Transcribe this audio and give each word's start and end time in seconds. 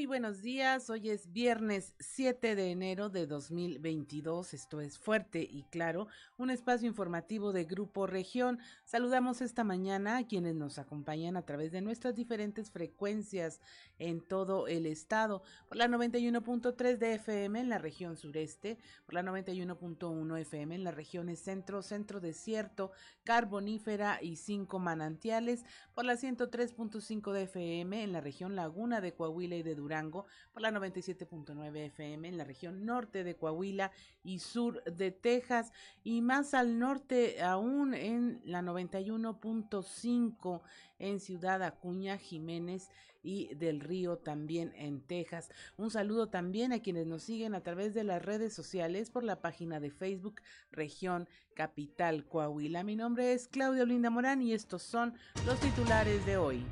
Muy 0.00 0.06
buenos 0.06 0.40
días, 0.40 0.88
hoy 0.88 1.10
es 1.10 1.30
viernes 1.30 1.92
7 1.98 2.54
de 2.54 2.70
enero 2.70 3.10
de 3.10 3.26
2022, 3.26 4.54
esto 4.54 4.80
es 4.80 4.98
fuerte 4.98 5.42
y 5.42 5.64
claro, 5.64 6.08
un 6.38 6.48
espacio 6.48 6.88
informativo 6.88 7.52
de 7.52 7.64
Grupo 7.64 8.06
Región. 8.06 8.60
Saludamos 8.86 9.42
esta 9.42 9.62
mañana 9.62 10.16
a 10.16 10.26
quienes 10.26 10.54
nos 10.54 10.78
acompañan 10.78 11.36
a 11.36 11.42
través 11.42 11.70
de 11.70 11.82
nuestras 11.82 12.14
diferentes 12.14 12.70
frecuencias 12.70 13.60
en 13.98 14.22
todo 14.22 14.68
el 14.68 14.86
estado, 14.86 15.42
por 15.68 15.76
la 15.76 15.86
91.3 15.86 16.96
de 16.96 17.14
FM 17.16 17.60
en 17.60 17.68
la 17.68 17.76
región 17.76 18.16
sureste, 18.16 18.78
por 19.04 19.12
la 19.12 19.22
91.1 19.22 20.38
FM 20.38 20.76
en 20.76 20.84
las 20.84 20.94
regiones 20.94 21.40
centro, 21.40 21.82
centro 21.82 22.20
desierto, 22.20 22.90
carbonífera 23.24 24.18
y 24.22 24.36
cinco 24.36 24.78
manantiales, 24.78 25.66
por 25.94 26.06
la 26.06 26.14
103.5 26.14 27.32
de 27.32 27.42
FM 27.42 28.02
en 28.02 28.12
la 28.12 28.22
región 28.22 28.56
laguna 28.56 29.02
de 29.02 29.12
Coahuila 29.12 29.56
y 29.56 29.62
de 29.62 29.74
Durango, 29.74 29.89
por 30.52 30.62
la 30.62 30.70
97.9 30.70 31.76
FM 31.86 32.28
en 32.28 32.38
la 32.38 32.44
región 32.44 32.86
norte 32.86 33.24
de 33.24 33.34
Coahuila 33.34 33.90
y 34.22 34.38
sur 34.38 34.82
de 34.84 35.10
Texas 35.10 35.72
y 36.04 36.22
más 36.22 36.54
al 36.54 36.78
norte 36.78 37.42
aún 37.42 37.94
en 37.94 38.40
la 38.44 38.62
91.5 38.62 40.60
en 40.98 41.18
Ciudad 41.18 41.62
Acuña, 41.62 42.18
Jiménez 42.18 42.88
y 43.22 43.54
del 43.54 43.80
Río 43.80 44.18
también 44.18 44.72
en 44.76 45.00
Texas. 45.00 45.50
Un 45.76 45.90
saludo 45.90 46.28
también 46.28 46.72
a 46.72 46.80
quienes 46.80 47.06
nos 47.06 47.24
siguen 47.24 47.54
a 47.54 47.62
través 47.62 47.92
de 47.92 48.04
las 48.04 48.24
redes 48.24 48.54
sociales 48.54 49.10
por 49.10 49.24
la 49.24 49.40
página 49.40 49.80
de 49.80 49.90
Facebook 49.90 50.40
Región 50.70 51.28
Capital 51.54 52.24
Coahuila. 52.26 52.84
Mi 52.84 52.96
nombre 52.96 53.32
es 53.32 53.48
Claudia 53.48 53.82
Olinda 53.82 54.10
Morán 54.10 54.40
y 54.40 54.52
estos 54.52 54.82
son 54.82 55.14
los 55.44 55.58
titulares 55.60 56.24
de 56.24 56.36
hoy. 56.36 56.64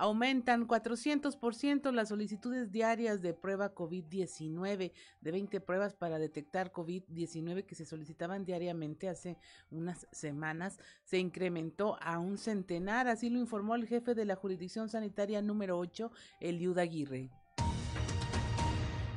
Aumentan 0.00 0.68
400% 0.68 1.92
las 1.92 2.08
solicitudes 2.10 2.70
diarias 2.70 3.20
de 3.20 3.34
prueba 3.34 3.74
COVID-19, 3.74 4.92
de 5.20 5.30
20 5.32 5.60
pruebas 5.60 5.96
para 5.96 6.20
detectar 6.20 6.72
COVID-19 6.72 7.64
que 7.64 7.74
se 7.74 7.84
solicitaban 7.84 8.44
diariamente 8.44 9.08
hace 9.08 9.36
unas 9.72 10.06
semanas, 10.12 10.78
se 11.02 11.18
incrementó 11.18 11.98
a 12.00 12.20
un 12.20 12.38
centenar, 12.38 13.08
así 13.08 13.28
lo 13.28 13.40
informó 13.40 13.74
el 13.74 13.88
jefe 13.88 14.14
de 14.14 14.24
la 14.24 14.36
jurisdicción 14.36 14.88
sanitaria 14.88 15.42
número 15.42 15.76
8, 15.76 16.12
Eliud 16.40 16.78
Aguirre 16.78 17.28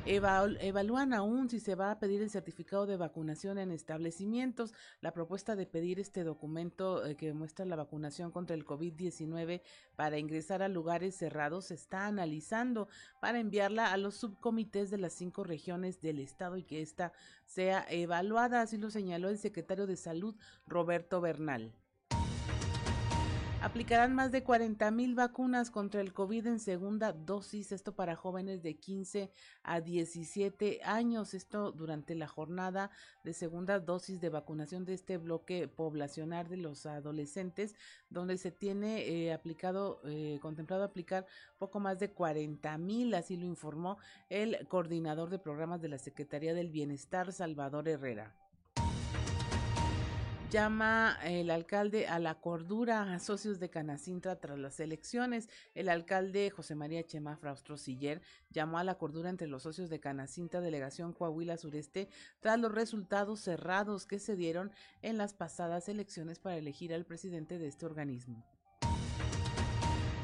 evalúan 0.04 1.14
aún 1.14 1.48
si 1.48 1.60
se 1.60 1.74
va 1.74 1.90
a 1.90 1.98
pedir 1.98 2.22
el 2.22 2.30
certificado 2.30 2.86
de 2.86 2.96
vacunación 2.96 3.58
en 3.58 3.70
establecimientos. 3.70 4.74
La 5.00 5.12
propuesta 5.12 5.54
de 5.54 5.66
pedir 5.66 6.00
este 6.00 6.24
documento 6.24 7.06
eh, 7.06 7.16
que 7.16 7.32
muestra 7.32 7.64
la 7.64 7.76
vacunación 7.76 8.32
contra 8.32 8.56
el 8.56 8.64
COVID-19 8.64 9.62
para 9.94 10.18
ingresar 10.18 10.62
a 10.62 10.68
lugares 10.68 11.14
cerrados 11.14 11.66
se 11.66 11.74
está 11.74 12.06
analizando 12.06 12.88
para 13.20 13.38
enviarla 13.38 13.92
a 13.92 13.96
los 13.96 14.16
subcomités 14.16 14.90
de 14.90 14.98
las 14.98 15.12
cinco 15.12 15.44
regiones 15.44 16.00
del 16.00 16.18
estado 16.18 16.56
y 16.56 16.64
que 16.64 16.82
ésta 16.82 17.12
sea 17.46 17.86
evaluada, 17.88 18.62
así 18.62 18.78
lo 18.78 18.90
señaló 18.90 19.28
el 19.28 19.38
secretario 19.38 19.86
de 19.86 19.96
Salud, 19.96 20.34
Roberto 20.66 21.20
Bernal. 21.20 21.72
Aplicarán 23.62 24.12
más 24.12 24.32
de 24.32 24.42
40 24.42 24.90
mil 24.90 25.14
vacunas 25.14 25.70
contra 25.70 26.00
el 26.00 26.12
COVID 26.12 26.48
en 26.48 26.58
segunda 26.58 27.12
dosis, 27.12 27.70
esto 27.70 27.94
para 27.94 28.16
jóvenes 28.16 28.60
de 28.60 28.74
15 28.74 29.30
a 29.62 29.80
17 29.80 30.80
años, 30.82 31.32
esto 31.32 31.70
durante 31.70 32.16
la 32.16 32.26
jornada 32.26 32.90
de 33.22 33.32
segunda 33.32 33.78
dosis 33.78 34.20
de 34.20 34.30
vacunación 34.30 34.84
de 34.84 34.94
este 34.94 35.16
bloque 35.16 35.68
poblacional 35.68 36.48
de 36.48 36.56
los 36.56 36.86
adolescentes, 36.86 37.76
donde 38.10 38.36
se 38.36 38.50
tiene 38.50 39.06
eh, 39.06 39.32
aplicado, 39.32 40.00
eh, 40.06 40.40
contemplado 40.42 40.82
aplicar 40.82 41.24
poco 41.60 41.78
más 41.78 42.00
de 42.00 42.10
40 42.10 42.76
mil, 42.78 43.14
así 43.14 43.36
lo 43.36 43.46
informó 43.46 43.96
el 44.28 44.66
coordinador 44.66 45.30
de 45.30 45.38
programas 45.38 45.80
de 45.80 45.88
la 45.88 45.98
Secretaría 45.98 46.52
del 46.52 46.68
Bienestar, 46.68 47.32
Salvador 47.32 47.88
Herrera 47.88 48.34
llama 50.52 51.18
el 51.24 51.50
alcalde 51.50 52.06
a 52.08 52.18
la 52.18 52.34
cordura 52.34 53.14
a 53.14 53.18
socios 53.20 53.58
de 53.58 53.70
Canacintra 53.70 54.38
tras 54.38 54.58
las 54.58 54.80
elecciones. 54.80 55.48
El 55.74 55.88
alcalde 55.88 56.50
José 56.50 56.74
María 56.74 57.06
Chema 57.06 57.38
Fraustro 57.38 57.78
Siller 57.78 58.20
llamó 58.50 58.76
a 58.76 58.84
la 58.84 58.98
cordura 58.98 59.30
entre 59.30 59.48
los 59.48 59.62
socios 59.62 59.88
de 59.88 59.98
Canacintra, 59.98 60.60
delegación 60.60 61.14
Coahuila 61.14 61.56
Sureste, 61.56 62.10
tras 62.40 62.60
los 62.60 62.70
resultados 62.70 63.40
cerrados 63.40 64.04
que 64.04 64.18
se 64.18 64.36
dieron 64.36 64.72
en 65.00 65.16
las 65.16 65.32
pasadas 65.32 65.88
elecciones 65.88 66.38
para 66.38 66.58
elegir 66.58 66.92
al 66.92 67.06
presidente 67.06 67.58
de 67.58 67.68
este 67.68 67.86
organismo. 67.86 68.44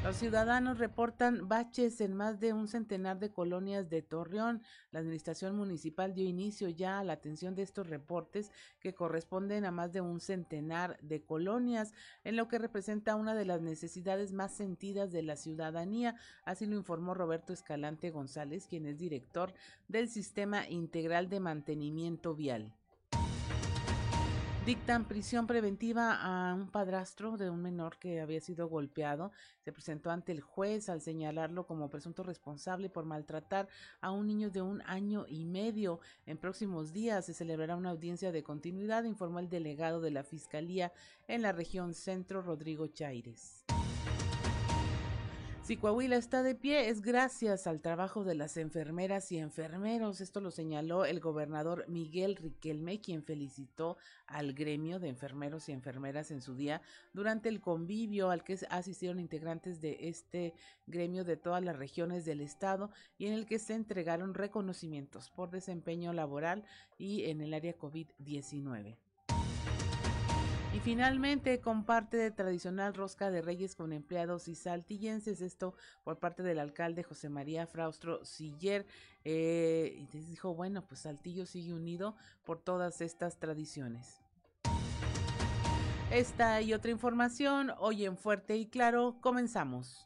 Los 0.01 0.15
ciudadanos 0.15 0.77
reportan 0.77 1.49
baches 1.49 1.99
en 1.99 2.13
más 2.13 2.39
de 2.39 2.53
un 2.53 2.69
centenar 2.69 3.19
de 3.19 3.31
colonias 3.31 3.89
de 3.89 4.01
Torreón. 4.01 4.61
La 4.91 5.01
administración 5.01 5.57
municipal 5.57 6.13
dio 6.13 6.25
inicio 6.25 6.69
ya 6.69 6.99
a 6.99 7.03
la 7.03 7.11
atención 7.11 7.53
de 7.53 7.63
estos 7.63 7.89
reportes 7.89 8.49
que 8.79 8.95
corresponden 8.95 9.65
a 9.65 9.71
más 9.71 9.91
de 9.91 9.99
un 9.99 10.21
centenar 10.21 10.97
de 11.01 11.21
colonias, 11.21 11.93
en 12.23 12.37
lo 12.37 12.47
que 12.47 12.59
representa 12.59 13.17
una 13.17 13.35
de 13.35 13.43
las 13.43 13.61
necesidades 13.61 14.31
más 14.31 14.53
sentidas 14.53 15.11
de 15.11 15.21
la 15.21 15.35
ciudadanía. 15.35 16.15
Así 16.45 16.65
lo 16.65 16.77
informó 16.77 17.13
Roberto 17.13 17.51
Escalante 17.51 18.09
González, 18.09 18.67
quien 18.67 18.85
es 18.85 18.97
director 18.97 19.53
del 19.89 20.07
Sistema 20.07 20.65
Integral 20.69 21.27
de 21.27 21.41
Mantenimiento 21.41 22.35
Vial. 22.35 22.73
Dictan 24.69 25.05
prisión 25.05 25.47
preventiva 25.47 26.13
a 26.13 26.53
un 26.53 26.69
padrastro 26.69 27.37
de 27.37 27.49
un 27.49 27.59
menor 27.59 27.97
que 27.97 28.21
había 28.21 28.39
sido 28.39 28.69
golpeado. 28.69 29.31
Se 29.65 29.71
presentó 29.71 30.11
ante 30.11 30.31
el 30.31 30.41
juez 30.41 30.89
al 30.89 31.01
señalarlo 31.01 31.65
como 31.65 31.89
presunto 31.89 32.21
responsable 32.21 32.87
por 32.87 33.03
maltratar 33.03 33.67
a 33.99 34.11
un 34.11 34.27
niño 34.27 34.51
de 34.51 34.61
un 34.61 34.83
año 34.83 35.25
y 35.27 35.45
medio. 35.45 36.01
En 36.27 36.37
próximos 36.37 36.93
días 36.93 37.25
se 37.25 37.33
celebrará 37.33 37.75
una 37.77 37.89
audiencia 37.89 38.31
de 38.31 38.43
continuidad, 38.43 39.05
informó 39.05 39.39
el 39.39 39.49
delegado 39.49 40.01
de 40.01 40.11
la 40.11 40.23
Fiscalía 40.23 40.93
en 41.27 41.41
la 41.41 41.51
región 41.51 41.95
centro, 41.95 42.43
Rodrigo 42.43 42.85
Chaires. 42.85 43.65
Si 45.69 45.77
Coahuila 45.77 46.15
está 46.15 46.41
de 46.41 46.55
pie 46.55 46.89
es 46.89 47.03
gracias 47.03 47.67
al 47.67 47.83
trabajo 47.83 48.23
de 48.23 48.33
las 48.33 48.57
enfermeras 48.57 49.31
y 49.31 49.37
enfermeros. 49.37 50.19
Esto 50.19 50.41
lo 50.41 50.49
señaló 50.49 51.05
el 51.05 51.19
gobernador 51.19 51.85
Miguel 51.87 52.37
Riquelme, 52.37 53.01
quien 53.01 53.21
felicitó 53.21 53.95
al 54.25 54.53
gremio 54.53 54.97
de 54.97 55.09
enfermeros 55.09 55.69
y 55.69 55.73
enfermeras 55.73 56.31
en 56.31 56.41
su 56.41 56.55
día 56.55 56.81
durante 57.13 57.49
el 57.49 57.61
convivio 57.61 58.31
al 58.31 58.43
que 58.43 58.57
asistieron 58.71 59.19
integrantes 59.19 59.79
de 59.79 60.09
este 60.09 60.55
gremio 60.87 61.23
de 61.23 61.37
todas 61.37 61.63
las 61.63 61.77
regiones 61.77 62.25
del 62.25 62.41
estado 62.41 62.89
y 63.19 63.27
en 63.27 63.33
el 63.33 63.45
que 63.45 63.59
se 63.59 63.75
entregaron 63.75 64.33
reconocimientos 64.33 65.29
por 65.29 65.51
desempeño 65.51 66.13
laboral 66.13 66.65
y 66.97 67.25
en 67.25 67.41
el 67.41 67.53
área 67.53 67.77
COVID-19. 67.77 68.97
Y 70.71 70.79
finalmente 70.81 71.59
comparte 71.61 72.17
de 72.17 72.29
tradicional 72.29 72.93
rosca 72.93 73.31
de 73.31 73.41
reyes 73.41 73.75
con 73.75 73.91
empleados 73.91 74.47
y 74.47 74.53
saltillenses, 74.53 75.41
esto 75.41 75.73
por 76.03 76.19
parte 76.19 76.43
del 76.43 76.59
alcalde 76.59 77.01
José 77.01 77.27
María 77.27 77.65
Fraustro 77.65 78.23
Siller. 78.23 78.85
Eh, 79.25 80.07
y 80.13 80.17
dijo, 80.19 80.53
bueno, 80.53 80.85
pues 80.85 81.01
Saltillo 81.01 81.47
sigue 81.47 81.73
unido 81.73 82.15
por 82.45 82.59
todas 82.59 83.01
estas 83.01 83.39
tradiciones. 83.39 84.21
Esta 86.11 86.61
y 86.61 86.73
otra 86.73 86.91
información 86.91 87.71
hoy 87.79 88.05
en 88.05 88.15
Fuerte 88.17 88.55
y 88.55 88.67
Claro 88.67 89.17
comenzamos. 89.21 90.05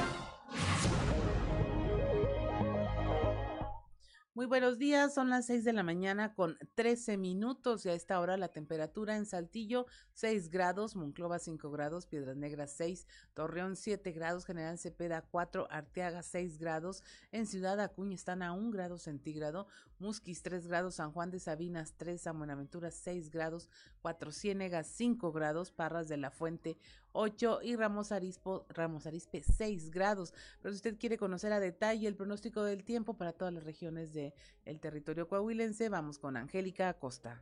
Muy 4.41 4.47
buenos 4.47 4.79
días, 4.79 5.13
son 5.13 5.29
las 5.29 5.45
6 5.45 5.65
de 5.65 5.71
la 5.71 5.83
mañana 5.83 6.33
con 6.33 6.57
13 6.73 7.15
minutos 7.15 7.85
y 7.85 7.89
a 7.89 7.93
esta 7.93 8.19
hora 8.19 8.37
la 8.37 8.47
temperatura 8.47 9.15
en 9.15 9.27
Saltillo 9.27 9.85
6 10.13 10.49
grados, 10.49 10.95
Monclova 10.95 11.37
5 11.37 11.69
grados, 11.69 12.07
Piedras 12.07 12.37
Negras 12.37 12.73
6, 12.75 13.05
Torreón 13.35 13.75
7 13.75 14.11
grados, 14.13 14.47
General 14.47 14.79
Cepeda 14.79 15.21
4, 15.29 15.67
Arteaga 15.69 16.23
6 16.23 16.57
grados, 16.57 17.03
en 17.31 17.45
Ciudad 17.45 17.79
Acuña 17.79 18.15
están 18.15 18.41
a 18.41 18.53
1 18.53 18.71
grado 18.71 18.97
centígrado, 18.97 19.67
Musquis 20.01 20.41
3 20.41 20.67
grados, 20.67 20.95
San 20.95 21.11
Juan 21.11 21.29
de 21.31 21.39
Sabinas 21.39 21.93
3, 21.95 22.19
San 22.19 22.37
Buenaventura 22.37 22.89
6 22.91 23.29
grados, 23.29 23.69
Cuatro 24.01 24.31
Ciénegas 24.31 24.87
5 24.87 25.31
grados, 25.31 25.71
Parras 25.71 26.07
de 26.07 26.17
la 26.17 26.31
Fuente 26.31 26.77
8 27.13 27.59
y 27.61 27.75
Ramos, 27.75 28.11
Arispo, 28.11 28.65
Ramos 28.69 29.05
Arispe 29.05 29.43
6 29.43 29.91
grados. 29.91 30.33
Pero 30.61 30.73
si 30.73 30.77
usted 30.77 30.97
quiere 30.97 31.17
conocer 31.17 31.53
a 31.53 31.59
detalle 31.59 32.07
el 32.07 32.15
pronóstico 32.15 32.63
del 32.63 32.83
tiempo 32.83 33.13
para 33.13 33.31
todas 33.31 33.53
las 33.53 33.63
regiones 33.63 34.11
del 34.13 34.33
el 34.65 34.79
territorio 34.79 35.27
coahuilense, 35.27 35.89
vamos 35.89 36.17
con 36.17 36.35
Angélica 36.35 36.89
Acosta. 36.89 37.41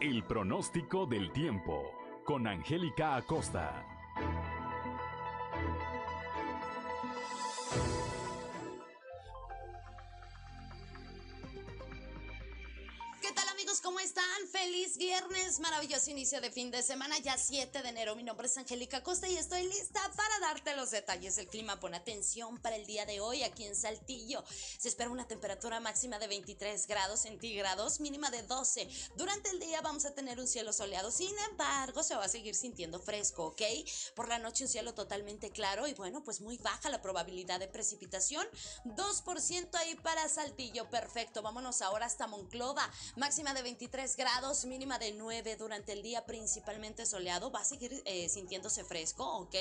El 0.00 0.24
pronóstico 0.24 1.06
del 1.06 1.32
tiempo 1.32 1.82
con 2.24 2.46
Angélica 2.46 3.16
Acosta. 3.16 3.84
Están? 14.16 14.48
Feliz 14.50 14.96
viernes, 14.96 15.60
maravilloso 15.60 16.10
inicio 16.10 16.40
de 16.40 16.50
fin 16.50 16.70
de 16.70 16.82
semana, 16.82 17.18
ya 17.18 17.36
7 17.36 17.82
de 17.82 17.88
enero. 17.88 18.16
Mi 18.16 18.22
nombre 18.22 18.46
es 18.46 18.56
Angélica 18.56 19.02
Costa 19.02 19.28
y 19.28 19.36
estoy 19.36 19.64
lista 19.64 20.00
para 20.16 20.38
darte 20.40 20.74
los 20.74 20.90
detalles 20.90 21.36
del 21.36 21.48
clima. 21.48 21.78
Pon 21.78 21.94
atención 21.94 22.56
para 22.58 22.76
el 22.76 22.86
día 22.86 23.04
de 23.04 23.20
hoy 23.20 23.42
aquí 23.42 23.64
en 23.64 23.76
Saltillo. 23.76 24.42
Se 24.78 24.88
espera 24.88 25.10
una 25.10 25.26
temperatura 25.28 25.80
máxima 25.80 26.18
de 26.18 26.28
23 26.28 26.86
grados 26.86 27.20
centígrados, 27.20 28.00
mínima 28.00 28.30
de 28.30 28.42
12. 28.42 28.88
Durante 29.16 29.50
el 29.50 29.60
día 29.60 29.82
vamos 29.82 30.06
a 30.06 30.14
tener 30.14 30.40
un 30.40 30.48
cielo 30.48 30.72
soleado, 30.72 31.10
sin 31.10 31.36
embargo, 31.50 32.02
se 32.02 32.14
va 32.14 32.24
a 32.24 32.28
seguir 32.28 32.54
sintiendo 32.54 33.00
fresco, 33.00 33.46
¿ok? 33.48 33.62
Por 34.14 34.28
la 34.28 34.38
noche 34.38 34.64
un 34.64 34.70
cielo 34.70 34.94
totalmente 34.94 35.50
claro 35.50 35.86
y 35.86 35.94
bueno, 35.94 36.24
pues 36.24 36.40
muy 36.40 36.56
baja 36.58 36.88
la 36.88 37.02
probabilidad 37.02 37.60
de 37.60 37.68
precipitación. 37.68 38.46
2% 38.84 39.74
ahí 39.74 39.94
para 39.96 40.28
Saltillo, 40.28 40.88
perfecto. 40.88 41.42
Vámonos 41.42 41.82
ahora 41.82 42.06
hasta 42.06 42.26
Monclova, 42.26 42.90
máxima 43.16 43.52
de 43.52 43.62
23 43.62 44.05
grados, 44.14 44.64
mínima 44.66 45.00
de 45.00 45.12
9 45.12 45.56
durante 45.56 45.92
el 45.92 46.02
día, 46.02 46.24
principalmente 46.24 47.04
soleado. 47.06 47.50
Va 47.50 47.60
a 47.60 47.64
seguir 47.64 48.02
eh, 48.04 48.28
sintiéndose 48.28 48.84
fresco, 48.84 49.24
¿ok? 49.38 49.56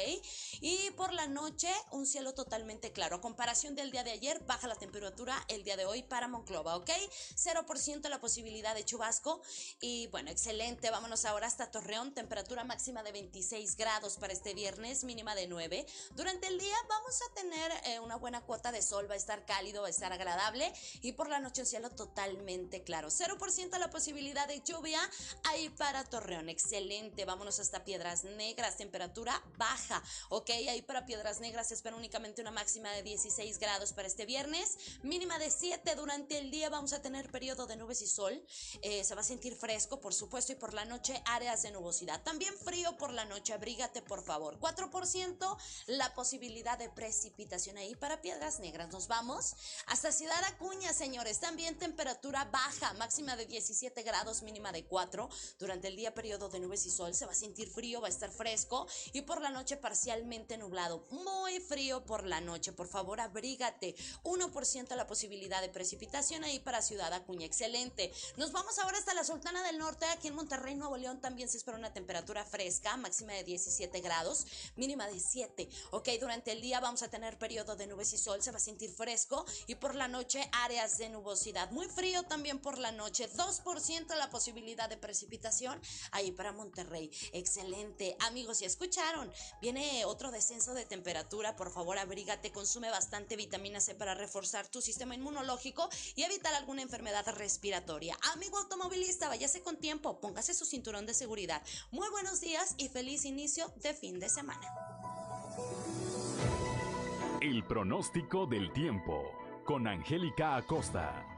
Y 0.61 0.91
por 0.91 1.13
la 1.13 1.25
noche, 1.25 1.69
un 1.91 2.05
cielo 2.05 2.35
totalmente 2.35 2.91
claro. 2.91 3.15
A 3.15 3.21
comparación 3.21 3.73
del 3.73 3.89
día 3.89 4.03
de 4.03 4.11
ayer, 4.11 4.43
baja 4.45 4.67
la 4.67 4.75
temperatura 4.75 5.35
el 5.47 5.63
día 5.63 5.77
de 5.77 5.85
hoy 5.85 6.03
para 6.03 6.27
Monclova, 6.27 6.75
¿ok? 6.75 6.89
0% 7.35 8.09
la 8.09 8.19
posibilidad 8.19 8.75
de 8.75 8.85
chubasco. 8.85 9.41
Y 9.79 10.07
bueno, 10.07 10.29
excelente. 10.29 10.91
Vámonos 10.91 11.25
ahora 11.25 11.47
hasta 11.47 11.71
Torreón, 11.71 12.13
temperatura 12.13 12.63
máxima 12.63 13.01
de 13.01 13.13
26 13.13 13.77
grados 13.77 14.17
para 14.17 14.33
este 14.33 14.53
viernes, 14.53 15.05
mínima 15.05 15.33
de 15.33 15.47
9. 15.47 15.87
Durante 16.11 16.47
el 16.47 16.59
día 16.59 16.75
vamos 16.89 17.19
a 17.21 17.33
tener 17.33 17.71
eh, 17.85 17.99
una 18.01 18.17
buena 18.17 18.41
cuota 18.41 18.71
de 18.71 18.81
sol, 18.81 19.09
va 19.09 19.13
a 19.13 19.17
estar 19.17 19.45
cálido, 19.45 19.81
va 19.81 19.87
a 19.87 19.91
estar 19.91 20.11
agradable. 20.13 20.71
Y 21.01 21.13
por 21.13 21.29
la 21.29 21.39
noche, 21.39 21.61
un 21.61 21.67
cielo 21.67 21.89
totalmente 21.89 22.83
claro. 22.83 23.07
0% 23.07 23.79
la 23.79 23.89
posibilidad 23.89 24.34
de 24.43 24.61
lluvia 24.61 24.99
ahí 25.45 25.69
para 25.69 26.03
Torreón. 26.03 26.49
Excelente. 26.49 27.23
Vámonos 27.23 27.59
hasta 27.61 27.85
Piedras 27.85 28.25
Negras. 28.25 28.75
Temperatura 28.75 29.41
baja. 29.57 30.03
Ok, 30.27 30.49
ahí 30.49 30.81
para 30.81 31.05
Piedras 31.05 31.39
Negras 31.39 31.69
se 31.69 31.73
espera 31.73 31.95
únicamente 31.95 32.41
una 32.41 32.51
máxima 32.51 32.91
de 32.91 33.01
16 33.01 33.57
grados 33.59 33.93
para 33.93 34.09
este 34.09 34.25
viernes. 34.25 34.77
Mínima 35.03 35.39
de 35.39 35.49
7 35.49 35.95
durante 35.95 36.37
el 36.37 36.51
día. 36.51 36.69
Vamos 36.69 36.91
a 36.91 37.01
tener 37.01 37.31
periodo 37.31 37.65
de 37.65 37.77
nubes 37.77 38.01
y 38.01 38.07
sol. 38.07 38.45
Eh, 38.81 39.05
se 39.05 39.15
va 39.15 39.21
a 39.21 39.23
sentir 39.23 39.55
fresco, 39.55 40.01
por 40.01 40.13
supuesto. 40.13 40.51
Y 40.51 40.55
por 40.55 40.73
la 40.73 40.83
noche 40.83 41.23
áreas 41.25 41.63
de 41.63 41.71
nubosidad. 41.71 42.21
También 42.23 42.53
frío 42.57 42.97
por 42.97 43.13
la 43.13 43.23
noche. 43.23 43.53
Abrígate, 43.53 44.01
por 44.01 44.21
favor. 44.21 44.59
4% 44.59 45.57
la 45.87 46.13
posibilidad 46.13 46.77
de 46.77 46.89
precipitación 46.89 47.77
ahí 47.77 47.95
para 47.95 48.21
Piedras 48.21 48.59
Negras. 48.59 48.91
Nos 48.91 49.07
vamos 49.07 49.55
hasta 49.87 50.11
Ciudad 50.11 50.43
Acuña, 50.43 50.91
señores. 50.91 51.39
También 51.39 51.77
temperatura 51.77 52.45
baja. 52.45 52.93
Máxima 52.95 53.35
de 53.35 53.45
17 53.45 54.03
grados, 54.03 54.14
mínima 54.43 54.71
de 54.71 54.85
4. 54.85 55.29
Durante 55.59 55.87
el 55.89 55.95
día 55.95 56.13
periodo 56.13 56.47
de 56.49 56.59
nubes 56.59 56.85
y 56.85 56.91
sol 56.91 57.13
se 57.13 57.25
va 57.25 57.33
a 57.33 57.35
sentir 57.35 57.69
frío, 57.69 58.01
va 58.01 58.07
a 58.07 58.09
estar 58.09 58.31
fresco 58.31 58.87
y 59.13 59.21
por 59.21 59.41
la 59.41 59.49
noche 59.49 59.77
parcialmente 59.77 60.57
nublado. 60.57 61.05
Muy 61.11 61.59
frío 61.59 62.05
por 62.05 62.25
la 62.25 62.39
noche, 62.39 62.71
por 62.71 62.87
favor 62.87 63.19
abrígate. 63.19 63.95
1% 64.23 64.95
la 64.95 65.07
posibilidad 65.07 65.61
de 65.61 65.69
precipitación 65.69 66.43
ahí 66.43 66.59
para 66.59 66.81
Ciudad 66.81 67.11
Acuña. 67.13 67.45
Excelente. 67.45 68.11
Nos 68.37 68.51
vamos 68.51 68.79
ahora 68.79 68.97
hasta 68.97 69.13
la 69.13 69.23
Sultana 69.23 69.63
del 69.63 69.77
Norte. 69.77 70.05
Aquí 70.05 70.29
en 70.29 70.35
Monterrey, 70.35 70.75
Nuevo 70.75 70.97
León 70.97 71.19
también 71.19 71.49
se 71.49 71.57
espera 71.57 71.77
una 71.77 71.93
temperatura 71.93 72.45
fresca, 72.45 72.95
máxima 72.97 73.33
de 73.33 73.43
17 73.43 73.99
grados, 73.99 74.45
mínima 74.75 75.07
de 75.07 75.19
7. 75.19 75.67
Ok, 75.91 76.09
durante 76.19 76.51
el 76.51 76.61
día 76.61 76.79
vamos 76.79 77.03
a 77.03 77.09
tener 77.09 77.37
periodo 77.37 77.75
de 77.75 77.87
nubes 77.87 78.13
y 78.13 78.17
sol, 78.17 78.41
se 78.41 78.51
va 78.51 78.57
a 78.57 78.61
sentir 78.61 78.91
fresco 78.91 79.45
y 79.67 79.75
por 79.75 79.95
la 79.95 80.07
noche 80.07 80.49
áreas 80.51 80.97
de 80.97 81.09
nubosidad. 81.09 81.71
Muy 81.71 81.87
frío 81.87 82.23
también 82.23 82.59
por 82.59 82.77
la 82.77 82.91
noche. 82.91 83.29
2% 83.29 84.04
la 84.13 84.29
posibilidad 84.29 84.87
de 84.87 84.97
precipitación 84.97 85.81
ahí 86.11 86.31
para 86.31 86.51
Monterrey. 86.51 87.09
Excelente. 87.33 88.15
Amigos, 88.19 88.59
ya 88.59 88.67
escucharon. 88.67 89.31
Viene 89.61 90.05
otro 90.05 90.29
descenso 90.29 90.75
de 90.75 90.85
temperatura. 90.85 91.55
Por 91.55 91.71
favor, 91.71 91.97
abrígate. 91.97 92.51
Consume 92.51 92.91
bastante 92.91 93.35
vitamina 93.35 93.81
C 93.81 93.95
para 93.95 94.13
reforzar 94.13 94.67
tu 94.67 94.81
sistema 94.81 95.15
inmunológico 95.15 95.89
y 96.15 96.23
evitar 96.23 96.53
alguna 96.53 96.83
enfermedad 96.83 97.25
respiratoria. 97.29 98.15
Amigo 98.33 98.59
automovilista, 98.59 99.27
váyase 99.27 99.63
con 99.63 99.77
tiempo. 99.77 100.19
Póngase 100.19 100.53
su 100.53 100.65
cinturón 100.65 101.07
de 101.07 101.15
seguridad. 101.15 101.63
Muy 101.89 102.09
buenos 102.09 102.41
días 102.41 102.75
y 102.77 102.89
feliz 102.89 103.25
inicio 103.25 103.73
de 103.77 103.93
fin 103.93 104.19
de 104.19 104.29
semana. 104.29 104.67
El 107.41 107.63
pronóstico 107.65 108.45
del 108.45 108.71
tiempo 108.73 109.31
con 109.65 109.87
Angélica 109.87 110.55
Acosta. 110.55 111.34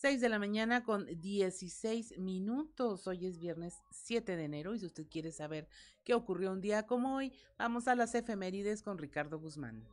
6 0.00 0.22
de 0.22 0.30
la 0.30 0.38
mañana 0.38 0.82
con 0.82 1.04
16 1.20 2.16
minutos. 2.16 3.06
Hoy 3.06 3.26
es 3.26 3.38
viernes 3.38 3.82
7 3.90 4.34
de 4.34 4.44
enero 4.44 4.74
y 4.74 4.78
si 4.78 4.86
usted 4.86 5.06
quiere 5.06 5.30
saber 5.30 5.68
qué 6.04 6.14
ocurrió 6.14 6.52
un 6.52 6.62
día 6.62 6.86
como 6.86 7.16
hoy, 7.16 7.34
vamos 7.58 7.86
a 7.86 7.94
las 7.94 8.14
efemérides 8.14 8.82
con 8.82 8.96
Ricardo 8.96 9.38
Guzmán. 9.38 9.86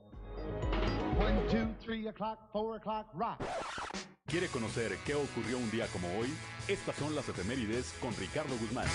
¿Quiere 4.28 4.48
conocer 4.48 4.98
qué 5.06 5.14
ocurrió 5.14 5.58
un 5.58 5.70
día 5.72 5.88
como 5.88 6.08
hoy? 6.18 6.30
Estas 6.70 6.96
son 6.96 7.14
las 7.14 7.28
efemérides 7.28 7.92
con 8.00 8.16
Ricardo 8.16 8.58
Guzmán. 8.60 8.88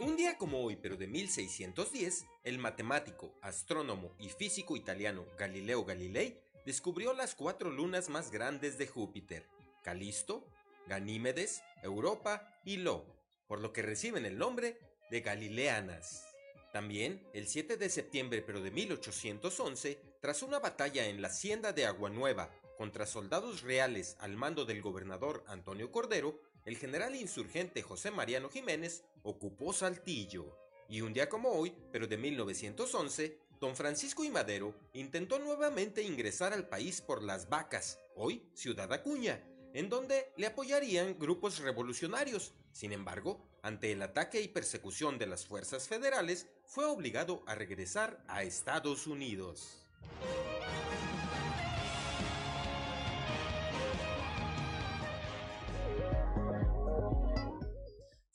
Un 0.00 0.16
día 0.16 0.36
como 0.36 0.58
hoy, 0.58 0.74
pero 0.74 0.96
de 0.96 1.06
1610, 1.06 2.26
el 2.42 2.58
matemático, 2.58 3.32
astrónomo 3.42 4.10
y 4.18 4.28
físico 4.28 4.76
italiano 4.76 5.24
Galileo 5.38 5.84
Galilei 5.84 6.42
descubrió 6.64 7.12
las 7.12 7.34
cuatro 7.34 7.70
lunas 7.70 8.08
más 8.08 8.30
grandes 8.30 8.78
de 8.78 8.86
Júpiter, 8.86 9.46
Calisto, 9.82 10.46
Ganímedes, 10.86 11.62
Europa 11.82 12.60
y 12.64 12.78
Lo, 12.78 13.04
por 13.46 13.60
lo 13.60 13.72
que 13.72 13.82
reciben 13.82 14.24
el 14.26 14.38
nombre 14.38 14.78
de 15.10 15.20
Galileanas. 15.20 16.26
También, 16.72 17.24
el 17.32 17.46
7 17.46 17.76
de 17.76 17.88
septiembre 17.88 18.42
pero 18.42 18.60
de 18.60 18.70
1811, 18.70 20.00
tras 20.20 20.42
una 20.42 20.58
batalla 20.58 21.06
en 21.06 21.22
la 21.22 21.28
hacienda 21.28 21.72
de 21.72 21.86
Aguanueva 21.86 22.50
contra 22.76 23.06
soldados 23.06 23.62
reales 23.62 24.16
al 24.18 24.36
mando 24.36 24.64
del 24.64 24.82
gobernador 24.82 25.44
Antonio 25.46 25.92
Cordero, 25.92 26.40
el 26.64 26.76
general 26.76 27.14
insurgente 27.14 27.82
José 27.82 28.10
Mariano 28.10 28.48
Jiménez 28.48 29.04
ocupó 29.22 29.72
Saltillo. 29.72 30.58
Y 30.88 31.00
un 31.00 31.12
día 31.12 31.28
como 31.28 31.50
hoy, 31.50 31.74
pero 31.92 32.06
de 32.06 32.16
1911, 32.16 33.38
don 33.60 33.76
Francisco 33.76 34.24
y 34.24 34.30
Madero 34.30 34.74
intentó 34.92 35.38
nuevamente 35.38 36.02
ingresar 36.02 36.52
al 36.52 36.68
país 36.68 37.00
por 37.00 37.22
Las 37.22 37.48
Vacas, 37.48 37.98
hoy 38.14 38.48
Ciudad 38.54 38.92
Acuña, 38.92 39.42
en 39.72 39.88
donde 39.88 40.32
le 40.36 40.46
apoyarían 40.46 41.18
grupos 41.18 41.58
revolucionarios. 41.58 42.54
Sin 42.72 42.92
embargo, 42.92 43.40
ante 43.62 43.92
el 43.92 44.02
ataque 44.02 44.40
y 44.40 44.48
persecución 44.48 45.18
de 45.18 45.26
las 45.26 45.46
fuerzas 45.46 45.88
federales, 45.88 46.48
fue 46.66 46.84
obligado 46.84 47.42
a 47.46 47.54
regresar 47.54 48.22
a 48.28 48.42
Estados 48.42 49.06
Unidos. 49.06 49.84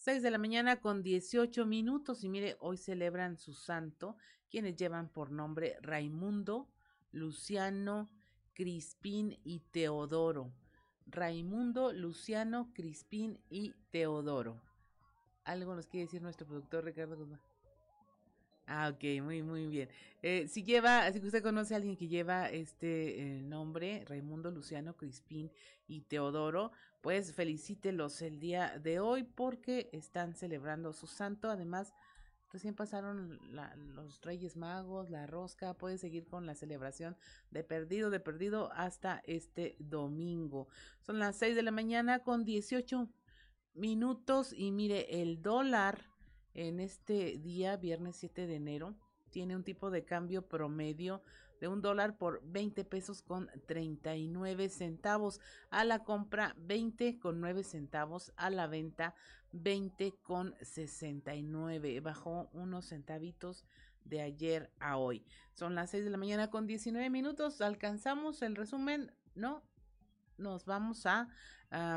6 0.09 0.23
de 0.23 0.31
la 0.31 0.39
mañana 0.39 0.81
con 0.81 1.03
18 1.03 1.67
minutos 1.67 2.23
y 2.23 2.29
mire, 2.29 2.57
hoy 2.61 2.77
celebran 2.77 3.37
su 3.37 3.53
santo, 3.53 4.17
quienes 4.49 4.75
llevan 4.75 5.09
por 5.09 5.31
nombre 5.31 5.77
Raimundo, 5.81 6.67
Luciano, 7.11 8.09
Crispín 8.53 9.37
y 9.43 9.59
Teodoro. 9.71 10.51
Raimundo, 11.07 11.91
Luciano, 11.93 12.71
Crispín 12.73 13.39
y 13.49 13.73
Teodoro. 13.91 14.61
¿Algo 15.43 15.75
nos 15.75 15.87
quiere 15.87 16.05
decir 16.05 16.21
nuestro 16.21 16.45
productor 16.45 16.83
Ricardo 16.83 17.17
Guzmán? 17.17 17.39
Ah, 18.71 18.91
ok, 18.93 19.23
muy, 19.23 19.41
muy 19.41 19.65
bien. 19.65 19.89
Eh, 20.21 20.47
si 20.47 20.63
lleva, 20.63 21.11
si 21.11 21.19
usted 21.19 21.41
conoce 21.41 21.73
a 21.73 21.77
alguien 21.77 21.97
que 21.97 22.07
lleva 22.07 22.49
este 22.51 23.19
eh, 23.19 23.41
nombre, 23.41 24.05
Raimundo 24.05 24.51
Luciano 24.51 24.95
Crispín 24.95 25.49
y 25.87 26.01
Teodoro, 26.01 26.71
pues 27.01 27.33
felicítelos 27.33 28.21
el 28.21 28.39
día 28.39 28.77
de 28.77 28.99
hoy 28.99 29.23
porque 29.23 29.89
están 29.91 30.35
celebrando 30.35 30.93
su 30.93 31.07
santo. 31.07 31.49
Además, 31.49 31.95
recién 32.51 32.75
pasaron 32.75 33.39
los 33.95 34.21
Reyes 34.21 34.55
Magos, 34.55 35.09
la 35.09 35.27
rosca, 35.27 35.73
puede 35.73 35.97
seguir 35.97 36.25
con 36.25 36.45
la 36.45 36.55
celebración 36.55 37.17
de 37.51 37.63
perdido, 37.63 38.09
de 38.09 38.19
perdido 38.19 38.71
hasta 38.73 39.21
este 39.25 39.75
domingo. 39.79 40.67
Son 41.01 41.19
las 41.19 41.35
6 41.37 41.55
de 41.55 41.63
la 41.63 41.71
mañana 41.71 42.19
con 42.19 42.45
18 42.45 43.09
minutos 43.73 44.53
y 44.53 44.71
mire, 44.71 45.21
el 45.21 45.41
dólar 45.41 46.05
en 46.53 46.79
este 46.79 47.37
día, 47.37 47.77
viernes 47.77 48.17
7 48.17 48.47
de 48.47 48.55
enero, 48.55 48.95
tiene 49.29 49.55
un 49.55 49.63
tipo 49.63 49.91
de 49.91 50.03
cambio 50.03 50.47
promedio 50.47 51.21
de 51.59 51.67
un 51.67 51.81
dólar 51.81 52.17
por 52.17 52.41
20 52.43 52.83
pesos 52.85 53.21
con 53.21 53.49
39 53.67 54.69
centavos. 54.69 55.39
A 55.69 55.83
la 55.83 56.03
compra 56.03 56.55
20 56.57 57.19
con 57.19 57.39
9 57.39 57.63
centavos, 57.63 58.33
a 58.35 58.49
la 58.49 58.67
venta 58.67 59.15
20 59.51 60.15
con 60.21 60.55
69. 60.61 61.99
Bajó 62.01 62.49
unos 62.53 62.85
centavitos 62.85 63.65
de 64.05 64.21
ayer 64.21 64.71
a 64.79 64.97
hoy. 64.97 65.25
Son 65.53 65.75
las 65.75 65.91
6 65.91 66.05
de 66.05 66.09
la 66.09 66.17
mañana 66.17 66.49
con 66.49 66.67
19 66.67 67.09
minutos. 67.09 67.61
Alcanzamos 67.61 68.41
el 68.41 68.55
resumen, 68.55 69.11
¿no? 69.35 69.63
Nos 70.39 70.65
vamos 70.65 71.05
a 71.05 71.27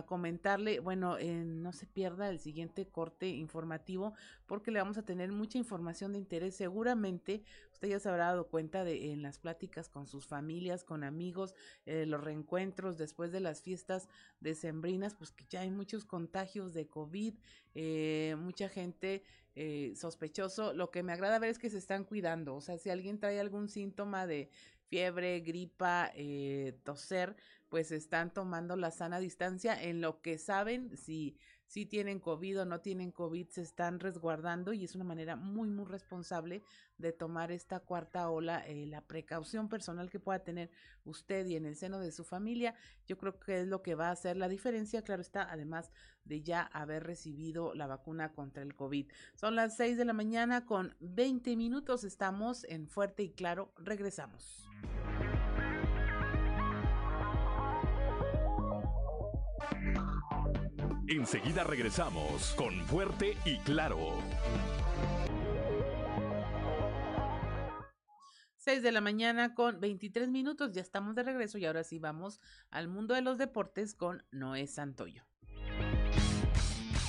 comentarle, 0.05 0.81
bueno, 0.81 1.17
no 1.19 1.73
se 1.73 1.87
pierda 1.87 2.29
el 2.29 2.39
siguiente 2.39 2.87
corte 2.87 3.29
informativo 3.29 4.13
porque 4.47 4.71
le 4.71 4.79
vamos 4.79 4.99
a 4.99 5.03
tener 5.03 5.33
mucha 5.33 5.57
información 5.57 6.13
de 6.13 6.19
interés. 6.19 6.57
Seguramente 6.57 7.43
usted 7.73 7.89
ya 7.89 7.99
se 7.99 8.09
habrá 8.09 8.27
dado 8.27 8.47
cuenta 8.49 8.85
de 8.85 9.13
en 9.13 9.23
las 9.23 9.39
pláticas 9.39 9.89
con 9.89 10.07
sus 10.07 10.27
familias, 10.27 10.85
con 10.85 11.03
amigos, 11.03 11.55
eh, 11.85 12.07
los 12.07 12.23
reencuentros 12.23 12.97
después 12.97 13.33
de 13.33 13.41
las 13.41 13.63
fiestas 13.63 14.09
decembrinas, 14.41 15.15
pues 15.15 15.33
que 15.33 15.47
ya 15.49 15.63
hay 15.63 15.71
muchos 15.71 16.05
contagios 16.05 16.75
de 16.75 16.87
COVID, 16.87 17.35
eh, 17.75 18.37
mucha 18.39 18.69
gente 18.69 19.25
eh, 19.57 19.95
sospechoso. 19.97 20.73
Lo 20.75 20.91
que 20.91 21.03
me 21.03 21.13
agrada 21.13 21.39
ver 21.41 21.51
es 21.51 21.59
que 21.59 21.71
se 21.71 21.79
están 21.79 22.05
cuidando, 22.05 22.55
o 22.55 22.61
sea, 22.61 22.79
si 22.79 22.89
alguien 22.89 23.19
trae 23.19 23.41
algún 23.41 23.69
síntoma 23.69 24.27
de 24.27 24.49
fiebre, 24.93 25.41
gripa, 25.41 26.13
eh, 26.15 26.79
toser, 26.85 27.35
pues 27.71 27.93
están 27.93 28.31
tomando 28.31 28.77
la 28.77 28.91
sana 28.91 29.21
distancia 29.21 29.83
en 29.83 30.03
lo 30.03 30.21
que 30.21 30.37
saben 30.37 30.99
si 30.99 31.39
si 31.73 31.87
tienen 31.87 32.21
COVID 32.21 32.61
o 32.61 32.65
no 32.67 32.81
tienen 32.83 33.13
COVID, 33.13 33.49
se 33.49 33.63
están 33.63 33.99
resguardando 33.99 34.75
y 34.75 34.85
es 34.85 34.95
una 34.95 35.05
manera 35.05 35.37
muy, 35.37 35.71
muy 35.71 35.87
responsable 35.87 36.63
de 36.99 37.15
tomar 37.15 37.51
esta 37.51 37.81
cuarta 37.81 38.29
ola, 38.29 38.63
eh, 38.67 38.85
la 38.87 39.01
precaución 39.01 39.71
personal 39.71 40.11
que 40.11 40.21
pueda 40.21 40.41
tener 40.41 40.71
usted 41.07 41.47
y 41.47 41.57
en 41.57 41.65
el 41.65 41.75
seno 41.75 41.99
de 41.99 42.13
su 42.13 42.25
familia, 42.25 42.75
yo 43.07 43.17
creo 43.17 43.41
que 43.41 43.63
es 43.63 43.67
lo 43.67 43.81
que 43.81 43.95
va 43.95 44.09
a 44.09 44.13
hacer 44.13 44.37
la 44.37 44.51
diferencia, 44.51 45.01
claro 45.01 45.23
está, 45.23 45.51
además 45.51 45.91
de 46.27 46.43
ya 46.43 46.61
haber 46.61 47.05
recibido 47.05 47.73
la 47.75 47.87
vacuna 47.87 48.35
contra 48.35 48.63
el 48.63 48.75
COVID. 48.75 49.11
Son 49.35 49.57
las 49.57 49.75
6 49.79 49.97
de 49.97 50.05
la 50.05 50.13
mañana 50.13 50.67
con 50.67 50.95
20 51.01 51.57
minutos, 51.57 52.05
estamos 52.05 52.65
en 52.65 52.87
Fuerte 52.87 53.23
y 53.23 53.31
Claro, 53.31 53.73
regresamos. 53.79 54.69
Enseguida 61.13 61.63
regresamos 61.63 62.55
con 62.57 62.87
Fuerte 62.87 63.37
y 63.45 63.59
Claro. 63.59 63.99
6 68.57 68.83
de 68.83 68.93
la 68.93 69.03
mañana 69.03 69.55
con 69.55 69.79
23 69.79 70.31
minutos, 70.31 70.73
ya 70.73 70.81
estamos 70.81 71.15
de 71.15 71.23
regreso 71.23 71.59
y 71.59 71.67
ahora 71.67 71.85
sí 71.85 71.99
vamos 71.99 72.41
al 72.71 72.89
mundo 72.89 73.13
de 73.13 73.21
los 73.21 73.37
deportes 73.37 73.95
con 73.95 74.25
Noé 74.31 74.67
Santoyo. 74.67 75.23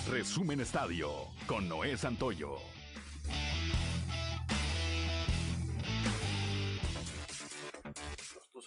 Resumen 0.10 0.60
Estadio 0.60 1.10
con 1.48 1.70
Noé 1.70 1.96
Santoyo. 1.96 2.58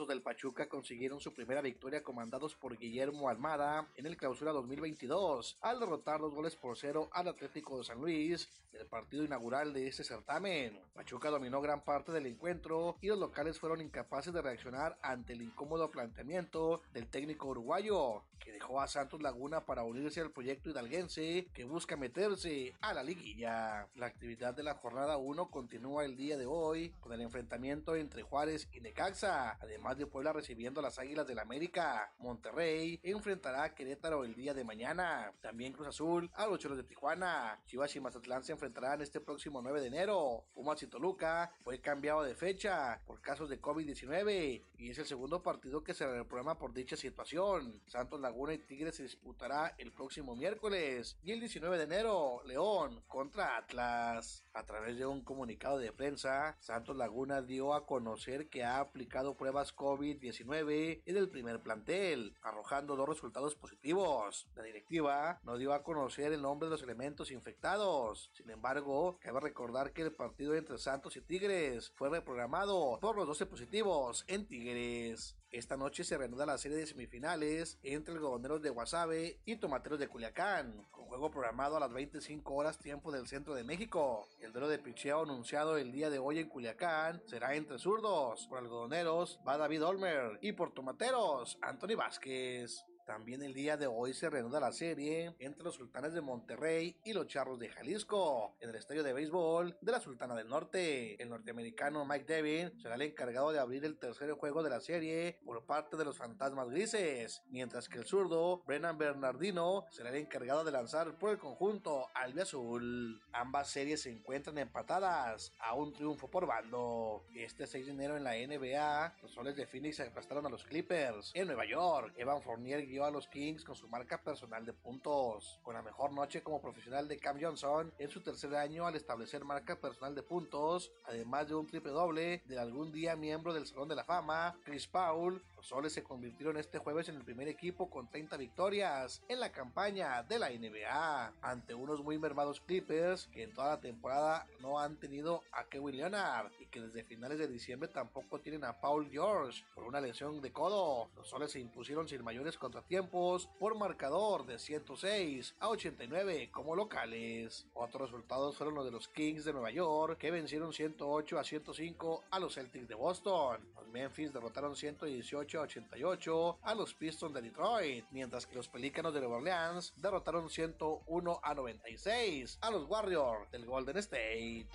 Del 0.04 0.20
Pachuca 0.20 0.68
consiguieron 0.68 1.20
su 1.20 1.32
primera 1.32 1.62
victoria 1.62 2.02
comandados 2.02 2.54
por 2.54 2.76
Guillermo 2.76 3.30
Almada 3.30 3.88
en 3.96 4.04
el 4.04 4.16
clausura 4.16 4.52
2022 4.52 5.56
al 5.62 5.80
derrotar 5.80 6.20
dos 6.20 6.34
goles 6.34 6.54
por 6.54 6.76
cero 6.76 7.08
al 7.12 7.28
Atlético 7.28 7.78
de 7.78 7.84
San 7.84 8.00
Luis 8.00 8.48
el 8.80 8.86
partido 8.86 9.24
inaugural 9.24 9.72
de 9.72 9.86
este 9.86 10.04
certamen. 10.04 10.78
Pachuca 10.94 11.30
dominó 11.30 11.60
gran 11.60 11.82
parte 11.82 12.12
del 12.12 12.26
encuentro 12.26 12.96
y 13.00 13.08
los 13.08 13.18
locales 13.18 13.58
fueron 13.58 13.80
incapaces 13.80 14.32
de 14.32 14.42
reaccionar 14.42 14.98
ante 15.02 15.32
el 15.32 15.42
incómodo 15.42 15.90
planteamiento 15.90 16.82
del 16.92 17.06
técnico 17.06 17.48
uruguayo, 17.48 18.22
que 18.38 18.52
dejó 18.52 18.80
a 18.80 18.88
Santos 18.88 19.22
Laguna 19.22 19.64
para 19.64 19.82
unirse 19.82 20.20
al 20.20 20.30
proyecto 20.30 20.70
hidalguense 20.70 21.48
que 21.52 21.64
busca 21.64 21.96
meterse 21.96 22.74
a 22.80 22.94
la 22.94 23.02
liguilla. 23.02 23.88
La 23.94 24.06
actividad 24.06 24.54
de 24.54 24.62
la 24.62 24.74
jornada 24.74 25.16
1 25.16 25.50
continúa 25.50 26.04
el 26.04 26.16
día 26.16 26.36
de 26.36 26.46
hoy 26.46 26.90
con 27.00 27.12
el 27.12 27.20
enfrentamiento 27.20 27.96
entre 27.96 28.22
Juárez 28.22 28.68
y 28.72 28.80
Necaxa, 28.80 29.58
además 29.60 29.85
de 29.94 30.06
Puebla 30.06 30.32
recibiendo 30.32 30.80
a 30.80 30.82
las 30.82 30.98
Águilas 30.98 31.26
del 31.26 31.38
América. 31.38 32.12
Monterrey 32.18 32.98
enfrentará 33.04 33.62
a 33.62 33.74
Querétaro 33.74 34.24
el 34.24 34.34
día 34.34 34.52
de 34.52 34.64
mañana. 34.64 35.32
También 35.40 35.72
Cruz 35.72 35.88
Azul 35.88 36.30
a 36.34 36.46
los 36.46 36.58
Choros 36.58 36.76
de 36.76 36.82
Tijuana. 36.84 37.60
Chivas 37.66 37.94
y 37.94 38.00
Mazatlán 38.00 38.42
se 38.42 38.52
enfrentarán 38.52 39.00
este 39.00 39.20
próximo 39.20 39.62
9 39.62 39.80
de 39.80 39.86
enero. 39.86 40.44
Pumas 40.54 40.82
y 40.82 40.88
Toluca 40.88 41.52
fue 41.62 41.80
cambiado 41.80 42.24
de 42.24 42.34
fecha 42.34 43.00
por 43.06 43.20
casos 43.20 43.48
de 43.48 43.60
COVID-19 43.60 44.62
y 44.78 44.90
es 44.90 44.98
el 44.98 45.06
segundo 45.06 45.42
partido 45.42 45.84
que 45.84 45.94
se 45.94 46.06
reprograma 46.06 46.58
por 46.58 46.72
dicha 46.72 46.96
situación. 46.96 47.80
Santos 47.86 48.20
Laguna 48.20 48.54
y 48.54 48.58
Tigres 48.58 48.96
se 48.96 49.04
disputará 49.04 49.74
el 49.78 49.92
próximo 49.92 50.34
miércoles 50.34 51.16
y 51.22 51.30
el 51.32 51.40
19 51.40 51.78
de 51.78 51.84
enero 51.84 52.42
León 52.44 53.02
contra 53.06 53.56
Atlas. 53.56 54.42
A 54.52 54.64
través 54.64 54.96
de 54.98 55.06
un 55.06 55.22
comunicado 55.22 55.78
de 55.78 55.92
prensa, 55.92 56.56
Santos 56.60 56.96
Laguna 56.96 57.42
dio 57.42 57.74
a 57.74 57.86
conocer 57.86 58.48
que 58.48 58.64
ha 58.64 58.80
aplicado 58.80 59.36
pruebas 59.36 59.72
COVID-19 59.76 61.02
en 61.04 61.16
el 61.16 61.28
primer 61.28 61.60
plantel, 61.60 62.34
arrojando 62.42 62.96
dos 62.96 63.08
resultados 63.08 63.54
positivos. 63.54 64.48
La 64.54 64.62
directiva 64.62 65.40
no 65.44 65.56
dio 65.56 65.72
a 65.72 65.82
conocer 65.82 66.32
el 66.32 66.42
nombre 66.42 66.66
de 66.66 66.72
los 66.72 66.82
elementos 66.82 67.30
infectados. 67.30 68.30
Sin 68.32 68.50
embargo, 68.50 69.18
cabe 69.20 69.40
recordar 69.40 69.92
que 69.92 70.02
el 70.02 70.12
partido 70.12 70.54
entre 70.54 70.78
Santos 70.78 71.16
y 71.16 71.20
Tigres 71.20 71.92
fue 71.94 72.08
reprogramado 72.08 72.98
por 73.00 73.16
los 73.16 73.26
12 73.26 73.46
positivos 73.46 74.24
en 74.26 74.46
Tigres. 74.46 75.36
Esta 75.56 75.78
noche 75.78 76.04
se 76.04 76.18
reanuda 76.18 76.44
la 76.44 76.58
serie 76.58 76.76
de 76.76 76.86
semifinales 76.86 77.78
entre 77.82 78.12
algodoneros 78.12 78.60
de 78.60 78.68
Guasave 78.68 79.40
y 79.46 79.56
tomateros 79.56 79.98
de 79.98 80.06
Culiacán, 80.06 80.86
con 80.90 81.06
juego 81.06 81.30
programado 81.30 81.78
a 81.78 81.80
las 81.80 81.90
25 81.94 82.52
horas 82.52 82.78
tiempo 82.78 83.10
del 83.10 83.26
centro 83.26 83.54
de 83.54 83.64
México. 83.64 84.28
El 84.38 84.52
duelo 84.52 84.68
de 84.68 84.78
picheo 84.78 85.22
anunciado 85.22 85.78
el 85.78 85.92
día 85.92 86.10
de 86.10 86.18
hoy 86.18 86.40
en 86.40 86.50
Culiacán 86.50 87.22
será 87.24 87.54
entre 87.54 87.78
zurdos. 87.78 88.46
Por 88.48 88.58
algodoneros 88.58 89.40
va 89.48 89.56
David 89.56 89.82
Olmer 89.86 90.38
y 90.42 90.52
por 90.52 90.74
tomateros 90.74 91.56
Anthony 91.62 91.96
Vázquez. 91.96 92.84
También 93.06 93.40
el 93.44 93.54
día 93.54 93.76
de 93.76 93.86
hoy 93.86 94.12
se 94.12 94.28
reanuda 94.28 94.58
la 94.58 94.72
serie 94.72 95.36
entre 95.38 95.62
los 95.62 95.76
sultanes 95.76 96.12
de 96.12 96.20
Monterrey 96.20 96.96
y 97.04 97.12
los 97.12 97.28
charros 97.28 97.56
de 97.60 97.68
Jalisco 97.68 98.56
en 98.58 98.70
el 98.70 98.74
estadio 98.74 99.04
de 99.04 99.12
béisbol 99.12 99.78
de 99.80 99.92
la 99.92 100.00
Sultana 100.00 100.34
del 100.34 100.48
Norte. 100.48 101.22
El 101.22 101.28
norteamericano 101.28 102.04
Mike 102.04 102.24
Devin 102.24 102.72
será 102.82 102.96
el 102.96 103.02
encargado 103.02 103.52
de 103.52 103.60
abrir 103.60 103.84
el 103.84 103.96
tercer 103.96 104.32
juego 104.32 104.64
de 104.64 104.70
la 104.70 104.80
serie 104.80 105.38
por 105.44 105.64
parte 105.64 105.96
de 105.96 106.04
los 106.04 106.18
fantasmas 106.18 106.68
grises, 106.68 107.44
mientras 107.48 107.88
que 107.88 107.98
el 107.98 108.06
zurdo 108.06 108.64
Brennan 108.66 108.98
Bernardino 108.98 109.86
será 109.92 110.10
el 110.10 110.16
encargado 110.16 110.64
de 110.64 110.72
lanzar 110.72 111.16
por 111.16 111.30
el 111.30 111.38
conjunto 111.38 112.08
albiazul. 112.12 113.22
Ambas 113.32 113.70
series 113.70 114.02
se 114.02 114.10
encuentran 114.10 114.58
empatadas 114.58 115.52
a 115.60 115.74
un 115.74 115.92
triunfo 115.92 116.28
por 116.28 116.46
bando. 116.46 117.24
Este 117.36 117.68
6 117.68 117.86
de 117.86 117.92
enero 117.92 118.16
en 118.16 118.24
la 118.24 118.32
NBA, 118.32 119.18
los 119.22 119.30
soles 119.30 119.54
de 119.54 119.66
Phoenix 119.66 120.00
aplastaron 120.00 120.44
a 120.44 120.48
los 120.48 120.64
Clippers 120.64 121.30
en 121.34 121.46
Nueva 121.46 121.66
York. 121.66 122.12
Evan 122.16 122.42
Fournier 122.42 122.95
a 123.04 123.10
los 123.10 123.28
Kings 123.28 123.64
con 123.64 123.76
su 123.76 123.88
marca 123.88 124.22
personal 124.22 124.64
de 124.64 124.72
puntos. 124.72 125.60
Con 125.62 125.74
la 125.74 125.82
mejor 125.82 126.12
noche 126.12 126.42
como 126.42 126.60
profesional 126.60 127.08
de 127.08 127.18
Cam 127.18 127.38
Johnson 127.40 127.92
en 127.98 128.10
su 128.10 128.22
tercer 128.22 128.54
año 128.54 128.86
al 128.86 128.96
establecer 128.96 129.44
marca 129.44 129.80
personal 129.80 130.14
de 130.14 130.22
puntos, 130.22 130.92
además 131.04 131.48
de 131.48 131.54
un 131.54 131.66
triple 131.66 131.92
doble 131.92 132.42
de 132.46 132.58
algún 132.58 132.92
día 132.92 133.16
miembro 133.16 133.52
del 133.52 133.66
Salón 133.66 133.88
de 133.88 133.96
la 133.96 134.04
Fama, 134.04 134.58
Chris 134.64 134.86
Paul 134.86 135.42
soles 135.66 135.92
se 135.92 136.04
convirtieron 136.04 136.56
este 136.56 136.78
jueves 136.78 137.08
en 137.08 137.16
el 137.16 137.24
primer 137.24 137.48
equipo 137.48 137.90
con 137.90 138.08
30 138.08 138.36
victorias 138.36 139.20
en 139.28 139.40
la 139.40 139.50
campaña 139.50 140.22
de 140.22 140.38
la 140.38 140.50
NBA 140.50 141.32
ante 141.42 141.74
unos 141.74 142.04
muy 142.04 142.18
mermados 142.18 142.60
Clippers 142.60 143.26
que 143.32 143.42
en 143.42 143.52
toda 143.52 143.70
la 143.70 143.80
temporada 143.80 144.46
no 144.60 144.78
han 144.78 144.96
tenido 144.96 145.42
a 145.50 145.64
Kevin 145.64 145.96
Leonard 145.96 146.52
y 146.60 146.66
que 146.66 146.80
desde 146.80 147.02
finales 147.02 147.40
de 147.40 147.48
diciembre 147.48 147.88
tampoco 147.88 148.40
tienen 148.40 148.62
a 148.62 148.80
Paul 148.80 149.10
George 149.10 149.64
por 149.74 149.82
una 149.82 150.00
lesión 150.00 150.40
de 150.40 150.52
codo. 150.52 151.08
Los 151.16 151.28
soles 151.28 151.50
se 151.50 151.58
impusieron 151.58 152.08
sin 152.08 152.22
mayores 152.22 152.56
contratiempos 152.56 153.48
por 153.58 153.76
marcador 153.76 154.46
de 154.46 154.60
106 154.60 155.56
a 155.58 155.68
89 155.68 156.50
como 156.52 156.76
locales. 156.76 157.66
Otros 157.74 158.12
resultados 158.12 158.56
fueron 158.56 158.76
los 158.76 158.84
de 158.84 158.92
los 158.92 159.08
Kings 159.08 159.44
de 159.44 159.52
Nueva 159.52 159.72
York 159.72 160.16
que 160.18 160.30
vencieron 160.30 160.72
108 160.72 161.40
a 161.40 161.42
105 161.42 162.24
a 162.30 162.38
los 162.38 162.54
Celtics 162.54 162.86
de 162.86 162.94
Boston. 162.94 163.68
Los 163.74 163.88
Memphis 163.88 164.32
derrotaron 164.32 164.76
118 164.76 165.55
a 165.55 165.55
88 165.62 166.58
a 166.62 166.74
los 166.74 166.94
Pistons 166.94 167.34
de 167.34 167.42
Detroit, 167.42 168.04
mientras 168.10 168.46
que 168.46 168.54
los 168.54 168.68
Pelícanos 168.68 169.14
de 169.14 169.20
Nueva 169.20 169.36
Orleans 169.36 169.94
derrotaron 169.96 170.48
101 170.48 171.40
a 171.42 171.54
96 171.54 172.58
a 172.60 172.70
los 172.70 172.88
Warriors 172.88 173.50
del 173.50 173.66
Golden 173.66 173.96
State. 173.98 174.68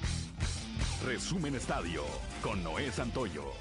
Resumen 1.05 1.55
Estadio 1.55 2.03
con 2.41 2.63
Noé 2.63 2.91
Santoyo. 2.91 3.51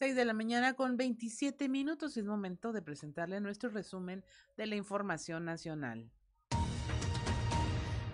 6 0.00 0.16
de 0.16 0.24
la 0.24 0.32
mañana 0.32 0.72
con 0.72 0.96
27 0.96 1.68
minutos 1.68 2.16
es 2.16 2.24
momento 2.24 2.72
de 2.72 2.80
presentarle 2.80 3.38
nuestro 3.38 3.68
resumen 3.68 4.24
de 4.56 4.66
la 4.66 4.76
información 4.76 5.44
nacional. 5.44 6.10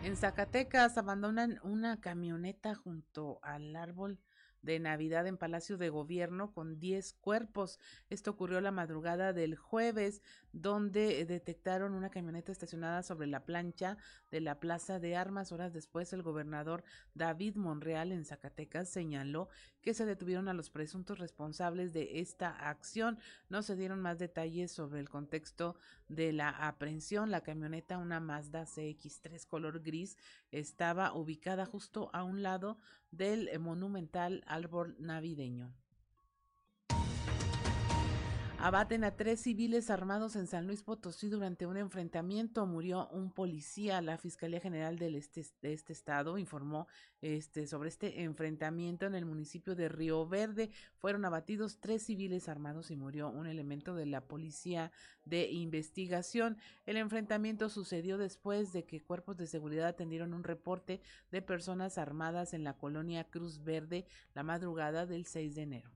En 0.07 0.17
Zacatecas 0.17 0.99
abandonan 0.99 1.59
una 1.65 2.01
camioneta 2.01 2.77
junto 2.77 3.41
al 3.43 3.75
árbol 3.75 4.21
de 4.63 4.79
Navidad 4.79 5.27
en 5.27 5.37
Palacio 5.37 5.79
de 5.79 5.89
Gobierno 5.89 6.53
con 6.53 6.79
10 6.79 7.15
cuerpos. 7.15 7.81
Esto 8.09 8.31
ocurrió 8.31 8.61
la 8.61 8.71
madrugada 8.71 9.33
del 9.33 9.57
jueves, 9.57 10.23
donde 10.57 11.27
detectaron 11.27 11.93
una 11.93 12.09
camioneta 12.09 12.51
estacionada 12.51 13.03
sobre 13.03 13.27
la 13.27 13.45
plancha 13.45 13.99
de 14.31 14.41
la 14.41 14.59
Plaza 14.59 14.99
de 14.99 15.15
Armas. 15.15 15.53
Horas 15.53 15.75
después, 15.75 16.15
el 16.15 16.23
gobernador 16.23 16.83
David 17.13 17.57
Monreal 17.57 18.11
en 18.11 18.25
Zacatecas 18.25 18.89
señaló 18.89 19.51
que 19.83 19.93
se 19.93 20.07
detuvieron 20.07 20.49
a 20.49 20.55
los 20.55 20.71
presuntos 20.71 21.19
responsables 21.19 21.93
de 21.93 22.21
esta 22.21 22.49
acción. 22.71 23.19
No 23.51 23.63
se 23.63 23.77
dieron 23.77 24.01
más 24.01 24.19
detalles 24.19 24.73
sobre 24.73 25.01
el 25.01 25.11
contexto 25.11 25.77
de 26.09 26.33
la 26.33 26.49
aprehensión. 26.49 27.31
La 27.31 27.43
camioneta, 27.43 27.99
una 27.99 28.19
Mazda 28.19 28.65
CX3 28.65 29.47
color 29.47 29.83
gris, 29.83 30.17
estaba 30.53 31.13
ubicada 31.13 31.67
justo 31.67 32.09
a 32.15 32.25
un 32.25 32.43
lado 32.43 32.79
del 33.11 33.51
monumental 33.59 34.43
árbol 34.47 34.97
navideño. 34.99 35.75
Abaten 38.59 39.05
a 39.05 39.15
tres 39.15 39.41
civiles 39.41 39.91
armados 39.91 40.35
en 40.35 40.47
San 40.47 40.67
Luis 40.67 40.83
Potosí 40.83 41.29
durante 41.29 41.67
un 41.67 41.77
enfrentamiento. 41.77 42.65
Murió 42.67 43.07
un 43.09 43.31
policía. 43.31 44.01
La 44.01 44.17
Fiscalía 44.17 44.61
General 44.61 45.01
este, 45.01 45.45
de 45.61 45.75
este 45.75 45.93
estado 45.93 46.39
informó 46.39 46.89
este, 47.21 47.67
sobre 47.67 47.91
este 47.91 48.23
enfrentamiento 48.23 49.05
en 49.05 49.15
el 49.15 49.27
municipio 49.27 49.77
de 49.77 49.91
Río 49.91 50.27
Verde. 50.27 50.71
Fueron 50.97 51.27
abatidos 51.27 51.81
tres 51.81 52.05
civiles 52.05 52.49
armados 52.49 52.91
y 52.91 52.97
murió 52.97 53.29
un 53.29 53.47
elemento 53.47 53.95
de 53.95 54.07
la 54.07 54.23
policía 54.23 54.91
de 55.27 55.49
investigación. 55.51 56.57
El 56.87 56.97
enfrentamiento 56.97 57.69
sucedió 57.69 58.17
después 58.17 58.73
de 58.73 58.85
que 58.85 59.03
cuerpos 59.03 59.37
de 59.37 59.47
seguridad 59.47 59.89
atendieron 59.89 60.33
un 60.33 60.45
reporte 60.45 61.03
de 61.31 61.43
personas 61.43 61.99
armadas 61.99 62.55
en 62.55 62.65
la 62.65 62.79
colonia 62.79 63.25
Cruz 63.25 63.63
Verde 63.63 64.07
la 64.35 64.43
madrugada 64.43 65.05
del 65.05 65.27
6 65.27 65.55
de 65.55 65.63
enero 65.63 65.96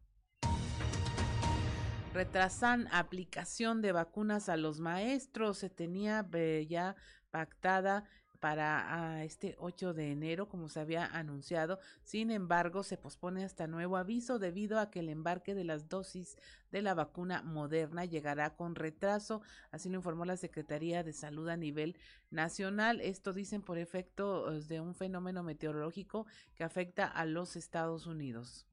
retrasan 2.13 2.89
aplicación 2.91 3.83
de 3.83 3.93
vacunas 3.93 4.49
a 4.49 4.57
los 4.57 4.81
maestros. 4.81 5.59
Se 5.59 5.71
tenía 5.71 6.27
eh, 6.33 6.67
ya 6.69 6.97
pactada 7.31 8.05
para 8.41 8.87
ah, 8.95 9.25
este 9.25 9.55
8 9.59 9.93
de 9.93 10.11
enero, 10.11 10.49
como 10.49 10.69
se 10.69 10.81
había 10.81 11.05
anunciado. 11.07 11.79
Sin 12.03 12.31
embargo, 12.31 12.83
se 12.83 12.97
pospone 12.97 13.45
hasta 13.45 13.67
nuevo 13.67 13.97
aviso 13.97 14.39
debido 14.39 14.81
a 14.81 14.91
que 14.91 15.01
el 15.01 15.11
embarque 15.11 15.55
de 15.55 15.65
las 15.65 15.89
dosis 15.89 16.37
de 16.73 16.83
la 16.83 16.95
vacuna 16.95 17.43
moderna 17.43 18.07
llegará 18.07 18.57
con 18.57 18.75
retraso. 18.75 19.43
Así 19.71 19.91
lo 19.91 19.97
informó 19.97 20.25
la 20.25 20.39
Secretaría 20.39 21.05
de 21.05 21.13
Salud 21.13 21.49
a 21.49 21.57
nivel 21.57 21.97
nacional. 22.31 23.01
Esto 23.03 23.33
dicen 23.33 23.63
por 23.63 23.79
efecto 23.79 24.53
eh, 24.53 24.61
de 24.61 24.81
un 24.81 24.95
fenómeno 24.95 25.43
meteorológico 25.43 26.27
que 26.55 26.65
afecta 26.65 27.07
a 27.07 27.27
los 27.27 27.57
Estados 27.57 28.07
Unidos 28.07 28.70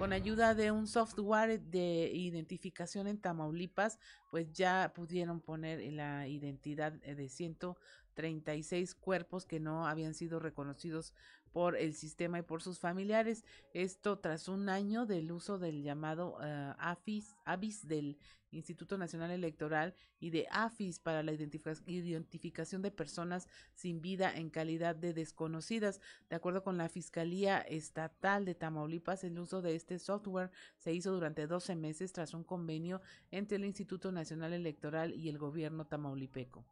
con 0.00 0.14
ayuda 0.14 0.54
de 0.54 0.70
un 0.70 0.86
software 0.86 1.60
de 1.60 2.10
identificación 2.14 3.06
en 3.06 3.18
Tamaulipas, 3.18 3.98
pues 4.30 4.50
ya 4.50 4.94
pudieron 4.94 5.42
poner 5.42 5.92
la 5.92 6.26
identidad 6.26 6.92
de 6.92 7.28
136 7.28 8.94
cuerpos 8.94 9.44
que 9.44 9.60
no 9.60 9.86
habían 9.86 10.14
sido 10.14 10.40
reconocidos 10.40 11.12
por 11.52 11.76
el 11.76 11.94
sistema 11.94 12.38
y 12.38 12.42
por 12.42 12.62
sus 12.62 12.78
familiares. 12.78 13.44
Esto 13.74 14.18
tras 14.18 14.48
un 14.48 14.68
año 14.68 15.06
del 15.06 15.32
uso 15.32 15.58
del 15.58 15.82
llamado 15.82 16.36
uh, 16.38 16.74
AFIS, 16.78 17.36
ABIS 17.44 17.86
del 17.86 18.18
Instituto 18.52 18.98
Nacional 18.98 19.30
Electoral 19.30 19.94
y 20.18 20.30
de 20.30 20.46
AFIS 20.50 20.98
para 20.98 21.22
la 21.22 21.32
identificación 21.32 22.82
de 22.82 22.90
personas 22.90 23.48
sin 23.74 24.00
vida 24.00 24.34
en 24.34 24.50
calidad 24.50 24.96
de 24.96 25.14
desconocidas. 25.14 26.00
De 26.28 26.36
acuerdo 26.36 26.62
con 26.62 26.76
la 26.76 26.88
Fiscalía 26.88 27.60
Estatal 27.60 28.44
de 28.44 28.54
Tamaulipas, 28.54 29.24
el 29.24 29.38
uso 29.38 29.62
de 29.62 29.76
este 29.76 29.98
software 29.98 30.50
se 30.78 30.92
hizo 30.92 31.12
durante 31.12 31.46
12 31.46 31.76
meses 31.76 32.12
tras 32.12 32.34
un 32.34 32.44
convenio 32.44 33.00
entre 33.30 33.56
el 33.56 33.64
Instituto 33.64 34.10
Nacional 34.12 34.52
Electoral 34.52 35.14
y 35.14 35.28
el 35.28 35.38
gobierno 35.38 35.86
tamaulipeco. 35.86 36.64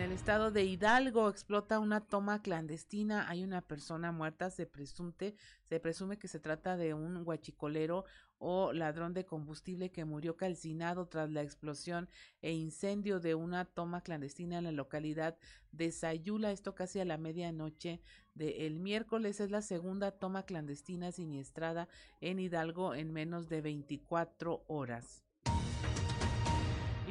En 0.00 0.06
el 0.06 0.12
estado 0.12 0.50
de 0.50 0.64
Hidalgo 0.64 1.28
explota 1.28 1.78
una 1.78 2.00
toma 2.00 2.40
clandestina. 2.40 3.28
Hay 3.28 3.44
una 3.44 3.60
persona 3.60 4.12
muerta. 4.12 4.48
Se 4.48 4.64
presume, 4.64 5.34
se 5.62 5.78
presume 5.78 6.18
que 6.18 6.26
se 6.26 6.40
trata 6.40 6.78
de 6.78 6.94
un 6.94 7.22
guachicolero 7.22 8.06
o 8.38 8.72
ladrón 8.72 9.12
de 9.12 9.26
combustible 9.26 9.92
que 9.92 10.06
murió 10.06 10.38
calcinado 10.38 11.06
tras 11.06 11.28
la 11.28 11.42
explosión 11.42 12.08
e 12.40 12.52
incendio 12.52 13.20
de 13.20 13.34
una 13.34 13.66
toma 13.66 14.00
clandestina 14.00 14.56
en 14.56 14.64
la 14.64 14.72
localidad 14.72 15.36
de 15.70 15.92
Sayula, 15.92 16.50
esto 16.50 16.74
casi 16.74 16.98
a 17.00 17.04
la 17.04 17.18
medianoche 17.18 18.00
del 18.32 18.80
miércoles. 18.80 19.38
Es 19.38 19.50
la 19.50 19.60
segunda 19.60 20.12
toma 20.12 20.44
clandestina 20.44 21.12
siniestrada 21.12 21.88
en 22.22 22.38
Hidalgo 22.38 22.94
en 22.94 23.12
menos 23.12 23.50
de 23.50 23.60
24 23.60 24.64
horas. 24.66 25.29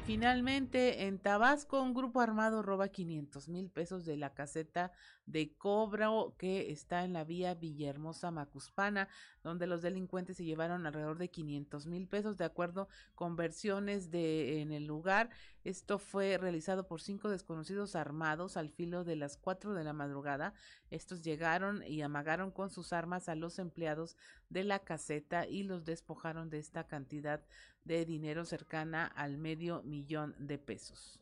Finalmente, 0.10 1.06
en 1.06 1.20
Tabasco, 1.20 1.84
un 1.84 1.94
grupo 1.94 2.20
armado 2.20 2.64
roba 2.64 2.88
500 2.88 3.48
mil 3.48 3.70
pesos 3.70 4.08
de 4.08 4.18
la 4.18 4.34
caseta 4.34 4.92
de 5.28 5.54
cobro 5.56 6.34
que 6.40 6.72
está 6.72 7.04
en 7.04 7.14
la 7.14 7.24
vía 7.24 7.54
Villahermosa 7.54 8.32
Macuspana, 8.32 9.08
donde 9.44 9.68
los 9.68 9.84
delincuentes 9.84 10.38
se 10.38 10.46
llevaron 10.46 10.88
alrededor 10.88 11.20
de 11.20 11.30
500 11.30 11.86
mil 11.86 12.08
pesos, 12.08 12.38
de 12.38 12.46
acuerdo 12.46 12.88
con 13.14 13.36
versiones 13.36 14.10
de 14.10 14.64
en 14.64 14.72
el 14.72 14.88
lugar. 14.88 15.30
Esto 15.64 16.00
fue 16.00 16.40
realizado 16.40 16.88
por 16.88 17.02
cinco 17.02 17.30
desconocidos 17.30 17.96
armados 17.96 18.58
al 18.58 18.72
filo 18.72 19.04
de 19.04 19.16
las 19.16 19.38
4 19.38 19.76
de 19.76 19.84
la 19.84 19.94
madrugada. 19.94 20.56
Estos 20.90 21.22
llegaron 21.22 21.84
y 21.84 22.02
amagaron 22.02 22.50
con 22.50 22.72
sus 22.72 22.94
armas 22.94 23.30
a 23.30 23.36
los 23.36 23.60
empleados 23.60 24.18
de 24.50 24.64
la 24.64 24.80
caseta 24.80 25.46
y 25.46 25.62
los 25.62 25.86
despojaron 25.86 26.50
de 26.50 26.58
esta 26.58 26.88
cantidad 26.88 27.44
de 27.90 28.06
dinero 28.06 28.46
cercana 28.46 29.08
al 29.08 29.40
medio 29.40 29.82
millón 29.82 30.36
de 30.38 30.60
pesos. 30.60 31.20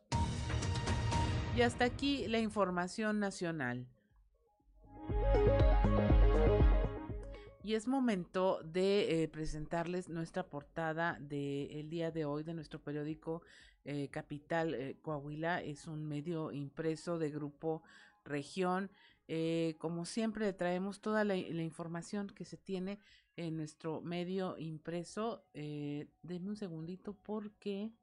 Y 1.55 1.61
hasta 1.61 1.85
aquí 1.85 2.27
la 2.27 2.39
información 2.39 3.19
nacional. 3.19 3.87
Y 7.63 7.75
es 7.75 7.87
momento 7.87 8.59
de 8.63 9.23
eh, 9.23 9.27
presentarles 9.29 10.09
nuestra 10.09 10.43
portada 10.43 11.17
del 11.21 11.89
día 11.89 12.11
de 12.11 12.25
hoy 12.25 12.43
de 12.43 12.53
nuestro 12.53 12.79
periódico 12.79 13.41
eh, 13.85 14.09
Capital 14.09 14.73
eh, 14.73 14.97
Coahuila. 15.01 15.61
Es 15.63 15.87
un 15.87 16.05
medio 16.05 16.51
impreso 16.51 17.17
de 17.17 17.29
Grupo 17.29 17.81
Región. 18.25 18.91
como 19.77 20.03
siempre, 20.03 20.51
traemos 20.51 20.99
toda 20.99 21.23
la, 21.23 21.35
la, 21.35 21.63
información 21.63 22.27
que 22.27 22.43
se 22.43 22.57
tiene 22.57 22.99
en 23.37 23.55
nuestro 23.55 24.01
medio 24.01 24.57
impreso. 24.57 25.45
denme 25.53 26.49
un 26.49 26.57
segundito 26.57 27.13
porque 27.13 27.93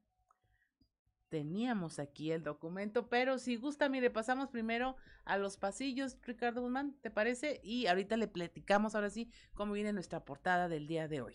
teníamos 1.28 1.98
aquí 1.98 2.30
el 2.30 2.44
documento, 2.44 3.08
pero 3.08 3.38
si 3.38 3.56
gusta, 3.56 3.88
mire, 3.88 4.08
pasamos 4.08 4.50
primero 4.50 4.96
a 5.24 5.36
los 5.36 5.56
pasillos, 5.56 6.16
Ricardo 6.22 6.62
Guzmán, 6.62 6.94
¿te 7.00 7.10
parece? 7.10 7.60
Y 7.64 7.88
ahorita 7.88 8.16
le 8.16 8.28
platicamos 8.28 8.94
ahora 8.94 9.10
sí 9.10 9.30
cómo 9.52 9.72
viene 9.72 9.92
nuestra 9.92 10.24
portada 10.24 10.68
del 10.68 10.86
día 10.86 11.08
de 11.08 11.22
hoy. 11.22 11.34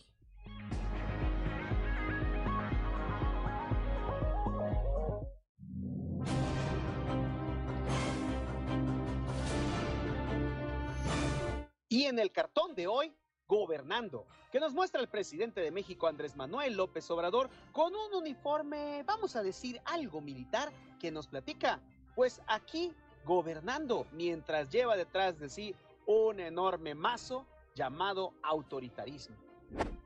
Y 11.89 12.05
en 12.05 12.19
el 12.19 12.31
cartón 12.31 12.73
de 12.75 12.87
hoy, 12.87 13.13
gobernando, 13.49 14.27
que 14.51 14.59
nos 14.59 14.73
muestra 14.73 15.01
el 15.01 15.09
presidente 15.09 15.59
de 15.59 15.71
México, 15.71 16.07
Andrés 16.07 16.35
Manuel 16.35 16.75
López 16.77 17.09
Obrador, 17.09 17.49
con 17.73 17.93
un 17.95 18.13
uniforme, 18.13 19.03
vamos 19.03 19.35
a 19.35 19.43
decir, 19.43 19.81
algo 19.85 20.21
militar, 20.21 20.71
que 20.99 21.11
nos 21.11 21.27
platica, 21.27 21.81
pues 22.15 22.41
aquí 22.47 22.93
gobernando, 23.25 24.05
mientras 24.13 24.69
lleva 24.69 24.95
detrás 24.95 25.39
de 25.39 25.49
sí 25.49 25.75
un 26.05 26.39
enorme 26.39 26.93
mazo 26.93 27.45
llamado 27.73 28.33
autoritarismo. 28.43 29.35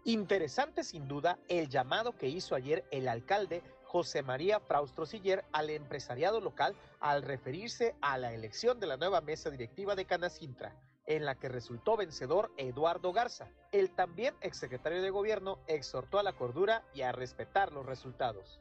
Interesante 0.05 0.83
sin 0.83 1.07
duda 1.07 1.37
el 1.47 1.69
llamado 1.69 2.17
que 2.17 2.27
hizo 2.27 2.55
ayer 2.55 2.85
el 2.91 3.07
alcalde 3.07 3.61
José 3.83 4.23
María 4.23 4.59
Fraustro 4.59 5.05
Siller 5.05 5.45
al 5.51 5.69
empresariado 5.69 6.41
local 6.41 6.75
al 6.99 7.21
referirse 7.21 7.95
a 8.01 8.17
la 8.17 8.33
elección 8.33 8.79
de 8.79 8.87
la 8.87 8.97
nueva 8.97 9.21
mesa 9.21 9.49
directiva 9.49 9.95
de 9.95 10.05
Canacintra 10.05 10.75
en 11.05 11.25
la 11.25 11.35
que 11.35 11.49
resultó 11.49 11.97
vencedor 11.97 12.51
Eduardo 12.57 13.13
Garza. 13.13 13.49
El 13.71 13.91
también 13.91 14.35
exsecretario 14.41 15.01
de 15.01 15.09
gobierno 15.09 15.59
exhortó 15.67 16.19
a 16.19 16.23
la 16.23 16.33
cordura 16.33 16.83
y 16.93 17.01
a 17.01 17.11
respetar 17.11 17.71
los 17.71 17.85
resultados. 17.85 18.59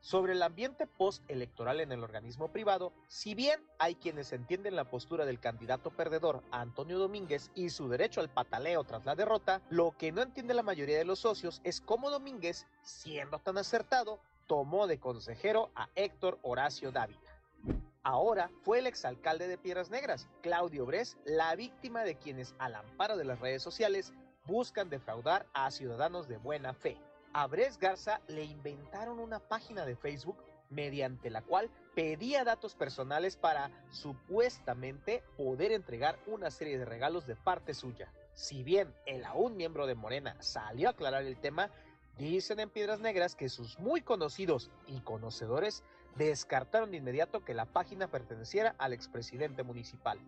Sobre 0.00 0.32
el 0.32 0.42
ambiente 0.42 0.86
postelectoral 0.86 1.80
en 1.80 1.92
el 1.92 2.02
organismo 2.02 2.48
privado, 2.52 2.92
si 3.08 3.34
bien 3.34 3.60
hay 3.78 3.94
quienes 3.94 4.32
entienden 4.32 4.76
la 4.76 4.90
postura 4.90 5.24
del 5.24 5.40
candidato 5.40 5.90
perdedor 5.90 6.42
Antonio 6.50 6.98
Domínguez 6.98 7.50
y 7.54 7.70
su 7.70 7.88
derecho 7.88 8.20
al 8.20 8.28
pataleo 8.28 8.84
tras 8.84 9.06
la 9.06 9.14
derrota, 9.14 9.62
lo 9.70 9.92
que 9.96 10.12
no 10.12 10.22
entiende 10.22 10.54
la 10.54 10.62
mayoría 10.62 10.98
de 10.98 11.04
los 11.04 11.20
socios 11.20 11.60
es 11.64 11.80
cómo 11.80 12.10
Domínguez, 12.10 12.66
siendo 12.82 13.38
tan 13.38 13.56
acertado, 13.56 14.20
tomó 14.46 14.86
de 14.86 14.98
consejero 14.98 15.70
a 15.74 15.88
Héctor 15.94 16.38
Horacio 16.42 16.92
Dávila. 16.92 17.23
Ahora 18.06 18.50
fue 18.62 18.80
el 18.80 18.86
exalcalde 18.86 19.48
de 19.48 19.56
Piedras 19.56 19.88
Negras, 19.88 20.28
Claudio 20.42 20.84
Bres, 20.84 21.16
la 21.24 21.56
víctima 21.56 22.04
de 22.04 22.16
quienes 22.16 22.54
al 22.58 22.74
amparo 22.74 23.16
de 23.16 23.24
las 23.24 23.40
redes 23.40 23.62
sociales 23.62 24.12
buscan 24.44 24.90
defraudar 24.90 25.46
a 25.54 25.70
ciudadanos 25.70 26.28
de 26.28 26.36
buena 26.36 26.74
fe. 26.74 26.98
A 27.32 27.46
Bres 27.46 27.78
Garza 27.78 28.20
le 28.28 28.44
inventaron 28.44 29.20
una 29.20 29.38
página 29.38 29.86
de 29.86 29.96
Facebook 29.96 30.36
mediante 30.68 31.30
la 31.30 31.40
cual 31.40 31.70
pedía 31.94 32.44
datos 32.44 32.74
personales 32.74 33.36
para 33.36 33.70
supuestamente 33.90 35.22
poder 35.38 35.72
entregar 35.72 36.18
una 36.26 36.50
serie 36.50 36.76
de 36.76 36.84
regalos 36.84 37.26
de 37.26 37.36
parte 37.36 37.72
suya. 37.72 38.12
Si 38.34 38.62
bien 38.62 38.94
el 39.06 39.24
aún 39.24 39.56
miembro 39.56 39.86
de 39.86 39.94
Morena 39.94 40.36
salió 40.40 40.88
a 40.88 40.90
aclarar 40.90 41.24
el 41.24 41.40
tema, 41.40 41.70
dicen 42.18 42.60
en 42.60 42.68
Piedras 42.68 43.00
Negras 43.00 43.34
que 43.34 43.48
sus 43.48 43.78
muy 43.78 44.02
conocidos 44.02 44.70
y 44.86 45.00
conocedores 45.00 45.82
descartaron 46.16 46.90
de 46.90 46.98
inmediato 46.98 47.44
que 47.44 47.54
la 47.54 47.66
página 47.66 48.08
perteneciera 48.08 48.74
al 48.78 48.92
expresidente 48.92 49.62
municipal. 49.62 50.18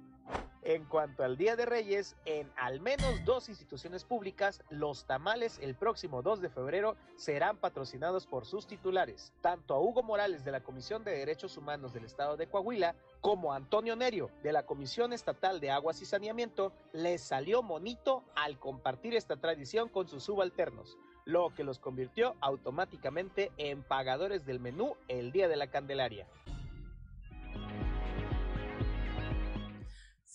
En 0.62 0.84
cuanto 0.84 1.22
al 1.22 1.36
Día 1.36 1.54
de 1.54 1.64
Reyes, 1.64 2.16
en 2.24 2.50
al 2.56 2.80
menos 2.80 3.24
dos 3.24 3.48
instituciones 3.48 4.02
públicas, 4.02 4.64
los 4.68 5.06
tamales 5.06 5.60
el 5.62 5.76
próximo 5.76 6.22
2 6.22 6.40
de 6.40 6.48
febrero 6.48 6.96
serán 7.14 7.56
patrocinados 7.56 8.26
por 8.26 8.46
sus 8.46 8.66
titulares. 8.66 9.32
Tanto 9.40 9.74
a 9.74 9.80
Hugo 9.80 10.02
Morales 10.02 10.44
de 10.44 10.50
la 10.50 10.64
Comisión 10.64 11.04
de 11.04 11.12
Derechos 11.12 11.56
Humanos 11.56 11.92
del 11.92 12.04
Estado 12.04 12.36
de 12.36 12.48
Coahuila 12.48 12.96
como 13.20 13.52
a 13.52 13.56
Antonio 13.56 13.94
Nerio 13.94 14.28
de 14.42 14.52
la 14.52 14.66
Comisión 14.66 15.12
Estatal 15.12 15.60
de 15.60 15.70
Aguas 15.70 16.02
y 16.02 16.04
Saneamiento 16.04 16.72
les 16.92 17.22
salió 17.22 17.62
monito 17.62 18.24
al 18.34 18.58
compartir 18.58 19.14
esta 19.14 19.36
tradición 19.36 19.88
con 19.88 20.08
sus 20.08 20.24
subalternos 20.24 20.98
lo 21.26 21.52
que 21.54 21.64
los 21.64 21.78
convirtió 21.78 22.36
automáticamente 22.40 23.50
en 23.58 23.82
pagadores 23.82 24.46
del 24.46 24.60
menú 24.60 24.96
el 25.08 25.32
día 25.32 25.48
de 25.48 25.56
la 25.56 25.66
Candelaria. 25.66 26.26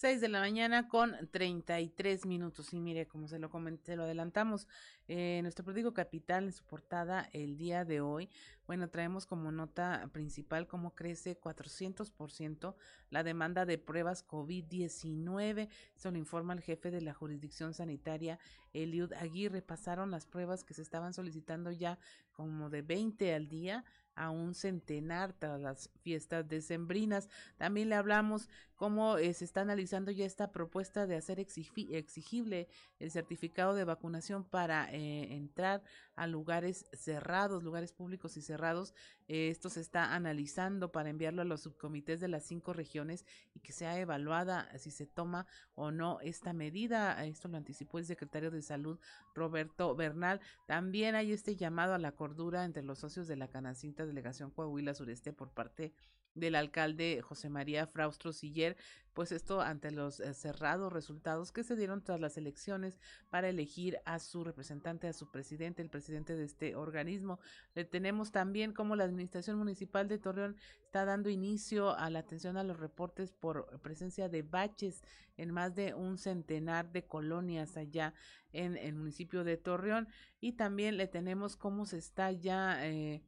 6 0.02 0.20
de 0.20 0.30
la 0.30 0.40
mañana 0.40 0.88
con 0.88 1.16
33 1.30 2.26
minutos. 2.26 2.74
Y 2.74 2.80
mire, 2.80 3.08
como 3.08 3.28
se 3.28 3.38
lo 3.38 3.52
comenté, 3.52 3.96
lo 3.96 4.02
adelantamos, 4.02 4.68
eh, 5.08 5.42
nuestro 5.44 5.64
periódico 5.64 5.94
Capital 5.94 6.46
en 6.46 6.52
su 6.54 6.64
portada 6.64 7.30
el 7.34 7.56
día 7.56 7.86
de 7.86 8.02
hoy, 8.02 8.28
bueno, 8.66 8.90
traemos 8.90 9.26
como 9.26 9.52
nota 9.52 10.10
principal 10.14 10.66
cómo 10.66 10.96
crece 10.96 11.38
400% 11.40 12.74
la 13.10 13.22
demanda 13.22 13.66
de 13.66 13.78
pruebas 13.78 14.26
COVID-19. 14.26 15.68
Eso 15.96 16.10
lo 16.10 16.18
informa 16.18 16.54
el 16.54 16.62
jefe 16.62 16.90
de 16.90 17.02
la 17.02 17.14
jurisdicción 17.14 17.74
sanitaria, 17.74 18.40
Eliud 18.74 19.12
Aguirre. 19.14 19.62
Pasaron 19.62 20.10
las 20.10 20.26
pruebas 20.26 20.64
que 20.64 20.74
se 20.74 20.82
estaban 20.82 21.14
solicitando 21.14 21.72
ya 21.72 22.00
como 22.42 22.70
de 22.70 22.82
20 22.82 23.34
al 23.34 23.48
día 23.48 23.86
a 24.16 24.30
un 24.30 24.54
centenar 24.54 25.34
tras 25.34 25.60
las 25.60 25.90
fiestas 26.02 26.48
decembrinas. 26.48 27.30
También 27.58 27.90
le 27.90 27.96
hablamos 27.96 28.50
cómo 28.76 29.18
eh, 29.18 29.34
se 29.34 29.46
está 29.46 29.62
analizando 29.62 30.12
ya 30.12 30.26
esta 30.26 30.52
propuesta 30.52 31.08
de 31.08 31.16
hacer 31.16 31.40
exigible 31.40 32.68
el 33.00 33.12
certificado 33.12 33.74
de 33.74 33.84
vacunación 33.84 34.44
para 34.44 34.92
eh, 34.92 35.34
entrar 35.34 35.84
a 36.22 36.28
lugares 36.28 36.86
cerrados, 36.94 37.64
lugares 37.64 37.94
públicos 37.94 38.38
y 38.38 38.44
cerrados. 38.44 38.94
Eh, 39.28 39.50
esto 39.50 39.72
se 39.72 39.82
está 39.82 40.14
analizando 40.14 40.92
para 40.92 41.10
enviarlo 41.10 41.42
a 41.42 41.46
los 41.46 41.62
subcomités 41.62 42.20
de 42.20 42.28
las 42.28 42.44
cinco 42.44 42.74
regiones 42.74 43.26
y 43.56 43.60
que 43.60 43.72
sea 43.74 43.98
evaluada 43.98 44.70
si 44.78 44.92
se 44.92 45.08
toma 45.08 45.48
o 45.74 45.90
no 45.90 46.20
esta 46.22 46.54
medida. 46.54 47.26
Esto 47.26 47.48
lo 47.48 47.58
anticipó 47.58 47.98
el 47.98 48.06
secretario 48.06 48.52
de 48.52 48.62
Salud, 48.62 49.00
Roberto 49.34 49.96
Bernal. 49.96 50.42
También 50.68 51.16
hay 51.16 51.32
este 51.32 51.56
llamado 51.56 51.96
a 51.96 51.98
la 51.98 52.12
cordura 52.12 52.66
entre 52.66 52.84
los 52.84 53.00
socios 53.00 53.28
de 53.28 53.38
la 53.38 53.48
Canacinta 53.48 54.06
Delegación 54.06 54.52
Coahuila 54.52 54.94
Sureste 54.94 55.34
por 55.34 55.50
parte 55.50 55.92
del 56.34 56.56
alcalde 56.56 57.22
José 57.22 57.50
María 57.50 57.88
Fraustro 57.88 58.34
Siller, 58.34 58.78
pues 59.14 59.32
esto 59.32 59.62
ante 59.62 59.92
los 59.92 60.20
eh, 60.20 60.34
cerrados 60.34 60.94
resultados 60.94 61.52
que 61.52 61.64
se 61.64 61.76
dieron 61.76 62.04
tras 62.04 62.20
las 62.20 62.38
elecciones 62.38 63.00
para 63.30 63.50
elegir 63.50 64.00
a 64.06 64.20
su 64.20 64.44
representante, 64.44 65.08
a 65.08 65.14
su 65.14 65.30
presidente, 65.30 65.82
el 65.82 65.90
presidente 65.90 66.36
de 66.36 66.46
este 66.46 66.76
organismo. 66.76 67.40
Le 67.76 67.84
tenemos 67.84 68.32
también 68.32 68.74
como 68.74 68.96
la 68.96 69.04
Administración 69.04 69.58
Municipal 69.58 70.08
de 70.08 70.18
Torreón 70.18 70.56
está 70.86 71.06
dando 71.06 71.30
inicio 71.30 71.96
a 71.96 72.10
la 72.10 72.20
atención 72.20 72.58
a 72.58 72.64
los 72.64 72.80
reportes 72.80 73.32
por 73.32 73.80
presencia 73.82 74.30
de 74.30 74.44
baches 74.44 75.04
en 75.38 75.52
más 75.52 75.76
de 75.76 75.94
un 75.94 76.18
centenar 76.18 76.92
de 76.92 77.06
colonias 77.06 77.78
allá 77.78 78.14
en 78.54 78.78
el 78.78 78.96
municipio 78.96 79.44
de 79.44 79.58
Torreón 79.58 80.08
y 80.40 80.54
también 80.54 80.98
le 80.98 81.08
tenemos 81.08 81.56
cómo 81.56 81.86
se 81.86 81.98
está 81.98 82.32
ya 82.32 82.86
eh, 82.86 83.24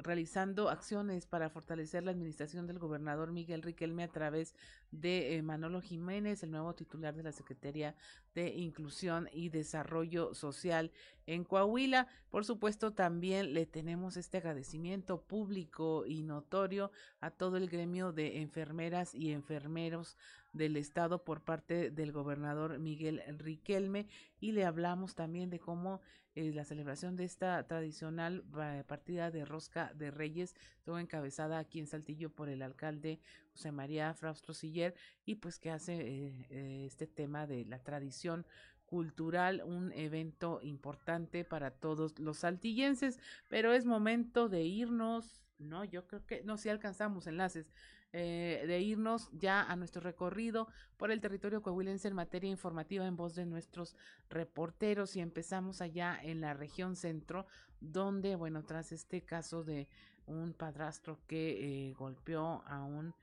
realizando 0.00 0.70
acciones 0.70 1.26
para 1.26 1.50
fortalecer 1.50 2.04
la 2.04 2.12
administración 2.12 2.68
del 2.68 2.78
gobernador 2.78 3.32
Miguel 3.32 3.62
Riquelme 3.62 4.04
a 4.04 4.08
través 4.08 4.54
de 4.92 5.34
eh, 5.34 5.42
Manolo 5.42 5.80
Jiménez, 5.80 6.44
el 6.44 6.52
nuevo 6.52 6.72
titular 6.74 7.16
de 7.16 7.24
la 7.24 7.32
Secretaría 7.32 7.96
de 8.32 8.48
Inclusión 8.50 9.28
y 9.32 9.48
Desarrollo 9.48 10.34
Social 10.34 10.92
en 11.26 11.42
Coahuila. 11.42 12.06
Por 12.30 12.44
supuesto, 12.44 12.92
también 12.92 13.54
le 13.54 13.66
tenemos 13.66 14.16
este 14.16 14.38
agradecimiento 14.38 15.20
público 15.20 16.06
y 16.06 16.22
notorio 16.22 16.92
a 17.20 17.32
todo 17.32 17.56
el 17.56 17.68
gremio 17.68 18.12
de 18.12 18.40
enfermeras 18.40 19.16
y 19.16 19.32
enfermeros 19.32 20.16
del 20.52 20.76
estado 20.76 21.24
por 21.24 21.42
parte 21.42 21.90
del 21.90 22.12
gobernador 22.12 22.78
Miguel 22.78 23.22
Riquelme 23.36 24.06
y 24.38 24.52
le 24.52 24.64
hablamos 24.64 25.16
también 25.16 25.50
de 25.50 25.58
cómo 25.58 26.00
eh, 26.38 26.52
la 26.54 26.62
celebración 26.62 27.16
de 27.16 27.24
esta 27.24 27.66
tradicional 27.66 28.44
eh, 28.60 28.84
partida 28.86 29.32
de 29.32 29.44
rosca 29.44 29.92
de 29.94 30.12
reyes 30.12 30.54
estuvo 30.76 31.00
encabezada 31.00 31.58
aquí 31.58 31.80
en 31.80 31.88
Saltillo 31.88 32.30
por 32.30 32.48
el 32.48 32.62
alcalde 32.62 33.18
José 33.50 33.72
María 33.72 34.14
Fraustro 34.14 34.54
Siller 34.54 34.94
y 35.26 35.34
pues 35.34 35.58
que 35.58 35.72
hace 35.72 35.96
eh, 35.96 36.86
este 36.86 37.08
tema 37.08 37.48
de 37.48 37.64
la 37.64 37.80
tradición 37.80 38.46
cultural, 38.86 39.62
un 39.64 39.90
evento 39.90 40.60
importante 40.62 41.44
para 41.44 41.72
todos 41.72 42.20
los 42.20 42.38
saltillenses, 42.38 43.18
pero 43.48 43.72
es 43.72 43.84
momento 43.84 44.48
de 44.48 44.62
irnos, 44.62 45.42
no, 45.58 45.84
yo 45.84 46.06
creo 46.06 46.24
que 46.24 46.44
no, 46.44 46.56
si 46.56 46.68
alcanzamos 46.68 47.26
enlaces, 47.26 47.72
eh, 48.12 48.64
de 48.66 48.80
irnos 48.80 49.28
ya 49.32 49.62
a 49.62 49.76
nuestro 49.76 50.00
recorrido 50.00 50.68
por 50.96 51.10
el 51.10 51.20
territorio 51.20 51.60
coahuilense 51.60 52.08
en 52.08 52.14
materia 52.14 52.50
informativa 52.50 53.06
en 53.06 53.16
voz 53.16 53.34
de 53.34 53.44
nuestros 53.44 53.96
reporteros 54.30 55.14
y 55.14 55.20
empezamos 55.20 55.82
allá 55.82 56.18
en 56.22 56.40
la 56.40 56.54
región 56.54 56.96
centro, 56.96 57.46
donde, 57.80 58.34
bueno, 58.34 58.64
tras 58.64 58.92
este 58.92 59.20
caso 59.20 59.62
de 59.62 59.88
un 60.26 60.54
padrastro 60.54 61.18
que 61.26 61.88
eh, 61.88 61.92
golpeó 61.92 62.62
a 62.66 62.82
un 62.82 63.14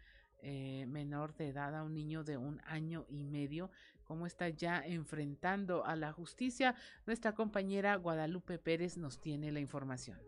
eh, 0.43 0.85
menor 0.87 1.35
de 1.35 1.47
edad, 1.47 1.75
a 1.75 1.83
un 1.83 1.93
niño 1.93 2.23
de 2.23 2.37
un 2.37 2.61
año 2.65 3.05
y 3.09 3.23
medio, 3.23 3.71
cómo 4.03 4.27
está 4.27 4.49
ya 4.49 4.85
enfrentando 4.85 5.83
a 5.83 5.95
la 5.95 6.11
justicia. 6.11 6.75
Nuestra 7.07 7.33
compañera 7.33 7.95
Guadalupe 7.95 8.59
Pérez 8.59 8.97
nos 8.97 9.19
tiene 9.19 9.51
la 9.51 9.59
información 9.59 10.19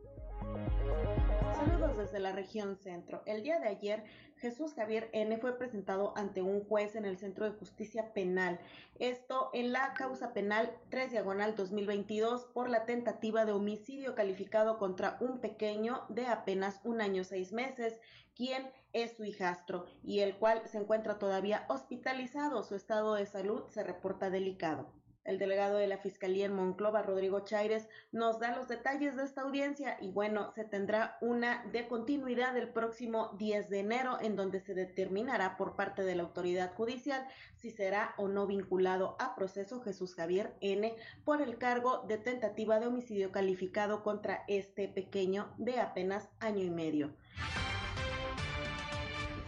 desde 1.98 2.20
la 2.20 2.32
región 2.32 2.78
centro. 2.78 3.24
El 3.26 3.44
día 3.44 3.60
de 3.60 3.68
ayer, 3.68 4.04
Jesús 4.38 4.74
Javier 4.76 5.10
N. 5.14 5.38
fue 5.40 5.58
presentado 5.58 6.14
ante 6.16 6.42
un 6.42 6.64
juez 6.64 6.96
en 6.96 7.06
el 7.06 7.18
Centro 7.18 7.46
de 7.46 7.58
Justicia 7.58 8.14
Penal. 8.14 8.60
Esto 9.00 9.50
en 9.54 9.72
la 9.72 9.94
causa 9.96 10.34
penal 10.34 10.72
3 10.90 11.12
diagonal 11.12 11.56
2022 11.56 12.46
por 12.54 12.70
la 12.70 12.86
tentativa 12.86 13.46
de 13.46 13.52
homicidio 13.52 14.16
calificado 14.16 14.78
contra 14.78 15.18
un 15.20 15.40
pequeño 15.40 16.04
de 16.10 16.28
apenas 16.28 16.80
un 16.84 17.02
año 17.02 17.24
seis 17.24 17.52
meses, 17.52 18.00
quien 18.36 18.72
es 18.94 19.18
su 19.18 19.24
hijastro 19.26 19.86
y 20.04 20.20
el 20.20 20.36
cual 20.36 20.62
se 20.68 20.78
encuentra 20.78 21.18
todavía 21.18 21.66
hospitalizado. 21.68 22.64
Su 22.64 22.76
estado 22.76 23.16
de 23.16 23.26
salud 23.26 23.64
se 23.70 23.84
reporta 23.84 24.30
delicado. 24.30 24.88
El 25.28 25.40
delegado 25.40 25.78
de 25.78 25.88
la 25.88 25.98
Fiscalía 25.98 26.46
en 26.46 26.56
Monclova, 26.56 27.04
Rodrigo 27.04 27.42
Chaires, 27.42 27.88
nos 28.14 28.40
da 28.40 28.56
los 28.56 28.70
detalles 28.70 29.18
de 29.18 29.24
esta 29.24 29.42
audiencia 29.42 29.98
y 30.00 30.10
bueno, 30.10 30.52
se 30.56 30.64
tendrá 30.64 31.18
una 31.20 31.66
de 31.74 31.88
continuidad 31.88 32.58
el 32.58 32.70
próximo 32.70 33.36
10 33.38 33.70
de 33.70 33.80
enero 33.80 34.18
en 34.22 34.38
donde 34.38 34.62
se 34.62 34.74
determinará 34.74 35.58
por 35.58 35.76
parte 35.76 36.04
de 36.04 36.16
la 36.16 36.24
autoridad 36.24 36.74
judicial 36.74 37.28
si 37.58 37.72
será 37.72 38.16
o 38.18 38.30
no 38.30 38.48
vinculado 38.48 39.18
a 39.20 39.36
proceso 39.36 39.82
Jesús 39.82 40.16
Javier 40.16 40.56
N 40.62 40.96
por 41.26 41.42
el 41.42 41.58
cargo 41.58 42.06
de 42.08 42.18
tentativa 42.18 42.80
de 42.80 42.88
homicidio 42.88 43.34
calificado 43.34 44.04
contra 44.04 44.46
este 44.48 44.88
pequeño 44.88 45.54
de 45.58 45.82
apenas 45.82 46.30
año 46.40 46.64
y 46.64 46.70
medio. 46.70 47.14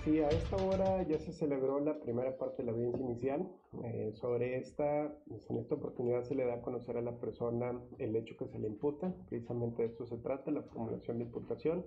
Sí, 0.06 0.18
a 0.22 0.30
esta 0.30 0.56
hora 0.56 1.04
ya 1.04 1.20
se 1.20 1.34
celebró 1.34 1.82
la 1.82 2.00
primera 2.00 2.38
parte 2.38 2.64
de 2.64 2.68
la 2.68 2.72
audiencia 2.72 3.02
inicial. 3.02 3.52
Eh, 3.84 4.12
sobre 4.14 4.58
esta, 4.58 5.14
pues, 5.28 5.50
en 5.50 5.58
esta 5.58 5.76
oportunidad 5.76 6.24
se 6.24 6.36
le 6.36 6.46
da 6.46 6.56
a 6.56 6.62
conocer 6.62 6.96
a 6.96 7.02
la 7.02 7.20
persona 7.20 7.82
el 7.98 8.16
hecho 8.16 8.38
que 8.38 8.48
se 8.48 8.60
le 8.60 8.70
imputa. 8.70 9.14
Precisamente 9.28 9.82
de 9.82 9.90
esto 9.90 10.06
se 10.06 10.18
trata, 10.18 10.52
la 10.52 10.64
formulación 10.64 11.18
de 11.18 11.26
imputación. 11.26 11.86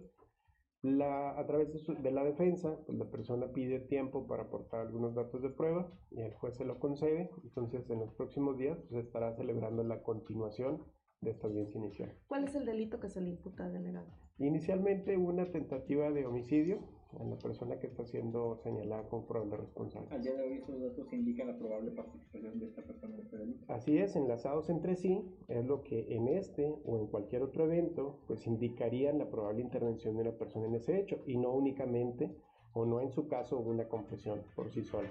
La, 0.82 1.38
a 1.38 1.46
través 1.46 1.72
de, 1.72 1.94
de, 1.94 2.10
la 2.10 2.22
defensa, 2.24 2.76
pues 2.84 2.98
la 2.98 3.08
persona 3.08 3.50
pide 3.52 3.80
tiempo 3.80 4.26
para 4.26 4.42
aportar 4.42 4.80
algunos 4.80 5.14
datos 5.14 5.40
de 5.40 5.48
prueba 5.48 5.90
y 6.10 6.20
el 6.20 6.34
juez 6.34 6.56
se 6.56 6.66
lo 6.66 6.78
concede. 6.78 7.30
Entonces, 7.44 7.88
en 7.88 8.00
los 8.00 8.12
próximos 8.12 8.58
días 8.58 8.76
pues, 8.76 8.90
se 8.90 9.00
estará 9.00 9.34
celebrando 9.36 9.84
la 9.84 10.02
continuación 10.02 10.82
de 11.22 11.30
esta 11.30 11.46
audiencia 11.46 11.78
inicial. 11.78 12.12
¿Cuál 12.26 12.44
es 12.44 12.54
el 12.56 12.66
delito 12.66 13.00
que 13.00 13.08
se 13.08 13.22
le 13.22 13.30
imputa, 13.30 13.70
delegado? 13.70 14.08
Inicialmente 14.38 15.16
una 15.16 15.50
tentativa 15.50 16.10
de 16.10 16.26
homicidio 16.26 16.80
a 17.20 17.24
la 17.24 17.36
persona 17.36 17.78
que 17.78 17.86
está 17.86 18.04
siendo 18.04 18.56
señalada 18.56 19.08
como 19.08 19.26
probable 19.26 19.56
responsable. 19.58 20.08
Al 20.10 20.22
día 20.22 20.34
de 20.34 20.42
hoy 20.42 20.52
esos 20.54 20.80
datos 20.80 21.12
indican 21.12 21.48
la 21.48 21.58
probable 21.58 21.90
participación 21.90 22.58
de 22.58 22.66
esta 22.66 22.82
persona 22.82 23.14
en 23.14 23.20
este 23.20 23.38
delito. 23.38 23.72
Así 23.72 23.98
es, 23.98 24.16
enlazados 24.16 24.70
entre 24.70 24.96
sí, 24.96 25.24
es 25.48 25.64
lo 25.64 25.82
que 25.82 26.14
en 26.14 26.28
este 26.28 26.74
o 26.84 26.98
en 26.98 27.06
cualquier 27.06 27.42
otro 27.42 27.64
evento, 27.64 28.20
pues 28.26 28.46
indicarían 28.46 29.18
la 29.18 29.30
probable 29.30 29.62
intervención 29.62 30.16
de 30.16 30.22
una 30.22 30.32
persona 30.32 30.66
en 30.66 30.74
ese 30.74 30.98
hecho 30.98 31.22
y 31.26 31.36
no 31.36 31.52
únicamente 31.52 32.34
o 32.74 32.86
no 32.86 33.00
en 33.00 33.10
su 33.10 33.28
caso 33.28 33.58
una 33.58 33.88
confesión 33.88 34.42
por 34.54 34.70
sí 34.70 34.82
sola. 34.82 35.08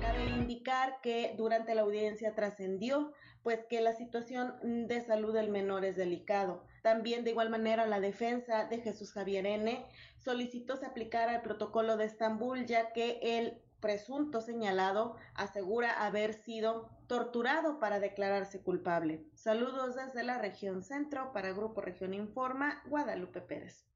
Cabe 0.00 0.30
indicar 0.38 1.00
que 1.02 1.34
durante 1.36 1.74
la 1.74 1.82
audiencia 1.82 2.34
trascendió 2.34 3.12
pues 3.42 3.64
que 3.66 3.80
la 3.80 3.92
situación 3.94 4.86
de 4.86 5.00
salud 5.00 5.32
del 5.34 5.50
menor 5.50 5.84
es 5.84 5.96
delicado. 5.96 6.62
También 6.82 7.24
de 7.24 7.30
igual 7.30 7.50
manera 7.50 7.86
la 7.86 8.00
defensa 8.00 8.64
de 8.64 8.78
Jesús 8.78 9.12
Javier 9.12 9.46
N 9.46 9.86
solicitó 10.18 10.76
se 10.76 10.86
aplicara 10.86 11.34
el 11.36 11.42
protocolo 11.42 11.96
de 11.96 12.06
Estambul 12.06 12.66
ya 12.66 12.92
que 12.92 13.18
el 13.22 13.60
presunto 13.80 14.40
señalado 14.40 15.16
asegura 15.34 16.04
haber 16.04 16.34
sido 16.34 16.90
torturado 17.06 17.80
para 17.80 17.98
declararse 17.98 18.60
culpable. 18.60 19.24
Saludos 19.34 19.96
desde 19.96 20.22
la 20.22 20.38
región 20.38 20.82
centro 20.82 21.32
para 21.32 21.52
Grupo 21.52 21.80
Región 21.80 22.14
Informa, 22.14 22.82
Guadalupe 22.86 23.40
Pérez. 23.40 23.86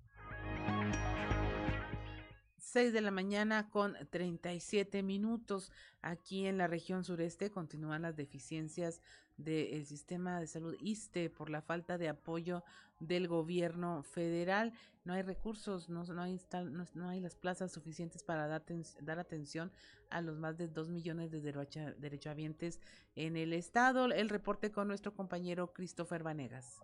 6 2.75 2.93
de 2.93 3.03
la 3.03 3.13
mañana 3.13 3.71
con 3.71 3.95
37 4.11 5.05
minutos. 5.05 5.71
Aquí 6.03 6.47
en 6.47 6.59
la 6.59 6.67
región 6.67 7.05
sureste 7.05 7.53
continúan 7.53 8.03
las 8.03 8.17
deficiencias 8.17 9.01
del 9.37 9.85
sistema 9.87 10.41
de 10.41 10.47
salud 10.47 10.77
ISTE 10.81 11.31
por 11.31 11.51
la 11.51 11.63
falta 11.63 11.99
de 11.99 12.09
apoyo 12.09 12.63
del 13.01 13.29
gobierno 13.29 14.03
federal. 14.03 14.73
No 15.05 15.13
hay 15.13 15.23
recursos, 15.23 15.89
no, 15.89 16.05
no, 16.05 16.23
hay, 16.23 16.41
no, 16.71 16.87
no 16.95 17.09
hay 17.09 17.21
las 17.21 17.35
plazas 17.35 17.73
suficientes 17.73 18.23
para 18.23 18.47
dar, 18.47 18.65
dar, 19.03 19.19
atención 19.19 19.71
a 20.11 20.21
los 20.21 20.39
más 20.39 20.57
de 20.57 20.69
2 20.69 20.89
millones 20.89 21.31
de 21.31 21.41
derecha, 21.41 21.93
derechohabientes 21.99 22.81
en 23.15 23.37
el 23.37 23.53
estado. 23.53 24.07
El 24.07 24.29
reporte 24.29 24.71
con 24.71 24.89
nuestro 24.89 25.13
compañero 25.13 25.73
Christopher 25.73 26.23
Vanegas. 26.23 26.81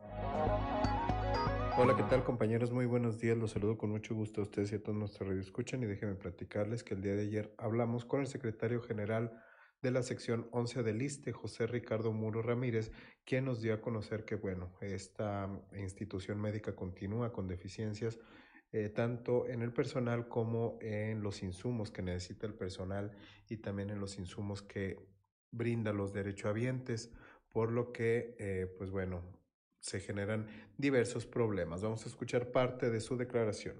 Hola, 1.79 1.97
¿qué 1.97 2.03
tal 2.03 2.25
compañeros? 2.25 2.73
Muy 2.73 2.85
buenos 2.85 3.19
días. 3.19 3.39
Los 3.39 3.53
saludo 3.53 3.79
con 3.79 3.91
mucho 3.91 4.15
gusto 4.15 4.43
a 4.43 4.45
ustedes 4.45 4.73
y 4.73 4.75
a 4.75 4.83
todos 4.83 4.99
nuestros 4.99 5.29
radio 5.29 5.41
escuchan 5.41 5.83
y 5.83 5.87
déjenme 5.87 6.17
platicarles 6.17 6.83
que 6.83 6.93
el 6.93 7.01
día 7.01 7.15
de 7.15 7.23
ayer 7.23 7.55
hablamos 7.57 8.05
con 8.05 8.21
el 8.21 8.27
secretario 8.27 8.83
general 8.83 9.33
de 9.83 9.91
la 9.91 10.03
sección 10.03 10.49
11 10.53 10.83
del 10.83 11.03
ISTE, 11.03 11.33
José 11.33 11.67
Ricardo 11.67 12.13
Muro 12.13 12.43
Ramírez, 12.43 12.93
quien 13.25 13.47
nos 13.47 13.61
dio 13.61 13.75
a 13.75 13.81
conocer 13.81 14.25
que, 14.25 14.35
bueno, 14.35 14.73
esta 14.81 15.49
institución 15.79 16.41
médica 16.41 16.75
continúa 16.75 17.33
con 17.33 17.49
deficiencias 17.49 18.19
eh, 18.73 18.89
tanto 18.89 19.49
en 19.49 19.63
el 19.63 19.73
personal 19.73 20.29
como 20.29 20.79
en 20.81 21.23
los 21.23 21.43
insumos 21.43 21.91
que 21.91 22.03
necesita 22.03 22.47
el 22.47 22.55
personal 22.55 23.11
y 23.49 23.57
también 23.57 23.91
en 23.91 23.99
los 23.99 24.17
insumos 24.17 24.63
que 24.63 24.97
brinda 25.51 25.93
los 25.93 26.13
derechohabientes, 26.13 27.11
por 27.49 27.73
lo 27.73 27.93
que, 27.93 28.37
eh, 28.39 28.73
pues 28.79 28.91
bueno, 28.91 29.23
se 29.81 29.99
generan 29.99 30.47
diversos 30.79 31.27
problemas. 31.27 31.83
Vamos 31.83 32.05
a 32.07 32.09
escuchar 32.09 32.53
parte 32.53 32.91
de 32.91 33.01
su 33.01 33.17
declaración. 33.17 33.75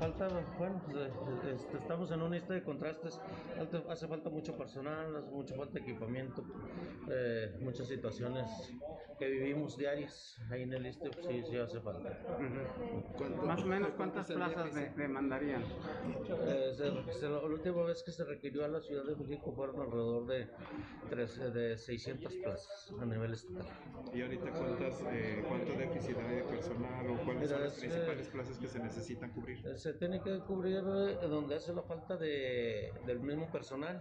Falta, 0.00 0.28
bueno, 0.56 0.80
pues, 0.86 1.60
estamos 1.74 2.10
en 2.10 2.22
una 2.22 2.34
lista 2.34 2.54
de 2.54 2.62
contrastes, 2.62 3.20
hace 3.86 4.08
falta 4.08 4.30
mucho 4.30 4.56
personal, 4.56 5.14
hace 5.14 5.30
mucha 5.30 5.54
falta 5.54 5.74
de 5.74 5.80
equipamiento, 5.80 6.42
eh, 7.10 7.54
muchas 7.60 7.86
situaciones 7.86 8.46
que 9.18 9.28
vivimos 9.28 9.76
diarias 9.76 10.40
ahí 10.50 10.62
en 10.62 10.72
el 10.72 10.86
ISTE, 10.86 11.10
pues, 11.10 11.26
sí, 11.26 11.42
sí 11.50 11.58
hace 11.58 11.80
falta. 11.80 12.18
Uh 12.38 13.20
-huh. 13.20 13.46
Más 13.46 13.62
o 13.62 13.66
menos, 13.66 13.90
¿cuántas 13.90 14.26
plazas 14.32 14.74
de, 14.74 14.88
demandarían? 14.96 15.62
Eh, 15.62 16.72
se, 16.74 17.12
se, 17.12 17.28
la 17.28 17.40
última 17.40 17.82
vez 17.82 18.02
que 18.02 18.12
se 18.12 18.24
requirió 18.24 18.64
a 18.64 18.68
la 18.68 18.80
Ciudad 18.80 19.04
de 19.04 19.16
México 19.16 19.52
fueron 19.52 19.82
alrededor 19.82 20.26
de, 20.26 20.48
tres, 21.10 21.52
de 21.52 21.76
600 21.76 22.34
plazas 22.36 22.94
a 22.98 23.04
nivel 23.04 23.34
estatal. 23.34 23.66
¿Y 24.14 24.22
ahorita 24.22 24.50
cuántas, 24.50 25.02
eh, 25.12 25.44
cuánto 25.46 25.72
déficit 25.74 26.16
hay 26.16 26.36
de 26.36 26.42
personal 26.44 27.10
o 27.10 27.16
cuáles 27.24 27.42
Mira, 27.42 27.48
son 27.48 27.62
las 27.64 27.74
principales 27.74 28.28
plazas 28.28 28.58
que 28.58 28.68
se 28.68 28.78
necesitan 28.78 29.30
cubrir? 29.32 29.60
Se 29.90 29.96
tiene 29.96 30.20
que 30.22 30.38
cubrir 30.38 30.84
eh, 30.86 31.26
donde 31.26 31.56
hace 31.56 31.74
la 31.74 31.82
falta 31.82 32.16
de, 32.16 32.92
del 33.06 33.18
mismo 33.18 33.50
personal 33.50 34.00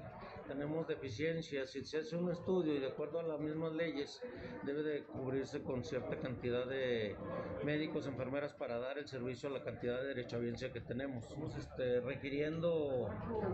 tenemos 0.49 0.87
deficiencias, 0.87 1.69
si 1.69 1.85
se 1.85 1.99
hace 1.99 2.17
un 2.17 2.31
estudio 2.31 2.73
y 2.75 2.79
de 2.79 2.87
acuerdo 2.87 3.19
a 3.19 3.23
las 3.23 3.39
mismas 3.39 3.71
leyes 3.73 4.19
debe 4.63 4.81
de 4.81 5.03
cubrirse 5.03 5.61
con 5.61 5.83
cierta 5.83 6.17
cantidad 6.17 6.65
de 6.65 7.15
médicos, 7.63 8.07
enfermeras 8.07 8.53
para 8.53 8.79
dar 8.79 8.97
el 8.97 9.07
servicio 9.07 9.47
a 9.49 9.51
la 9.51 9.63
cantidad 9.63 10.01
de 10.01 10.07
derechohabiencia 10.07 10.73
que 10.73 10.81
tenemos. 10.81 11.23
Estamos 11.23 11.55
este, 11.55 12.01
requiriendo, 12.01 13.09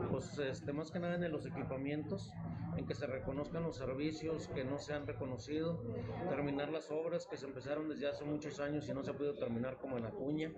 pues, 0.10 0.40
este, 0.40 0.72
más 0.72 0.90
que 0.90 1.00
nada 1.00 1.16
en 1.16 1.32
los 1.32 1.46
equipamientos, 1.46 2.32
en 2.78 2.86
que 2.86 2.96
se 2.96 3.08
reconozcan 3.08 3.64
los 3.64 3.76
servicios 3.76 4.48
que 4.50 4.64
no 4.64 4.78
se 4.78 4.94
han 4.94 5.06
reconocido, 5.06 5.84
terminar 6.30 6.70
las 6.70 6.90
obras 6.92 7.28
que 7.28 7.36
se 7.36 7.46
empezaron 7.46 7.90
desde 7.90 8.08
hace 8.08 8.24
muchos 8.24 8.60
años 8.62 8.88
y 8.88 8.94
no 8.94 9.04
se 9.04 9.12
ha 9.12 9.14
podido 9.14 9.36
terminar 9.36 9.78
como 9.78 9.98
en 9.98 10.06
Acuña, 10.06 10.52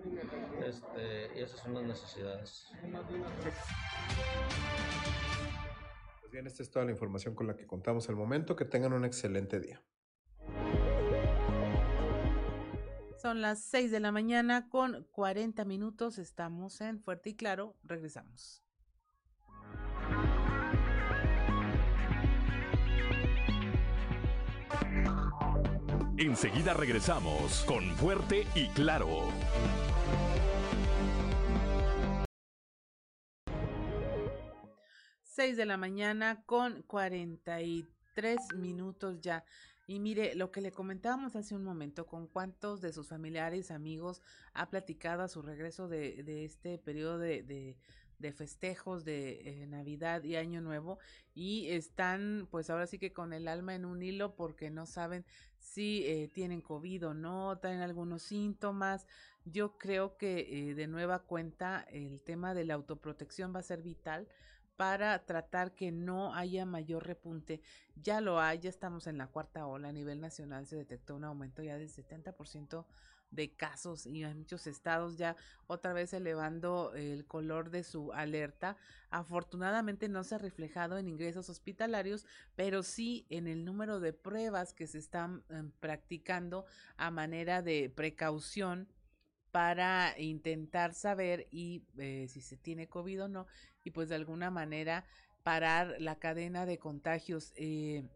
este, 0.64 1.36
y 1.36 1.42
esas 1.42 1.60
son 1.60 1.74
las 1.74 1.82
necesidades. 1.82 2.72
Pues 6.28 6.34
bien, 6.34 6.46
esta 6.46 6.62
es 6.62 6.70
toda 6.70 6.84
la 6.84 6.90
información 6.90 7.34
con 7.34 7.46
la 7.46 7.56
que 7.56 7.66
contamos 7.66 8.10
al 8.10 8.16
momento. 8.16 8.54
Que 8.54 8.66
tengan 8.66 8.92
un 8.92 9.06
excelente 9.06 9.60
día. 9.60 9.82
Son 13.16 13.40
las 13.40 13.60
6 13.60 13.90
de 13.90 13.98
la 13.98 14.12
mañana 14.12 14.68
con 14.68 15.04
40 15.10 15.64
minutos. 15.64 16.18
Estamos 16.18 16.82
en 16.82 17.00
Fuerte 17.00 17.30
y 17.30 17.34
Claro. 17.34 17.76
Regresamos. 17.82 18.62
Enseguida 26.18 26.74
regresamos 26.74 27.64
con 27.64 27.84
Fuerte 27.96 28.46
y 28.54 28.68
Claro. 28.68 29.30
6 35.38 35.56
de 35.56 35.66
la 35.66 35.76
mañana 35.76 36.42
con 36.46 36.82
43 36.82 38.38
minutos 38.56 39.20
ya. 39.20 39.44
Y 39.86 40.00
mire, 40.00 40.34
lo 40.34 40.50
que 40.50 40.60
le 40.60 40.72
comentábamos 40.72 41.36
hace 41.36 41.54
un 41.54 41.62
momento, 41.62 42.06
con 42.06 42.26
cuántos 42.26 42.80
de 42.80 42.92
sus 42.92 43.06
familiares, 43.06 43.70
amigos 43.70 44.20
ha 44.52 44.68
platicado 44.68 45.22
a 45.22 45.28
su 45.28 45.40
regreso 45.40 45.86
de, 45.86 46.24
de 46.24 46.44
este 46.44 46.76
periodo 46.78 47.18
de, 47.18 47.76
de, 48.18 48.32
festejos 48.32 49.04
de 49.04 49.62
eh, 49.62 49.66
Navidad 49.68 50.24
y 50.24 50.34
Año 50.34 50.60
Nuevo 50.60 50.98
y 51.36 51.68
están 51.68 52.48
pues 52.50 52.68
ahora 52.68 52.88
sí 52.88 52.98
que 52.98 53.12
con 53.12 53.32
el 53.32 53.46
alma 53.46 53.76
en 53.76 53.84
un 53.84 54.02
hilo 54.02 54.34
porque 54.34 54.70
no 54.70 54.86
saben 54.86 55.24
si 55.60 56.04
eh, 56.04 56.28
tienen 56.34 56.62
COVID 56.62 57.06
o 57.06 57.14
no, 57.14 57.58
tienen 57.58 57.82
algunos 57.82 58.22
síntomas. 58.22 59.06
Yo 59.44 59.78
creo 59.78 60.16
que 60.16 60.70
eh, 60.70 60.74
de 60.74 60.88
nueva 60.88 61.20
cuenta 61.20 61.86
el 61.92 62.20
tema 62.22 62.54
de 62.54 62.64
la 62.64 62.74
autoprotección 62.74 63.54
va 63.54 63.60
a 63.60 63.62
ser 63.62 63.82
vital 63.82 64.26
para 64.78 65.26
tratar 65.26 65.74
que 65.74 65.90
no 65.90 66.32
haya 66.36 66.64
mayor 66.64 67.04
repunte. 67.04 67.60
Ya 67.96 68.20
lo 68.20 68.40
hay, 68.40 68.60
ya 68.60 68.70
estamos 68.70 69.08
en 69.08 69.18
la 69.18 69.26
cuarta 69.26 69.66
ola 69.66 69.88
a 69.88 69.92
nivel 69.92 70.20
nacional, 70.20 70.68
se 70.68 70.76
detectó 70.76 71.16
un 71.16 71.24
aumento 71.24 71.64
ya 71.64 71.76
del 71.76 71.90
70% 71.90 72.86
de 73.32 73.50
casos 73.56 74.06
y 74.06 74.22
en 74.22 74.38
muchos 74.38 74.68
estados 74.68 75.18
ya 75.18 75.34
otra 75.66 75.92
vez 75.92 76.12
elevando 76.12 76.92
el 76.94 77.26
color 77.26 77.70
de 77.70 77.82
su 77.82 78.12
alerta. 78.12 78.76
Afortunadamente 79.10 80.08
no 80.08 80.22
se 80.22 80.36
ha 80.36 80.38
reflejado 80.38 80.96
en 80.96 81.08
ingresos 81.08 81.50
hospitalarios, 81.50 82.24
pero 82.54 82.84
sí 82.84 83.26
en 83.30 83.48
el 83.48 83.64
número 83.64 83.98
de 83.98 84.12
pruebas 84.12 84.74
que 84.74 84.86
se 84.86 84.98
están 84.98 85.42
em, 85.48 85.72
practicando 85.80 86.66
a 86.96 87.10
manera 87.10 87.62
de 87.62 87.90
precaución 87.90 88.86
para 89.50 90.14
intentar 90.18 90.94
saber 90.94 91.48
y 91.50 91.82
eh, 91.96 92.26
si 92.28 92.40
se 92.40 92.56
tiene 92.56 92.88
COVID 92.88 93.24
o 93.24 93.28
no 93.28 93.46
y 93.88 93.90
pues 93.90 94.10
de 94.10 94.14
alguna 94.14 94.50
manera 94.50 95.04
parar 95.42 95.96
la 95.98 96.18
cadena 96.18 96.66
de 96.66 96.78
contagios. 96.78 97.52
Eh, 97.56 98.06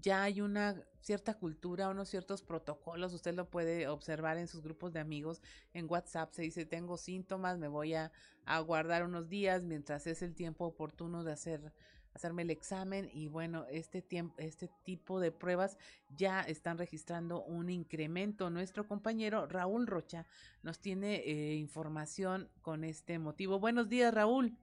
ya 0.00 0.24
hay 0.24 0.40
una 0.40 0.82
cierta 1.00 1.34
cultura, 1.34 1.90
unos 1.90 2.08
ciertos 2.08 2.42
protocolos, 2.42 3.12
usted 3.12 3.34
lo 3.34 3.48
puede 3.50 3.86
observar 3.86 4.38
en 4.38 4.48
sus 4.48 4.62
grupos 4.62 4.92
de 4.92 5.00
amigos, 5.00 5.42
en 5.74 5.88
WhatsApp 5.88 6.32
se 6.32 6.42
dice 6.42 6.66
tengo 6.66 6.96
síntomas, 6.96 7.58
me 7.58 7.68
voy 7.68 7.94
a, 7.94 8.10
a 8.44 8.58
guardar 8.60 9.04
unos 9.04 9.28
días 9.28 9.62
mientras 9.64 10.06
es 10.06 10.22
el 10.22 10.34
tiempo 10.34 10.64
oportuno 10.64 11.22
de 11.22 11.32
hacer 11.32 11.72
hacerme 12.14 12.42
el 12.42 12.50
examen 12.50 13.08
y 13.12 13.28
bueno, 13.28 13.64
este 13.70 14.02
tiempo, 14.02 14.34
este 14.38 14.68
tipo 14.84 15.20
de 15.20 15.32
pruebas 15.32 15.78
ya 16.16 16.40
están 16.40 16.78
registrando 16.78 17.42
un 17.42 17.70
incremento. 17.70 18.50
Nuestro 18.50 18.86
compañero 18.86 19.46
Raúl 19.46 19.86
Rocha 19.86 20.26
nos 20.62 20.78
tiene 20.80 21.16
eh, 21.16 21.54
información 21.54 22.48
con 22.62 22.84
este 22.84 23.18
motivo. 23.18 23.58
Buenos 23.58 23.88
días, 23.88 24.12
Raúl. 24.12 24.56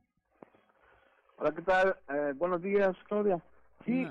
Hola, 1.38 1.54
¿qué 1.54 1.62
tal? 1.62 1.96
Eh, 2.10 2.34
buenos 2.36 2.62
días, 2.62 2.96
Claudia. 3.08 3.42
Sí, 3.86 4.06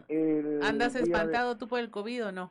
¿Andas 0.62 0.94
espantado 0.94 1.58
tú 1.58 1.68
por 1.68 1.78
el 1.80 1.90
COVID 1.90 2.26
o 2.26 2.32
no? 2.32 2.50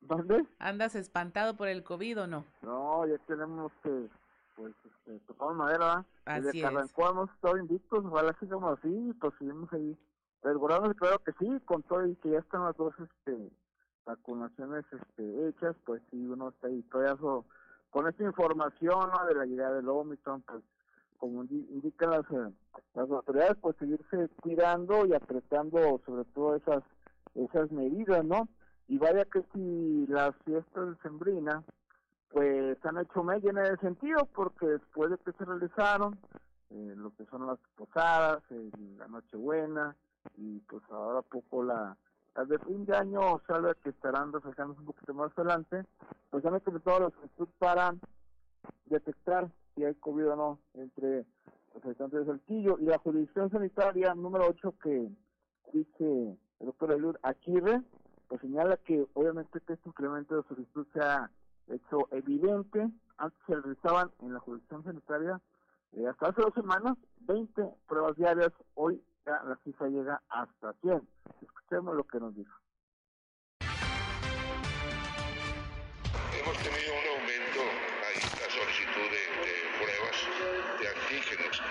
¿Dónde? 0.00 0.44
¿Andas 0.58 0.94
espantado 0.94 1.56
por 1.56 1.68
el 1.68 1.82
COVID 1.82 2.22
o 2.22 2.26
no? 2.26 2.44
No, 2.62 3.06
ya 3.06 3.18
tenemos 3.26 3.72
que, 3.82 4.08
pues, 4.54 4.72
este, 4.84 5.18
tocamos 5.26 5.56
madera, 5.56 6.04
Así 6.24 6.40
Desde 6.40 6.60
que 6.60 6.66
arrancó 6.66 7.10
hemos 7.10 7.30
estado 7.30 7.58
invictos, 7.58 8.04
ojalá 8.04 8.34
sigamos 8.40 8.78
así, 8.78 9.12
pues 9.20 9.34
seguimos 9.38 9.70
ahí. 9.72 9.96
Resguardamos, 10.44 10.94
claro 10.96 11.18
que 11.20 11.32
sí, 11.38 11.58
con 11.64 11.82
todo 11.82 12.06
y 12.06 12.14
que 12.16 12.30
ya 12.30 12.38
están 12.38 12.64
las 12.64 12.76
dos 12.76 12.94
este, 13.00 13.50
vacunaciones 14.04 14.84
este, 14.92 15.48
hechas, 15.48 15.74
pues 15.86 16.02
sí, 16.10 16.18
uno 16.26 16.50
está 16.50 16.68
ahí 16.68 16.82
todavía 16.82 17.16
con 17.90 18.06
esta 18.06 18.22
información 18.22 19.10
¿no? 19.10 19.26
de 19.26 19.34
la 19.34 19.46
llegada 19.46 19.76
del 19.76 19.88
Omicron, 19.88 20.42
pues 20.42 20.62
como 21.16 21.44
indi- 21.44 21.66
indican 21.70 22.10
las, 22.10 22.30
eh, 22.30 22.52
las 22.92 23.10
autoridades, 23.10 23.56
pues 23.62 23.74
seguirse 23.78 24.28
cuidando 24.42 25.06
y 25.06 25.14
apretando 25.14 25.78
sobre 26.04 26.24
todo 26.26 26.56
esas 26.56 26.82
esas 27.34 27.72
medidas, 27.72 28.24
¿no? 28.24 28.46
Y 28.86 28.98
vaya 28.98 29.24
que 29.24 29.42
si 29.52 30.06
las 30.08 30.36
fiestas 30.44 30.90
de 30.90 30.96
Sembrina, 31.02 31.64
pues 32.30 32.76
han 32.84 32.98
hecho 32.98 33.24
mella 33.24 33.50
en 33.50 33.58
ese 33.58 33.76
sentido, 33.78 34.28
porque 34.34 34.66
después 34.66 35.10
de 35.10 35.18
que 35.18 35.32
se 35.32 35.44
realizaron 35.44 36.16
eh, 36.70 36.94
lo 36.96 37.12
que 37.14 37.24
son 37.26 37.46
las 37.46 37.58
posadas, 37.76 38.42
eh, 38.50 38.70
la 38.98 39.08
Nochebuena, 39.08 39.96
y 40.36 40.58
pues 40.60 40.82
ahora 40.90 41.22
poco 41.22 41.62
la 41.62 41.96
las 42.34 42.48
de 42.48 42.58
fin 42.58 42.84
de 42.84 42.96
año, 42.96 43.40
salve 43.46 43.74
que 43.82 43.90
estarán 43.90 44.32
reflejándose 44.32 44.80
un 44.80 44.86
poquito 44.86 45.14
más 45.14 45.30
adelante, 45.38 45.84
pues 46.30 46.44
han 46.44 46.54
implementado 46.54 47.00
la 47.00 47.10
solicitud 47.10 47.48
para 47.58 47.94
detectar 48.86 49.48
si 49.74 49.84
hay 49.84 49.94
COVID 49.94 50.30
o 50.30 50.36
no 50.36 50.58
entre 50.74 51.26
los 51.74 51.84
habitantes 51.84 52.20
de 52.20 52.26
Saltillo. 52.26 52.76
Y 52.80 52.86
la 52.86 52.98
jurisdicción 52.98 53.50
sanitaria 53.50 54.14
número 54.14 54.46
8 54.48 54.74
que 54.82 55.08
dice 55.72 56.36
el 56.58 56.66
doctor 56.66 56.92
Eliud 56.92 57.16
Aguirre, 57.22 57.82
pues 58.26 58.40
señala 58.40 58.76
que 58.78 59.06
obviamente 59.14 59.60
que 59.60 59.74
este 59.74 59.88
incremento 59.88 60.36
de 60.36 60.48
solicitud 60.48 60.86
se 60.92 61.00
ha 61.00 61.30
hecho 61.68 62.08
evidente, 62.10 62.90
antes 63.16 63.38
se 63.46 63.54
realizaban 63.54 64.10
en 64.22 64.34
la 64.34 64.40
jurisdicción 64.40 64.82
sanitaria 64.82 65.40
eh, 65.92 66.06
hasta 66.08 66.30
hace 66.30 66.42
dos 66.42 66.54
semanas 66.54 66.96
20 67.20 67.64
pruebas 67.86 68.16
diarias, 68.16 68.50
hoy 68.74 69.00
la 69.26 69.56
cifra 69.64 69.88
llega 69.88 70.22
hasta 70.28 70.72
100. 70.82 71.08
Escuchemos 71.40 71.94
lo 71.94 72.04
que 72.04 72.20
nos 72.20 72.34
dijo. 72.34 72.52
Hemos 76.40 76.58
tenido 76.58 76.92
un 76.92 77.06
aumento 77.20 77.60
en 77.60 78.20
la 78.20 78.48
solicitud 78.52 79.08
de, 79.08 79.24
pruebas 79.80 80.18
de 80.78 80.88
antígenos. 80.88 81.62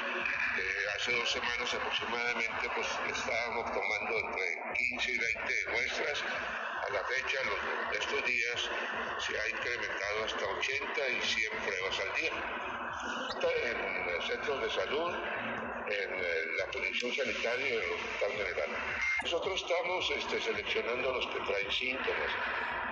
Eh, 0.57 0.85
hace 0.97 1.15
dos 1.15 1.31
semanas 1.31 1.73
aproximadamente 1.73 2.69
pues 2.75 2.87
estábamos 3.17 3.71
tomando 3.71 4.17
entre 4.17 4.73
15 4.73 5.11
y 5.11 5.17
20 5.17 5.53
muestras. 5.71 6.23
A 6.23 6.91
la 6.91 7.03
fecha, 7.05 7.37
los, 7.45 7.97
estos 7.97 8.25
días, 8.25 8.69
se 9.19 9.39
ha 9.39 9.49
incrementado 9.49 10.25
hasta 10.25 10.45
80 10.45 11.09
y 11.09 11.21
100 11.21 11.51
pruebas 11.63 11.99
al 11.99 12.13
día. 12.19 12.33
Está 13.29 13.47
En 13.69 14.21
centros 14.21 14.61
de 14.61 14.69
salud, 14.69 15.13
en 15.89 16.57
la 16.57 16.65
jurisdicción 16.71 17.13
sanitaria 17.13 17.67
y 17.67 17.77
en 17.77 17.83
el 17.83 17.91
hospital 17.91 18.31
general. 18.31 18.69
Nosotros 19.23 19.61
estamos 19.61 20.11
este, 20.11 20.41
seleccionando 20.41 21.13
los 21.13 21.27
que 21.27 21.39
traen 21.39 21.71
síntomas. 21.71 22.31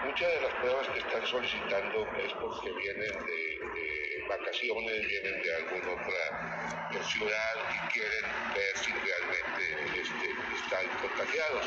Muchas 0.06 0.34
de 0.34 0.42
las 0.42 0.54
pruebas 0.56 0.88
que 0.90 1.00
están 1.00 1.26
solicitando 1.26 2.08
es 2.18 2.34
porque 2.34 2.72
vienen 2.72 3.26
de 3.26 4.01
vacaciones, 4.32 5.08
vienen 5.08 5.42
de 5.44 5.56
alguna 5.56 5.92
otra 5.92 6.90
eh, 6.92 7.04
ciudad 7.04 7.56
y 7.68 7.78
quieren 7.92 8.26
ver 8.56 8.74
si 8.78 8.92
realmente 8.92 9.64
este, 10.00 10.28
están 10.56 10.86
contagiados. 11.02 11.66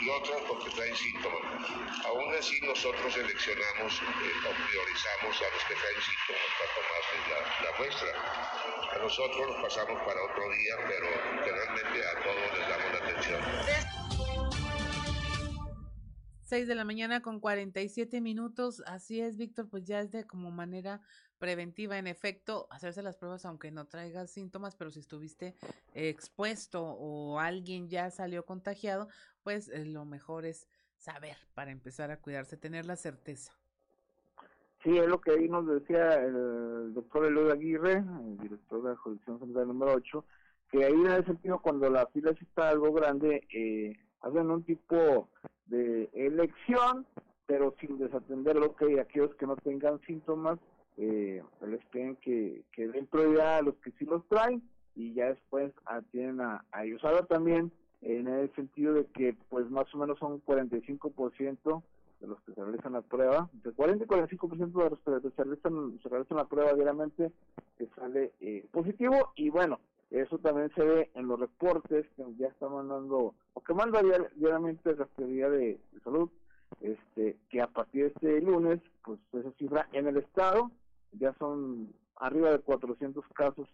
Y 0.00 0.08
otras 0.08 0.42
porque 0.48 0.70
traen 0.70 0.96
síntomas. 0.96 1.42
Aún 2.06 2.34
así 2.34 2.60
nosotros 2.62 3.12
seleccionamos 3.12 3.92
eh, 4.02 4.48
o 4.48 4.50
priorizamos 4.66 5.34
a 5.42 5.48
los 5.54 5.62
que 5.68 5.74
traen 5.74 6.00
síntomas 6.02 6.50
para 6.58 6.70
tomarles 6.78 7.22
la, 7.62 7.70
muestra. 7.78 8.10
A 8.94 8.98
nosotros 8.98 9.46
los 9.46 9.62
pasamos 9.62 9.98
para 10.02 10.22
otro 10.22 10.44
día, 10.50 10.74
pero 10.88 11.08
generalmente 11.44 11.98
a 12.06 12.14
todos 12.22 12.46
les 12.58 12.68
damos 12.68 12.88
la 12.92 12.98
atención. 12.98 13.40
6 16.52 16.68
de 16.68 16.74
la 16.74 16.84
mañana 16.84 17.22
con 17.22 17.40
47 17.40 18.20
minutos. 18.20 18.82
Así 18.84 19.20
es, 19.20 19.38
Víctor, 19.38 19.70
pues 19.70 19.84
ya 19.84 20.00
es 20.00 20.10
de 20.10 20.26
como 20.26 20.50
manera 20.50 21.00
preventiva, 21.42 21.98
en 21.98 22.06
efecto, 22.06 22.68
hacerse 22.70 23.02
las 23.02 23.16
pruebas 23.16 23.44
aunque 23.46 23.72
no 23.72 23.84
traigas 23.86 24.30
síntomas, 24.30 24.76
pero 24.76 24.92
si 24.92 25.00
estuviste 25.00 25.56
expuesto 25.92 26.84
o 26.84 27.40
alguien 27.40 27.88
ya 27.88 28.12
salió 28.12 28.44
contagiado, 28.44 29.08
pues 29.42 29.68
eh, 29.68 29.84
lo 29.84 30.04
mejor 30.04 30.44
es 30.44 30.68
saber 30.98 31.36
para 31.54 31.72
empezar 31.72 32.12
a 32.12 32.18
cuidarse, 32.18 32.56
tener 32.56 32.86
la 32.86 32.94
certeza. 32.94 33.52
Sí, 34.84 34.96
es 34.96 35.08
lo 35.08 35.20
que 35.20 35.32
ahí 35.32 35.48
nos 35.48 35.66
decía 35.66 36.14
el 36.14 36.94
doctor 36.94 37.24
Eloy 37.24 37.50
Aguirre, 37.50 37.94
el 37.94 38.38
director 38.38 38.80
de 38.80 38.90
la 38.90 38.96
jurisdicción 38.98 39.40
central 39.40 39.66
número 39.66 39.94
8, 39.94 40.24
que 40.70 40.84
ahí 40.84 40.92
en 40.92 41.08
ese 41.08 41.24
sentido 41.24 41.58
cuando 41.58 41.90
la 41.90 42.06
fila 42.06 42.30
está 42.30 42.68
algo 42.68 42.92
grande, 42.92 43.48
eh, 43.52 43.96
hacen 44.20 44.48
un 44.48 44.62
tipo 44.62 45.28
de 45.66 46.08
elección, 46.12 47.04
pero 47.46 47.74
sin 47.80 47.98
desatender 47.98 48.54
lo 48.54 48.76
que 48.76 49.00
aquellos 49.00 49.34
que 49.34 49.46
no 49.48 49.56
tengan 49.56 50.00
síntomas, 50.02 50.60
eh, 50.98 51.42
les 51.66 51.84
piden 51.86 52.16
que, 52.16 52.62
que 52.72 52.88
den 52.88 53.06
prioridad 53.06 53.56
a 53.58 53.62
los 53.62 53.74
que 53.76 53.90
sí 53.92 54.04
los 54.04 54.26
traen 54.28 54.62
y 54.94 55.14
ya 55.14 55.26
después 55.28 55.72
atienden 55.86 56.40
a, 56.42 56.64
a 56.72 56.84
ellos. 56.84 57.02
Ahora 57.04 57.24
también 57.26 57.72
en 58.02 58.26
el 58.28 58.52
sentido 58.54 58.94
de 58.94 59.06
que 59.06 59.34
pues 59.48 59.70
más 59.70 59.92
o 59.94 59.98
menos 59.98 60.18
son 60.18 60.42
45% 60.44 61.82
de 62.20 62.26
los 62.26 62.40
que 62.42 62.52
se 62.54 62.62
realizan 62.62 62.92
la 62.92 63.02
prueba, 63.02 63.48
entre 63.52 63.72
40 63.72 64.04
y 64.04 64.06
45% 64.06 64.72
de 64.84 64.90
los 64.90 64.98
que 65.00 65.30
se 65.30 65.44
realizan, 65.44 65.98
se 66.02 66.08
realizan 66.08 66.36
la 66.36 66.44
prueba 66.48 66.72
diariamente 66.74 67.32
que 67.78 67.86
sale 67.96 68.32
eh, 68.40 68.64
positivo 68.70 69.32
y 69.34 69.50
bueno, 69.50 69.80
eso 70.10 70.38
también 70.38 70.70
se 70.74 70.84
ve 70.84 71.10
en 71.14 71.26
los 71.26 71.40
reportes 71.40 72.06
que 72.16 72.22
ya 72.36 72.48
está 72.48 72.68
mandando, 72.68 73.34
o 73.54 73.60
que 73.62 73.72
manda 73.74 74.02
diar- 74.02 74.30
diariamente 74.34 74.90
la 74.94 75.06
Secretaría 75.06 75.48
de, 75.48 75.80
de 75.92 76.00
Salud, 76.04 76.28
este, 76.80 77.36
que 77.48 77.60
a 77.62 77.66
partir 77.66 78.02
de 78.04 78.08
este 78.08 78.40
lunes, 78.42 78.80
pues 79.04 79.18
esa 79.32 79.50
cifra 79.52 79.88
en 79.92 80.06
el 80.06 80.18
estado 80.18 80.70
ya 81.12 81.34
son 81.38 81.92
arriba 82.16 82.50
de 82.50 82.58
400 82.60 83.24
casos 83.34 83.68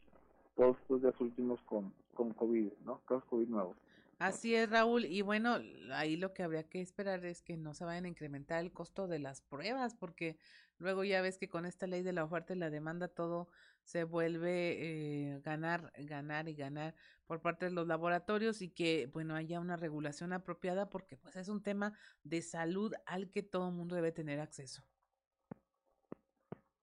todos 0.56 0.76
estos 0.82 1.02
días 1.02 1.20
últimos 1.20 1.60
con, 1.62 1.92
con 2.14 2.32
COVID, 2.34 2.72
¿no? 2.84 3.00
Casos 3.06 3.24
COVID 3.26 3.48
nuevos. 3.48 3.76
Así 4.18 4.54
es, 4.54 4.68
Raúl. 4.68 5.04
Y 5.04 5.22
bueno, 5.22 5.58
ahí 5.92 6.16
lo 6.16 6.34
que 6.34 6.42
habría 6.42 6.64
que 6.64 6.80
esperar 6.80 7.24
es 7.24 7.40
que 7.40 7.56
no 7.56 7.72
se 7.72 7.84
vayan 7.84 8.04
a 8.04 8.08
incrementar 8.08 8.60
el 8.60 8.72
costo 8.72 9.06
de 9.06 9.20
las 9.20 9.42
pruebas, 9.42 9.94
porque 9.94 10.36
luego 10.78 11.04
ya 11.04 11.22
ves 11.22 11.38
que 11.38 11.48
con 11.48 11.64
esta 11.64 11.86
ley 11.86 12.02
de 12.02 12.12
la 12.12 12.24
oferta 12.24 12.52
y 12.52 12.58
la 12.58 12.70
demanda 12.70 13.06
todo 13.06 13.48
se 13.84 14.02
vuelve 14.02 15.32
eh, 15.32 15.40
ganar, 15.44 15.92
ganar 15.96 16.48
y 16.48 16.54
ganar 16.54 16.96
por 17.26 17.40
parte 17.40 17.66
de 17.66 17.70
los 17.70 17.86
laboratorios 17.86 18.60
y 18.60 18.70
que, 18.70 19.06
bueno, 19.06 19.36
haya 19.36 19.60
una 19.60 19.76
regulación 19.76 20.32
apropiada 20.32 20.90
porque 20.90 21.16
pues 21.16 21.36
es 21.36 21.48
un 21.48 21.62
tema 21.62 21.92
de 22.24 22.42
salud 22.42 22.92
al 23.06 23.30
que 23.30 23.44
todo 23.44 23.70
mundo 23.70 23.94
debe 23.94 24.10
tener 24.10 24.40
acceso. 24.40 24.82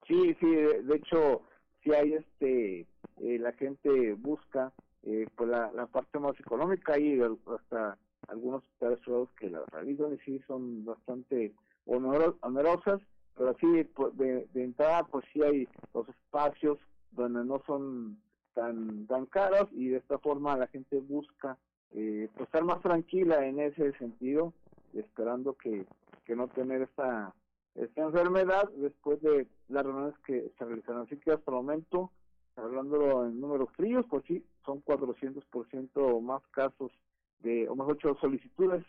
Sí, 0.08 0.36
sí, 0.40 0.48
de 0.48 0.96
hecho, 0.96 1.42
si 1.84 1.94
hay 1.94 2.14
este, 2.14 2.88
eh, 3.22 3.40
la 3.40 3.52
gente 3.54 4.14
busca 4.14 4.72
eh, 5.04 5.28
pues 5.36 5.50
la, 5.50 5.88
parte 5.88 6.20
más 6.20 6.40
económica 6.40 6.98
y 7.00 7.20
hasta 7.22 7.98
algunos 8.28 8.64
hospitales 8.64 9.30
que 9.40 9.50
la 9.50 9.64
realizan 9.72 10.14
y 10.14 10.18
sí 10.26 10.42
son 10.48 10.84
bastante 10.84 11.54
onerosas, 11.86 13.02
pero 13.38 13.56
sí 13.60 13.84
pues, 13.96 14.18
de, 14.18 14.48
de, 14.54 14.64
entrada 14.64 15.04
pues 15.04 15.26
sí 15.32 15.44
hay 15.44 15.68
los 15.94 16.10
espacios 16.10 16.80
donde 17.12 17.46
no 17.46 17.62
son 17.68 18.18
tan 18.56 19.06
tan 19.06 19.26
caros 19.28 19.70
y 19.74 19.90
de 19.90 19.98
esta 19.98 20.18
forma 20.18 20.58
la 20.58 20.68
gente 20.68 21.00
busca 21.00 21.58
eh, 21.94 22.30
pues 22.36 22.48
estar 22.48 22.64
más 22.64 22.82
tranquila 22.82 23.46
en 23.46 23.60
ese 23.60 23.94
sentido 23.98 24.54
esperando 24.94 25.54
que, 25.54 25.86
que 26.26 26.36
no 26.36 26.48
tener 26.48 26.82
esta 26.82 27.34
esta 27.76 28.02
enfermedad 28.04 28.70
después 28.78 29.22
de 29.22 29.48
las 29.68 29.84
reuniones 29.84 30.18
que 30.26 30.52
se 30.58 30.66
realizaron 30.66 31.04
así 31.04 31.18
que 31.18 31.32
hasta 31.32 31.52
el 31.52 31.58
momento 31.58 32.12
hablándolo 32.56 33.26
en 33.26 33.40
números 33.40 33.70
fríos, 33.76 34.06
pues 34.10 34.24
sí, 34.26 34.44
son 34.66 34.84
400% 34.84 36.22
más 36.22 36.42
casos 36.52 36.92
de, 37.40 37.68
o 37.68 37.76
más 37.76 37.88
ocho 37.90 38.16
solicitudes 38.22 38.84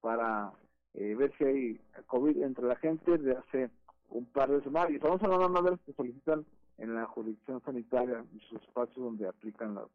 para 0.00 0.52
eh, 0.94 1.14
ver 1.14 1.32
si 1.36 1.44
hay 1.44 1.80
COVID 2.06 2.42
entre 2.42 2.66
la 2.66 2.76
gente 2.76 3.18
de 3.18 3.32
hace 3.32 3.70
un 4.08 4.26
par 4.26 4.50
de 4.50 4.62
semanas. 4.62 4.90
Y 4.90 4.96
estamos 4.96 5.22
hablando 5.22 5.62
de 5.62 5.70
los 5.72 5.80
que 5.80 5.92
solicitan 5.92 6.44
en 6.78 6.94
la 6.94 7.06
jurisdicción 7.06 7.62
sanitaria, 7.62 8.18
en 8.18 8.40
sus 8.48 8.60
espacios 8.62 8.96
donde 8.96 9.28
aplican 9.28 9.74
las, 9.74 9.86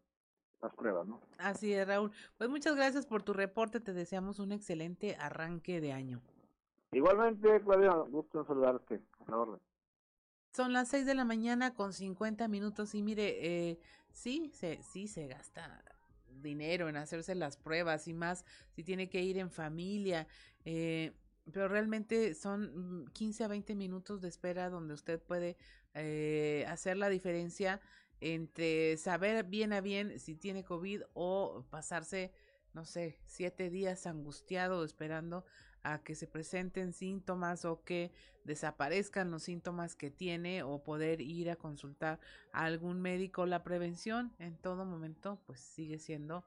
las 0.61 0.73
pruebas, 0.75 1.07
¿no? 1.07 1.19
Así 1.39 1.73
es, 1.73 1.87
Raúl. 1.87 2.11
Pues 2.37 2.49
muchas 2.49 2.75
gracias 2.75 3.07
por 3.07 3.23
tu 3.23 3.33
reporte. 3.33 3.79
Te 3.79 3.93
deseamos 3.93 4.39
un 4.39 4.51
excelente 4.51 5.15
arranque 5.15 5.81
de 5.81 5.93
año. 5.93 6.21
Igualmente, 6.91 7.61
Claudia, 7.61 7.91
gusto 8.09 8.41
en 8.41 8.47
saludarte. 8.47 9.01
A 9.25 9.31
la 9.31 9.37
orden. 9.37 9.61
Son 10.55 10.71
las 10.71 10.87
seis 10.87 11.05
de 11.05 11.15
la 11.15 11.25
mañana 11.25 11.73
con 11.73 11.91
50 11.91 12.47
minutos 12.47 12.95
y 12.95 13.01
mire, 13.01 13.45
eh, 13.45 13.79
sí, 14.13 14.51
se, 14.53 14.81
sí 14.83 15.07
se 15.07 15.27
gasta 15.27 15.83
dinero 16.41 16.87
en 16.87 16.95
hacerse 16.95 17.35
las 17.35 17.57
pruebas 17.57 18.07
y 18.07 18.13
más 18.13 18.45
si 18.71 18.83
tiene 18.83 19.09
que 19.09 19.21
ir 19.21 19.37
en 19.37 19.51
familia, 19.51 20.27
eh, 20.63 21.13
pero 21.51 21.67
realmente 21.67 22.33
son 22.33 23.09
15 23.13 23.43
a 23.43 23.47
20 23.49 23.75
minutos 23.75 24.21
de 24.21 24.29
espera 24.29 24.69
donde 24.69 24.93
usted 24.93 25.21
puede 25.21 25.57
eh, 25.93 26.65
hacer 26.67 26.97
la 26.97 27.09
diferencia 27.09 27.81
entre 28.21 28.97
saber 28.97 29.43
bien 29.43 29.73
a 29.73 29.81
bien 29.81 30.19
si 30.19 30.35
tiene 30.35 30.63
COVID 30.63 31.01
o 31.13 31.65
pasarse, 31.69 32.33
no 32.73 32.85
sé, 32.85 33.19
siete 33.25 33.69
días 33.69 34.07
angustiado 34.07 34.83
esperando 34.83 35.45
a 35.85 35.99
que 35.99 36.15
se 36.15 36.25
presenten 36.25 36.93
síntomas 36.93 37.63
o 37.63 37.83
que 37.83 38.11
desaparezcan 38.43 39.29
los 39.29 39.43
síntomas 39.43 39.95
que 39.95 40.09
tiene 40.09 40.63
o 40.63 40.83
poder 40.83 41.21
ir 41.21 41.49
a 41.51 41.55
consultar 41.55 42.19
a 42.51 42.65
algún 42.65 43.01
médico. 43.01 43.45
La 43.45 43.63
prevención 43.63 44.33
en 44.39 44.57
todo 44.57 44.83
momento 44.85 45.39
pues 45.45 45.59
sigue 45.59 45.99
siendo 45.99 46.43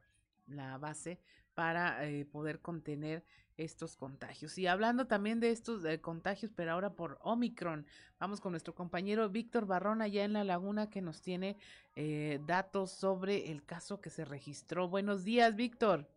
la 0.49 0.77
base 0.79 1.21
para 1.55 2.05
eh, 2.07 2.25
poder 2.25 2.61
contener 2.61 3.25
estos 3.57 3.97
contagios. 3.97 4.59
Y 4.59 4.67
hablando 4.67 5.07
también 5.07 5.41
de 5.41 5.51
estos 5.51 5.85
contagios, 6.01 6.53
pero 6.55 6.73
ahora 6.73 6.95
por 6.95 7.19
Omicron, 7.23 7.87
vamos 8.19 8.41
con 8.41 8.53
nuestro 8.53 8.75
compañero 8.75 9.29
Víctor 9.29 9.67
Barrón 9.67 10.03
allá 10.03 10.25
en 10.25 10.33
la 10.33 10.45
laguna 10.45 10.91
que 10.91 11.03
nos 11.03 11.23
tiene 11.23 11.57
eh, 11.97 12.41
datos 12.47 12.91
sobre 12.91 13.51
el 13.51 13.65
caso 13.65 14.01
que 14.01 14.11
se 14.11 14.25
registró. 14.25 14.89
Buenos 14.89 15.25
días, 15.25 15.57
Víctor. 15.57 16.09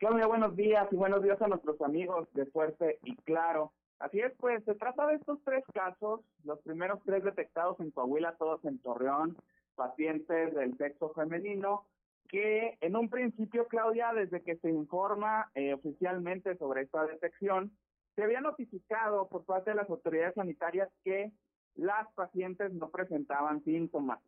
Claudia, 0.00 0.26
buenos 0.26 0.56
días 0.56 0.88
y 0.90 0.96
buenos 0.96 1.22
días 1.22 1.42
a 1.42 1.46
nuestros 1.46 1.78
amigos 1.82 2.26
de 2.32 2.46
Fuerte 2.46 2.98
y 3.04 3.14
Claro. 3.16 3.74
Así 3.98 4.18
es, 4.18 4.32
pues 4.38 4.64
se 4.64 4.74
trata 4.74 5.06
de 5.06 5.16
estos 5.16 5.38
tres 5.44 5.62
casos, 5.74 6.22
los 6.42 6.58
primeros 6.62 7.00
tres 7.04 7.22
detectados 7.22 7.78
en 7.80 7.90
Coahuila, 7.90 8.34
todos 8.38 8.64
en 8.64 8.78
Torreón, 8.78 9.36
pacientes 9.74 10.54
del 10.54 10.74
sexo 10.78 11.10
femenino, 11.10 11.84
que 12.30 12.78
en 12.80 12.96
un 12.96 13.10
principio, 13.10 13.68
Claudia, 13.68 14.14
desde 14.14 14.40
que 14.42 14.56
se 14.56 14.70
informa 14.70 15.50
eh, 15.54 15.74
oficialmente 15.74 16.56
sobre 16.56 16.80
esta 16.80 17.04
detección, 17.04 17.70
se 18.16 18.22
había 18.24 18.40
notificado 18.40 19.28
por 19.28 19.44
parte 19.44 19.72
de 19.72 19.76
las 19.76 19.90
autoridades 19.90 20.32
sanitarias 20.34 20.88
que 21.04 21.30
las 21.74 22.10
pacientes 22.14 22.72
no 22.72 22.88
presentaban 22.88 23.62
síntomas. 23.64 24.20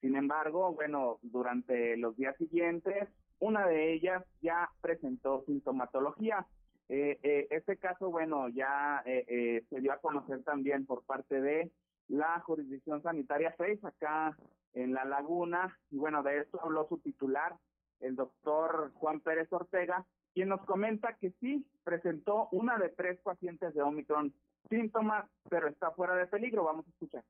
Sin 0.00 0.14
embargo, 0.14 0.72
bueno, 0.72 1.18
durante 1.22 1.96
los 1.96 2.16
días 2.16 2.36
siguientes 2.36 3.08
una 3.38 3.66
de 3.66 3.92
ellas 3.92 4.24
ya 4.40 4.70
presentó 4.80 5.42
sintomatología. 5.46 6.46
Eh, 6.88 7.18
eh, 7.22 7.46
este 7.50 7.76
caso, 7.76 8.10
bueno, 8.10 8.48
ya 8.48 9.02
eh, 9.04 9.64
se 9.68 9.80
dio 9.80 9.92
a 9.92 9.98
conocer 9.98 10.42
también 10.44 10.86
por 10.86 11.04
parte 11.04 11.40
de 11.40 11.70
la 12.08 12.40
jurisdicción 12.40 13.02
sanitaria 13.02 13.54
6 13.58 13.84
acá 13.84 14.36
en 14.74 14.94
La 14.94 15.04
Laguna. 15.04 15.76
Y 15.90 15.98
bueno, 15.98 16.22
de 16.22 16.38
esto 16.38 16.60
habló 16.62 16.86
su 16.88 16.98
titular, 16.98 17.56
el 18.00 18.14
doctor 18.14 18.92
Juan 18.94 19.20
Pérez 19.20 19.52
Ortega, 19.52 20.04
quien 20.32 20.48
nos 20.48 20.64
comenta 20.64 21.14
que 21.14 21.32
sí 21.40 21.66
presentó 21.82 22.48
una 22.52 22.78
de 22.78 22.90
tres 22.90 23.18
pacientes 23.20 23.74
de 23.74 23.82
Omicron 23.82 24.32
síntomas, 24.68 25.24
pero 25.48 25.68
está 25.68 25.90
fuera 25.92 26.14
de 26.14 26.26
peligro. 26.26 26.64
Vamos 26.64 26.86
a 26.86 26.90
escuchar. 26.90 27.24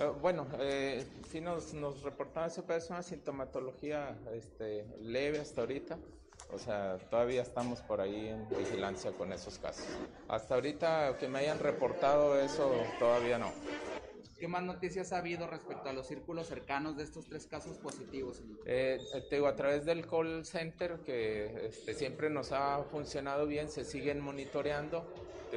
Eh, 0.00 0.12
bueno, 0.22 0.46
eh, 0.58 1.04
sí 1.30 1.42
nos, 1.42 1.74
nos 1.74 2.02
reportaron 2.02 2.48
ese 2.48 2.62
es 2.74 2.88
una 2.88 3.02
sintomatología 3.02 4.16
este, 4.32 4.86
leve 5.02 5.40
hasta 5.40 5.60
ahorita. 5.60 5.98
O 6.52 6.58
sea, 6.58 6.96
todavía 7.10 7.42
estamos 7.42 7.80
por 7.82 8.00
ahí 8.00 8.28
en 8.28 8.48
vigilancia 8.48 9.12
con 9.12 9.30
esos 9.32 9.58
casos. 9.58 9.86
Hasta 10.26 10.54
ahorita 10.54 11.18
que 11.18 11.28
me 11.28 11.40
hayan 11.40 11.58
reportado 11.58 12.40
eso, 12.40 12.72
todavía 12.98 13.38
no. 13.38 13.52
¿Qué 14.40 14.48
más 14.48 14.62
noticias 14.62 15.12
ha 15.12 15.18
habido 15.18 15.46
respecto 15.46 15.88
a 15.88 15.92
los 15.92 16.08
círculos 16.08 16.48
cercanos 16.48 16.96
de 16.96 17.04
estos 17.04 17.26
tres 17.26 17.46
casos 17.46 17.78
positivos? 17.78 18.42
Eh, 18.64 18.98
te 19.28 19.36
digo, 19.36 19.46
a 19.46 19.54
través 19.54 19.84
del 19.84 20.06
call 20.06 20.44
center, 20.44 21.00
que 21.04 21.66
este, 21.66 21.94
siempre 21.94 22.30
nos 22.30 22.50
ha 22.50 22.82
funcionado 22.84 23.46
bien, 23.46 23.68
se 23.68 23.84
siguen 23.84 24.20
monitoreando 24.20 25.06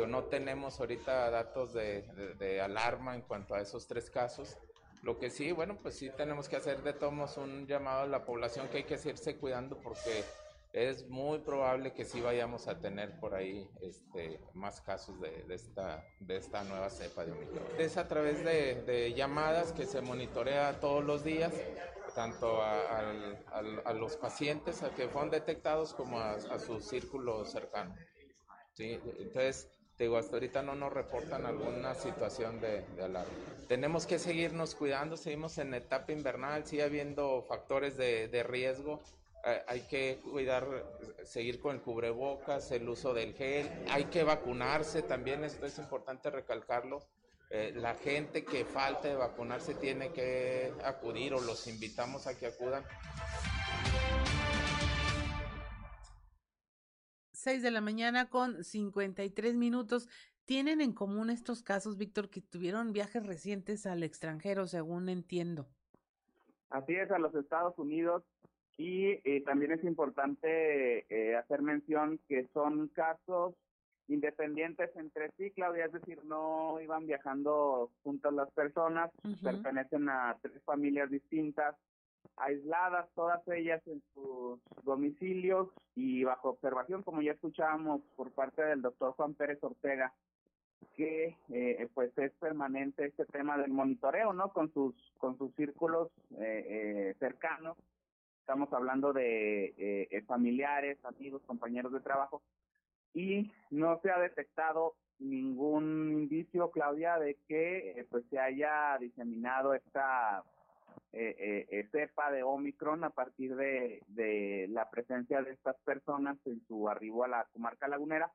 no 0.08 0.24
tenemos 0.24 0.80
ahorita 0.80 1.30
datos 1.30 1.74
de, 1.74 2.62
alarma 2.62 3.16
en 3.16 3.22
cuanto 3.22 3.56
a 3.56 3.62
esos 3.62 3.88
tres 3.88 4.10
casos. 4.10 4.58
Lo 5.02 5.20
que 5.20 5.30
sí, 5.30 5.52
bueno, 5.52 5.78
pues 5.82 5.96
sí 5.96 6.10
tenemos 6.16 6.48
que 6.48 6.56
hacer 6.56 6.82
de 6.82 6.94
todos 6.94 7.38
un 7.38 7.68
llamado 7.68 8.02
a 8.02 8.08
la 8.08 8.26
población 8.26 8.68
que 8.70 8.78
hay 8.78 8.84
que 8.84 8.98
seguirse 8.98 9.36
cuidando 9.36 9.78
porque 9.78 10.24
es 10.74 11.08
muy 11.08 11.38
probable 11.38 11.94
que 11.94 12.04
sí 12.04 12.20
vayamos 12.20 12.68
a 12.68 12.80
tener 12.80 13.20
por 13.20 13.36
ahí 13.36 13.70
este, 13.80 14.40
más 14.54 14.82
casos 14.82 15.22
de, 15.22 15.46
esta, 15.54 16.04
de 16.20 16.38
esta 16.38 16.64
nueva 16.64 16.90
cepa 16.90 17.24
de 17.24 17.32
Omicron. 17.32 17.64
Es 17.78 17.96
a 17.98 18.08
través 18.08 18.44
de, 18.44 19.14
llamadas 19.16 19.72
que 19.72 19.86
se 19.86 20.02
monitorea 20.02 20.80
todos 20.80 21.04
los 21.04 21.24
días, 21.24 21.54
tanto 22.16 22.60
a, 22.62 23.94
los 23.94 24.18
pacientes 24.18 24.82
a 24.82 24.90
que 24.96 25.08
fueron 25.08 25.30
detectados 25.30 25.94
como 25.94 26.20
a, 26.20 26.40
su 26.60 26.80
círculo 26.82 27.46
cercano. 27.46 27.96
¿sí? 28.74 29.00
Entonces, 29.20 29.70
digo, 30.00 30.18
hasta 30.18 30.38
ahorita 30.38 30.64
no 30.64 30.74
nos 30.74 30.92
reportan 30.92 31.46
alguna 31.46 31.94
situación 31.94 32.60
de, 32.60 32.84
alarma. 33.00 33.32
Tenemos 33.68 34.08
que 34.08 34.18
seguirnos 34.18 34.74
cuidando, 34.74 35.18
seguimos 35.18 35.60
en 35.60 35.76
etapa 35.76 36.12
invernal, 36.12 36.66
sigue 36.66 36.82
habiendo 36.82 37.44
factores 37.44 37.96
de, 37.96 38.44
riesgo. 38.44 39.02
Hay 39.68 39.82
que 39.82 40.20
cuidar, 40.24 40.66
seguir 41.26 41.60
con 41.60 41.76
el 41.76 41.82
cubrebocas, 41.82 42.72
el 42.72 42.88
uso 42.88 43.14
del 43.14 43.34
gel, 43.34 43.70
hay 43.90 44.06
que 44.06 44.24
vacunarse 44.24 45.02
también, 45.02 45.44
esto 45.44 45.66
es 45.66 45.78
importante 45.80 46.30
recalcarlo. 46.30 47.02
Eh, 47.50 47.74
la 47.76 47.94
gente 47.94 48.46
que 48.46 48.64
falte 48.64 49.10
de 49.10 49.16
vacunarse 49.16 49.76
tiene 49.76 50.14
que 50.14 50.74
acudir 50.84 51.34
o 51.34 51.42
los 51.42 51.68
invitamos 51.68 52.26
a 52.26 52.38
que 52.38 52.48
acudan. 52.48 52.84
6 57.34 57.62
de 57.62 57.72
la 57.72 57.82
mañana 57.82 58.30
con 58.30 58.64
53 58.64 59.56
minutos. 59.56 60.08
¿Tienen 60.46 60.82
en 60.82 60.94
común 60.94 61.30
estos 61.30 61.62
casos, 61.62 61.98
Víctor, 61.98 62.30
que 62.30 62.42
tuvieron 62.42 62.94
viajes 62.94 63.26
recientes 63.26 63.86
al 63.86 64.04
extranjero, 64.04 64.66
según 64.66 65.10
entiendo? 65.10 65.68
Así 66.70 66.96
es, 66.96 67.12
a 67.12 67.20
los 67.20 67.36
Estados 67.36 67.78
Unidos. 67.78 68.24
Y 68.78 69.20
eh, 69.24 69.44
también 69.46 69.72
es 69.72 69.84
importante 69.84 71.06
eh, 71.10 71.36
hacer 71.36 71.62
mención 71.62 72.20
que 72.28 72.48
son 72.54 72.88
casos 72.90 73.54
independientes 74.08 74.90
entre 74.96 75.32
sí, 75.38 75.52
Claudia, 75.52 75.86
es 75.86 75.94
decir, 75.94 76.24
no 76.26 76.80
iban 76.82 77.06
viajando 77.06 77.90
juntas 78.04 78.34
las 78.34 78.52
personas, 78.52 79.12
pertenecen 79.42 80.10
a 80.10 80.38
tres 80.42 80.62
familias 80.64 81.10
distintas 81.10 81.76
aisladas 82.38 83.08
todas 83.16 83.48
ellas 83.48 83.82
en 83.88 84.02
sus 84.14 84.60
domicilios 84.84 85.70
y 85.96 86.24
bajo 86.24 86.50
observación, 86.50 87.04
como 87.04 87.22
ya 87.22 87.34
escuchábamos 87.34 88.02
por 88.16 88.32
parte 88.32 88.64
del 88.64 88.82
doctor 88.82 89.14
Juan 89.14 89.34
Pérez 89.36 89.60
Ortega, 89.64 90.14
que 90.96 91.38
eh, 91.50 91.88
pues 91.94 92.16
es 92.18 92.32
permanente 92.34 93.06
este 93.06 93.26
tema 93.26 93.58
del 93.58 93.72
monitoreo, 93.72 94.34
¿no? 94.34 94.50
Con 94.50 94.72
sus 94.74 94.94
con 95.18 95.38
sus 95.38 95.54
círculos 95.56 96.10
eh, 96.38 96.66
eh, 96.68 97.16
cercanos. 97.20 97.78
Estamos 98.44 98.74
hablando 98.74 99.14
de 99.14 100.22
familiares, 100.28 100.98
amigos, 101.06 101.42
compañeros 101.46 101.94
de 101.94 102.02
trabajo 102.02 102.44
y 103.14 103.50
no 103.70 104.02
se 104.02 104.12
ha 104.12 104.20
detectado 104.20 104.96
ningún 105.18 106.12
indicio, 106.12 106.70
Claudia, 106.70 107.18
de 107.20 107.38
que 107.48 108.06
pues 108.10 108.26
se 108.30 108.40
haya 108.40 108.98
diseminado 109.00 109.74
esta 109.74 110.44
cepa 111.92 112.32
de 112.32 112.44
Omicron 112.44 113.06
a 113.06 113.12
partir 113.12 113.56
de, 113.56 114.02
de 114.08 114.68
la 114.72 114.90
presencia 114.90 115.42
de 115.42 115.52
estas 115.52 115.78
personas 115.86 116.36
en 116.46 116.62
su 116.68 116.90
arribo 116.90 117.24
a 117.24 117.30
la 117.30 117.48
comarca 117.54 117.88
lagunera. 117.88 118.30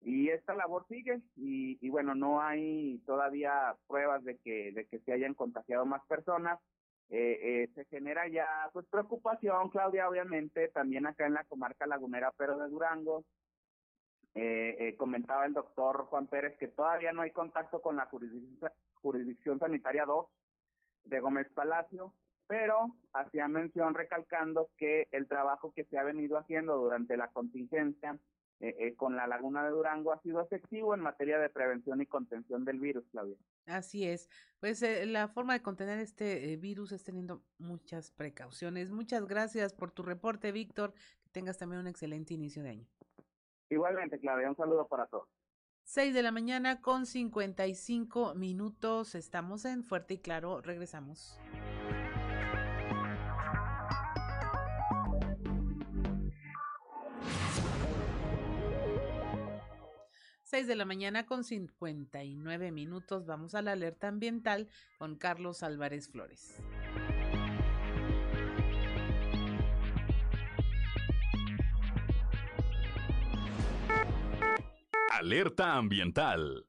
Y 0.00 0.28
esta 0.30 0.56
labor 0.56 0.86
sigue 0.88 1.20
y, 1.36 1.78
y, 1.80 1.88
bueno 1.88 2.16
no 2.16 2.42
hay 2.42 2.98
todavía 3.06 3.76
pruebas 3.86 4.24
de 4.24 4.38
que 4.38 4.72
de 4.72 4.86
que 4.86 4.98
se 4.98 5.12
hayan 5.12 5.34
contagiado 5.34 5.86
más 5.86 6.04
personas 6.06 6.58
eh, 7.08 7.38
eh, 7.40 7.70
se 7.74 7.84
genera 7.86 8.26
ya 8.28 8.46
pues 8.72 8.86
preocupación 8.86 9.70
Claudia 9.70 10.08
obviamente 10.08 10.68
también 10.68 11.06
acá 11.06 11.26
en 11.26 11.34
la 11.34 11.44
comarca 11.44 11.86
lagunera 11.86 12.32
pero 12.36 12.58
de 12.58 12.68
Durango 12.68 13.24
eh, 14.34 14.76
eh 14.78 14.96
comentaba 14.96 15.46
el 15.46 15.54
doctor 15.54 16.06
Juan 16.06 16.26
Pérez 16.26 16.58
que 16.58 16.68
todavía 16.68 17.12
no 17.12 17.22
hay 17.22 17.30
contacto 17.30 17.80
con 17.80 17.96
la 17.96 18.08
jurisdicción, 19.02 19.58
sanitaria 19.58 20.04
2 20.04 20.26
de 21.04 21.20
Gómez 21.20 21.48
Palacio 21.54 22.12
pero 22.48 22.96
hacía 23.12 23.48
mención 23.48 23.94
recalcando 23.94 24.70
que 24.76 25.08
el 25.12 25.26
trabajo 25.28 25.72
que 25.72 25.84
se 25.84 25.98
ha 25.98 26.02
venido 26.02 26.38
haciendo 26.38 26.76
durante 26.76 27.16
la 27.16 27.28
contingencia 27.28 28.18
eh, 28.60 28.74
eh, 28.78 28.94
con 28.96 29.16
la 29.16 29.26
Laguna 29.26 29.64
de 29.64 29.70
Durango 29.70 30.12
ha 30.12 30.20
sido 30.22 30.40
efectivo 30.40 30.94
en 30.94 31.00
materia 31.00 31.38
de 31.38 31.50
prevención 31.50 32.00
y 32.00 32.06
contención 32.06 32.64
del 32.64 32.80
virus, 32.80 33.04
Claudia. 33.10 33.36
Así 33.66 34.06
es. 34.06 34.28
Pues 34.60 34.82
eh, 34.82 35.06
la 35.06 35.28
forma 35.28 35.52
de 35.52 35.62
contener 35.62 35.98
este 35.98 36.56
virus 36.56 36.92
es 36.92 37.04
teniendo 37.04 37.42
muchas 37.58 38.10
precauciones. 38.10 38.90
Muchas 38.90 39.26
gracias 39.26 39.72
por 39.72 39.90
tu 39.90 40.02
reporte, 40.02 40.52
Víctor. 40.52 40.94
Que 41.22 41.28
tengas 41.30 41.58
también 41.58 41.80
un 41.80 41.86
excelente 41.86 42.34
inicio 42.34 42.62
de 42.62 42.70
año. 42.70 42.86
Igualmente, 43.68 44.18
Claudia. 44.18 44.48
Un 44.48 44.56
saludo 44.56 44.86
para 44.86 45.06
todos. 45.06 45.28
6 45.84 46.14
de 46.14 46.22
la 46.22 46.32
mañana 46.32 46.80
con 46.80 47.06
55 47.06 48.34
minutos. 48.34 49.14
Estamos 49.14 49.64
en 49.64 49.84
Fuerte 49.84 50.14
y 50.14 50.18
Claro. 50.18 50.60
Regresamos. 50.60 51.38
6 60.56 60.68
de 60.68 60.76
la 60.76 60.86
mañana 60.86 61.26
con 61.26 61.44
59 61.44 62.72
minutos. 62.72 63.26
Vamos 63.26 63.54
a 63.54 63.60
la 63.60 63.72
alerta 63.72 64.08
ambiental 64.08 64.70
con 64.96 65.16
Carlos 65.16 65.62
Álvarez 65.62 66.08
Flores. 66.08 66.62
Alerta 75.12 75.74
ambiental 75.76 76.64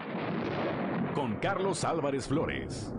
con 1.15 1.38
Carlos 1.38 1.85
Álvarez 1.85 2.27
Flores. 2.27 2.93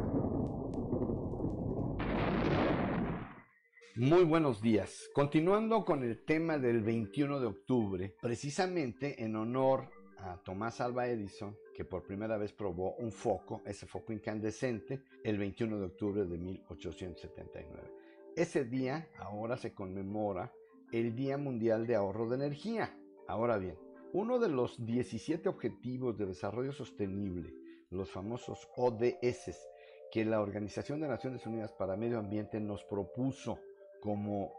Muy 3.95 4.25
buenos 4.25 4.63
días. 4.63 5.11
Continuando 5.13 5.85
con 5.85 6.03
el 6.03 6.25
tema 6.25 6.57
del 6.57 6.81
21 6.81 7.41
de 7.41 7.47
octubre, 7.47 8.15
precisamente 8.23 9.23
en 9.23 9.37
honor 9.37 9.98
Tomás 10.45 10.81
Alba 10.81 11.07
Edison, 11.07 11.57
que 11.75 11.85
por 11.85 12.03
primera 12.03 12.37
vez 12.37 12.53
probó 12.53 12.95
un 12.97 13.13
foco, 13.13 13.63
ese 13.65 13.87
foco 13.87 14.13
incandescente, 14.13 15.03
el 15.23 15.39
21 15.39 15.79
de 15.79 15.87
octubre 15.87 16.25
de 16.25 16.39
1879. 16.39 17.93
Ese 18.37 18.65
día 18.65 19.09
ahora 19.19 19.57
se 19.57 19.75
conmemora 19.75 20.53
el 20.93 21.15
Día 21.15 21.39
Mundial 21.39 21.87
de 21.87 21.97
Ahorro 21.97 22.29
de 22.29 22.37
Energía. 22.37 22.97
Ahora 23.27 23.59
bien, 23.59 23.77
uno 24.13 24.39
de 24.39 24.49
los 24.49 24.85
17 24.85 25.49
Objetivos 25.49 26.17
de 26.17 26.27
Desarrollo 26.27 26.73
Sostenible, 26.73 27.53
los 27.91 28.11
famosos 28.11 28.69
ODS, 28.77 29.69
que 30.11 30.25
la 30.25 30.41
Organización 30.41 31.01
de 31.01 31.09
Naciones 31.09 31.47
Unidas 31.47 31.73
para 31.73 31.97
Medio 31.97 32.19
Ambiente 32.19 32.61
nos 32.61 32.85
propuso 32.85 33.59
como 34.01 34.53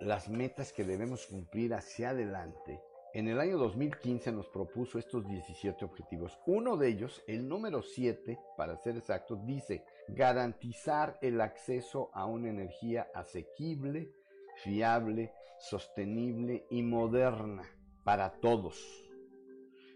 las 0.00 0.28
metas 0.28 0.72
que 0.72 0.84
debemos 0.84 1.26
cumplir 1.26 1.74
hacia 1.74 2.10
adelante, 2.10 2.80
en 3.16 3.28
el 3.28 3.40
año 3.40 3.56
2015 3.56 4.30
nos 4.30 4.46
propuso 4.46 4.98
estos 4.98 5.26
17 5.26 5.86
objetivos. 5.86 6.38
Uno 6.44 6.76
de 6.76 6.88
ellos, 6.88 7.24
el 7.26 7.48
número 7.48 7.80
7, 7.80 8.38
para 8.58 8.76
ser 8.76 8.98
exacto, 8.98 9.36
dice 9.36 9.86
garantizar 10.08 11.18
el 11.22 11.40
acceso 11.40 12.10
a 12.12 12.26
una 12.26 12.50
energía 12.50 13.08
asequible, 13.14 14.12
fiable, 14.56 15.32
sostenible 15.58 16.66
y 16.68 16.82
moderna 16.82 17.62
para 18.04 18.38
todos. 18.38 18.84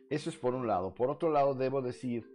Eso 0.08 0.30
es 0.30 0.38
por 0.38 0.54
un 0.54 0.66
lado. 0.66 0.94
Por 0.94 1.10
otro 1.10 1.30
lado, 1.30 1.54
debo 1.54 1.82
decir 1.82 2.26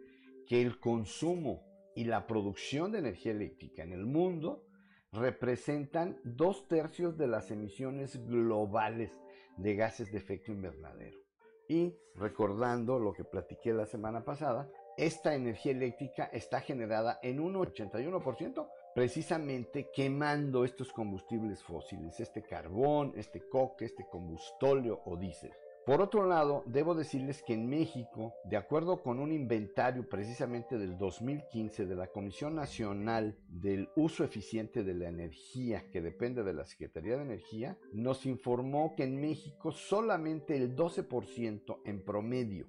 que 0.45 0.61
el 0.61 0.79
consumo 0.79 1.63
y 1.95 2.03
la 2.03 2.27
producción 2.27 2.91
de 2.91 2.99
energía 2.99 3.31
eléctrica 3.31 3.81
en 3.81 3.91
el 3.91 4.05
mundo 4.05 4.67
representan 5.11 6.19
dos 6.23 6.67
tercios 6.67 7.17
de 7.17 7.25
las 7.25 7.49
emisiones 7.49 8.23
globales 8.27 9.11
de 9.57 9.75
gases 9.75 10.11
de 10.11 10.17
efecto 10.17 10.51
invernadero. 10.51 11.19
Y 11.67 11.95
recordando 12.15 12.99
lo 12.99 13.13
que 13.13 13.23
platiqué 13.23 13.73
la 13.73 13.85
semana 13.85 14.23
pasada, 14.23 14.69
esta 14.97 15.35
energía 15.35 15.71
eléctrica 15.71 16.25
está 16.31 16.61
generada 16.61 17.19
en 17.21 17.39
un 17.39 17.55
81% 17.55 18.67
precisamente 18.95 19.91
quemando 19.93 20.63
estos 20.63 20.93
combustibles 20.93 21.61
fósiles, 21.61 22.17
este 22.21 22.41
carbón, 22.41 23.11
este 23.17 23.41
coque, 23.49 23.83
este 23.83 24.07
combustóleo 24.09 25.01
o 25.05 25.17
diésel. 25.17 25.51
Por 25.85 26.01
otro 26.01 26.25
lado, 26.25 26.63
debo 26.65 26.95
decirles 26.95 27.43
que 27.43 27.53
en 27.53 27.69
México, 27.69 28.33
de 28.43 28.57
acuerdo 28.57 29.03
con 29.03 29.19
un 29.19 29.31
inventario 29.31 30.09
precisamente 30.09 30.79
del 30.79 30.97
2015 30.97 31.85
de 31.85 31.95
la 31.95 32.07
Comisión 32.07 32.55
Nacional 32.55 33.37
del 33.47 33.89
Uso 33.95 34.23
Eficiente 34.23 34.83
de 34.83 34.95
la 34.95 35.09
Energía, 35.09 35.83
que 35.91 36.01
depende 36.01 36.41
de 36.41 36.53
la 36.53 36.65
Secretaría 36.65 37.17
de 37.17 37.21
Energía, 37.21 37.77
nos 37.93 38.25
informó 38.25 38.95
que 38.95 39.03
en 39.03 39.21
México 39.21 39.71
solamente 39.71 40.57
el 40.57 40.75
12% 40.75 41.81
en 41.85 42.03
promedio 42.03 42.67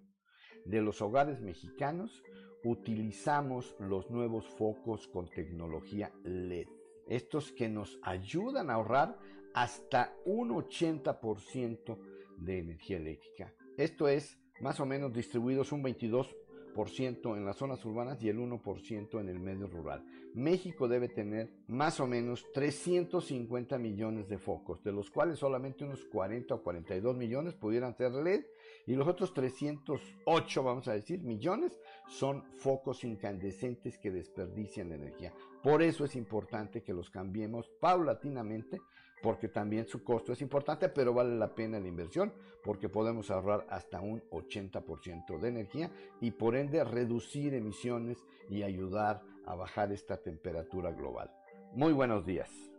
de 0.66 0.82
los 0.82 1.00
hogares 1.00 1.40
mexicanos 1.40 2.22
utilizamos 2.64 3.76
los 3.78 4.10
nuevos 4.10 4.46
focos 4.46 5.08
con 5.08 5.30
tecnología 5.30 6.12
LED. 6.22 6.66
Estos 7.08 7.50
que 7.52 7.70
nos 7.70 7.98
ayudan 8.02 8.68
a 8.68 8.74
ahorrar 8.74 9.18
hasta 9.54 10.14
un 10.26 10.50
80% 10.50 12.15
de 12.36 12.58
energía 12.58 12.96
eléctrica. 12.96 13.52
Esto 13.76 14.08
es 14.08 14.38
más 14.60 14.80
o 14.80 14.86
menos 14.86 15.12
distribuidos 15.12 15.72
un 15.72 15.82
22% 15.82 17.36
en 17.36 17.44
las 17.44 17.56
zonas 17.56 17.84
urbanas 17.84 18.22
y 18.22 18.28
el 18.28 18.38
1% 18.38 19.20
en 19.20 19.28
el 19.28 19.40
medio 19.40 19.66
rural. 19.66 20.04
México 20.34 20.86
debe 20.88 21.08
tener 21.08 21.50
más 21.66 21.98
o 22.00 22.06
menos 22.06 22.44
350 22.52 23.78
millones 23.78 24.28
de 24.28 24.38
focos, 24.38 24.82
de 24.84 24.92
los 24.92 25.10
cuales 25.10 25.38
solamente 25.38 25.84
unos 25.84 26.04
40 26.04 26.54
o 26.54 26.62
42 26.62 27.16
millones 27.16 27.54
pudieran 27.54 27.96
ser 27.96 28.12
LED 28.12 28.44
y 28.86 28.94
los 28.94 29.08
otros 29.08 29.32
308, 29.32 30.62
vamos 30.62 30.86
a 30.88 30.92
decir, 30.92 31.22
millones 31.22 31.78
son 32.08 32.44
focos 32.58 33.02
incandescentes 33.04 33.96
que 33.98 34.10
desperdician 34.10 34.92
energía. 34.92 35.32
Por 35.62 35.82
eso 35.82 36.04
es 36.04 36.14
importante 36.14 36.82
que 36.82 36.92
los 36.92 37.10
cambiemos 37.10 37.70
paulatinamente 37.80 38.80
porque 39.26 39.48
también 39.48 39.88
su 39.88 40.04
costo 40.04 40.34
es 40.34 40.40
importante, 40.40 40.88
pero 40.88 41.12
vale 41.12 41.34
la 41.34 41.52
pena 41.52 41.80
la 41.80 41.88
inversión 41.88 42.32
porque 42.62 42.88
podemos 42.88 43.28
ahorrar 43.28 43.66
hasta 43.68 44.00
un 44.00 44.22
80% 44.30 45.40
de 45.40 45.48
energía 45.48 45.90
y 46.20 46.30
por 46.30 46.54
ende 46.54 46.84
reducir 46.84 47.52
emisiones 47.52 48.24
y 48.48 48.62
ayudar 48.62 49.22
a 49.44 49.56
bajar 49.56 49.90
esta 49.90 50.16
temperatura 50.16 50.92
global. 50.92 51.28
Muy 51.72 51.92
buenos 51.92 52.24
días. 52.24 52.75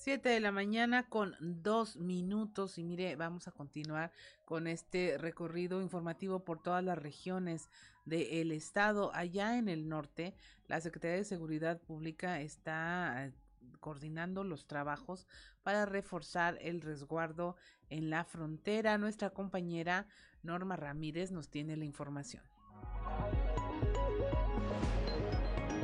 7 0.00 0.30
de 0.30 0.40
la 0.40 0.50
mañana 0.50 1.10
con 1.10 1.36
dos 1.40 1.98
minutos 1.98 2.78
y 2.78 2.84
mire, 2.84 3.16
vamos 3.16 3.48
a 3.48 3.52
continuar 3.52 4.12
con 4.46 4.66
este 4.66 5.18
recorrido 5.18 5.82
informativo 5.82 6.42
por 6.42 6.62
todas 6.62 6.82
las 6.82 6.96
regiones 6.96 7.68
del 8.06 8.50
estado. 8.52 9.10
Allá 9.14 9.58
en 9.58 9.68
el 9.68 9.90
norte, 9.90 10.34
la 10.68 10.80
Secretaría 10.80 11.18
de 11.18 11.24
Seguridad 11.24 11.78
Pública 11.82 12.40
está 12.40 13.26
eh, 13.26 13.32
coordinando 13.80 14.42
los 14.42 14.66
trabajos 14.66 15.26
para 15.62 15.84
reforzar 15.84 16.56
el 16.62 16.80
resguardo 16.80 17.56
en 17.90 18.08
la 18.08 18.24
frontera. 18.24 18.96
Nuestra 18.96 19.28
compañera 19.28 20.06
Norma 20.42 20.76
Ramírez 20.76 21.30
nos 21.30 21.50
tiene 21.50 21.76
la 21.76 21.84
información. 21.84 22.42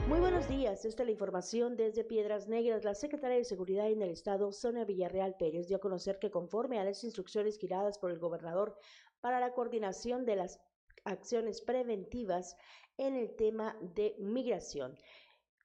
Muy 0.09 0.20
buenos 0.20 0.48
días, 0.48 0.84
esta 0.84 1.02
es 1.02 1.07
la 1.07 1.12
información 1.12 1.76
desde 1.76 2.04
Piedras 2.04 2.46
Negras. 2.46 2.84
La 2.84 2.94
secretaria 2.94 3.38
de 3.38 3.44
Seguridad 3.44 3.90
en 3.90 4.02
el 4.02 4.11
Estado, 4.11 4.52
Sonia 4.52 4.84
Villarreal 4.84 5.34
Pérez, 5.36 5.66
dio 5.66 5.78
a 5.78 5.80
conocer 5.80 6.20
que 6.20 6.30
conforme 6.30 6.78
a 6.78 6.84
las 6.84 7.02
instrucciones 7.02 7.59
giradas 7.59 7.98
por 7.98 8.12
el 8.12 8.20
gobernador 8.20 8.78
para 9.20 9.40
la 9.40 9.52
coordinación 9.52 10.24
de 10.24 10.36
las 10.36 10.61
acciones 11.04 11.61
preventivas 11.61 12.57
en 12.98 13.16
el 13.16 13.34
tema 13.34 13.76
de 13.80 14.14
migración, 14.20 14.96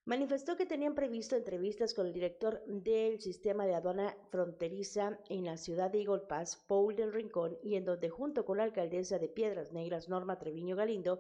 manifestó 0.05 0.57
que 0.57 0.65
tenían 0.65 0.95
previsto 0.95 1.35
entrevistas 1.35 1.93
con 1.93 2.07
el 2.07 2.13
director 2.13 2.63
del 2.65 3.21
sistema 3.21 3.67
de 3.67 3.75
aduana 3.75 4.17
fronteriza 4.31 5.19
en 5.29 5.45
la 5.45 5.57
ciudad 5.57 5.91
de 5.91 6.01
Eagle 6.01 6.23
Pass, 6.27 6.65
Paul 6.67 6.95
del 6.95 7.13
Rincón, 7.13 7.59
y 7.61 7.75
en 7.75 7.85
donde 7.85 8.09
junto 8.09 8.43
con 8.43 8.57
la 8.57 8.63
alcaldesa 8.63 9.19
de 9.19 9.29
Piedras 9.29 9.71
Negras, 9.71 10.09
Norma 10.09 10.39
Treviño 10.39 10.75
Galindo, 10.75 11.19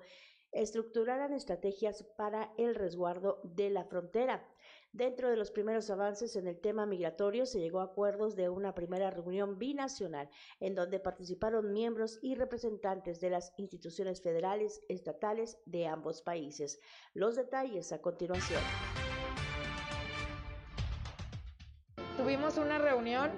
estructurarán 0.51 1.33
estrategias 1.33 2.03
para 2.17 2.53
el 2.57 2.75
resguardo 2.75 3.39
de 3.43 3.69
la 3.69 3.85
frontera. 3.85 4.47
Dentro 4.93 5.29
de 5.29 5.37
los 5.37 5.51
primeros 5.51 5.89
avances 5.89 6.35
en 6.35 6.47
el 6.47 6.59
tema 6.59 6.85
migratorio 6.85 7.45
se 7.45 7.61
llegó 7.61 7.79
a 7.79 7.85
acuerdos 7.85 8.35
de 8.35 8.49
una 8.49 8.75
primera 8.75 9.09
reunión 9.09 9.57
binacional 9.57 10.29
en 10.59 10.75
donde 10.75 10.99
participaron 10.99 11.71
miembros 11.71 12.19
y 12.21 12.35
representantes 12.35 13.21
de 13.21 13.29
las 13.29 13.53
instituciones 13.57 14.21
federales, 14.21 14.81
estatales 14.89 15.57
de 15.65 15.87
ambos 15.87 16.21
países. 16.21 16.81
Los 17.13 17.37
detalles 17.37 17.93
a 17.93 18.01
continuación. 18.01 18.61
Tuvimos 22.17 22.57
una 22.57 22.77
reunión 22.77 23.31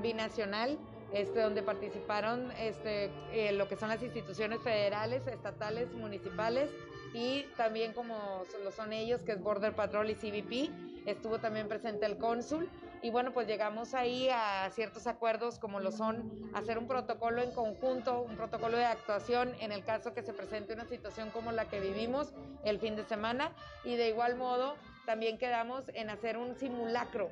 binacional 0.00 0.78
este, 1.12 1.40
donde 1.40 1.62
participaron 1.62 2.52
este, 2.52 3.10
eh, 3.32 3.52
lo 3.52 3.68
que 3.68 3.76
son 3.76 3.88
las 3.88 4.02
instituciones 4.02 4.60
federales, 4.62 5.26
estatales, 5.26 5.92
municipales 5.92 6.70
y 7.12 7.42
también 7.56 7.92
como 7.92 8.44
lo 8.62 8.70
son 8.70 8.92
ellos, 8.92 9.22
que 9.22 9.32
es 9.32 9.40
Border 9.40 9.74
Patrol 9.74 10.10
y 10.10 10.14
CBP. 10.14 10.70
Estuvo 11.06 11.38
también 11.38 11.66
presente 11.66 12.06
el 12.06 12.18
cónsul 12.18 12.68
y 13.02 13.10
bueno, 13.10 13.32
pues 13.32 13.46
llegamos 13.46 13.94
ahí 13.94 14.28
a 14.30 14.68
ciertos 14.72 15.06
acuerdos 15.06 15.58
como 15.58 15.80
lo 15.80 15.90
son 15.90 16.30
hacer 16.52 16.78
un 16.78 16.86
protocolo 16.86 17.42
en 17.42 17.52
conjunto, 17.52 18.20
un 18.20 18.36
protocolo 18.36 18.76
de 18.76 18.84
actuación 18.84 19.54
en 19.60 19.72
el 19.72 19.82
caso 19.84 20.12
que 20.12 20.22
se 20.22 20.32
presente 20.32 20.74
una 20.74 20.84
situación 20.84 21.30
como 21.30 21.52
la 21.52 21.64
que 21.64 21.80
vivimos 21.80 22.32
el 22.64 22.78
fin 22.78 22.96
de 22.96 23.04
semana 23.04 23.52
y 23.84 23.96
de 23.96 24.08
igual 24.08 24.36
modo 24.36 24.76
también 25.06 25.38
quedamos 25.38 25.88
en 25.94 26.10
hacer 26.10 26.36
un 26.36 26.54
simulacro 26.54 27.30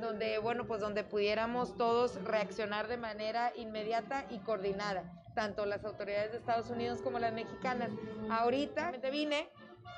donde, 0.00 0.38
bueno, 0.38 0.66
pues 0.66 0.80
donde 0.80 1.04
pudiéramos 1.04 1.76
todos 1.76 2.22
reaccionar 2.24 2.88
de 2.88 2.96
manera 2.96 3.52
inmediata 3.56 4.26
y 4.30 4.38
coordinada, 4.38 5.22
tanto 5.34 5.66
las 5.66 5.84
autoridades 5.84 6.32
de 6.32 6.38
Estados 6.38 6.70
Unidos 6.70 7.00
como 7.02 7.18
las 7.18 7.32
mexicanas. 7.32 7.90
Ahorita 8.30 8.92
vine 9.10 9.48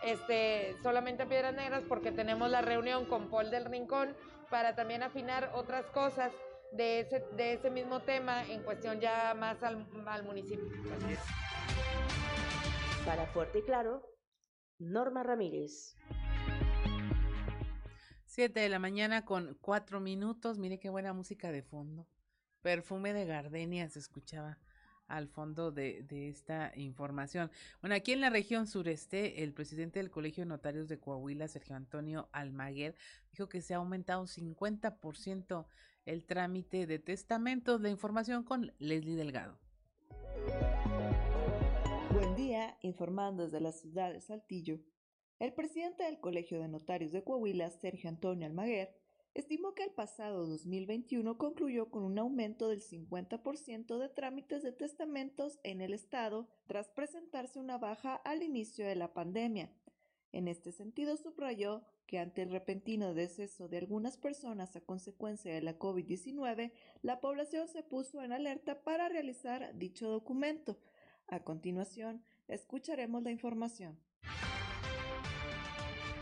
este, 0.02 0.76
solamente 0.82 1.24
a 1.24 1.28
Piedras 1.28 1.54
Negras 1.54 1.82
porque 1.88 2.12
tenemos 2.12 2.50
la 2.50 2.62
reunión 2.62 3.06
con 3.06 3.30
Paul 3.30 3.50
del 3.50 3.66
Rincón 3.66 4.16
para 4.50 4.74
también 4.74 5.02
afinar 5.02 5.50
otras 5.54 5.86
cosas 5.86 6.32
de 6.72 7.00
ese, 7.00 7.24
de 7.36 7.54
ese 7.54 7.70
mismo 7.70 8.00
tema 8.00 8.44
en 8.44 8.62
cuestión 8.62 9.00
ya 9.00 9.34
más 9.34 9.62
al, 9.62 9.86
al 10.06 10.24
municipio. 10.24 10.66
Para 13.04 13.26
Fuerte 13.26 13.58
y 13.58 13.62
Claro, 13.62 14.02
Norma 14.78 15.22
Ramírez. 15.22 15.96
7 18.32 18.60
de 18.60 18.70
la 18.70 18.78
mañana 18.78 19.26
con 19.26 19.58
cuatro 19.60 20.00
minutos. 20.00 20.58
Mire 20.58 20.78
qué 20.78 20.88
buena 20.88 21.12
música 21.12 21.52
de 21.52 21.60
fondo. 21.60 22.06
Perfume 22.62 23.12
de 23.12 23.26
gardenia 23.26 23.86
se 23.90 23.98
escuchaba 23.98 24.58
al 25.06 25.28
fondo 25.28 25.70
de, 25.70 26.06
esta 26.30 26.72
información. 26.76 27.50
Bueno, 27.82 27.94
aquí 27.94 28.12
en 28.12 28.22
la 28.22 28.30
región 28.30 28.66
sureste, 28.66 29.42
el 29.42 29.52
presidente 29.52 29.98
del 29.98 30.10
Colegio 30.10 30.44
de 30.44 30.48
Notarios 30.48 30.88
de 30.88 30.98
Coahuila, 30.98 31.46
Sergio 31.46 31.76
Antonio 31.76 32.30
Almaguer, 32.32 32.94
dijo 33.32 33.50
que 33.50 33.60
se 33.60 33.74
ha 33.74 33.76
aumentado 33.76 34.22
un 34.22 34.28
50% 34.28 35.66
el 36.06 36.24
trámite 36.24 36.86
de 36.86 36.98
testamentos. 36.98 37.82
La 37.82 37.90
información 37.90 38.44
con 38.44 38.72
Leslie 38.78 39.14
Delgado. 39.14 39.58
Buen 42.14 42.34
día, 42.34 42.78
informando 42.80 43.42
desde 43.42 43.60
la 43.60 43.72
ciudad 43.72 44.10
de 44.10 44.22
Saltillo. 44.22 44.80
El 45.42 45.52
presidente 45.52 46.04
del 46.04 46.20
Colegio 46.20 46.60
de 46.60 46.68
Notarios 46.68 47.10
de 47.10 47.24
Coahuila, 47.24 47.68
Sergio 47.68 48.08
Antonio 48.08 48.46
Almaguer, 48.46 48.94
estimó 49.34 49.74
que 49.74 49.82
el 49.82 49.90
pasado 49.90 50.46
2021 50.46 51.36
concluyó 51.36 51.90
con 51.90 52.04
un 52.04 52.16
aumento 52.20 52.68
del 52.68 52.80
50% 52.80 53.98
de 53.98 54.08
trámites 54.08 54.62
de 54.62 54.70
testamentos 54.70 55.58
en 55.64 55.80
el 55.80 55.94
Estado 55.94 56.48
tras 56.68 56.90
presentarse 56.90 57.58
una 57.58 57.76
baja 57.76 58.14
al 58.14 58.44
inicio 58.44 58.86
de 58.86 58.94
la 58.94 59.14
pandemia. 59.14 59.72
En 60.30 60.46
este 60.46 60.70
sentido, 60.70 61.16
subrayó 61.16 61.82
que 62.06 62.20
ante 62.20 62.42
el 62.42 62.52
repentino 62.52 63.12
deceso 63.12 63.66
de 63.66 63.78
algunas 63.78 64.16
personas 64.18 64.76
a 64.76 64.80
consecuencia 64.80 65.52
de 65.52 65.62
la 65.62 65.76
COVID-19, 65.76 66.70
la 67.02 67.20
población 67.20 67.66
se 67.66 67.82
puso 67.82 68.22
en 68.22 68.30
alerta 68.30 68.84
para 68.84 69.08
realizar 69.08 69.76
dicho 69.76 70.08
documento. 70.08 70.78
A 71.26 71.42
continuación, 71.42 72.22
escucharemos 72.46 73.24
la 73.24 73.32
información. 73.32 73.98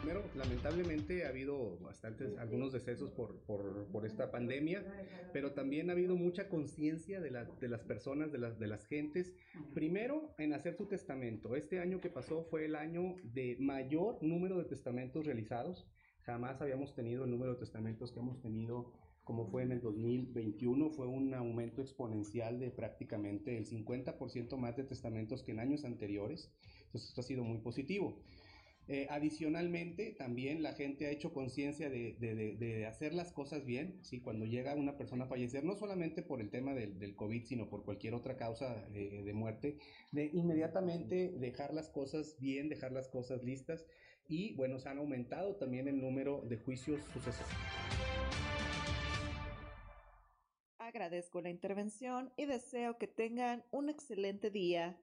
Primero, 0.00 0.24
lamentablemente 0.34 1.26
ha 1.26 1.28
habido 1.28 1.78
bastantes, 1.80 2.38
algunos 2.38 2.72
decesos 2.72 3.10
por, 3.10 3.38
por, 3.40 3.86
por 3.92 4.06
esta 4.06 4.30
pandemia, 4.30 4.82
pero 5.34 5.52
también 5.52 5.90
ha 5.90 5.92
habido 5.92 6.16
mucha 6.16 6.48
conciencia 6.48 7.20
de, 7.20 7.30
la, 7.30 7.44
de, 7.44 7.68
las 7.68 7.82
personas, 7.82 8.32
de 8.32 8.38
las, 8.38 8.58
de 8.58 8.66
las 8.66 8.86
gentes, 8.86 9.34
primero 9.74 10.34
en 10.38 10.54
hacer 10.54 10.74
su 10.74 10.86
testamento. 10.86 11.54
Este 11.54 11.80
año 11.80 12.00
que 12.00 12.08
pasó 12.08 12.44
fue 12.44 12.64
el 12.64 12.76
año 12.76 13.16
de 13.24 13.58
mayor 13.60 14.22
número 14.22 14.56
de 14.56 14.64
testamentos 14.64 15.26
realizados. 15.26 15.86
Jamás 16.22 16.62
habíamos 16.62 16.94
tenido 16.94 17.24
el 17.24 17.30
número 17.30 17.52
de 17.52 17.58
testamentos 17.58 18.10
que 18.10 18.20
hemos 18.20 18.40
tenido 18.40 18.94
como 19.24 19.46
fue 19.46 19.62
en 19.62 19.70
el 19.70 19.80
2021, 19.80 20.90
fue 20.90 21.06
un 21.06 21.32
aumento 21.34 21.82
exponencial 21.82 22.58
de 22.58 22.70
prácticamente 22.70 23.56
el 23.56 23.64
50% 23.64 24.56
más 24.56 24.76
de 24.76 24.82
testamentos 24.82 25.44
que 25.44 25.52
en 25.52 25.60
años 25.60 25.84
anteriores. 25.84 26.50
Entonces, 26.86 27.10
esto 27.10 27.20
ha 27.20 27.24
sido 27.24 27.44
muy 27.44 27.58
positivo. 27.58 28.18
Eh, 28.92 29.06
adicionalmente, 29.08 30.16
también 30.18 30.64
la 30.64 30.72
gente 30.72 31.06
ha 31.06 31.10
hecho 31.10 31.32
conciencia 31.32 31.88
de, 31.88 32.86
hacer 32.88 33.14
las 33.14 33.32
cosas 33.32 33.64
bien, 33.64 34.00
¿sí? 34.02 34.20
cuando 34.20 34.46
llega 34.46 34.74
una 34.74 34.98
persona 34.98 35.26
a 35.26 35.28
fallecer, 35.28 35.62
no 35.62 35.76
solamente 35.76 36.22
por 36.24 36.40
el 36.40 36.50
tema 36.50 36.74
del, 36.74 36.98
del 36.98 37.14
COVID, 37.14 37.44
sino 37.44 37.70
por 37.70 37.84
cualquier 37.84 38.14
otra 38.14 38.36
causa 38.36 38.84
eh, 38.92 39.22
de 39.24 39.32
muerte, 39.32 39.78
de 40.10 40.28
inmediatamente 40.32 41.30
dejar 41.38 41.72
las 41.72 41.88
cosas 41.88 42.36
bien, 42.40 42.68
dejar 42.68 42.90
las 42.90 43.06
cosas 43.06 43.44
listas 43.44 43.86
y 44.26 44.56
bueno, 44.56 44.80
se 44.80 44.88
han 44.88 44.98
aumentado 44.98 45.54
también 45.54 45.86
el 45.86 46.00
número 46.00 46.42
de 46.48 46.56
juicios 46.56 47.00
sucesores. 47.12 47.46
Agradezco 50.78 51.40
la 51.40 51.50
intervención 51.50 52.32
y 52.36 52.46
deseo 52.46 52.98
que 52.98 53.06
tengan 53.06 53.64
un 53.70 53.88
excelente 53.88 54.50
día. 54.50 55.00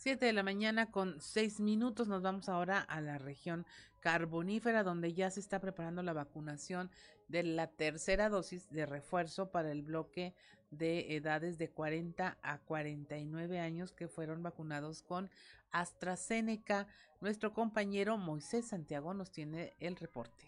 7 0.00 0.24
de 0.24 0.32
la 0.32 0.42
mañana 0.42 0.90
con 0.90 1.20
6 1.20 1.60
minutos 1.60 2.08
nos 2.08 2.22
vamos 2.22 2.48
ahora 2.48 2.78
a 2.80 3.02
la 3.02 3.18
región 3.18 3.66
carbonífera 4.00 4.82
donde 4.82 5.12
ya 5.12 5.28
se 5.28 5.40
está 5.40 5.60
preparando 5.60 6.02
la 6.02 6.14
vacunación 6.14 6.90
de 7.28 7.42
la 7.42 7.66
tercera 7.66 8.30
dosis 8.30 8.70
de 8.70 8.86
refuerzo 8.86 9.50
para 9.50 9.70
el 9.70 9.82
bloque 9.82 10.32
de 10.70 11.16
edades 11.16 11.58
de 11.58 11.68
40 11.68 12.38
a 12.40 12.58
49 12.60 13.60
años 13.60 13.92
que 13.92 14.08
fueron 14.08 14.42
vacunados 14.42 15.02
con 15.02 15.28
AstraZeneca. 15.70 16.86
Nuestro 17.20 17.52
compañero 17.52 18.16
Moisés 18.16 18.68
Santiago 18.68 19.12
nos 19.12 19.30
tiene 19.30 19.74
el 19.80 19.96
reporte. 19.96 20.46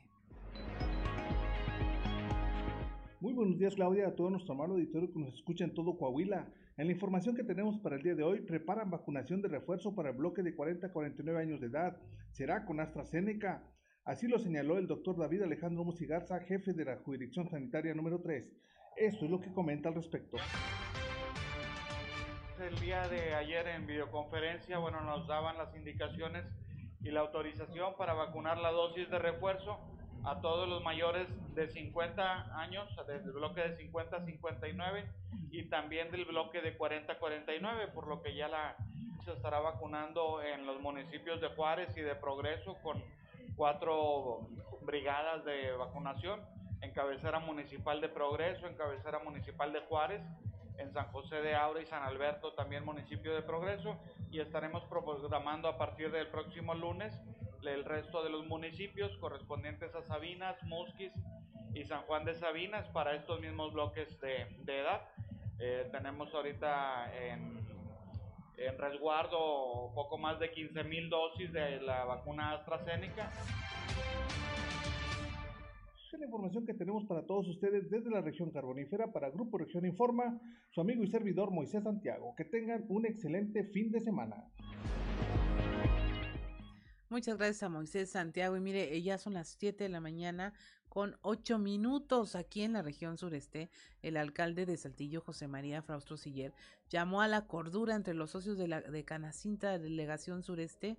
Muy 3.20 3.34
buenos 3.34 3.58
días 3.58 3.74
Claudia, 3.74 4.08
a 4.08 4.14
todo 4.14 4.30
nuestro 4.30 4.54
amable 4.54 4.76
auditorio 4.76 5.12
que 5.12 5.18
nos 5.18 5.34
escucha 5.34 5.64
en 5.64 5.74
todo 5.74 5.98
Coahuila. 5.98 6.48
En 6.82 6.88
la 6.88 6.94
información 6.94 7.36
que 7.36 7.44
tenemos 7.44 7.78
para 7.78 7.94
el 7.94 8.02
día 8.02 8.16
de 8.16 8.24
hoy, 8.24 8.40
preparan 8.40 8.90
vacunación 8.90 9.40
de 9.40 9.46
refuerzo 9.46 9.94
para 9.94 10.10
el 10.10 10.16
bloque 10.16 10.42
de 10.42 10.56
40 10.56 10.88
a 10.88 10.92
49 10.92 11.40
años 11.40 11.60
de 11.60 11.68
edad. 11.68 11.96
Será 12.32 12.64
con 12.64 12.80
AstraZeneca. 12.80 13.62
Así 14.04 14.26
lo 14.26 14.40
señaló 14.40 14.76
el 14.78 14.88
doctor 14.88 15.16
David 15.16 15.42
Alejandro 15.42 15.84
Musigarza, 15.84 16.40
jefe 16.40 16.72
de 16.72 16.84
la 16.84 16.96
Jurisdicción 16.96 17.48
Sanitaria 17.48 17.94
número 17.94 18.20
3. 18.20 18.52
Esto 18.96 19.26
es 19.26 19.30
lo 19.30 19.40
que 19.40 19.52
comenta 19.52 19.90
al 19.90 19.94
respecto. 19.94 20.38
El 22.60 22.76
día 22.80 23.06
de 23.06 23.32
ayer 23.32 23.64
en 23.68 23.86
videoconferencia, 23.86 24.78
bueno, 24.78 25.02
nos 25.02 25.28
daban 25.28 25.58
las 25.58 25.72
indicaciones 25.76 26.44
y 27.00 27.12
la 27.12 27.20
autorización 27.20 27.94
para 27.96 28.14
vacunar 28.14 28.58
la 28.58 28.72
dosis 28.72 29.08
de 29.08 29.20
refuerzo 29.20 29.78
a 30.24 30.40
todos 30.40 30.68
los 30.68 30.82
mayores 30.82 31.26
de 31.54 31.68
50 31.68 32.58
años, 32.60 32.88
del 33.06 33.32
bloque 33.32 33.60
de 33.60 33.76
50 33.76 34.16
a 34.16 34.24
59 34.24 35.04
y 35.50 35.64
también 35.64 36.10
del 36.10 36.24
bloque 36.24 36.60
de 36.60 36.76
40 36.76 37.12
a 37.12 37.18
49, 37.18 37.88
por 37.88 38.06
lo 38.06 38.22
que 38.22 38.34
ya 38.34 38.48
la, 38.48 38.76
se 39.24 39.32
estará 39.32 39.60
vacunando 39.60 40.42
en 40.42 40.66
los 40.66 40.80
municipios 40.80 41.40
de 41.40 41.48
Juárez 41.48 41.96
y 41.96 42.00
de 42.00 42.14
Progreso 42.14 42.76
con 42.82 43.02
cuatro 43.56 44.48
brigadas 44.82 45.44
de 45.44 45.72
vacunación, 45.72 46.40
en 46.80 46.90
cabecera 46.92 47.38
municipal 47.38 48.00
de 48.00 48.08
Progreso, 48.08 48.66
en 48.66 48.74
cabecera 48.74 49.20
municipal 49.20 49.72
de 49.72 49.80
Juárez, 49.80 50.22
en 50.78 50.92
San 50.92 51.06
José 51.12 51.36
de 51.36 51.54
Aura 51.54 51.80
y 51.80 51.86
San 51.86 52.02
Alberto, 52.02 52.54
también 52.54 52.84
municipio 52.84 53.34
de 53.34 53.42
Progreso, 53.42 53.96
y 54.30 54.40
estaremos 54.40 54.82
programando 54.84 55.68
a 55.68 55.78
partir 55.78 56.10
del 56.10 56.28
próximo 56.28 56.74
lunes 56.74 57.14
el 57.64 57.84
resto 57.84 58.22
de 58.22 58.30
los 58.30 58.46
municipios 58.46 59.16
correspondientes 59.18 59.94
a 59.94 60.02
Sabinas, 60.02 60.60
Musquis 60.64 61.12
y 61.74 61.84
San 61.84 62.02
Juan 62.02 62.24
de 62.24 62.34
Sabinas 62.34 62.88
para 62.88 63.14
estos 63.14 63.40
mismos 63.40 63.72
bloques 63.72 64.20
de, 64.20 64.46
edad. 64.66 65.02
Eh, 65.58 65.88
tenemos 65.92 66.34
ahorita 66.34 67.12
en, 67.16 67.58
en 68.56 68.78
resguardo 68.78 69.92
poco 69.94 70.18
más 70.18 70.38
de 70.38 70.50
15 70.50 70.84
mil 70.84 71.08
dosis 71.08 71.52
de 71.52 71.80
la 71.80 72.04
vacuna 72.04 72.52
AstraZeneca 72.52 73.30
es 76.12 76.20
la 76.20 76.26
información 76.26 76.66
que 76.66 76.74
tenemos 76.74 77.06
para 77.06 77.24
todos 77.24 77.48
ustedes 77.48 77.88
desde 77.88 78.10
la 78.10 78.20
región 78.20 78.50
carbonífera 78.50 79.12
para 79.12 79.30
Grupo 79.30 79.56
Región 79.56 79.86
Informa, 79.86 80.38
su 80.70 80.80
amigo 80.82 81.02
y 81.02 81.06
servidor 81.06 81.50
Moisés 81.50 81.84
Santiago. 81.84 82.34
Que 82.36 82.44
tengan 82.44 82.84
un 82.88 83.06
excelente 83.06 83.64
fin 83.64 83.90
de 83.90 84.00
semana. 84.00 84.44
Muchas 87.12 87.36
gracias 87.36 87.62
a 87.62 87.68
Moisés 87.68 88.08
Santiago. 88.08 88.56
Y 88.56 88.60
mire, 88.60 89.02
ya 89.02 89.18
son 89.18 89.34
las 89.34 89.54
7 89.58 89.84
de 89.84 89.90
la 89.90 90.00
mañana 90.00 90.54
con 90.88 91.18
8 91.20 91.58
minutos 91.58 92.34
aquí 92.34 92.62
en 92.62 92.72
la 92.72 92.80
región 92.80 93.18
sureste. 93.18 93.68
El 94.00 94.16
alcalde 94.16 94.64
de 94.64 94.78
Saltillo, 94.78 95.20
José 95.20 95.46
María 95.46 95.82
Fraustro 95.82 96.16
Siller, 96.16 96.54
llamó 96.88 97.20
a 97.20 97.28
la 97.28 97.46
cordura 97.46 97.96
entre 97.96 98.14
los 98.14 98.30
socios 98.30 98.56
de, 98.56 98.66
la, 98.66 98.80
de 98.80 99.04
Canacinta, 99.04 99.78
delegación 99.78 100.42
sureste, 100.42 100.96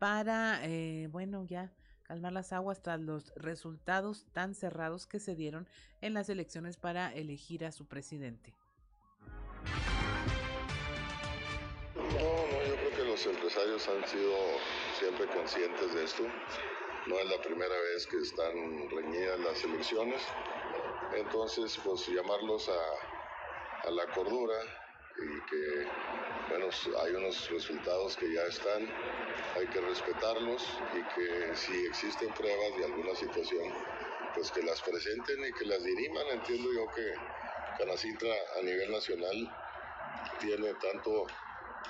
para, 0.00 0.58
eh, 0.66 1.06
bueno, 1.12 1.44
ya 1.44 1.72
calmar 2.02 2.32
las 2.32 2.52
aguas 2.52 2.82
tras 2.82 2.98
los 2.98 3.32
resultados 3.36 4.26
tan 4.32 4.56
cerrados 4.56 5.06
que 5.06 5.20
se 5.20 5.36
dieron 5.36 5.68
en 6.00 6.14
las 6.14 6.28
elecciones 6.28 6.78
para 6.78 7.14
elegir 7.14 7.64
a 7.64 7.70
su 7.70 7.86
presidente. 7.86 8.56
No, 11.94 12.02
no, 12.02 12.63
los 13.14 13.26
empresarios 13.26 13.88
han 13.88 14.04
sido 14.08 14.34
siempre 14.98 15.28
conscientes 15.28 15.94
de 15.94 16.04
esto. 16.04 16.24
No 17.06 17.20
es 17.20 17.30
la 17.30 17.40
primera 17.42 17.78
vez 17.78 18.08
que 18.08 18.16
están 18.16 18.88
reñidas 18.90 19.38
las 19.38 19.62
elecciones. 19.62 20.20
Entonces, 21.12 21.78
pues 21.84 22.08
llamarlos 22.08 22.68
a, 22.68 23.86
a 23.86 23.90
la 23.92 24.04
cordura 24.08 24.58
y 25.16 25.46
que, 25.48 25.88
bueno, 26.48 26.66
hay 27.04 27.12
unos 27.14 27.50
resultados 27.50 28.16
que 28.16 28.34
ya 28.34 28.42
están, 28.46 28.82
hay 28.82 29.68
que 29.68 29.80
respetarlos 29.80 30.82
y 30.92 31.14
que 31.14 31.54
si 31.54 31.86
existen 31.86 32.34
pruebas 32.34 32.76
de 32.78 32.84
alguna 32.84 33.14
situación, 33.14 33.72
pues 34.34 34.50
que 34.50 34.62
las 34.62 34.82
presenten 34.82 35.38
y 35.38 35.52
que 35.52 35.66
las 35.66 35.84
diriman. 35.84 36.26
Entiendo 36.32 36.68
yo 36.72 36.92
que 36.92 37.14
Canacintra 37.78 38.34
a 38.58 38.62
nivel 38.62 38.90
nacional 38.90 39.56
tiene 40.40 40.74
tanto 40.74 41.26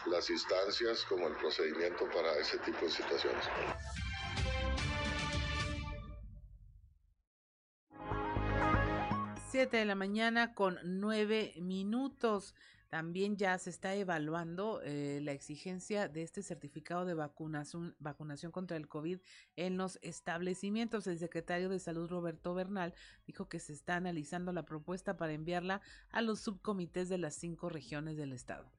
las 0.07 0.31
instancias 0.31 1.05
como 1.05 1.29
el 1.29 1.37
procedimiento 1.37 2.09
para 2.11 2.37
ese 2.39 2.59
tipo 2.59 2.85
de 2.85 2.91
situaciones. 2.91 3.45
Siete 9.51 9.77
de 9.77 9.85
la 9.85 9.95
mañana 9.95 10.55
con 10.55 10.79
nueve 10.83 11.55
minutos. 11.61 12.55
También 12.91 13.37
ya 13.37 13.59
se 13.59 13.71
está 13.71 13.95
evaluando 13.97 14.81
eh, 14.85 15.19
la 15.21 15.33
exigencia 15.33 16.07
de 16.09 16.23
este 16.23 16.45
certificado 16.45 17.05
de 17.05 17.15
vacunación, 17.15 17.97
vacunación 17.99 18.53
contra 18.53 18.77
el 18.77 18.87
COVID 18.87 19.19
en 19.57 19.77
los 19.77 19.99
establecimientos. 20.01 21.09
El 21.09 21.19
secretario 21.19 21.69
de 21.69 21.81
Salud, 21.81 22.09
Roberto 22.09 22.55
Bernal, 22.55 22.95
dijo 23.27 23.49
que 23.49 23.59
se 23.59 23.73
está 23.73 23.97
analizando 23.97 24.53
la 24.53 24.65
propuesta 24.65 25.17
para 25.17 25.33
enviarla 25.33 25.81
a 26.11 26.23
los 26.23 26.39
subcomités 26.39 27.09
de 27.09 27.19
las 27.19 27.35
cinco 27.35 27.69
regiones 27.69 28.17
del 28.17 28.33
estado. 28.33 28.71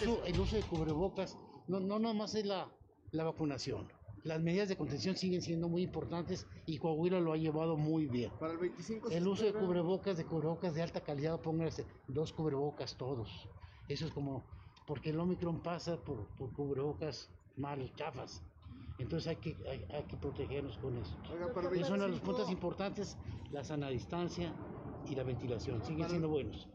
El 0.00 0.38
uso 0.38 0.56
de 0.56 0.62
cubrebocas 0.62 1.38
no, 1.68 1.80
no 1.80 1.98
nomás 1.98 2.34
es 2.34 2.46
la, 2.46 2.70
la 3.12 3.24
vacunación 3.24 3.88
las 4.26 4.42
medidas 4.42 4.68
de 4.68 4.76
contención 4.76 5.16
siguen 5.16 5.40
siendo 5.40 5.68
muy 5.68 5.82
importantes 5.82 6.46
y 6.66 6.78
Coahuila 6.78 7.20
lo 7.20 7.32
ha 7.32 7.36
llevado 7.36 7.76
muy 7.76 8.06
bien. 8.06 8.32
Para 8.40 8.54
el 8.54 8.58
25 8.58 9.10
El 9.10 9.28
uso 9.28 9.44
de 9.44 9.52
cubrebocas, 9.52 10.16
de 10.16 10.24
cubrebocas 10.24 10.74
de 10.74 10.82
alta 10.82 11.00
calidad, 11.00 11.40
pónganse 11.40 11.86
dos 12.08 12.32
cubrebocas 12.32 12.96
todos. 12.96 13.48
Eso 13.88 14.06
es 14.06 14.12
como, 14.12 14.44
porque 14.84 15.10
el 15.10 15.20
Omicron 15.20 15.62
pasa 15.62 15.96
por, 15.96 16.26
por 16.36 16.52
cubrebocas 16.52 17.30
mal, 17.56 17.92
chafas. 17.94 18.42
Entonces 18.98 19.28
hay 19.28 19.36
que, 19.36 19.56
hay, 19.68 20.02
que 20.04 20.16
protegernos 20.16 20.76
con 20.78 20.96
eso. 20.96 21.16
es 21.72 21.88
una 21.90 22.04
de 22.04 22.10
los 22.10 22.20
puntos 22.20 22.50
importantes, 22.50 23.16
la 23.52 23.62
sana 23.62 23.90
distancia 23.90 24.52
y 25.08 25.14
la 25.14 25.22
ventilación. 25.22 25.84
Siguen 25.84 26.08
siendo 26.08 26.28
buenos. 26.28 26.68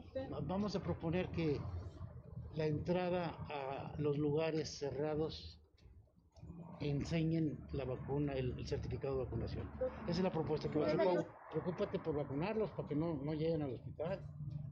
Vamos 0.47 0.75
a 0.75 0.81
proponer 0.81 1.29
que 1.31 1.59
la 2.55 2.65
entrada 2.65 3.37
a 3.49 3.93
los 3.97 4.17
lugares 4.17 4.69
cerrados 4.69 5.57
enseñen 6.79 7.59
la 7.73 7.85
vacuna, 7.85 8.33
el, 8.33 8.67
certificado 8.67 9.17
de 9.17 9.25
vacunación. 9.25 9.69
Esa 10.07 10.17
es 10.17 10.23
la 10.23 10.31
propuesta 10.31 10.69
que 10.69 10.79
va 10.79 10.87
a 10.87 10.93
hacer. 10.93 11.27
Preocúpate 11.51 11.99
por 11.99 12.15
vacunarlos 12.15 12.71
para 12.71 12.87
que 12.87 12.95
no, 12.95 13.13
no 13.15 13.33
lleguen 13.33 13.61
al 13.61 13.73
hospital. 13.73 14.25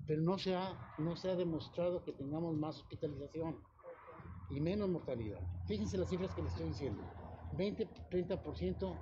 Pero 0.08 0.22
no 0.22 0.40
se, 0.40 0.56
ha, 0.56 0.96
no 0.98 1.16
se 1.16 1.30
ha 1.30 1.36
demostrado 1.36 2.04
que 2.04 2.14
tengamos 2.14 2.56
más 2.56 2.78
hospitalización 2.78 3.58
y 4.50 4.60
menos 4.60 4.90
mortalidad. 4.90 5.40
Fíjense 5.68 5.98
las 5.98 6.10
cifras 6.10 6.34
que 6.34 6.42
les 6.42 6.52
estoy 6.52 6.70
diciendo. 6.70 7.04
20-30% 7.56 9.00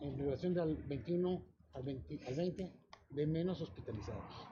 en 0.00 0.18
relación 0.18 0.54
del 0.54 0.76
21 0.76 1.42
al 1.72 1.82
20, 1.82 2.20
al 2.28 2.34
20 2.34 2.72
de 3.10 3.26
menos 3.26 3.60
hospitalizados. 3.60 4.48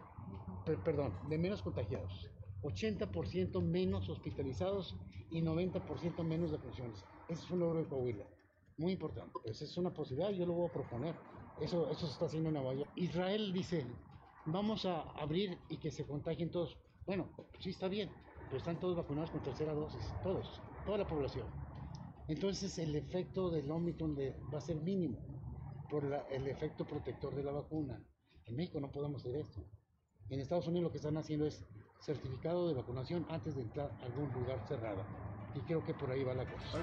perdón, 0.84 1.12
de 1.28 1.38
menos 1.38 1.62
contagiados. 1.62 2.31
80% 2.62 3.60
menos 3.62 4.08
hospitalizados 4.08 4.96
y 5.30 5.42
90% 5.42 6.24
menos 6.24 6.50
defunciones. 6.50 7.04
Ese 7.28 7.44
es 7.44 7.50
un 7.50 7.60
logro 7.60 7.80
de 7.80 7.88
Coahuila, 7.88 8.26
muy 8.76 8.92
importante. 8.92 9.32
Pues 9.42 9.62
es 9.62 9.76
una 9.76 9.92
posibilidad, 9.92 10.30
yo 10.30 10.46
lo 10.46 10.54
voy 10.54 10.68
a 10.68 10.72
proponer. 10.72 11.14
Eso, 11.60 11.90
eso 11.90 12.06
se 12.06 12.12
está 12.12 12.26
haciendo 12.26 12.48
en 12.48 12.54
Nueva 12.54 12.74
York. 12.74 12.90
Israel 12.96 13.52
dice, 13.52 13.86
vamos 14.46 14.84
a 14.84 15.02
abrir 15.12 15.58
y 15.68 15.78
que 15.78 15.90
se 15.90 16.06
contagien 16.06 16.50
todos. 16.50 16.78
Bueno, 17.06 17.28
sí 17.58 17.70
está 17.70 17.88
bien, 17.88 18.10
pero 18.46 18.58
están 18.58 18.78
todos 18.78 18.96
vacunados 18.96 19.30
con 19.30 19.42
tercera 19.42 19.74
dosis, 19.74 20.02
todos, 20.22 20.60
toda 20.84 20.98
la 20.98 21.06
población. 21.06 21.46
Entonces 22.28 22.78
el 22.78 22.94
efecto 22.94 23.50
del 23.50 23.70
Omicron 23.70 24.16
va 24.16 24.58
a 24.58 24.60
ser 24.60 24.76
mínimo 24.80 25.18
por 25.90 26.04
el 26.30 26.46
efecto 26.46 26.86
protector 26.86 27.34
de 27.34 27.42
la 27.42 27.52
vacuna. 27.52 28.02
En 28.46 28.56
México 28.56 28.80
no 28.80 28.90
podemos 28.90 29.22
hacer 29.22 29.36
esto. 29.36 29.64
En 30.28 30.40
Estados 30.40 30.66
Unidos 30.66 30.84
lo 30.84 30.90
que 30.90 30.98
están 30.98 31.16
haciendo 31.16 31.46
es 31.46 31.66
certificado 32.02 32.68
de 32.68 32.74
vacunación 32.74 33.24
antes 33.30 33.54
de 33.54 33.62
entrar 33.62 33.90
a 34.02 34.04
algún 34.06 34.30
lugar 34.32 34.60
cerrado 34.66 35.02
y 35.54 35.60
creo 35.60 35.84
que 35.84 35.94
por 35.94 36.10
ahí 36.10 36.24
va 36.24 36.34
la 36.34 36.44
cosa. 36.44 36.78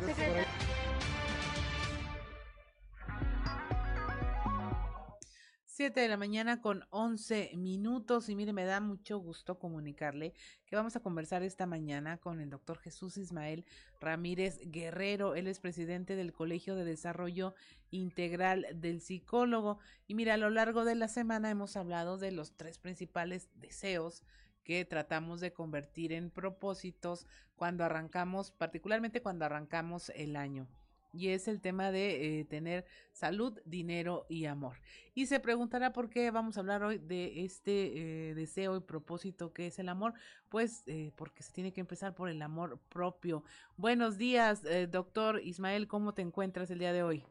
Siete 5.66 6.02
de 6.02 6.10
la 6.10 6.18
mañana 6.18 6.60
con 6.60 6.84
11 6.90 7.52
minutos 7.56 8.28
y 8.28 8.36
mire, 8.36 8.52
me 8.52 8.66
da 8.66 8.82
mucho 8.82 9.18
gusto 9.18 9.60
comunicarle 9.60 10.34
que 10.66 10.76
vamos 10.76 10.98
a 10.98 11.00
conversar 11.00 11.42
esta 11.42 11.66
mañana 11.66 12.18
con 12.18 12.42
el 12.42 12.50
doctor 12.50 12.80
Jesús 12.80 13.16
Ismael 13.16 13.66
Ramírez 14.02 14.60
Guerrero. 14.66 15.36
Él 15.36 15.48
es 15.48 15.62
presidente 15.62 16.18
del 16.18 16.34
Colegio 16.34 16.76
de 16.76 16.84
Desarrollo 16.84 17.56
Integral 17.92 18.68
del 18.74 19.00
Psicólogo. 19.00 19.80
Y 20.06 20.16
mira, 20.16 20.34
a 20.34 20.38
lo 20.38 20.50
largo 20.50 20.84
de 20.84 20.96
la 20.96 21.08
semana 21.08 21.50
hemos 21.50 21.78
hablado 21.78 22.18
de 22.18 22.34
los 22.34 22.58
tres 22.58 22.78
principales 22.78 23.50
deseos 23.56 24.26
que 24.70 24.86
tratamos 24.86 25.42
de 25.42 25.52
convertir 25.52 26.14
en 26.14 26.30
propósitos 26.30 27.26
cuando 27.56 27.84
arrancamos, 27.84 28.52
particularmente 28.52 29.20
cuando 29.20 29.46
arrancamos 29.46 30.12
el 30.12 30.36
año. 30.36 30.68
Y 31.12 31.30
es 31.30 31.48
el 31.48 31.60
tema 31.60 31.90
de 31.90 32.42
eh, 32.42 32.46
tener 32.46 32.86
salud, 33.12 33.60
dinero 33.66 34.28
y 34.30 34.46
amor. 34.46 34.78
Y 35.16 35.26
se 35.26 35.40
preguntará 35.40 35.92
por 35.92 36.12
qué 36.12 36.30
vamos 36.30 36.56
a 36.56 36.60
hablar 36.60 36.84
hoy 36.84 37.00
de 37.00 37.44
este 37.46 38.30
eh, 38.30 38.36
deseo 38.36 38.78
y 38.78 38.82
propósito 38.82 39.54
que 39.54 39.66
es 39.66 39.80
el 39.80 39.90
amor. 39.90 40.14
Pues 40.50 40.84
eh, 40.86 41.14
porque 41.16 41.42
se 41.42 41.52
tiene 41.52 41.74
que 41.74 41.82
empezar 41.82 42.14
por 42.14 42.30
el 42.30 42.40
amor 42.40 42.78
propio. 42.90 43.44
Buenos 43.76 44.20
días, 44.20 44.62
doctor 44.92 45.42
Ismael, 45.42 45.88
¿cómo 45.88 46.14
te 46.14 46.22
encuentras 46.22 46.70
el 46.70 46.78
día 46.78 46.94
de 46.94 47.02
hoy? 47.02 47.26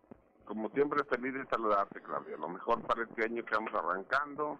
Como 0.44 0.70
siempre, 0.70 1.04
feliz 1.04 1.34
de 1.34 1.46
saludarte, 1.46 2.02
Claudia. 2.02 2.36
Lo 2.36 2.48
mejor 2.48 2.82
para 2.82 3.04
este 3.04 3.26
año 3.26 3.44
que 3.44 3.54
vamos 3.54 3.72
arrancando 3.74 4.58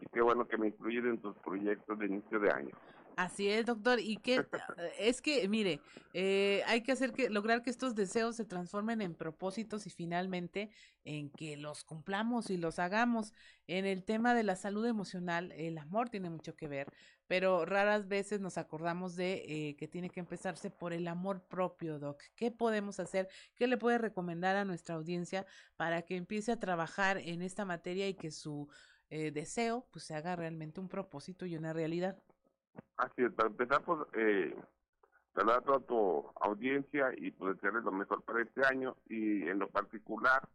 y 0.00 0.06
qué 0.12 0.20
bueno 0.20 0.46
que 0.46 0.58
me 0.58 0.68
incluyen 0.68 1.06
en 1.06 1.20
tus 1.20 1.36
proyectos 1.38 1.98
de 1.98 2.06
inicio 2.06 2.40
de 2.40 2.50
año. 2.50 2.76
Así 3.16 3.48
es, 3.48 3.66
doctor. 3.66 4.00
Y 4.00 4.16
que 4.16 4.44
es 4.98 5.20
que, 5.20 5.48
mire, 5.48 5.80
eh, 6.14 6.62
hay 6.66 6.82
que 6.82 6.92
hacer 6.92 7.12
que 7.12 7.30
lograr 7.30 7.62
que 7.62 7.70
estos 7.70 7.94
deseos 7.94 8.36
se 8.36 8.44
transformen 8.44 9.02
en 9.02 9.14
propósitos 9.14 9.86
y 9.86 9.90
finalmente 9.90 10.70
en 11.04 11.30
que 11.30 11.56
los 11.56 11.84
cumplamos 11.84 12.50
y 12.50 12.56
los 12.56 12.78
hagamos. 12.78 13.32
En 13.66 13.86
el 13.86 14.04
tema 14.04 14.34
de 14.34 14.42
la 14.42 14.56
salud 14.56 14.86
emocional, 14.86 15.52
el 15.52 15.78
amor 15.78 16.08
tiene 16.08 16.30
mucho 16.30 16.56
que 16.56 16.68
ver, 16.68 16.92
pero 17.26 17.64
raras 17.64 18.08
veces 18.08 18.40
nos 18.40 18.58
acordamos 18.58 19.16
de 19.16 19.42
eh, 19.46 19.76
que 19.76 19.88
tiene 19.88 20.10
que 20.10 20.20
empezarse 20.20 20.70
por 20.70 20.92
el 20.92 21.06
amor 21.08 21.42
propio, 21.42 21.98
Doc. 21.98 22.22
¿Qué 22.34 22.50
podemos 22.50 23.00
hacer? 23.00 23.28
¿Qué 23.54 23.66
le 23.66 23.78
puede 23.78 23.98
recomendar 23.98 24.56
a 24.56 24.64
nuestra 24.64 24.94
audiencia 24.94 25.46
para 25.76 26.02
que 26.02 26.16
empiece 26.16 26.52
a 26.52 26.60
trabajar 26.60 27.18
en 27.18 27.42
esta 27.42 27.64
materia 27.64 28.08
y 28.08 28.14
que 28.14 28.30
su 28.30 28.68
eh, 29.12 29.30
deseo 29.30 29.84
pues 29.90 30.06
se 30.06 30.14
haga 30.14 30.34
realmente 30.36 30.80
un 30.80 30.88
propósito 30.88 31.44
y 31.44 31.54
una 31.54 31.74
realidad? 31.74 32.16
Así 32.96 33.22
es, 33.22 33.32
para 33.32 33.50
empezar, 33.50 33.84
pues, 33.84 34.00
eh, 34.14 34.56
saludar 35.34 35.62
a 35.68 35.80
tu 35.80 36.32
audiencia 36.40 37.12
y 37.18 37.30
pues 37.30 37.56
desearles 37.56 37.84
lo 37.84 37.92
mejor 37.92 38.22
para 38.22 38.40
este 38.40 38.66
año 38.66 38.96
y 39.10 39.42
en 39.42 39.58
lo 39.58 39.68
particular, 39.68 40.48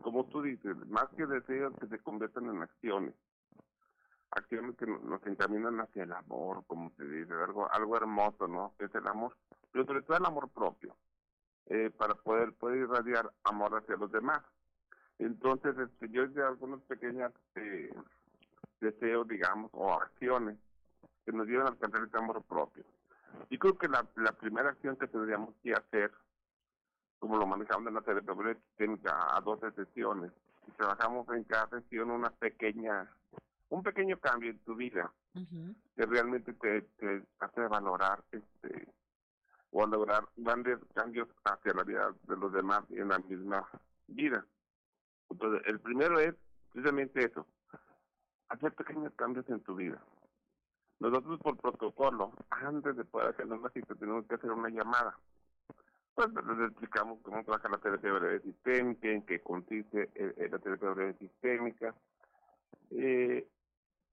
como 0.00 0.24
tú 0.24 0.40
dices, 0.40 0.74
más 0.86 1.06
que 1.18 1.26
deseos 1.26 1.74
que 1.78 1.86
se 1.88 1.98
conviertan 1.98 2.46
en 2.46 2.62
acciones, 2.62 3.14
acciones 4.30 4.74
que 4.78 4.86
nos 4.86 5.26
encaminan 5.26 5.78
hacia 5.78 6.04
el 6.04 6.12
amor, 6.12 6.64
como 6.66 6.90
se 6.96 7.04
dice, 7.04 7.34
algo, 7.34 7.70
algo 7.70 7.94
hermoso, 7.98 8.48
¿no? 8.48 8.74
Es 8.78 8.94
el 8.94 9.06
amor, 9.06 9.36
pero 9.70 9.84
sobre 9.84 10.00
todo 10.00 10.16
el 10.16 10.24
amor 10.24 10.48
propio, 10.48 10.96
eh, 11.66 11.90
para 11.90 12.14
poder, 12.14 12.54
poder 12.54 12.78
irradiar 12.78 13.30
amor 13.44 13.76
hacia 13.76 13.96
los 13.96 14.10
demás. 14.10 14.40
Entonces, 15.18 15.76
este, 15.78 16.08
yo 16.10 16.24
hice 16.24 16.42
algunos 16.42 16.82
pequeños 16.82 17.32
eh, 17.54 17.90
deseos, 18.80 19.26
digamos, 19.26 19.70
o 19.72 19.92
acciones 19.94 20.56
que 21.24 21.32
nos 21.32 21.46
llevan 21.46 21.66
a 21.66 21.70
alcanzar 21.70 22.02
ese 22.04 22.16
amor 22.16 22.42
propio. 22.44 22.84
Y 23.50 23.58
creo 23.58 23.76
que 23.76 23.88
la, 23.88 24.06
la 24.16 24.32
primera 24.32 24.70
acción 24.70 24.96
que 24.96 25.08
tendríamos 25.08 25.54
que 25.62 25.72
hacer, 25.72 26.12
como 27.18 27.36
lo 27.36 27.46
manejamos 27.46 27.88
en 27.88 27.94
la 27.94 28.02
terapia 28.02 28.54
sistémica 28.54 29.36
a 29.36 29.40
12 29.40 29.72
sesiones, 29.72 30.32
y 30.68 30.70
trabajamos 30.72 31.28
en 31.30 31.44
cada 31.44 31.68
sesión 31.68 32.10
una 32.10 32.30
pequeña, 32.30 33.10
un 33.70 33.82
pequeño 33.82 34.18
cambio 34.18 34.50
en 34.50 34.58
tu 34.60 34.74
vida, 34.74 35.12
que 35.96 36.06
realmente 36.06 36.52
te, 36.54 36.82
te 36.82 37.22
hace 37.40 37.60
valorar 37.68 38.22
este 38.32 38.88
o 39.72 39.86
lograr 39.86 40.26
grandes 40.36 40.78
cambios 40.94 41.28
hacia 41.44 41.74
la 41.74 41.82
vida 41.82 42.14
de 42.22 42.36
los 42.36 42.50
demás 42.52 42.82
y 42.88 42.98
en 42.98 43.08
la 43.08 43.18
misma 43.18 43.68
vida. 44.06 44.44
Entonces, 45.30 45.62
el 45.66 45.80
primero 45.80 46.18
es 46.18 46.34
precisamente 46.72 47.24
eso, 47.24 47.46
hacer 48.48 48.72
pequeños 48.72 49.12
cambios 49.14 49.48
en 49.48 49.60
tu 49.60 49.74
vida. 49.74 50.02
Nosotros 50.98 51.40
por 51.40 51.56
protocolo, 51.58 52.32
antes 52.50 52.96
de 52.96 53.04
poder 53.04 53.28
hacer 53.28 53.46
una 53.46 53.68
cita, 53.70 53.94
tenemos 53.94 54.26
que 54.26 54.36
hacer 54.36 54.50
una 54.50 54.70
llamada. 54.70 55.18
Pues 56.14 56.28
les 56.28 56.70
explicamos 56.70 57.18
cómo 57.22 57.44
trabaja 57.44 57.68
la 57.68 57.78
terapia 57.78 58.12
breve 58.12 58.40
sistémica, 58.40 59.08
en 59.08 59.22
qué 59.22 59.40
consiste 59.40 60.10
eh, 60.14 60.34
eh, 60.36 60.48
la 60.50 60.58
terapia 60.58 60.90
breve 60.90 61.14
sistémica. 61.18 61.94
Eh, 62.92 63.46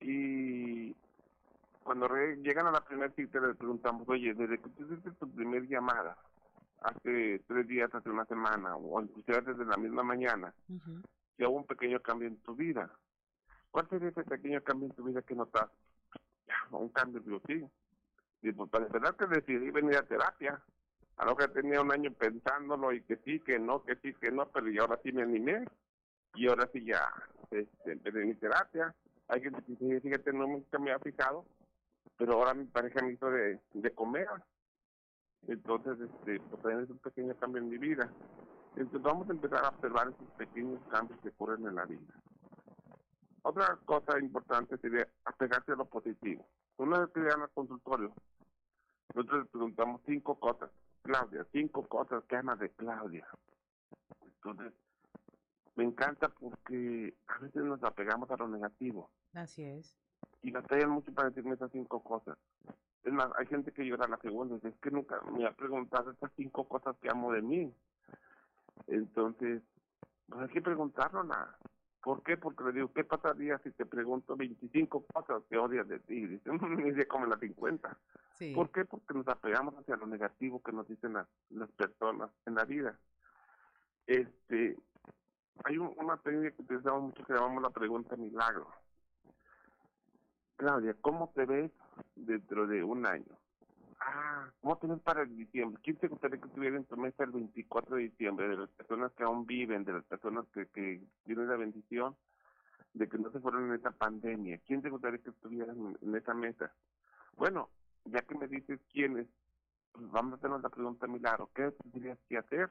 y 0.01 0.93
cuando 1.83 2.09
llegan 2.41 2.67
a 2.67 2.71
la 2.71 2.81
primera 2.81 3.13
cita 3.13 3.39
les 3.39 3.55
preguntamos, 3.55 4.07
oye, 4.09 4.33
desde 4.33 4.59
que 4.59 4.69
tú 4.69 4.83
hiciste 4.83 5.11
tu 5.11 5.31
primera 5.33 5.65
llamada, 5.65 6.17
hace 6.83 7.39
tres 7.47 7.67
días, 7.67 7.93
hace 7.93 8.09
una 8.09 8.25
semana, 8.25 8.75
o 8.75 9.01
inclusive 9.01 9.41
desde 9.41 9.65
la 9.65 9.77
misma 9.77 10.03
mañana, 10.03 10.53
si 11.37 11.45
hubo 11.45 11.57
un 11.57 11.65
pequeño 11.65 11.99
cambio 12.01 12.27
en 12.27 12.37
tu 12.37 12.55
vida. 12.55 12.91
¿Cuál 13.71 13.89
sería 13.89 14.09
ese 14.09 14.23
pequeño 14.23 14.61
cambio 14.61 14.89
en 14.89 14.95
tu 14.95 15.03
vida 15.03 15.21
que 15.21 15.35
notas? 15.35 15.69
un 16.71 16.89
cambio, 16.89 17.21
digo, 17.21 17.41
sí. 17.47 17.65
Y 18.41 18.51
pues 18.51 18.69
para 18.69 18.85
empezar 18.85 19.15
que 19.15 19.27
decidí 19.27 19.71
venir 19.71 19.97
a 19.97 20.03
terapia. 20.03 20.61
A 21.17 21.25
lo 21.25 21.35
que 21.35 21.47
tenía 21.47 21.79
un 21.81 21.91
año 21.91 22.11
pensándolo 22.11 22.91
y 22.91 23.01
que 23.03 23.17
sí, 23.17 23.39
que 23.39 23.59
no, 23.59 23.83
que 23.83 23.95
sí, 23.97 24.13
que 24.15 24.31
no, 24.31 24.47
pero 24.47 24.69
y 24.69 24.79
ahora 24.79 24.99
sí 25.03 25.11
me 25.11 25.21
animé. 25.21 25.65
Y 26.33 26.47
ahora 26.47 26.67
sí 26.73 26.83
ya 26.83 27.07
este, 27.51 27.91
empecé 27.91 28.25
mi 28.25 28.33
terapia. 28.35 28.93
Hay 29.27 29.41
que 29.41 29.51
fíjate, 30.01 30.33
no 30.33 30.47
nunca 30.47 30.79
me 30.79 30.91
había 30.91 31.03
fijado, 31.03 31.45
pero 32.17 32.33
ahora 32.33 32.55
mi 32.55 32.65
pareja 32.65 33.01
me 33.03 33.13
hizo 33.13 33.29
de, 33.29 33.59
de 33.73 33.91
comer. 33.91 34.27
Entonces, 35.47 35.99
este, 35.99 36.39
pues 36.61 36.77
es 36.77 36.89
un 36.89 36.99
pequeño 36.99 37.35
cambio 37.35 37.61
en 37.61 37.69
mi 37.69 37.77
vida. 37.77 38.09
Entonces 38.75 39.01
vamos 39.01 39.29
a 39.29 39.33
empezar 39.33 39.65
a 39.65 39.69
observar 39.69 40.07
esos 40.07 40.31
pequeños 40.37 40.79
cambios 40.89 41.19
que 41.21 41.29
ocurren 41.29 41.65
en 41.67 41.75
la 41.75 41.85
vida. 41.85 42.13
Otra 43.43 43.77
cosa 43.85 44.19
importante 44.19 44.77
sería 44.77 45.07
apegarse 45.25 45.73
a 45.73 45.75
lo 45.75 45.85
positivo. 45.85 46.47
Una 46.77 46.99
vez 46.99 47.09
que 47.09 47.19
llegan 47.19 47.41
al 47.41 47.49
consultorio, 47.51 48.13
nosotros 49.13 49.43
le 49.43 49.49
preguntamos 49.49 50.01
cinco 50.05 50.39
cosas. 50.39 50.71
Claudia, 51.03 51.45
cinco 51.51 51.85
cosas 51.87 52.23
que 52.23 52.37
amas 52.37 52.57
de 52.59 52.69
Claudia. 52.71 53.27
Entonces, 54.21 54.73
me 55.75 55.83
encanta 55.83 56.29
porque 56.29 57.13
a 57.27 57.39
veces 57.39 57.63
nos 57.63 57.83
apegamos 57.83 58.31
a 58.31 58.37
lo 58.37 58.47
negativo. 58.47 59.11
Así 59.33 59.63
es. 59.63 59.97
Y 60.41 60.51
batallan 60.51 60.91
mucho 60.91 61.13
para 61.13 61.29
decirme 61.29 61.55
esas 61.55 61.71
cinco 61.71 62.01
cosas. 62.01 62.37
Es 63.03 63.11
más, 63.11 63.29
hay 63.37 63.45
gente 63.47 63.71
que 63.71 63.85
llora 63.85 64.07
la 64.07 64.17
segunda 64.17 64.55
y 64.55 64.57
dice, 64.57 64.69
es 64.69 64.77
que 64.79 64.91
nunca 64.91 65.19
me 65.31 65.45
ha 65.45 65.51
preguntado 65.51 66.11
estas 66.11 66.31
cinco 66.37 66.67
cosas 66.67 66.95
que 67.01 67.09
amo 67.09 67.31
de 67.33 67.41
mí. 67.41 67.73
Entonces, 68.87 69.61
pues 70.27 70.41
hay 70.41 70.49
que 70.49 70.61
preguntarlo. 70.61 71.23
La, 71.23 71.57
¿Por 72.03 72.21
qué? 72.21 72.35
Porque 72.35 72.65
le 72.65 72.73
digo, 72.73 72.91
¿qué 72.93 73.05
pasaría 73.05 73.57
si 73.59 73.71
te 73.71 73.85
pregunto 73.85 74.35
25 74.35 75.05
cosas 75.05 75.41
que 75.49 75.57
odias 75.57 75.87
de 75.87 75.99
ti? 75.99 76.25
Dice, 76.27 76.51
ni 76.51 76.93
se 76.93 77.07
come 77.07 77.27
las 77.27 77.39
50. 77.39 77.97
¿Por 78.53 78.71
qué? 78.71 78.83
Porque 78.83 79.13
nos 79.13 79.27
apegamos 79.29 79.73
hacia 79.75 79.95
lo 79.95 80.05
negativo 80.05 80.61
que 80.61 80.73
nos 80.73 80.87
dicen 80.87 81.13
las, 81.13 81.27
las 81.49 81.71
personas 81.71 82.29
en 82.45 82.55
la 82.55 82.65
vida. 82.65 82.99
Este, 84.05 84.77
hay 85.63 85.77
una 85.77 86.17
técnica 86.17 86.55
que 86.55 86.61
utilizamos 86.63 87.03
mucho 87.03 87.23
que 87.25 87.33
llamamos 87.33 87.63
la 87.63 87.69
pregunta 87.69 88.17
milagro. 88.17 88.67
Claudia, 90.57 90.95
¿cómo 90.99 91.31
te 91.33 91.45
ves 91.45 91.71
dentro 92.15 92.67
de 92.67 92.83
un 92.83 93.05
año? 93.05 93.37
Ah, 93.99 94.49
¿cómo 94.61 94.77
te 94.77 94.87
ves 94.87 94.99
para 95.01 95.23
el 95.23 95.35
diciembre? 95.35 95.81
¿Quién 95.83 95.97
te 95.97 96.07
gustaría 96.07 96.39
que 96.39 96.47
estuviera 96.47 96.75
en 96.75 96.85
tu 96.85 96.97
mesa 96.97 97.23
el 97.23 97.31
24 97.31 97.95
de 97.95 98.03
diciembre? 98.03 98.49
De 98.49 98.57
las 98.57 98.69
personas 98.71 99.11
que 99.13 99.23
aún 99.23 99.45
viven, 99.45 99.85
de 99.85 99.93
las 99.93 100.03
personas 100.05 100.45
que, 100.53 100.67
que 100.67 101.01
tienen 101.23 101.47
la 101.47 101.55
bendición 101.55 102.15
de 102.93 103.09
que 103.09 103.17
no 103.17 103.31
se 103.31 103.39
fueron 103.39 103.69
en 103.69 103.75
esa 103.75 103.91
pandemia. 103.91 104.59
¿Quién 104.65 104.81
te 104.81 104.89
gustaría 104.89 105.19
que 105.19 105.31
estuviera 105.31 105.73
en, 105.73 106.15
esa 106.15 106.33
mesa? 106.33 106.71
Bueno, 107.35 107.69
ya 108.05 108.21
que 108.21 108.35
me 108.35 108.47
dices 108.47 108.79
quiénes, 108.91 109.27
pues 109.91 110.09
vamos 110.11 110.33
a 110.33 110.35
hacernos 110.37 110.61
la 110.61 110.69
pregunta 110.69 111.07
milagro. 111.07 111.49
¿Qué 111.55 111.71
tendrías 111.71 112.19
que 112.29 112.37
hacer 112.37 112.69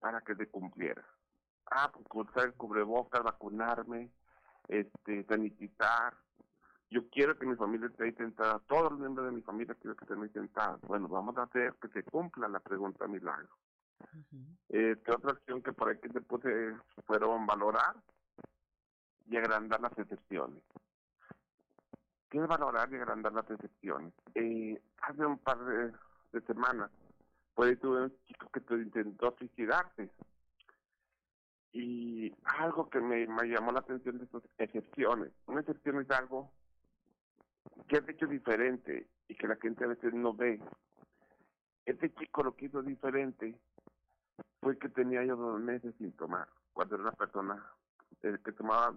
para 0.00 0.20
que 0.20 0.34
te 0.34 0.46
cumpliera? 0.48 1.04
Ah, 1.70 1.90
pues 1.92 2.06
usar 2.12 2.46
el 2.46 2.54
cubrebocas, 2.54 3.22
vacunarme, 3.22 4.10
este, 4.68 5.24
sanitizar, 5.24 6.16
yo 6.92 7.08
quiero 7.08 7.38
que 7.38 7.46
mi 7.46 7.56
familia 7.56 7.86
esté 7.86 8.04
ahí 8.04 8.12
sentada, 8.12 8.58
todos 8.68 8.92
los 8.92 9.00
miembros 9.00 9.26
de 9.26 9.32
mi 9.32 9.40
familia 9.40 9.74
quiero 9.80 9.96
que 9.96 10.04
estén 10.04 10.22
ahí 10.22 10.28
sentados. 10.28 10.80
Bueno, 10.82 11.08
vamos 11.08 11.36
a 11.38 11.44
hacer 11.44 11.74
que 11.80 11.88
se 11.88 12.02
cumpla 12.02 12.48
la 12.48 12.60
pregunta 12.60 13.08
milagro. 13.08 13.48
Este, 14.68 15.10
otra 15.10 15.32
acción 15.32 15.62
que 15.62 15.72
por 15.72 15.88
aquí 15.88 16.08
te 16.08 16.20
puse 16.20 16.76
fueron 17.06 17.46
valorar 17.46 17.96
y 19.26 19.36
agrandar 19.38 19.80
las 19.80 19.98
excepciones. 19.98 20.62
¿Qué 22.28 22.38
es 22.38 22.46
valorar 22.46 22.92
y 22.92 22.96
agrandar 22.96 23.32
las 23.32 23.50
excepciones? 23.50 24.12
Eh, 24.34 24.80
hace 25.00 25.24
un 25.24 25.38
par 25.38 25.58
de, 25.64 25.92
semanas, 26.46 26.90
pues 27.54 27.78
tuve 27.80 28.02
un 28.02 28.16
chico 28.26 28.50
que 28.52 28.60
te 28.60 28.74
intentó 28.74 29.34
suicidarse. 29.38 30.10
Y 31.72 32.34
algo 32.58 32.90
que 32.90 33.00
me, 33.00 33.26
me 33.26 33.48
llamó 33.48 33.72
la 33.72 33.80
atención 33.80 34.18
de 34.18 34.24
esas 34.24 34.42
excepciones. 34.58 35.32
Una 35.46 35.60
excepción 35.60 36.02
es 36.02 36.10
algo 36.10 36.50
que 37.88 37.96
has 37.98 38.08
hecho 38.08 38.26
diferente 38.26 39.08
y 39.28 39.34
que 39.34 39.48
la 39.48 39.56
gente 39.56 39.84
a 39.84 39.88
veces 39.88 40.12
no 40.14 40.34
ve. 40.34 40.60
Este 41.84 42.12
chico 42.14 42.42
lo 42.42 42.54
que 42.54 42.66
hizo 42.66 42.82
diferente 42.82 43.58
fue 44.60 44.78
que 44.78 44.88
tenía 44.88 45.24
yo 45.24 45.36
dos 45.36 45.60
meses 45.60 45.94
sin 45.98 46.12
tomar, 46.12 46.48
cuando 46.72 46.94
era 46.94 47.04
una 47.04 47.12
persona 47.12 47.66
eh, 48.22 48.38
que 48.44 48.52
tomaba, 48.52 48.96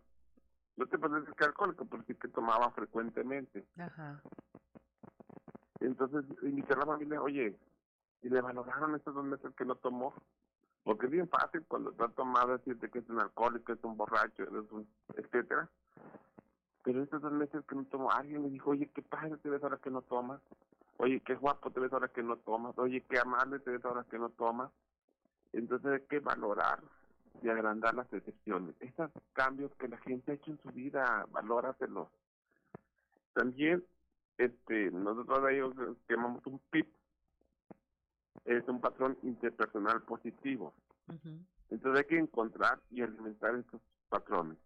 no 0.77 0.85
te 0.85 0.97
puedes 0.97 1.21
decir 1.21 1.35
que 1.35 1.45
alcohólico, 1.45 1.85
pero 1.85 2.03
sí 2.03 2.15
que 2.15 2.27
tomaba 2.27 2.69
frecuentemente. 2.71 3.65
Ajá. 3.77 4.21
Entonces 5.79 6.25
invité 6.43 6.73
a 6.73 6.77
la 6.77 6.85
familia, 6.85 7.21
oye, 7.21 7.57
y 8.21 8.29
le 8.29 8.41
valoraron 8.41 8.95
estos 8.95 9.13
dos 9.13 9.25
meses 9.25 9.53
que 9.55 9.65
no 9.65 9.75
tomó. 9.75 10.13
Porque 10.83 11.07
es 11.07 11.11
bien 11.11 11.27
fácil 11.27 11.65
cuando 11.67 11.89
está 11.89 12.07
tomado 12.09 12.57
decirte 12.57 12.89
que 12.91 12.99
es 12.99 13.09
un 13.09 13.19
alcohólico, 13.19 13.73
es 13.73 13.83
un 13.83 13.97
borracho, 13.97 14.43
es 14.43 14.71
un, 14.71 14.87
etcétera. 15.15 15.67
Pero 16.85 17.01
estos 17.01 17.19
dos 17.19 17.31
meses 17.31 17.65
que 17.67 17.75
no 17.75 17.83
tomo, 17.85 18.11
alguien 18.11 18.43
me 18.43 18.49
dijo, 18.49 18.69
oye, 18.69 18.87
qué 18.93 19.01
padre 19.01 19.37
te 19.37 19.49
ves 19.49 19.63
ahora 19.63 19.77
que 19.77 19.89
no 19.89 20.03
tomas. 20.03 20.39
Oye, 20.97 21.19
qué 21.21 21.33
guapo 21.33 21.71
te 21.71 21.79
ves 21.79 21.91
ahora 21.91 22.09
que 22.09 22.21
no 22.21 22.37
tomas. 22.37 22.77
Oye, 22.77 23.01
qué 23.09 23.17
amable 23.17 23.57
te 23.57 23.71
ves 23.71 23.83
ahora 23.83 24.05
que 24.09 24.19
no 24.19 24.29
tomas. 24.29 24.71
Entonces 25.51 25.91
hay 25.93 26.07
que 26.07 26.19
valorar 26.19 26.79
y 27.41 27.49
agrandar 27.49 27.95
las 27.95 28.13
excepciones. 28.13 28.75
Estos 28.79 29.09
cambios 29.33 29.73
que 29.79 29.87
la 29.87 29.97
gente 29.97 30.31
ha 30.31 30.35
hecho 30.35 30.51
en 30.51 30.61
su 30.61 30.69
vida, 30.69 31.25
valóraselos. 31.31 32.07
También, 33.33 33.83
este, 34.37 34.91
nosotros 34.91 35.39
ellos 35.49 35.73
llamamos 36.07 36.45
un 36.45 36.59
PIP. 36.69 36.87
Es 38.45 38.67
un 38.67 38.79
patrón 38.79 39.17
interpersonal 39.23 40.03
positivo. 40.03 40.75
Entonces 41.71 42.03
hay 42.03 42.07
que 42.07 42.19
encontrar 42.19 42.79
y 42.91 43.01
alimentar 43.01 43.55
estos 43.55 43.81
patrones 44.07 44.59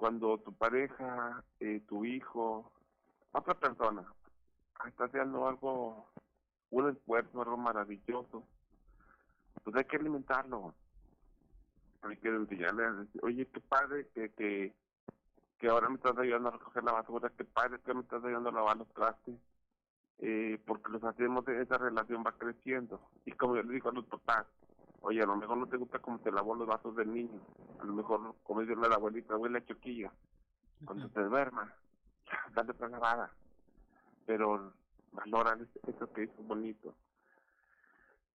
cuando 0.00 0.38
tu 0.38 0.54
pareja, 0.54 1.44
eh, 1.60 1.82
tu 1.86 2.06
hijo, 2.06 2.72
otra 3.32 3.52
persona 3.52 4.02
está 4.88 5.04
haciendo 5.04 5.46
algo, 5.46 6.08
un 6.70 6.88
esfuerzo, 6.88 7.42
algo 7.42 7.58
maravilloso, 7.58 8.42
pues 9.62 9.76
hay 9.76 9.84
que 9.84 9.98
alimentarlo. 9.98 10.74
Hay 12.00 12.16
que 12.16 12.28
enseñarle, 12.28 13.08
oye, 13.20 13.46
qué 13.46 13.60
padre 13.60 14.08
que, 14.14 14.30
que, 14.30 14.74
que 15.58 15.68
ahora 15.68 15.90
me 15.90 15.96
estás 15.96 16.16
ayudando 16.16 16.48
a 16.48 16.52
recoger 16.52 16.82
la 16.82 16.92
basura, 16.92 17.30
qué 17.36 17.44
padre 17.44 17.78
que 17.84 17.92
me 17.92 18.00
estás 18.00 18.24
ayudando 18.24 18.48
a 18.48 18.52
lavar 18.52 18.78
los 18.78 18.88
trastes, 18.94 19.34
eh, 20.20 20.58
porque 20.64 20.92
los 20.92 21.04
hacemos, 21.04 21.46
esa 21.46 21.76
relación 21.76 22.24
va 22.26 22.32
creciendo. 22.32 23.06
Y 23.26 23.32
como 23.32 23.56
yo 23.56 23.64
le 23.64 23.74
digo 23.74 23.90
a 23.90 23.92
los 23.92 24.06
papás, 24.06 24.46
oye, 25.00 25.22
a 25.22 25.26
lo 25.26 25.36
mejor 25.36 25.56
no 25.56 25.66
te 25.66 25.76
gusta 25.76 25.98
cómo 25.98 26.18
te 26.20 26.32
lavó 26.32 26.54
los 26.54 26.66
vasos 26.66 26.94
del 26.96 27.12
niño, 27.12 27.40
a 27.80 27.84
lo 27.84 27.92
mejor, 27.92 28.34
como 28.42 28.60
dice 28.60 28.76
la 28.76 28.94
abuelita, 28.94 29.34
abuela 29.34 29.64
choquilla, 29.64 30.12
cuando 30.84 31.08
te 31.08 31.22
duerma, 31.22 31.72
dale 32.54 32.70
otra 32.70 32.88
lavada, 32.88 33.30
pero 34.26 34.72
valora 35.12 35.58
eso 35.86 36.12
que 36.12 36.24
hizo 36.24 36.42
bonito. 36.42 36.94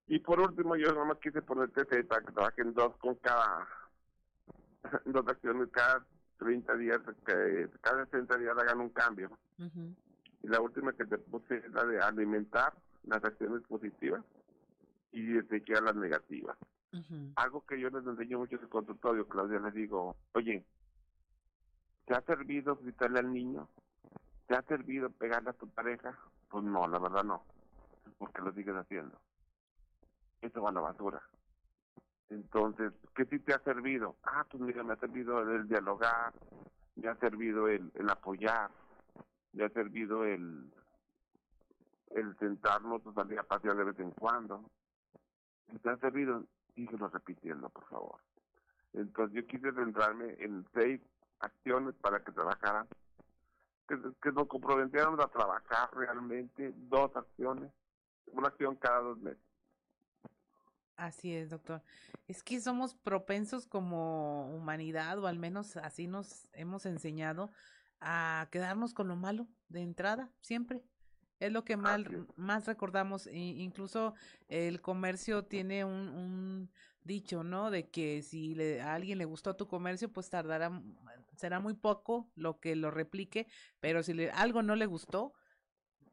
Y 0.07 0.19
por 0.19 0.39
último, 0.39 0.75
yo 0.75 0.91
nomás 0.93 1.17
quise 1.17 1.41
ponerte 1.41 2.03
para 2.03 2.21
que 2.21 2.31
trabajen 2.31 2.73
dos 2.73 2.95
con 2.97 3.15
cada, 3.15 3.67
dos 5.05 5.27
acciones 5.27 5.69
cada 5.71 6.05
30 6.37 6.75
días, 6.75 6.99
que 7.25 7.69
cada 7.81 8.05
30 8.05 8.37
días 8.37 8.57
hagan 8.57 8.81
un 8.81 8.89
cambio. 8.89 9.31
Y 9.57 10.47
la 10.47 10.61
última 10.61 10.93
que 10.93 11.05
te 11.05 11.17
puse 11.17 11.57
es 11.57 11.71
la 11.71 11.85
de 11.85 11.99
alimentar 11.99 12.73
las 13.05 13.23
acciones 13.23 13.63
positivas 13.63 14.23
y 15.15 15.23
desechar 15.23 15.81
las 15.81 15.95
negativas. 15.95 16.57
Algo 17.37 17.65
que 17.65 17.79
yo 17.79 17.89
les 17.89 18.05
enseño 18.05 18.39
mucho 18.39 18.55
en 18.57 18.63
el 18.63 18.69
consultorio, 18.69 19.27
Claudia, 19.27 19.59
les 19.59 19.73
digo, 19.73 20.15
oye, 20.33 20.65
¿te 22.05 22.13
ha 22.13 22.21
servido 22.21 22.75
gritarle 22.75 23.19
al 23.19 23.31
niño? 23.31 23.69
¿Te 24.47 24.55
ha 24.55 24.61
servido 24.63 25.09
pegarle 25.09 25.49
a 25.49 25.53
tu 25.53 25.69
pareja? 25.69 26.17
Pues 26.49 26.63
no, 26.63 26.87
la 26.87 26.99
verdad 26.99 27.23
no. 27.23 27.45
Porque 28.17 28.41
lo 28.41 28.53
sigues 28.53 28.75
haciendo. 28.75 29.17
Eso 30.41 30.61
va 30.61 30.69
a 30.69 30.73
la 30.73 30.81
basura. 30.81 31.21
Entonces, 32.29 32.91
¿qué 33.15 33.25
sí 33.25 33.39
te 33.39 33.53
ha 33.53 33.59
servido? 33.59 34.17
Ah, 34.23 34.45
pues 34.49 34.61
mira, 34.61 34.83
me 34.83 34.93
ha 34.93 34.97
servido 34.97 35.39
el 35.41 35.67
dialogar, 35.67 36.33
me 36.95 37.07
ha 37.07 37.15
servido 37.15 37.67
el, 37.67 37.91
el 37.95 38.09
apoyar, 38.09 38.69
me 39.53 39.63
ha 39.63 39.69
servido 39.69 40.25
el, 40.25 40.73
el 42.11 42.37
sentarnos 42.37 43.05
o 43.05 43.13
salir 43.13 43.39
a 43.39 43.43
pasear 43.43 43.75
de 43.75 43.83
vez 43.85 43.99
en 43.99 44.11
cuando. 44.11 44.69
¿Te 45.81 45.89
ha 45.89 45.97
servido? 45.97 46.45
Síguelo 46.73 47.07
repitiendo, 47.07 47.69
por 47.69 47.85
favor. 47.87 48.21
Entonces, 48.93 49.35
yo 49.35 49.47
quise 49.47 49.71
centrarme 49.73 50.35
en 50.39 50.65
seis 50.73 51.01
acciones 51.39 51.95
para 51.95 52.23
que 52.23 52.31
trabajaran 52.31 52.87
que, 53.87 54.31
nos 54.31 54.47
comprometieron 54.47 55.19
a 55.21 55.27
trabajar 55.27 55.89
realmente 55.93 56.73
dos 56.75 57.15
acciones, 57.15 57.71
una 58.31 58.47
acción 58.47 58.75
cada 58.75 58.99
dos 58.99 59.17
meses. 59.19 59.43
Así 60.97 61.35
es, 61.35 61.49
doctor. 61.49 61.83
Es 62.27 62.41
que 62.41 62.59
somos 62.61 62.95
propensos 62.95 63.67
como 63.67 64.49
humanidad, 64.55 65.19
o 65.19 65.27
al 65.27 65.37
menos 65.37 65.77
así 65.77 66.07
nos 66.07 66.47
hemos 66.53 66.85
enseñado, 66.85 67.51
a 67.99 68.47
quedarnos 68.51 68.93
con 68.93 69.07
lo 69.07 69.15
malo 69.15 69.47
de 69.67 69.81
entrada, 69.81 70.31
siempre. 70.41 70.83
Es 71.45 71.51
lo 71.51 71.63
que 71.63 71.77
mal, 71.77 72.27
más 72.35 72.65
recordamos. 72.65 73.27
E 73.27 73.37
incluso 73.37 74.15
el 74.47 74.81
comercio 74.81 75.45
tiene 75.45 75.85
un, 75.85 76.09
un 76.09 76.71
dicho, 77.03 77.43
¿no? 77.43 77.71
De 77.71 77.89
que 77.89 78.21
si 78.21 78.55
le, 78.55 78.81
a 78.81 78.93
alguien 78.93 79.17
le 79.17 79.25
gustó 79.25 79.55
tu 79.55 79.67
comercio, 79.67 80.11
pues 80.11 80.29
tardará 80.29 80.71
será 81.35 81.59
muy 81.59 81.73
poco 81.73 82.29
lo 82.35 82.59
que 82.59 82.75
lo 82.75 82.91
replique, 82.91 83.47
pero 83.79 84.03
si 84.03 84.13
le, 84.13 84.31
algo 84.31 84.61
no 84.61 84.75
le 84.75 84.85
gustó, 84.85 85.33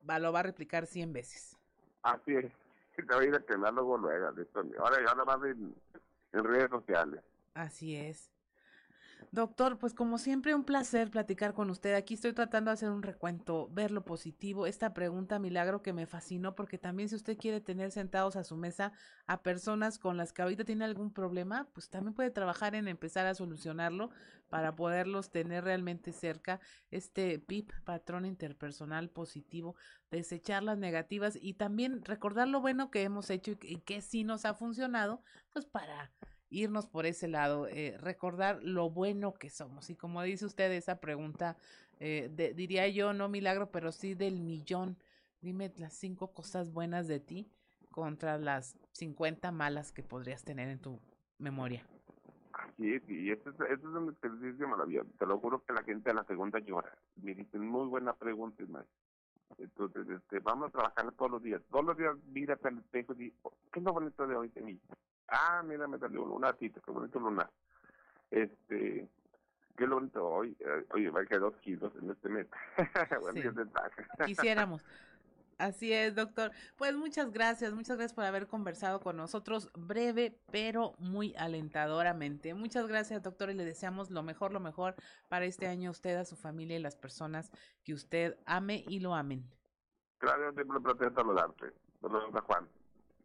va, 0.08 0.18
lo 0.18 0.32
va 0.32 0.40
a 0.40 0.44
replicar 0.44 0.86
100 0.86 1.12
veces. 1.12 1.56
Así 2.02 2.34
es, 2.34 2.52
te 2.96 3.02
va 3.02 3.20
a 3.20 3.24
ir 3.24 3.34
a 3.34 3.40
quemar 3.40 3.72
luego 3.72 3.96
luego. 3.96 4.26
Ahora 4.80 4.96
ya 5.06 5.14
lo 5.14 5.46
en, 5.46 5.74
en 6.32 6.44
redes 6.44 6.70
sociales. 6.70 7.22
Así 7.54 7.96
es. 7.96 8.30
Doctor, 9.30 9.78
pues 9.78 9.94
como 9.94 10.18
siempre 10.18 10.54
un 10.54 10.64
placer 10.64 11.10
platicar 11.10 11.54
con 11.54 11.70
usted. 11.70 11.94
Aquí 11.94 12.14
estoy 12.14 12.32
tratando 12.32 12.70
de 12.70 12.74
hacer 12.74 12.90
un 12.90 13.02
recuento, 13.02 13.68
ver 13.70 13.90
lo 13.90 14.04
positivo. 14.04 14.66
Esta 14.66 14.92
pregunta 14.92 15.38
milagro 15.38 15.82
que 15.82 15.92
me 15.92 16.06
fascinó 16.06 16.54
porque 16.54 16.78
también 16.78 17.08
si 17.08 17.14
usted 17.14 17.38
quiere 17.38 17.60
tener 17.60 17.92
sentados 17.92 18.36
a 18.36 18.44
su 18.44 18.56
mesa 18.56 18.92
a 19.26 19.42
personas 19.42 19.98
con 19.98 20.16
las 20.16 20.32
que 20.32 20.42
ahorita 20.42 20.64
tiene 20.64 20.84
algún 20.84 21.12
problema, 21.12 21.68
pues 21.72 21.88
también 21.88 22.14
puede 22.14 22.30
trabajar 22.30 22.74
en 22.74 22.88
empezar 22.88 23.26
a 23.26 23.34
solucionarlo 23.34 24.10
para 24.48 24.76
poderlos 24.76 25.30
tener 25.30 25.64
realmente 25.64 26.12
cerca. 26.12 26.60
Este 26.90 27.38
PIP, 27.38 27.72
patrón 27.84 28.26
interpersonal 28.26 29.08
positivo, 29.08 29.76
desechar 30.10 30.62
las 30.62 30.78
negativas 30.78 31.38
y 31.40 31.54
también 31.54 32.04
recordar 32.04 32.48
lo 32.48 32.60
bueno 32.60 32.90
que 32.90 33.02
hemos 33.02 33.30
hecho 33.30 33.52
y 33.62 33.78
que 33.78 34.02
sí 34.02 34.24
nos 34.24 34.44
ha 34.44 34.54
funcionado, 34.54 35.22
pues 35.52 35.64
para 35.64 36.12
irnos 36.52 36.86
por 36.86 37.06
ese 37.06 37.28
lado, 37.28 37.66
eh, 37.66 37.96
recordar 37.98 38.62
lo 38.62 38.90
bueno 38.90 39.34
que 39.34 39.50
somos. 39.50 39.90
Y 39.90 39.96
como 39.96 40.22
dice 40.22 40.44
usted, 40.44 40.70
esa 40.72 41.00
pregunta, 41.00 41.56
eh, 41.98 42.52
diría 42.54 42.86
yo, 42.88 43.12
no 43.12 43.28
milagro, 43.28 43.70
pero 43.70 43.90
sí 43.90 44.14
del 44.14 44.40
millón. 44.40 44.96
Dime 45.40 45.72
las 45.76 45.94
cinco 45.94 46.32
cosas 46.32 46.72
buenas 46.72 47.08
de 47.08 47.18
ti 47.18 47.50
contra 47.90 48.38
las 48.38 48.76
50 48.92 49.50
malas 49.50 49.92
que 49.92 50.02
podrías 50.02 50.44
tener 50.44 50.68
en 50.68 50.78
tu 50.78 51.00
memoria. 51.38 51.84
Sí, 52.76 53.00
sí, 53.00 53.30
eso 53.30 53.50
es, 53.50 53.56
eso 53.56 53.88
es 53.88 53.94
un 53.94 54.16
ejercicio 54.22 54.68
maravilloso. 54.68 55.08
Te 55.18 55.26
lo 55.26 55.38
juro 55.38 55.64
que 55.64 55.72
la 55.72 55.82
gente 55.82 56.10
a 56.10 56.14
la 56.14 56.24
segunda 56.24 56.58
llora. 56.58 56.96
Me 57.16 57.34
dicen, 57.34 57.66
muy 57.66 57.86
buena 57.86 58.12
pregunta, 58.14 58.62
más. 58.68 58.86
Entonces, 59.58 60.08
este, 60.08 60.38
vamos 60.40 60.68
a 60.68 60.72
trabajar 60.72 61.12
todos 61.12 61.30
los 61.30 61.42
días. 61.42 61.62
Todos 61.70 61.84
los 61.84 61.96
días 61.96 62.16
mírate 62.26 62.68
al 62.68 62.78
espejo 62.78 63.14
y 63.14 63.16
di, 63.16 63.34
oh, 63.42 63.52
¿qué 63.72 63.80
es 63.80 63.84
lo 63.84 63.92
bonito 63.92 64.26
de 64.26 64.36
hoy 64.36 64.48
de 64.48 64.62
mí? 64.62 64.80
Ah, 65.32 65.62
mira, 65.64 65.88
me 65.88 65.98
salió 65.98 66.22
un 66.22 66.28
lunarcito, 66.28 66.80
qué 66.82 66.90
bonito 66.90 67.18
lunar. 67.18 67.50
Este, 68.30 69.08
qué 69.76 69.86
bonito 69.86 70.26
hoy. 70.26 70.54
Eh, 70.60 70.86
oye, 70.90 71.10
va 71.10 71.22
a 71.22 71.26
quedar 71.26 71.40
dos 71.40 71.56
kilos 71.56 71.90
en 72.00 72.10
este 72.10 72.28
mes. 72.28 72.46
bueno, 73.22 73.52
sí. 73.54 74.24
Quisiéramos. 74.26 74.84
Así 75.56 75.92
es, 75.92 76.14
doctor. 76.14 76.52
Pues 76.76 76.94
muchas 76.94 77.30
gracias, 77.30 77.72
muchas 77.72 77.96
gracias 77.96 78.14
por 78.14 78.24
haber 78.24 78.46
conversado 78.46 79.00
con 79.00 79.16
nosotros, 79.16 79.70
breve 79.74 80.38
pero 80.50 80.94
muy 80.98 81.34
alentadoramente. 81.38 82.52
Muchas 82.52 82.86
gracias, 82.86 83.22
doctor, 83.22 83.48
y 83.50 83.54
le 83.54 83.64
deseamos 83.64 84.10
lo 84.10 84.22
mejor, 84.22 84.52
lo 84.52 84.60
mejor 84.60 84.96
para 85.28 85.46
este 85.46 85.66
año 85.66 85.88
a 85.88 85.92
usted, 85.92 86.16
a 86.16 86.24
su 86.24 86.36
familia 86.36 86.76
y 86.76 86.80
las 86.82 86.96
personas 86.96 87.50
que 87.84 87.94
usted 87.94 88.36
ame 88.44 88.84
y 88.86 89.00
lo 89.00 89.14
amen. 89.14 89.48
Claro, 90.18 90.52
siempre 90.52 90.80
pretendo 90.80 91.14
saludarte. 91.14 91.72
Saludos 92.00 92.34
a 92.34 92.40
Juan. 92.42 92.68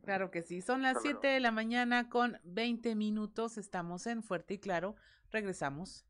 Claro 0.07 0.31
que 0.31 0.41
sí. 0.41 0.61
Son 0.61 0.83
las 0.83 1.01
7 1.01 1.27
de 1.27 1.41
la 1.41 1.51
mañana 1.51 2.07
con 2.07 2.39
20 2.45 2.95
minutos. 2.95 3.57
Estamos 3.57 4.07
en 4.07 4.23
Fuerte 4.23 4.53
y 4.53 4.57
Claro. 4.57 4.95
Regresamos. 5.33 6.05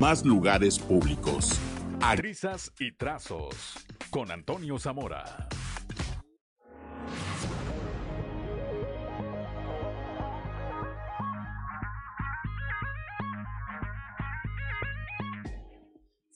Más 0.00 0.24
lugares 0.24 0.80
públicos. 0.80 1.60
Risas 2.16 2.72
y 2.80 2.90
trazos. 2.90 3.86
Con 4.10 4.32
Antonio 4.32 4.76
Zamora. 4.80 5.46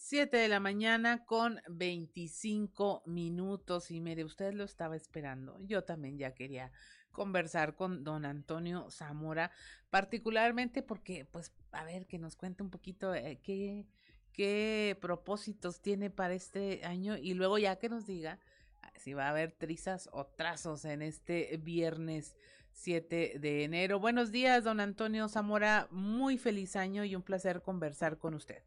7 0.08 0.38
de 0.38 0.48
la 0.48 0.58
mañana 0.58 1.26
con 1.26 1.60
25 1.68 3.02
minutos 3.04 3.90
y 3.90 4.00
mire, 4.00 4.24
usted 4.24 4.54
lo 4.54 4.64
estaba 4.64 4.96
esperando. 4.96 5.58
Yo 5.66 5.84
también 5.84 6.16
ya 6.16 6.32
quería 6.32 6.72
conversar 7.12 7.74
con 7.74 8.04
don 8.04 8.24
Antonio 8.24 8.90
Zamora, 8.90 9.50
particularmente 9.90 10.82
porque, 10.82 11.26
pues, 11.26 11.52
a 11.72 11.84
ver, 11.84 12.06
que 12.06 12.18
nos 12.18 12.36
cuente 12.36 12.62
un 12.62 12.70
poquito 12.70 13.14
eh, 13.14 13.38
qué, 13.42 13.84
qué 14.32 14.96
propósitos 14.98 15.82
tiene 15.82 16.08
para 16.08 16.32
este 16.32 16.86
año 16.86 17.18
y 17.18 17.34
luego 17.34 17.58
ya 17.58 17.76
que 17.76 17.90
nos 17.90 18.06
diga 18.06 18.38
ah, 18.80 18.90
si 18.96 19.12
va 19.12 19.26
a 19.26 19.30
haber 19.30 19.52
trizas 19.52 20.08
o 20.12 20.24
trazos 20.24 20.86
en 20.86 21.02
este 21.02 21.54
viernes 21.58 22.34
7 22.72 23.34
de 23.38 23.64
enero. 23.64 24.00
Buenos 24.00 24.32
días, 24.32 24.64
don 24.64 24.80
Antonio 24.80 25.28
Zamora. 25.28 25.86
Muy 25.90 26.38
feliz 26.38 26.76
año 26.76 27.04
y 27.04 27.14
un 27.14 27.22
placer 27.22 27.60
conversar 27.60 28.16
con 28.16 28.32
usted. 28.32 28.62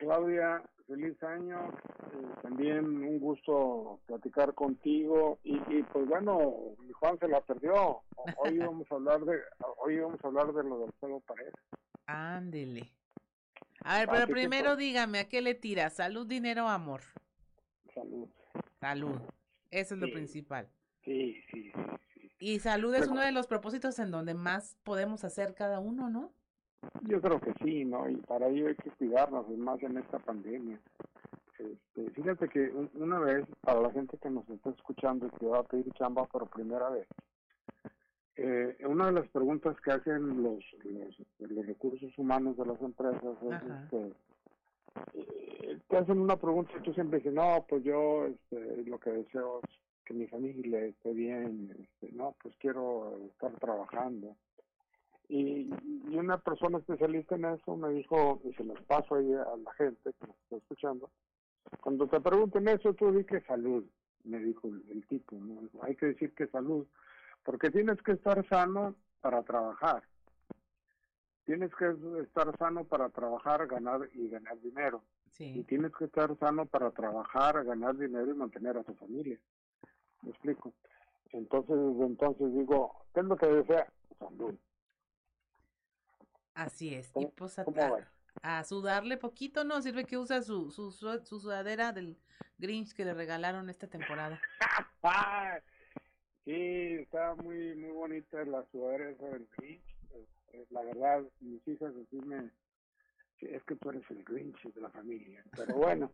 Claudia, 0.00 0.62
feliz 0.86 1.22
año. 1.22 1.68
Eh, 1.68 2.26
también 2.42 2.84
un 2.84 3.20
gusto 3.20 4.00
platicar 4.06 4.54
contigo. 4.54 5.38
Y, 5.44 5.58
pues 5.92 6.08
bueno, 6.08 6.74
mi 6.80 6.92
Juan 6.92 7.18
se 7.18 7.28
la 7.28 7.40
perdió. 7.42 8.00
Hoy 8.38 8.58
vamos 8.58 8.90
a 8.90 8.94
hablar 8.94 9.20
de, 9.20 9.38
hoy 9.76 9.98
vamos 9.98 10.18
a 10.24 10.26
hablar 10.26 10.52
de 10.52 10.64
lo 10.64 10.78
del 10.80 10.90
juego 10.98 11.20
pared. 11.20 11.52
Ándele. 12.06 12.90
A 13.84 13.98
ver, 13.98 14.08
pero 14.10 14.26
primero 14.26 14.76
dígame, 14.76 15.20
¿a 15.20 15.28
qué 15.28 15.40
le 15.42 15.54
tira? 15.54 15.90
¿Salud, 15.90 16.26
dinero 16.26 16.64
o 16.64 16.68
amor? 16.68 17.02
Salud. 17.94 18.28
Salud. 18.80 19.20
Eso 19.70 19.94
es 19.94 20.00
lo 20.00 20.10
principal. 20.10 20.68
Sí, 21.04 21.40
sí, 21.50 21.70
sí. 21.72 22.32
Y 22.38 22.58
salud 22.58 22.94
es 22.94 23.06
uno 23.06 23.20
de 23.20 23.32
los 23.32 23.46
propósitos 23.46 23.98
en 23.98 24.10
donde 24.10 24.32
más 24.34 24.76
podemos 24.82 25.24
hacer 25.24 25.54
cada 25.54 25.78
uno, 25.78 26.08
¿no? 26.08 26.32
Yo 27.02 27.20
creo 27.20 27.40
que 27.40 27.52
sí, 27.62 27.84
¿no? 27.84 28.08
Y 28.08 28.16
para 28.16 28.48
ello 28.48 28.68
hay 28.68 28.76
que 28.76 28.90
cuidarnos, 28.90 29.48
más 29.58 29.82
en 29.82 29.98
esta 29.98 30.18
pandemia. 30.18 30.78
Este, 31.58 32.10
fíjate 32.10 32.48
que 32.48 32.72
una 32.94 33.18
vez, 33.18 33.46
para 33.60 33.80
la 33.80 33.90
gente 33.90 34.16
que 34.18 34.30
nos 34.30 34.48
está 34.48 34.70
escuchando 34.70 35.26
y 35.26 35.38
que 35.38 35.46
va 35.46 35.58
a 35.58 35.64
pedir 35.64 35.92
chamba 35.92 36.24
por 36.24 36.48
primera 36.48 36.88
vez, 36.88 37.06
eh, 38.36 38.78
una 38.86 39.06
de 39.06 39.12
las 39.12 39.28
preguntas 39.28 39.78
que 39.82 39.90
hacen 39.90 40.42
los, 40.42 40.64
los, 41.38 41.66
recursos 41.66 42.16
humanos 42.16 42.56
de 42.56 42.64
las 42.64 42.80
empresas 42.80 43.36
es 43.42 43.62
este, 43.82 44.12
eh, 45.12 45.78
te 45.88 45.96
hacen 45.98 46.18
una 46.18 46.36
pregunta 46.36 46.72
y 46.78 46.82
tú 46.82 46.94
siempre 46.94 47.18
dices, 47.18 47.34
no, 47.34 47.66
pues 47.68 47.84
yo 47.84 48.26
este, 48.26 48.82
lo 48.84 48.98
que 48.98 49.10
deseo 49.10 49.60
es 49.62 49.70
que 50.06 50.14
mi 50.14 50.26
familia 50.26 50.80
esté 50.86 51.12
bien, 51.12 51.70
este, 51.78 52.16
no, 52.16 52.34
pues 52.42 52.54
quiero 52.56 53.18
estar 53.26 53.52
trabajando. 53.58 54.34
Y, 55.30 55.70
y, 56.08 56.18
una 56.18 56.38
persona 56.38 56.78
especialista 56.78 57.36
en 57.36 57.44
eso 57.44 57.76
me 57.76 57.90
dijo, 57.90 58.40
y 58.42 58.52
se 58.54 58.64
los 58.64 58.80
paso 58.82 59.14
ahí 59.14 59.32
a 59.32 59.56
la 59.56 59.72
gente 59.74 60.12
que 60.12 60.26
nos 60.26 60.36
está 60.36 60.56
escuchando, 60.56 61.08
cuando 61.80 62.08
te 62.08 62.20
pregunten 62.20 62.66
eso, 62.66 62.92
tú 62.94 63.12
di 63.12 63.24
que 63.24 63.40
salud, 63.42 63.84
me 64.24 64.40
dijo 64.40 64.66
el, 64.66 65.06
tipo, 65.06 65.36
¿no? 65.36 65.60
hay 65.82 65.94
que 65.94 66.06
decir 66.06 66.34
que 66.34 66.48
salud, 66.48 66.84
porque 67.44 67.70
tienes 67.70 68.02
que 68.02 68.12
estar 68.12 68.44
sano 68.48 68.96
para 69.20 69.44
trabajar. 69.44 70.02
Tienes 71.44 71.70
que 71.76 71.94
estar 72.22 72.56
sano 72.58 72.84
para 72.84 73.08
trabajar, 73.10 73.66
ganar 73.68 74.08
y 74.12 74.28
ganar 74.28 74.60
dinero. 74.60 75.02
Y 75.38 75.62
tienes 75.62 75.92
que 75.96 76.04
estar 76.04 76.36
sano 76.38 76.66
para 76.66 76.90
trabajar, 76.90 77.64
ganar 77.64 77.96
dinero 77.96 78.30
y 78.30 78.34
mantener 78.34 78.76
a 78.76 78.82
tu 78.82 78.94
familia. 78.94 79.38
¿Me 80.22 80.30
explico? 80.30 80.74
Entonces, 81.32 81.76
entonces 82.00 82.52
digo, 82.52 82.94
¿qué 83.14 83.20
es 83.20 83.26
lo 83.26 83.36
que 83.36 83.46
desea? 83.46 83.90
Salud. 84.18 84.54
Así 86.60 86.94
es. 86.94 87.10
y 87.16 87.26
pues 87.26 87.58
a, 87.58 87.64
a, 88.42 88.64
sudarle 88.64 89.16
poquito, 89.16 89.64
¿no? 89.64 89.80
Sirve 89.80 90.04
que 90.04 90.18
usa 90.18 90.42
su, 90.42 90.70
su, 90.70 90.92
su, 90.92 91.40
sudadera 91.40 91.92
del 91.92 92.18
Grinch 92.58 92.92
que 92.92 93.06
le 93.06 93.14
regalaron 93.14 93.70
esta 93.70 93.86
temporada. 93.86 94.38
sí, 96.44 96.98
está 97.00 97.34
muy 97.36 97.74
muy 97.76 97.92
bonita 97.92 98.44
la 98.44 98.62
sudadera 98.70 99.06
del 99.06 99.48
Grinch. 99.56 99.96
La 100.68 100.82
verdad, 100.82 101.22
mis 101.40 101.66
hijas 101.66 101.94
así 101.96 102.20
me... 102.26 102.50
Es 103.40 103.64
que 103.64 103.76
tú 103.76 103.88
eres 103.88 104.02
el 104.10 104.22
Grinch 104.22 104.62
de 104.62 104.80
la 104.82 104.90
familia. 104.90 105.42
Pero 105.56 105.76
bueno. 105.76 106.12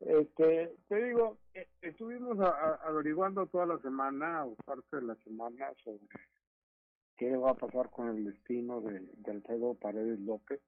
Este, 0.00 0.74
te 0.88 1.04
digo, 1.04 1.38
eh, 1.54 1.68
estuvimos 1.80 2.38
averiguando 2.84 3.46
toda 3.46 3.66
la 3.66 3.78
semana 3.78 4.44
o 4.44 4.56
parte 4.56 4.96
de 4.96 5.02
la 5.02 5.14
semana 5.22 5.72
sobre 5.84 6.00
qué 7.16 7.36
va 7.36 7.50
a 7.50 7.54
pasar 7.54 7.90
con 7.90 8.08
el 8.08 8.24
destino 8.24 8.80
de, 8.80 9.00
de 9.00 9.30
Alfredo 9.30 9.74
Paredes 9.74 10.20
López. 10.20 10.60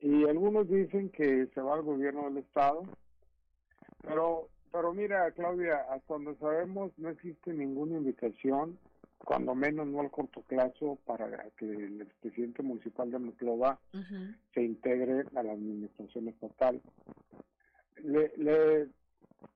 Y 0.00 0.24
algunos 0.28 0.68
dicen 0.68 1.10
que 1.10 1.46
se 1.54 1.60
va 1.60 1.74
al 1.74 1.82
gobierno 1.82 2.24
del 2.24 2.38
Estado, 2.38 2.82
pero, 4.02 4.48
pero 4.70 4.92
mira, 4.92 5.30
Claudia, 5.32 5.86
hasta 5.90 6.14
donde 6.14 6.36
sabemos 6.36 6.92
no 6.98 7.08
existe 7.08 7.52
ninguna 7.52 7.98
invitación, 7.98 8.78
cuando 9.18 9.54
menos 9.54 9.86
no 9.88 10.00
al 10.00 10.10
corto 10.10 10.40
plazo, 10.42 10.98
para 11.04 11.50
que 11.56 11.66
el 11.66 12.00
expresidente 12.00 12.62
municipal 12.62 13.10
de 13.10 13.18
Monclova 13.18 13.78
se 14.54 14.62
integre 14.62 15.24
a 15.34 15.42
la 15.42 15.52
administración 15.52 16.28
estatal. 16.28 16.80
Le, 18.02 18.32
le, 18.36 18.88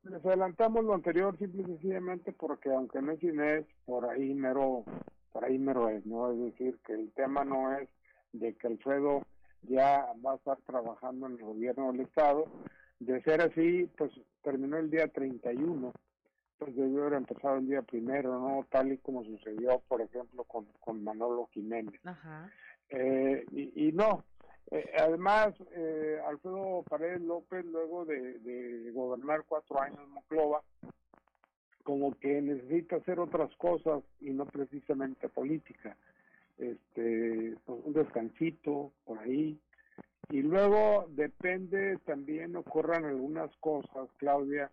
les 0.02 0.26
adelantamos 0.26 0.84
lo 0.84 0.94
anterior 0.94 1.38
simple 1.38 1.62
y 1.62 1.66
sencillamente 1.66 2.32
porque 2.32 2.70
aunque 2.70 3.00
no 3.00 3.12
es 3.12 3.22
Inés, 3.22 3.64
por 3.84 4.04
ahí 4.06 4.34
mero, 4.34 4.84
por 5.32 5.44
ahí 5.44 5.58
mero 5.58 5.88
es, 5.88 6.04
¿no? 6.06 6.32
Es 6.32 6.38
decir, 6.38 6.78
que 6.86 6.94
el 6.94 7.12
tema 7.12 7.44
no 7.44 7.76
es 7.76 7.88
de 8.32 8.54
que 8.54 8.66
Alfredo 8.66 9.22
ya 9.62 10.06
va 10.24 10.32
a 10.32 10.36
estar 10.36 10.58
trabajando 10.66 11.26
en 11.26 11.32
el 11.32 11.44
gobierno 11.44 11.92
del 11.92 12.02
Estado. 12.02 12.46
De 13.00 13.20
ser 13.22 13.40
así, 13.40 13.90
pues 13.96 14.12
terminó 14.42 14.76
el 14.78 14.90
día 14.90 15.08
31, 15.08 15.92
pues 16.58 16.76
debió 16.76 17.02
haber 17.02 17.14
empezado 17.14 17.56
el 17.56 17.66
día 17.66 17.82
primero, 17.82 18.38
¿no? 18.38 18.66
Tal 18.70 18.92
y 18.92 18.98
como 18.98 19.24
sucedió, 19.24 19.82
por 19.88 20.00
ejemplo, 20.00 20.44
con, 20.44 20.66
con 20.80 21.02
Manolo 21.02 21.48
Jiménez. 21.52 22.00
Eh, 22.90 23.44
y, 23.50 23.88
y 23.88 23.92
no, 23.92 24.24
eh, 24.72 24.90
además, 24.98 25.52
eh, 25.72 26.18
Alfredo 26.26 26.82
Paredes 26.88 27.20
López, 27.20 27.62
luego 27.66 28.06
de, 28.06 28.90
gobernar 28.94 29.44
cuatro 29.46 29.78
años 29.78 29.98
en 30.02 30.10
Moclova, 30.10 30.62
como 31.82 32.18
que 32.18 32.40
necesita 32.40 32.96
hacer 32.96 33.20
otras 33.20 33.54
cosas 33.56 34.02
y 34.20 34.30
no 34.30 34.46
precisamente 34.46 35.28
política. 35.28 35.96
Este, 36.58 37.54
pues, 37.64 37.80
un 37.84 37.92
descansito 37.92 38.92
por 39.04 39.18
ahí. 39.18 39.58
Y 40.30 40.42
luego 40.42 41.06
depende, 41.10 41.98
también 42.04 42.56
ocurran 42.56 43.04
algunas 43.04 43.54
cosas, 43.56 44.08
Claudia, 44.18 44.70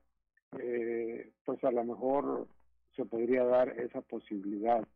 eh, 0.57 1.32
pues 1.45 1.64
a 1.64 1.72
lo 1.72 1.84
mejor 1.84 2.47
se 2.95 3.05
podría 3.05 3.43
dar 3.43 3.70
esa 3.80 4.01
posibilidad. 4.01 4.88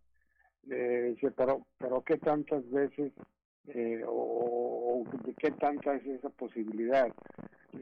pero, 0.65 1.65
pero 1.77 2.01
¿qué 2.03 2.17
tantas 2.17 2.69
veces 2.69 3.11
eh, 3.67 4.03
o, 4.05 5.03
de 5.23 5.33
qué 5.35 5.51
tanta 5.51 5.95
es 5.95 6.05
esa 6.05 6.29
posibilidad. 6.29 7.07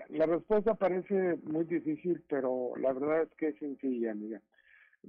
La, 0.10 0.26
respuesta 0.26 0.76
parece 0.76 1.38
muy 1.44 1.66
difícil, 1.66 2.24
pero 2.30 2.74
la 2.78 2.94
verdad 2.94 3.24
es 3.24 3.30
que 3.38 3.48
es 3.50 3.58
sencilla, 3.60 4.12
amiga. 4.12 4.42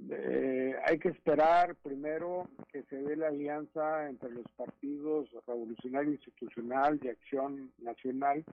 Eh, 0.09 0.75
hay 0.85 0.97
que 0.97 1.09
esperar 1.09 1.75
primero 1.75 2.49
que 2.71 2.83
se 2.83 2.97
dé 2.97 3.15
la 3.15 3.27
alianza 3.27 4.09
entre 4.09 4.31
los 4.31 4.45
partidos 4.57 5.29
Revolucionario 5.47 6.11
Institucional 6.11 6.99
y 7.01 7.09
Acción 7.09 7.71
Nacional 7.77 8.43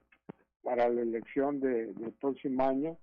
para 0.62 0.88
la 0.88 1.00
elección 1.00 1.60
de, 1.60 1.94
del 1.94 2.12
próximo 2.12 2.64
año. 2.64 2.98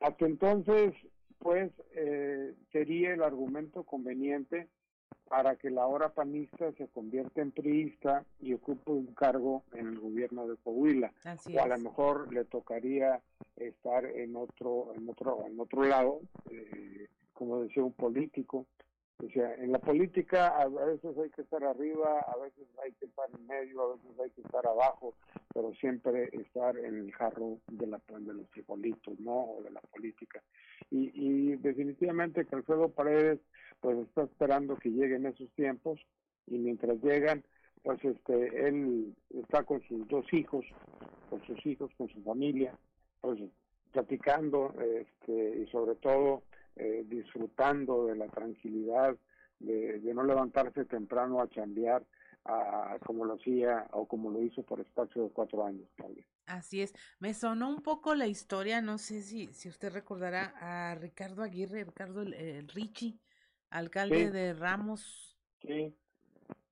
Hasta 0.00 0.26
entonces, 0.26 0.92
pues, 1.38 1.70
eh, 1.94 2.54
sería 2.72 3.14
el 3.14 3.22
argumento 3.22 3.84
conveniente 3.84 4.68
para 5.28 5.56
que 5.56 5.70
la 5.70 5.86
hora 5.86 6.08
panista 6.10 6.70
se 6.72 6.86
convierta 6.88 7.42
en 7.42 7.50
priista 7.50 8.24
y 8.40 8.54
ocupe 8.54 8.92
un 8.92 9.06
cargo 9.14 9.64
en 9.72 9.88
el 9.88 9.98
gobierno 9.98 10.46
de 10.46 10.56
Coahuila. 10.56 11.12
o 11.54 11.60
a 11.60 11.66
lo 11.66 11.78
mejor 11.78 12.32
le 12.32 12.44
tocaría 12.44 13.20
estar 13.56 14.04
en 14.04 14.36
otro, 14.36 14.92
en 14.94 15.08
otro, 15.08 15.44
en 15.46 15.58
otro 15.58 15.84
lado, 15.84 16.20
eh, 16.50 17.08
como 17.32 17.62
decía 17.62 17.82
un 17.82 17.92
político. 17.92 18.66
O 19.24 19.30
sea, 19.30 19.54
en 19.54 19.72
la 19.72 19.78
política 19.78 20.48
a 20.48 20.68
veces 20.68 21.16
hay 21.16 21.30
que 21.30 21.42
estar 21.42 21.64
arriba, 21.64 22.20
a 22.20 22.36
veces 22.36 22.66
hay 22.84 22.92
que 22.92 23.06
estar 23.06 23.26
en 23.34 23.46
medio, 23.46 23.82
a 23.82 23.96
veces 23.96 24.20
hay 24.22 24.30
que 24.30 24.42
estar 24.42 24.66
abajo, 24.66 25.14
pero 25.54 25.72
siempre 25.74 26.28
estar 26.32 26.76
en 26.76 26.96
el 26.98 27.12
jarro 27.12 27.58
de, 27.68 27.86
la, 27.86 28.00
de 28.08 28.34
los 28.34 28.46
frijolitos, 28.50 29.18
¿no? 29.20 29.32
O 29.32 29.62
de 29.62 29.70
la 29.70 29.80
política. 29.80 30.42
Y, 30.90 31.10
y 31.14 31.56
definitivamente 31.56 32.44
que 32.44 32.56
Alfredo 32.56 32.90
Paredes 32.90 33.40
pues 33.80 33.98
está 33.98 34.24
esperando 34.24 34.76
que 34.76 34.90
lleguen 34.90 35.26
esos 35.26 35.50
tiempos 35.52 35.98
y 36.46 36.58
mientras 36.58 37.02
llegan, 37.02 37.42
pues 37.82 38.04
este, 38.04 38.68
él 38.68 39.14
está 39.30 39.62
con 39.62 39.80
sus 39.82 40.06
dos 40.08 40.30
hijos, 40.32 40.64
con 41.30 41.42
sus 41.46 41.64
hijos, 41.64 41.90
con 41.96 42.08
su 42.08 42.20
familia, 42.22 42.76
pues 43.22 43.40
platicando 43.92 44.74
este, 44.78 45.62
y 45.62 45.66
sobre 45.68 45.94
todo 45.94 46.42
eh, 46.76 47.04
disfrutando 47.06 48.06
de 48.06 48.16
la 48.16 48.28
tranquilidad 48.28 49.16
de, 49.58 50.00
no 50.14 50.24
levantarse 50.24 50.84
temprano 50.84 51.40
a 51.40 51.48
chambear 51.48 52.04
a, 52.44 52.98
como 53.04 53.24
lo 53.24 53.34
hacía 53.34 53.86
o 53.92 54.06
como 54.06 54.30
lo 54.30 54.42
hizo 54.42 54.62
por 54.62 54.80
espacio 54.80 55.24
de 55.24 55.30
cuatro 55.30 55.64
años, 55.64 55.88
Así 56.46 56.82
es, 56.82 56.94
me 57.18 57.34
sonó 57.34 57.68
un 57.68 57.82
poco 57.82 58.14
la 58.14 58.26
historia, 58.26 58.80
no 58.80 58.98
sé 58.98 59.22
si, 59.22 59.48
si 59.48 59.68
usted 59.68 59.92
recordará 59.92 60.54
a 60.60 60.94
Ricardo 60.94 61.42
Aguirre, 61.42 61.84
Ricardo 61.84 62.22
el 62.22 62.68
Richie, 62.68 63.18
alcalde 63.70 64.30
de 64.30 64.54
Ramos. 64.54 65.36
Sí, 65.62 65.92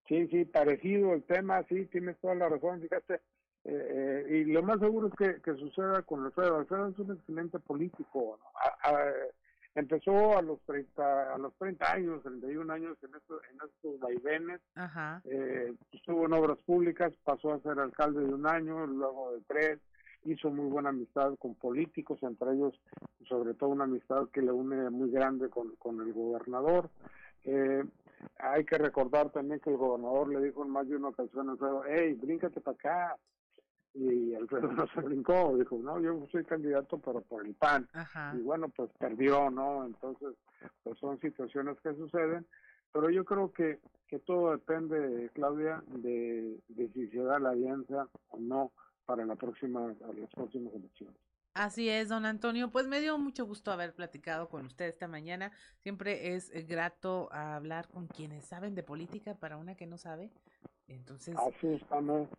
sí, 0.06 0.28
sí, 0.28 0.44
parecido 0.44 1.14
el 1.14 1.24
tema, 1.24 1.64
sí, 1.68 1.86
tienes 1.86 2.18
toda 2.18 2.34
la 2.34 2.48
razón, 2.48 2.80
fíjate. 2.80 3.20
Eh, 3.64 4.26
eh, 4.28 4.36
y 4.38 4.44
lo 4.52 4.62
más 4.62 4.78
seguro 4.78 5.08
es 5.08 5.14
que, 5.14 5.40
que 5.40 5.58
suceda 5.58 6.02
con 6.02 6.24
Alfredo. 6.24 6.58
Alfredo 6.58 6.88
es 6.88 6.98
un 6.98 7.16
excelente 7.16 7.58
político. 7.58 8.38
Empezó 9.74 10.36
a 10.36 10.42
los 10.42 10.60
30, 10.62 11.34
a 11.34 11.38
los 11.38 11.54
30 11.54 11.92
años, 11.92 12.22
31 12.22 12.72
años 12.72 12.96
en 13.02 13.14
estos, 13.14 13.42
en 13.50 13.56
estos 13.68 14.00
vaivenes. 14.00 14.60
Eh, 15.24 15.74
estuvo 15.92 16.26
en 16.26 16.32
obras 16.32 16.58
públicas, 16.58 17.12
pasó 17.24 17.52
a 17.52 17.60
ser 17.60 17.78
alcalde 17.78 18.20
de 18.20 18.34
un 18.34 18.46
año, 18.46 18.86
luego 18.86 19.32
de 19.32 19.40
tres. 19.46 19.80
Hizo 20.24 20.50
muy 20.50 20.70
buena 20.70 20.88
amistad 20.88 21.34
con 21.38 21.54
políticos, 21.54 22.18
entre 22.22 22.52
ellos 22.52 22.80
sobre 23.28 23.54
todo 23.54 23.70
una 23.70 23.84
amistad 23.84 24.28
que 24.32 24.42
le 24.42 24.52
une 24.52 24.88
muy 24.90 25.10
grande 25.10 25.50
con, 25.50 25.74
con 25.76 26.00
el 26.00 26.12
gobernador. 26.12 26.88
Eh, 27.44 27.84
hay 28.38 28.64
que 28.64 28.78
recordar 28.78 29.30
también 29.30 29.60
que 29.60 29.70
el 29.70 29.76
gobernador 29.76 30.28
le 30.28 30.40
dijo 30.40 30.64
en 30.64 30.70
más 30.70 30.88
de 30.88 30.96
una 30.96 31.08
ocasión 31.08 31.48
a 31.48 31.52
Alfredo, 31.52 31.82
hey, 31.86 32.14
bríncate 32.14 32.60
para 32.60 32.74
acá. 32.74 33.16
Y 33.94 34.34
Alfredo 34.34 34.72
no 34.72 34.86
se 34.88 35.00
brincó, 35.00 35.56
dijo, 35.56 35.78
no, 35.78 36.00
yo 36.00 36.26
soy 36.32 36.44
candidato 36.44 36.98
pero 36.98 37.20
por 37.22 37.46
el 37.46 37.54
PAN. 37.54 37.88
Y 38.36 38.42
bueno, 38.42 38.68
pues 38.68 38.90
perdió, 38.98 39.50
¿no? 39.50 39.86
Entonces, 39.86 40.34
pues 40.82 40.98
son 40.98 41.20
situaciones 41.20 41.78
que 41.80 41.94
suceden, 41.94 42.44
pero 42.92 43.08
yo 43.10 43.24
creo 43.24 43.52
que, 43.52 43.78
que 44.08 44.18
todo 44.18 44.50
depende, 44.50 45.30
Claudia, 45.34 45.82
de, 45.86 46.58
de 46.68 46.88
si 46.92 47.08
se 47.08 47.18
da 47.18 47.38
la 47.38 47.50
alianza 47.50 48.08
o 48.30 48.38
no 48.38 48.72
para 49.06 49.24
la 49.24 49.36
próxima, 49.36 49.94
las 50.16 50.30
próximas 50.34 50.74
elecciones. 50.74 51.16
Así 51.54 51.88
es, 51.88 52.08
don 52.08 52.26
Antonio. 52.26 52.72
Pues 52.72 52.88
me 52.88 53.00
dio 53.00 53.16
mucho 53.16 53.46
gusto 53.46 53.70
haber 53.70 53.94
platicado 53.94 54.48
con 54.48 54.66
usted 54.66 54.86
esta 54.86 55.06
mañana. 55.06 55.52
Siempre 55.78 56.34
es 56.34 56.50
grato 56.66 57.32
hablar 57.32 57.86
con 57.86 58.08
quienes 58.08 58.44
saben 58.44 58.74
de 58.74 58.82
política 58.82 59.36
para 59.36 59.56
una 59.56 59.76
que 59.76 59.86
no 59.86 59.96
sabe. 59.96 60.32
Entonces, 60.86 61.34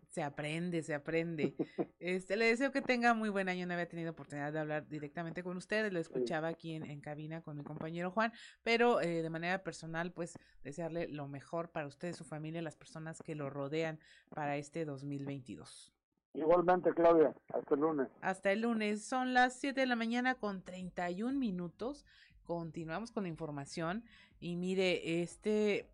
se 0.08 0.22
aprende, 0.22 0.82
se 0.82 0.94
aprende. 0.94 1.54
Este, 1.98 2.36
le 2.36 2.44
deseo 2.44 2.70
que 2.70 2.82
tenga 2.82 3.14
muy 3.14 3.30
buen 3.30 3.48
año. 3.48 3.66
No 3.66 3.72
había 3.72 3.88
tenido 3.88 4.12
oportunidad 4.12 4.52
de 4.52 4.60
hablar 4.60 4.86
directamente 4.86 5.42
con 5.42 5.56
ustedes. 5.56 5.92
Lo 5.92 5.98
escuchaba 5.98 6.48
aquí 6.48 6.74
en, 6.74 6.84
en 6.84 7.00
cabina 7.00 7.42
con 7.42 7.56
mi 7.56 7.64
compañero 7.64 8.12
Juan, 8.12 8.32
pero 8.62 9.00
eh, 9.00 9.22
de 9.22 9.30
manera 9.30 9.64
personal, 9.64 10.12
pues 10.12 10.38
desearle 10.62 11.08
lo 11.08 11.26
mejor 11.26 11.70
para 11.70 11.86
usted, 11.86 12.12
su 12.12 12.24
familia, 12.24 12.62
las 12.62 12.76
personas 12.76 13.22
que 13.22 13.34
lo 13.34 13.50
rodean 13.50 13.98
para 14.28 14.56
este 14.56 14.84
2022. 14.84 15.92
Igualmente, 16.34 16.92
Claudia, 16.92 17.34
hasta 17.52 17.74
el 17.74 17.80
lunes. 17.80 18.08
Hasta 18.20 18.52
el 18.52 18.60
lunes, 18.60 19.04
son 19.04 19.32
las 19.32 19.54
7 19.54 19.80
de 19.80 19.86
la 19.86 19.96
mañana 19.96 20.34
con 20.34 20.62
31 20.62 21.38
minutos. 21.38 22.04
Continuamos 22.44 23.10
con 23.10 23.24
la 23.24 23.30
información 23.30 24.04
y 24.38 24.54
mire, 24.56 25.22
este 25.22 25.88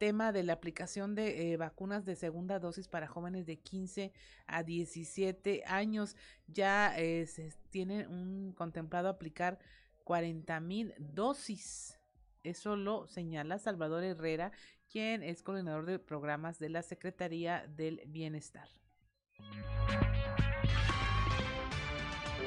tema 0.00 0.32
de 0.32 0.42
la 0.42 0.54
aplicación 0.54 1.14
de 1.14 1.52
eh, 1.52 1.56
vacunas 1.58 2.06
de 2.06 2.16
segunda 2.16 2.58
dosis 2.58 2.88
para 2.88 3.06
jóvenes 3.06 3.44
de 3.44 3.58
15 3.58 4.14
a 4.46 4.62
17 4.62 5.62
años 5.66 6.16
ya 6.46 6.98
eh, 6.98 7.26
se 7.26 7.52
tiene 7.68 8.08
un 8.08 8.54
contemplado 8.56 9.10
aplicar 9.10 9.58
40 10.04 10.58
mil 10.60 10.94
dosis. 10.98 11.98
Eso 12.42 12.76
lo 12.76 13.08
señala 13.08 13.58
Salvador 13.58 14.02
Herrera, 14.02 14.52
quien 14.88 15.22
es 15.22 15.42
coordinador 15.42 15.84
de 15.84 15.98
programas 15.98 16.58
de 16.58 16.70
la 16.70 16.80
Secretaría 16.80 17.66
del 17.68 18.00
Bienestar. 18.06 18.70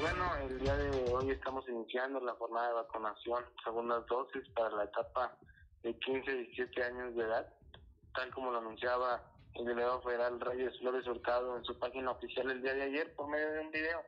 Bueno, 0.02 0.36
el 0.50 0.60
día 0.60 0.76
de 0.76 1.14
hoy 1.14 1.30
estamos 1.30 1.70
iniciando 1.70 2.20
la 2.20 2.34
jornada 2.34 2.70
de 2.70 2.74
vacunación, 2.74 3.44
segundas 3.64 4.04
dosis 4.08 4.42
para 4.56 4.76
la 4.76 4.86
etapa 4.86 5.38
de 5.84 5.97
15 5.99 6.31
a 6.31 6.34
17 6.34 6.84
años 6.84 7.15
de 7.15 7.23
edad, 7.23 7.53
tal 8.15 8.31
como 8.31 8.51
lo 8.51 8.60
anunciaba 8.60 9.23
el 9.53 9.65
delegado 9.65 10.01
federal 10.01 10.39
Reyes 10.39 10.77
Flores 10.80 11.05
Hurtado 11.07 11.57
en 11.57 11.64
su 11.64 11.77
página 11.77 12.11
oficial 12.11 12.49
el 12.49 12.61
día 12.61 12.73
de 12.73 12.84
ayer 12.84 13.14
por 13.15 13.27
medio 13.27 13.51
de 13.51 13.60
un 13.60 13.72
video. 13.72 14.01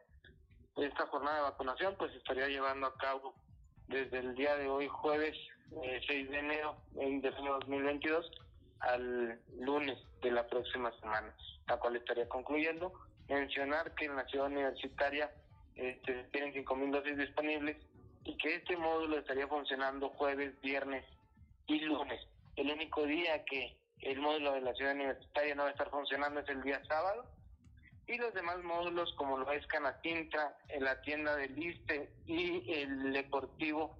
Esta 0.77 1.05
jornada 1.07 1.37
de 1.37 1.43
vacunación 1.43 1.95
pues 1.97 2.13
estaría 2.15 2.47
llevando 2.47 2.87
a 2.87 2.97
cabo 2.97 3.35
desde 3.87 4.19
el 4.19 4.35
día 4.35 4.55
de 4.57 4.67
hoy, 4.67 4.87
jueves 4.87 5.37
6 5.69 6.09
eh, 6.09 6.27
de 6.29 6.39
enero 6.39 6.77
del 6.91 7.33
año 7.35 7.53
2022, 7.59 8.31
al 8.79 9.39
lunes 9.59 9.97
de 10.21 10.31
la 10.31 10.47
próxima 10.47 10.91
semana 10.99 11.33
la 11.67 11.77
cual 11.77 11.95
estaría 11.95 12.27
concluyendo. 12.27 12.93
Mencionar 13.27 13.95
que 13.95 14.05
en 14.05 14.15
la 14.15 14.25
ciudad 14.25 14.47
universitaria 14.47 15.31
este, 15.75 16.25
tienen 16.31 16.53
5.000 16.53 16.91
dosis 16.91 17.17
disponibles 17.17 17.77
y 18.23 18.37
que 18.37 18.55
este 18.55 18.77
módulo 18.77 19.17
estaría 19.17 19.47
funcionando 19.47 20.09
jueves, 20.09 20.59
viernes 20.61 21.03
y 21.67 21.79
lunes. 21.79 22.19
El 22.55 22.71
único 22.71 23.05
día 23.05 23.43
que 23.45 23.77
el 24.01 24.19
módulo 24.19 24.53
de 24.53 24.61
la 24.61 24.73
ciudad 24.73 24.93
universitaria 24.93 25.55
no 25.55 25.63
va 25.63 25.69
a 25.69 25.71
estar 25.71 25.89
funcionando 25.89 26.39
es 26.39 26.49
el 26.49 26.61
día 26.61 26.81
sábado 26.85 27.25
y 28.07 28.17
los 28.17 28.33
demás 28.33 28.61
módulos 28.63 29.13
como 29.17 29.37
lo 29.37 29.51
es 29.51 29.65
Canatintra, 29.67 30.55
en 30.69 30.83
la 30.83 31.01
tienda 31.01 31.35
del 31.35 31.55
Liste 31.55 32.11
y 32.25 32.71
el 32.71 33.13
deportivo 33.13 33.97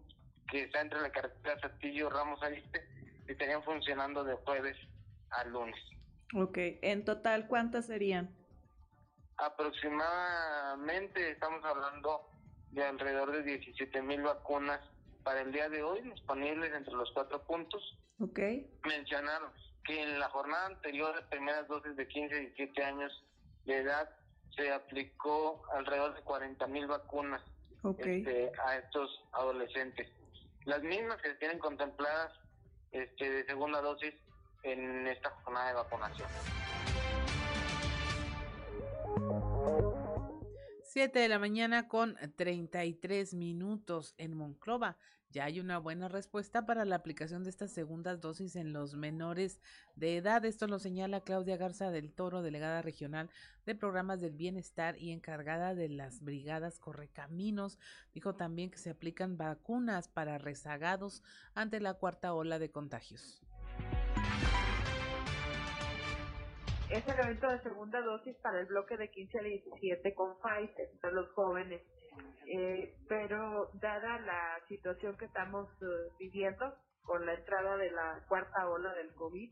que 0.48 0.64
está 0.64 0.82
entre 0.82 1.02
la 1.02 1.12
carretera 1.12 1.60
Castillo 1.60 2.10
Ramos 2.10 2.42
Ariste 2.44 2.88
estarían 3.28 3.64
funcionando 3.64 4.24
de 4.24 4.36
jueves 4.36 4.78
a 5.32 5.44
lunes. 5.46 5.80
Ok, 6.36 6.58
en 6.82 7.04
total, 7.04 7.48
¿cuántas 7.48 7.88
serían? 7.88 8.30
Aproximadamente 9.38 11.32
estamos 11.32 11.64
hablando 11.66 12.30
de 12.72 12.84
alrededor 12.84 13.32
de 13.32 13.44
17 13.44 14.02
mil 14.04 14.22
vacunas 14.22 14.82
para 15.26 15.42
el 15.42 15.52
día 15.52 15.68
de 15.68 15.84
hoy 15.84 16.02
disponibles 16.02 16.72
entre 16.74 16.94
los 16.94 17.12
cuatro 17.12 17.44
puntos. 17.44 17.98
Ok. 18.20 18.40
Mencionaron 18.86 19.52
que 19.84 20.02
en 20.02 20.20
la 20.20 20.30
jornada 20.30 20.68
anterior 20.68 21.16
de 21.16 21.24
primeras 21.24 21.68
dosis 21.68 21.96
de 21.98 22.08
15 22.08 22.36
y 22.36 22.40
17 22.42 22.84
años 22.84 23.26
de 23.66 23.78
edad 23.78 24.10
se 24.56 24.72
aplicó 24.72 25.64
alrededor 25.74 26.16
de 26.16 26.22
40 26.22 26.68
mil 26.68 26.88
vacunas 26.88 27.42
este, 27.98 28.52
a 28.66 28.78
estos 28.78 29.24
adolescentes. 29.34 30.08
Las 30.66 30.82
mismas 30.84 31.20
que 31.22 31.30
se 31.30 31.36
tienen 31.36 31.60
contempladas 31.60 32.32
este, 32.92 33.30
de 33.30 33.46
segunda 33.46 33.82
dosis 33.82 34.14
en 34.64 35.08
esta 35.08 35.32
jornada 35.32 35.68
de 35.70 35.74
vacunación. 35.74 36.30
7 40.96 41.20
de 41.20 41.28
la 41.28 41.40
mañana 41.40 41.90
con 41.90 42.16
33 42.38 43.34
minutos 43.34 44.16
en 44.18 44.34
Monclova. 44.34 44.96
Ya 45.30 45.44
hay 45.44 45.60
una 45.60 45.78
buena 45.78 46.08
respuesta 46.08 46.66
para 46.66 46.86
la 46.86 46.96
aplicación 46.96 47.44
de 47.44 47.50
estas 47.50 47.72
segundas 47.72 48.22
dosis 48.22 48.56
en 48.56 48.72
los 48.72 48.96
menores 48.96 49.60
de 49.98 50.16
edad. 50.16 50.46
Esto 50.46 50.68
lo 50.68 50.80
señala 50.80 51.20
Claudia 51.20 51.58
Garza 51.58 51.92
del 51.92 52.14
Toro, 52.14 52.42
delegada 52.42 52.82
regional 52.82 53.30
de 53.66 53.76
programas 53.76 54.22
del 54.22 54.36
bienestar 54.36 54.98
y 54.98 55.12
encargada 55.12 55.76
de 55.76 55.90
las 55.90 56.22
brigadas 56.22 56.80
Correcaminos. 56.80 57.78
Dijo 58.14 58.36
también 58.36 58.72
que 58.72 58.78
se 58.78 58.92
aplican 58.92 59.36
vacunas 59.36 60.08
para 60.08 60.38
rezagados 60.38 61.24
ante 61.56 61.82
la 61.82 61.96
cuarta 61.96 62.34
ola 62.34 62.58
de 62.58 62.72
contagios. 62.72 63.46
Es 66.98 67.08
el 67.10 67.20
evento 67.20 67.50
de 67.50 67.60
segunda 67.62 68.02
dosis 68.02 68.38
para 68.38 68.62
el 68.62 68.68
bloque 68.68 68.96
de 68.96 69.10
15 69.10 69.40
a 69.40 69.44
17 69.44 70.14
con 70.14 70.36
Pfizer 70.40 70.88
para 71.02 71.14
los 71.14 71.30
jóvenes. 71.34 71.82
Eh, 72.48 72.96
pero 73.10 73.70
dada 73.82 74.20
la 74.20 74.60
situación 74.70 75.18
que 75.18 75.26
estamos 75.26 75.68
eh, 75.82 75.86
viviendo 76.18 76.74
con 77.04 77.26
la 77.26 77.34
entrada 77.34 77.76
de 77.76 77.92
la 77.92 78.24
cuarta 78.30 78.70
ola 78.70 78.94
del 78.94 79.14
COVID, 79.14 79.52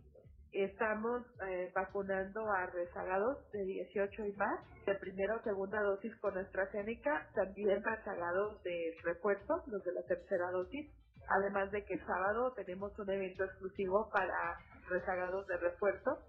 estamos 0.54 1.24
eh, 1.46 1.70
vacunando 1.76 2.50
a 2.50 2.68
rezagados 2.68 3.52
de 3.52 3.62
18 3.66 4.26
y 4.26 4.32
más, 4.38 4.60
de 4.86 4.96
primera 4.96 5.36
o 5.36 5.44
segunda 5.44 5.82
dosis 5.82 6.16
con 6.22 6.38
AstraZeneca, 6.38 7.30
también 7.36 7.84
rezagados 7.84 8.64
de 8.64 8.96
refuerzo, 9.04 9.64
los 9.68 9.84
de 9.84 9.92
la 9.92 10.04
tercera 10.04 10.50
dosis, 10.52 10.90
además 11.28 11.72
de 11.72 11.84
que 11.84 11.96
el 11.96 12.06
sábado 12.06 12.54
tenemos 12.54 12.98
un 12.98 13.10
evento 13.10 13.44
exclusivo 13.44 14.10
para 14.14 14.58
rezagados 14.90 15.46
de 15.48 15.58
refuerzo 15.58 16.20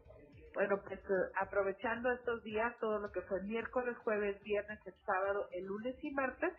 bueno, 0.55 0.81
pues 0.87 1.01
eh, 1.01 1.33
aprovechando 1.41 2.11
estos 2.13 2.43
días, 2.45 2.75
todo 2.81 2.99
lo 3.01 3.11
que 3.11 3.21
fue 3.23 3.43
miércoles, 3.43 3.97
jueves, 3.99 4.41
viernes, 4.43 4.79
el 4.87 4.95
sábado, 5.05 5.49
el 5.53 5.67
lunes 5.67 5.97
y 6.03 6.11
martes, 6.13 6.53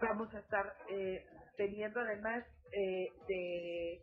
vamos 0.00 0.32
a 0.34 0.38
estar 0.38 0.72
eh, 0.88 1.26
teniendo 1.56 2.00
además 2.00 2.44
eh, 2.72 3.08
de 3.28 4.02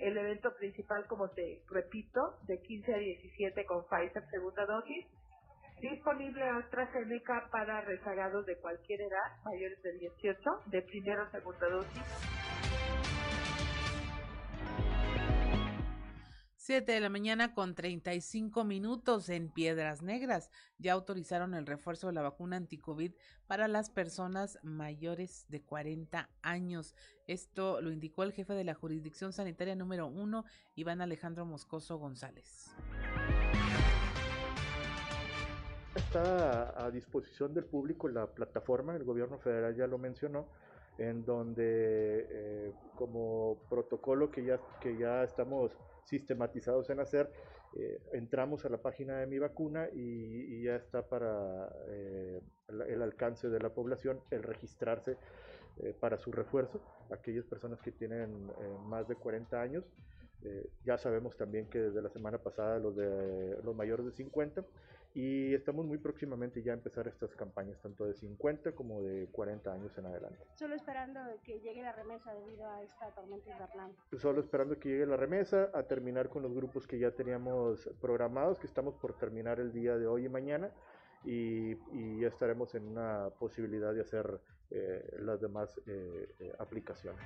el 0.00 0.16
evento 0.18 0.52
principal, 0.58 1.06
como 1.06 1.28
te 1.30 1.62
repito, 1.70 2.20
de 2.46 2.60
15 2.60 2.94
a 2.94 2.98
17 2.98 3.64
con 3.66 3.84
Pfizer 3.86 4.24
segunda 4.30 4.66
dosis, 4.66 5.06
disponible 5.80 6.42
AstraZeneca 6.42 7.48
para 7.50 7.82
rezagados 7.82 8.44
de 8.46 8.56
cualquier 8.56 9.00
edad, 9.02 9.44
mayores 9.44 9.80
de 9.82 9.92
18, 9.98 10.40
de 10.66 10.82
primera 10.82 11.22
o 11.24 11.30
segunda 11.30 11.68
dosis 11.68 12.41
7 16.64 16.92
de 16.92 17.00
la 17.00 17.08
mañana 17.08 17.54
con 17.54 17.74
35 17.74 18.62
minutos 18.62 19.28
en 19.30 19.48
Piedras 19.48 20.00
Negras. 20.00 20.48
Ya 20.78 20.92
autorizaron 20.92 21.54
el 21.54 21.66
refuerzo 21.66 22.06
de 22.06 22.12
la 22.12 22.22
vacuna 22.22 22.56
anticovid 22.56 23.14
para 23.48 23.66
las 23.66 23.90
personas 23.90 24.60
mayores 24.62 25.44
de 25.48 25.60
40 25.60 26.30
años. 26.40 26.94
Esto 27.26 27.80
lo 27.80 27.90
indicó 27.90 28.22
el 28.22 28.30
jefe 28.30 28.52
de 28.54 28.62
la 28.62 28.74
jurisdicción 28.74 29.32
sanitaria 29.32 29.74
número 29.74 30.06
1, 30.06 30.44
Iván 30.76 31.00
Alejandro 31.00 31.44
Moscoso 31.44 31.98
González. 31.98 32.70
Está 35.96 36.80
a 36.80 36.92
disposición 36.92 37.54
del 37.54 37.64
público 37.64 38.06
la 38.06 38.28
plataforma, 38.28 38.94
el 38.94 39.02
gobierno 39.02 39.40
federal 39.40 39.74
ya 39.74 39.88
lo 39.88 39.98
mencionó, 39.98 40.46
en 40.96 41.24
donde 41.24 42.28
eh, 42.30 42.72
como 42.94 43.58
protocolo 43.68 44.30
que 44.30 44.44
ya, 44.44 44.60
que 44.80 44.96
ya 44.96 45.24
estamos 45.24 45.72
sistematizados 46.04 46.90
en 46.90 47.00
hacer, 47.00 47.30
eh, 47.74 48.00
entramos 48.12 48.64
a 48.64 48.68
la 48.68 48.78
página 48.78 49.18
de 49.18 49.26
mi 49.26 49.38
vacuna 49.38 49.88
y, 49.92 50.62
ya 50.62 50.76
está 50.76 51.02
para 51.02 51.72
eh, 51.88 52.40
el, 52.68 53.02
alcance 53.02 53.48
de 53.48 53.58
la 53.58 53.70
población 53.70 54.20
el 54.30 54.42
registrarse 54.42 55.16
eh, 55.78 55.94
para 55.98 56.18
su 56.18 56.32
refuerzo, 56.32 56.80
aquellas 57.10 57.46
personas 57.46 57.80
que 57.80 57.90
tienen 57.90 58.50
más 58.86 59.08
de 59.08 59.16
40 59.16 59.60
años. 59.60 59.84
ya 60.84 60.98
sabemos 60.98 61.36
también 61.36 61.66
que 61.70 61.78
desde 61.78 62.02
la 62.02 62.10
semana 62.10 62.38
pasada 62.38 62.78
los, 62.78 62.94
de, 62.96 63.58
los 63.62 63.74
mayores 63.74 64.04
de 64.06 64.12
50 64.12 64.64
y 65.14 65.54
estamos 65.54 65.84
muy 65.86 65.98
próximamente 65.98 66.62
ya 66.62 66.72
a 66.72 66.74
empezar 66.76 67.06
estas 67.06 67.34
campañas, 67.34 67.80
tanto 67.80 68.04
de 68.04 68.14
50 68.14 68.72
como 68.72 69.02
de 69.02 69.28
40 69.30 69.72
años 69.72 69.96
en 69.98 70.06
adelante. 70.06 70.38
Solo 70.54 70.74
esperando 70.74 71.20
que 71.44 71.60
llegue 71.60 71.82
la 71.82 71.92
remesa 71.92 72.32
debido 72.32 72.68
a 72.68 72.82
esta 72.82 73.10
tormenta 73.14 73.50
invernal. 73.50 73.92
Solo 74.18 74.40
esperando 74.40 74.78
que 74.78 74.88
llegue 74.88 75.06
la 75.06 75.16
remesa, 75.16 75.70
a 75.74 75.82
terminar 75.84 76.28
con 76.28 76.42
los 76.42 76.54
grupos 76.54 76.86
que 76.86 76.98
ya 76.98 77.10
teníamos 77.10 77.88
programados, 78.00 78.58
que 78.58 78.66
estamos 78.66 78.94
por 78.96 79.14
terminar 79.18 79.60
el 79.60 79.72
día 79.72 79.96
de 79.96 80.06
hoy 80.06 80.26
y 80.26 80.28
mañana, 80.28 80.70
y, 81.24 81.72
y 81.92 82.20
ya 82.20 82.28
estaremos 82.28 82.74
en 82.74 82.88
una 82.88 83.30
posibilidad 83.38 83.92
de 83.94 84.00
hacer 84.00 84.40
eh, 84.74 85.16
las 85.20 85.38
demás 85.38 85.78
eh, 85.86 86.34
eh, 86.40 86.52
aplicaciones. 86.58 87.20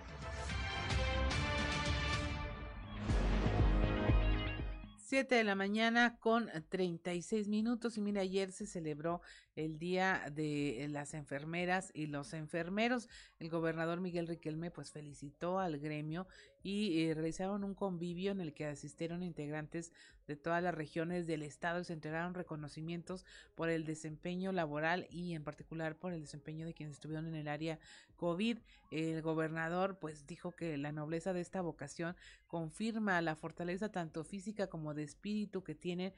7 5.07 5.37
de 5.37 5.45
la 5.45 5.55
mañana 5.55 6.19
con 6.19 6.51
36 6.69 7.47
minutos 7.47 7.97
y 7.97 8.01
mira, 8.01 8.23
ayer 8.23 8.51
se 8.51 8.67
celebró 8.67 9.21
el 9.57 9.79
Día 9.79 10.23
de 10.33 10.87
las 10.91 11.15
Enfermeras 11.15 11.91
y 11.95 12.07
los 12.07 12.33
Enfermeros. 12.35 13.09
El 13.41 13.51
gobernador 13.51 14.01
Miguel 14.01 14.29
Riquelme 14.29 14.71
pues 14.71 14.93
felicitó 14.93 15.59
al 15.59 15.79
gremio 15.79 16.29
y 16.63 17.05
eh, 17.05 17.15
realizaron 17.15 17.65
un 17.65 17.75
convivio 17.75 18.33
en 18.33 18.41
el 18.41 18.53
que 18.53 18.67
asistieron 18.67 19.23
integrantes 19.23 19.93
de 20.27 20.37
todas 20.37 20.63
las 20.63 20.75
regiones 20.75 21.27
del 21.27 21.43
estado 21.43 21.81
y 21.81 21.85
se 21.85 21.93
entregaron 21.93 22.35
reconocimientos 22.35 23.25
por 23.55 23.71
el 23.71 23.85
desempeño 23.85 24.53
laboral 24.53 25.07
y 25.11 25.35
en 25.35 25.45
particular 25.45 25.97
por 25.97 26.13
el 26.13 26.21
desempeño 26.21 26.67
de 26.67 26.75
quienes 26.75 26.97
estuvieron 26.97 27.27
en 27.27 27.37
el 27.37 27.49
área 27.49 27.79
COVID. 28.17 28.59
El 28.91 29.23
gobernador 29.23 29.99
pues 29.99 30.27
dijo 30.27 30.53
que 30.53 30.77
la 30.77 30.93
nobleza 30.93 31.33
de 31.33 31.41
esta 31.41 31.61
vocación 31.61 32.17
confirma 32.47 33.21
la 33.23 33.37
fortaleza 33.37 33.91
tanto 33.91 34.25
física 34.25 34.67
como 34.67 34.95
de 34.95 35.05
espíritu 35.05 35.63
que 35.63 35.75
tiene 35.75 36.15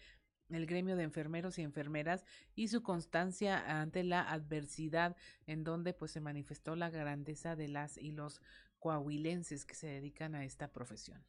el 0.50 0.66
gremio 0.66 0.96
de 0.96 1.02
enfermeros 1.02 1.58
y 1.58 1.62
enfermeras 1.62 2.24
y 2.54 2.68
su 2.68 2.82
constancia 2.82 3.80
ante 3.80 4.02
la 4.04 4.22
adversidad 4.22 5.16
en 5.46 5.64
donde 5.64 5.92
pues 5.92 6.10
se 6.10 6.20
manifestó 6.20 6.76
la 6.76 6.90
grandeza 6.90 7.56
de 7.56 7.68
las 7.68 7.98
y 7.98 8.12
los 8.12 8.40
coahuilenses 8.78 9.64
que 9.64 9.74
se 9.74 9.88
dedican 9.88 10.34
a 10.34 10.44
esta 10.44 10.72
profesión. 10.72 11.22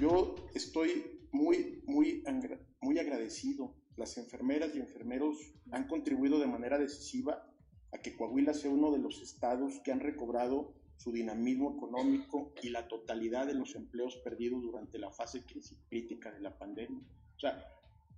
Yo 0.00 0.34
estoy 0.54 1.20
muy, 1.30 1.82
muy, 1.86 2.22
muy 2.80 2.98
agradecido. 2.98 3.74
Las 3.96 4.18
enfermeras 4.18 4.74
y 4.74 4.80
enfermeros 4.80 5.54
han 5.70 5.86
contribuido 5.86 6.40
de 6.40 6.48
manera 6.48 6.78
decisiva 6.78 7.48
a 7.92 7.98
que 7.98 8.16
Coahuila 8.16 8.52
sea 8.54 8.70
uno 8.70 8.90
de 8.90 8.98
los 8.98 9.22
estados 9.22 9.80
que 9.84 9.92
han 9.92 10.00
recobrado 10.00 10.74
su 10.96 11.12
dinamismo 11.12 11.76
económico 11.76 12.54
y 12.62 12.70
la 12.70 12.88
totalidad 12.88 13.46
de 13.46 13.54
los 13.54 13.74
empleos 13.74 14.16
perdidos 14.18 14.62
durante 14.62 14.98
la 14.98 15.10
fase 15.10 15.42
crítica 15.88 16.32
de 16.32 16.40
la 16.40 16.56
pandemia. 16.56 17.02
O 17.36 17.40
sea, 17.40 17.64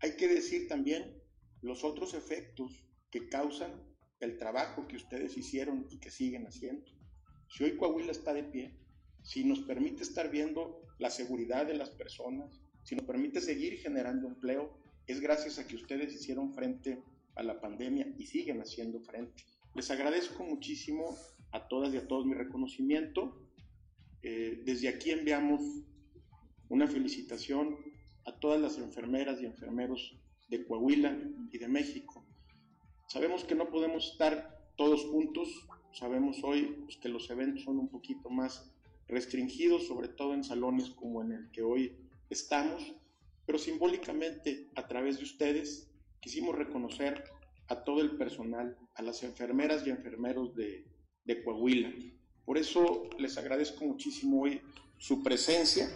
hay 0.00 0.16
que 0.16 0.28
decir 0.28 0.68
también 0.68 1.22
los 1.62 1.84
otros 1.84 2.14
efectos 2.14 2.84
que 3.10 3.28
causan 3.28 3.72
el 4.20 4.38
trabajo 4.38 4.86
que 4.86 4.96
ustedes 4.96 5.36
hicieron 5.36 5.86
y 5.90 5.98
que 5.98 6.10
siguen 6.10 6.46
haciendo. 6.46 6.90
Si 7.48 7.64
hoy 7.64 7.76
Coahuila 7.76 8.12
está 8.12 8.32
de 8.32 8.44
pie, 8.44 8.74
si 9.22 9.44
nos 9.44 9.60
permite 9.60 10.02
estar 10.02 10.30
viendo 10.30 10.82
la 10.98 11.10
seguridad 11.10 11.66
de 11.66 11.74
las 11.74 11.90
personas, 11.90 12.60
si 12.82 12.94
nos 12.94 13.04
permite 13.04 13.40
seguir 13.40 13.78
generando 13.78 14.28
empleo, 14.28 14.78
es 15.06 15.20
gracias 15.20 15.58
a 15.58 15.66
que 15.66 15.76
ustedes 15.76 16.14
hicieron 16.14 16.52
frente 16.52 17.02
a 17.34 17.42
la 17.42 17.60
pandemia 17.60 18.06
y 18.18 18.26
siguen 18.26 18.60
haciendo 18.60 19.00
frente. 19.00 19.44
Les 19.74 19.90
agradezco 19.90 20.44
muchísimo 20.44 21.16
a 21.52 21.68
todas 21.68 21.92
y 21.94 21.96
a 21.96 22.06
todos 22.06 22.26
mi 22.26 22.34
reconocimiento. 22.34 23.42
Eh, 24.22 24.62
desde 24.64 24.88
aquí 24.88 25.10
enviamos 25.10 25.62
una 26.68 26.86
felicitación 26.86 27.76
a 28.24 28.32
todas 28.38 28.60
las 28.60 28.78
enfermeras 28.78 29.40
y 29.40 29.46
enfermeros 29.46 30.18
de 30.48 30.66
Coahuila 30.66 31.18
y 31.52 31.58
de 31.58 31.68
México. 31.68 32.24
Sabemos 33.08 33.44
que 33.44 33.54
no 33.54 33.70
podemos 33.70 34.12
estar 34.12 34.72
todos 34.76 35.04
juntos, 35.04 35.48
sabemos 35.92 36.42
hoy 36.42 36.76
pues, 36.84 36.96
que 36.96 37.08
los 37.08 37.30
eventos 37.30 37.62
son 37.62 37.78
un 37.78 37.88
poquito 37.88 38.28
más 38.30 38.72
restringidos, 39.08 39.86
sobre 39.86 40.08
todo 40.08 40.34
en 40.34 40.42
salones 40.42 40.90
como 40.90 41.22
en 41.22 41.32
el 41.32 41.50
que 41.52 41.62
hoy 41.62 41.96
estamos, 42.30 42.94
pero 43.46 43.58
simbólicamente 43.58 44.68
a 44.74 44.88
través 44.88 45.18
de 45.18 45.24
ustedes 45.24 45.88
quisimos 46.20 46.56
reconocer 46.56 47.22
a 47.68 47.84
todo 47.84 48.00
el 48.00 48.16
personal, 48.16 48.76
a 48.94 49.02
las 49.02 49.22
enfermeras 49.22 49.86
y 49.86 49.90
enfermeros 49.90 50.54
de, 50.56 50.84
de 51.26 51.42
Coahuila. 51.42 51.92
Por 52.44 52.56
eso 52.56 53.10
les 53.18 53.36
agradezco 53.36 53.84
muchísimo 53.84 54.42
hoy 54.42 54.60
su 54.98 55.22
presencia. 55.22 55.90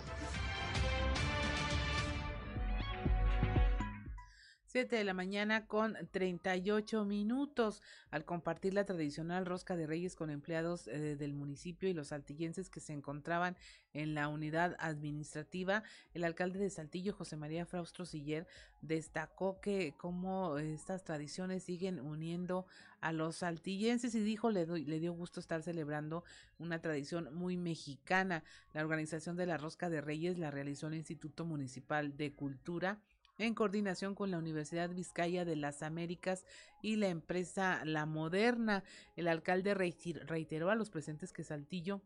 7 4.70 4.94
de 4.94 5.02
la 5.02 5.14
mañana 5.14 5.66
con 5.66 5.96
38 6.12 7.04
minutos 7.04 7.82
al 8.12 8.24
compartir 8.24 8.72
la 8.72 8.84
tradicional 8.84 9.44
rosca 9.44 9.74
de 9.74 9.88
reyes 9.88 10.14
con 10.14 10.30
empleados 10.30 10.86
eh, 10.86 11.16
del 11.16 11.34
municipio 11.34 11.88
y 11.88 11.92
los 11.92 12.08
saltillenses 12.08 12.70
que 12.70 12.78
se 12.78 12.92
encontraban 12.92 13.56
en 13.94 14.14
la 14.14 14.28
unidad 14.28 14.76
administrativa. 14.78 15.82
El 16.14 16.22
alcalde 16.22 16.60
de 16.60 16.70
Saltillo, 16.70 17.12
José 17.12 17.36
María 17.36 17.66
Fraustro 17.66 18.04
Siller, 18.04 18.46
destacó 18.80 19.60
que 19.60 19.92
como 19.96 20.56
estas 20.58 21.02
tradiciones 21.02 21.64
siguen 21.64 21.98
uniendo 21.98 22.64
a 23.00 23.10
los 23.10 23.38
saltillenses 23.38 24.14
y 24.14 24.20
dijo 24.20 24.52
le, 24.52 24.66
le 24.66 25.00
dio 25.00 25.12
gusto 25.14 25.40
estar 25.40 25.64
celebrando 25.64 26.22
una 26.60 26.80
tradición 26.80 27.34
muy 27.34 27.56
mexicana. 27.56 28.44
La 28.72 28.82
organización 28.82 29.34
de 29.34 29.46
la 29.46 29.56
rosca 29.56 29.90
de 29.90 30.00
reyes 30.00 30.38
la 30.38 30.52
realizó 30.52 30.86
el 30.86 30.94
Instituto 30.94 31.44
Municipal 31.44 32.16
de 32.16 32.32
Cultura 32.34 33.00
en 33.40 33.54
coordinación 33.54 34.14
con 34.14 34.30
la 34.30 34.38
Universidad 34.38 34.90
Vizcaya 34.90 35.44
de 35.44 35.56
las 35.56 35.82
Américas 35.82 36.44
y 36.82 36.96
la 36.96 37.08
empresa 37.08 37.80
La 37.84 38.04
Moderna. 38.04 38.84
El 39.16 39.28
alcalde 39.28 39.74
reiteró 39.74 40.70
a 40.70 40.74
los 40.74 40.90
presentes 40.90 41.32
que 41.32 41.42
Saltillo 41.42 42.02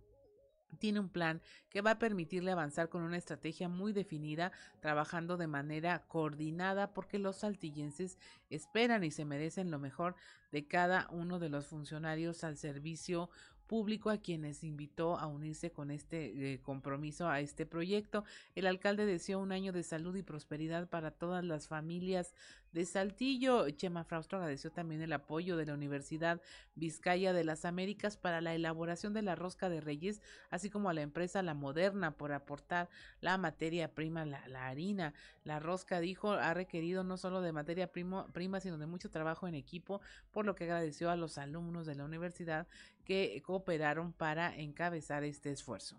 tiene 0.79 1.01
un 1.01 1.09
plan 1.09 1.41
que 1.71 1.81
va 1.81 1.93
a 1.93 1.99
permitirle 1.99 2.51
avanzar 2.51 2.89
con 2.89 3.03
una 3.03 3.17
estrategia 3.17 3.69
muy 3.69 3.93
definida, 3.93 4.53
trabajando 4.81 5.37
de 5.37 5.47
manera 5.47 6.05
coordinada, 6.07 6.93
porque 6.95 7.19
los 7.19 7.37
saltillenses 7.37 8.19
esperan 8.51 9.05
y 9.05 9.11
se 9.11 9.25
merecen 9.25 9.71
lo 9.71 9.79
mejor 9.79 10.17
de 10.53 10.67
cada 10.67 11.09
uno 11.11 11.39
de 11.39 11.49
los 11.49 11.67
funcionarios 11.67 12.45
al 12.45 12.57
servicio 12.57 13.31
público 13.67 14.11
a 14.11 14.19
quienes 14.19 14.65
invitó 14.65 15.19
a 15.19 15.27
unirse 15.27 15.71
con 15.71 15.91
este 15.91 16.55
eh, 16.55 16.61
compromiso 16.61 17.29
a 17.29 17.41
este 17.41 17.67
proyecto. 17.67 18.25
El 18.55 18.67
alcalde 18.67 19.07
deseó 19.07 19.41
un 19.41 19.53
año 19.53 19.73
de 19.73 19.83
salud 19.83 20.15
y 20.17 20.23
prosperidad 20.23 20.89
para 20.89 21.11
todas 21.11 21.45
las 21.45 21.69
familias 21.69 22.35
de 22.75 22.85
Saltillo. 22.85 23.71
Chema 23.71 24.05
Fraustro 24.05 24.39
agradeció 24.39 24.71
también 24.71 25.01
el 25.01 25.13
apoyo 25.13 25.57
de 25.57 25.65
la 25.65 25.75
Universidad 25.75 26.43
Vizcaya 26.75 27.33
de 27.33 27.45
las 27.45 27.65
Américas 27.65 28.17
para 28.17 28.41
la 28.41 28.53
elaboración 28.53 29.15
de 29.15 29.23
la 29.23 29.37
rosca 29.37 29.69
de 29.69 29.81
reyes, 29.81 30.21
así 30.51 30.71
como 30.71 30.91
a 30.91 30.95
la 30.95 31.03
empresa 31.03 31.43
La 31.43 31.55
Moderna 31.55 32.17
por 32.17 32.33
aportar 32.33 32.89
la 33.21 33.39
materia 33.39 33.95
prima, 33.95 34.27
la, 34.27 34.67
harina. 34.67 35.15
La 35.45 35.61
rosca, 35.61 36.01
dijo, 36.01 36.33
ha 36.33 36.53
requerido 36.53 37.05
no 37.05 37.17
solo 37.17 37.43
de 37.43 37.53
materia 37.53 37.93
prima, 37.93 38.61
sino 38.61 38.77
de 38.77 38.87
mucho 38.87 39.09
trabajo 39.09 39.47
en 39.47 39.55
equipo, 39.55 40.01
por 40.33 40.45
lo 40.45 40.57
que 40.57 40.65
agradeció 40.65 41.11
a 41.11 41.17
los 41.17 41.39
alumnos 41.39 41.87
de 41.87 41.95
la 41.95 42.05
universidad 42.05 42.67
que 43.05 43.41
cooperaron 43.43 44.13
para 44.13 44.57
encabezar 44.57 45.25
este 45.25 45.51
esfuerzo. 45.53 45.97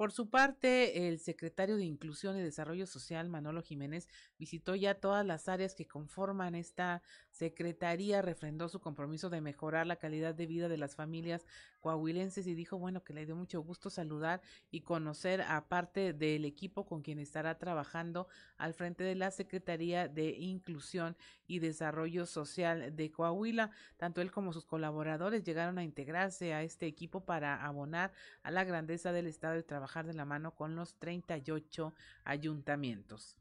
Por 0.00 0.12
su 0.12 0.30
parte, 0.30 1.08
el 1.08 1.18
secretario 1.18 1.76
de 1.76 1.84
Inclusión 1.84 2.34
y 2.38 2.40
Desarrollo 2.40 2.86
Social, 2.86 3.28
Manolo 3.28 3.60
Jiménez, 3.60 4.08
visitó 4.38 4.74
ya 4.74 4.94
todas 4.94 5.26
las 5.26 5.46
áreas 5.46 5.74
que 5.74 5.86
conforman 5.86 6.54
esta 6.54 7.02
secretaría, 7.28 8.22
refrendó 8.22 8.70
su 8.70 8.80
compromiso 8.80 9.28
de 9.28 9.42
mejorar 9.42 9.86
la 9.86 9.96
calidad 9.96 10.34
de 10.34 10.46
vida 10.46 10.70
de 10.70 10.78
las 10.78 10.94
familias 10.94 11.44
coahuilenses 11.80 12.46
y 12.46 12.54
dijo, 12.54 12.78
bueno, 12.78 13.04
que 13.04 13.12
le 13.12 13.26
dio 13.26 13.36
mucho 13.36 13.60
gusto 13.60 13.90
saludar 13.90 14.40
y 14.70 14.80
conocer 14.80 15.42
a 15.42 15.68
parte 15.68 16.14
del 16.14 16.46
equipo 16.46 16.86
con 16.86 17.02
quien 17.02 17.18
estará 17.18 17.58
trabajando 17.58 18.26
al 18.56 18.72
frente 18.72 19.04
de 19.04 19.16
la 19.16 19.30
Secretaría 19.30 20.08
de 20.08 20.30
Inclusión 20.30 21.14
y 21.46 21.58
Desarrollo 21.58 22.24
Social 22.24 22.96
de 22.96 23.10
Coahuila. 23.10 23.70
Tanto 23.98 24.22
él 24.22 24.30
como 24.30 24.54
sus 24.54 24.64
colaboradores 24.64 25.44
llegaron 25.44 25.76
a 25.76 25.84
integrarse 25.84 26.54
a 26.54 26.62
este 26.62 26.86
equipo 26.86 27.26
para 27.26 27.66
abonar 27.66 28.12
a 28.42 28.50
la 28.50 28.64
grandeza 28.64 29.12
del 29.12 29.26
Estado 29.26 29.58
y 29.58 29.62
trabajar 29.62 29.89
de 29.98 30.14
la 30.14 30.24
mano 30.24 30.54
con 30.54 30.76
los 30.76 30.94
38 30.94 31.92
ayuntamientos. 32.24 33.36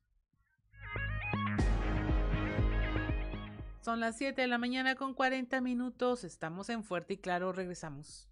Son 3.81 3.99
las 3.99 4.17
7 4.17 4.41
de 4.41 4.47
la 4.47 4.57
mañana 4.57 4.95
con 4.95 5.13
40 5.13 5.61
minutos. 5.61 6.23
Estamos 6.23 6.69
en 6.69 6.83
Fuerte 6.83 7.13
y 7.13 7.17
Claro. 7.17 7.53
Regresamos. 7.53 8.27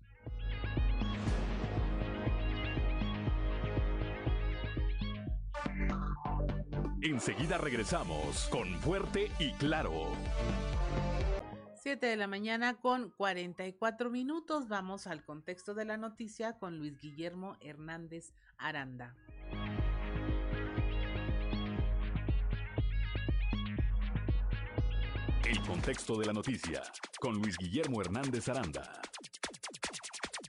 Enseguida 7.01 7.57
regresamos 7.57 8.47
con 8.49 8.67
Fuerte 8.81 9.31
y 9.39 9.51
Claro. 9.53 10.11
7 11.87 12.05
de 12.05 12.17
la 12.17 12.27
mañana 12.27 12.73
con 12.81 13.11
44 13.11 14.09
minutos. 14.09 14.67
Vamos 14.67 15.07
al 15.07 15.23
contexto 15.23 15.73
de 15.73 15.85
la 15.85 15.95
noticia 15.95 16.59
con 16.59 16.77
Luis 16.77 16.99
Guillermo 16.99 17.55
Hernández 17.61 18.33
Aranda. 18.57 19.15
El 25.47 25.61
contexto 25.65 26.17
de 26.17 26.25
la 26.25 26.33
noticia 26.33 26.83
con 27.21 27.35
Luis 27.35 27.57
Guillermo 27.57 28.01
Hernández 28.01 28.49
Aranda. 28.49 28.91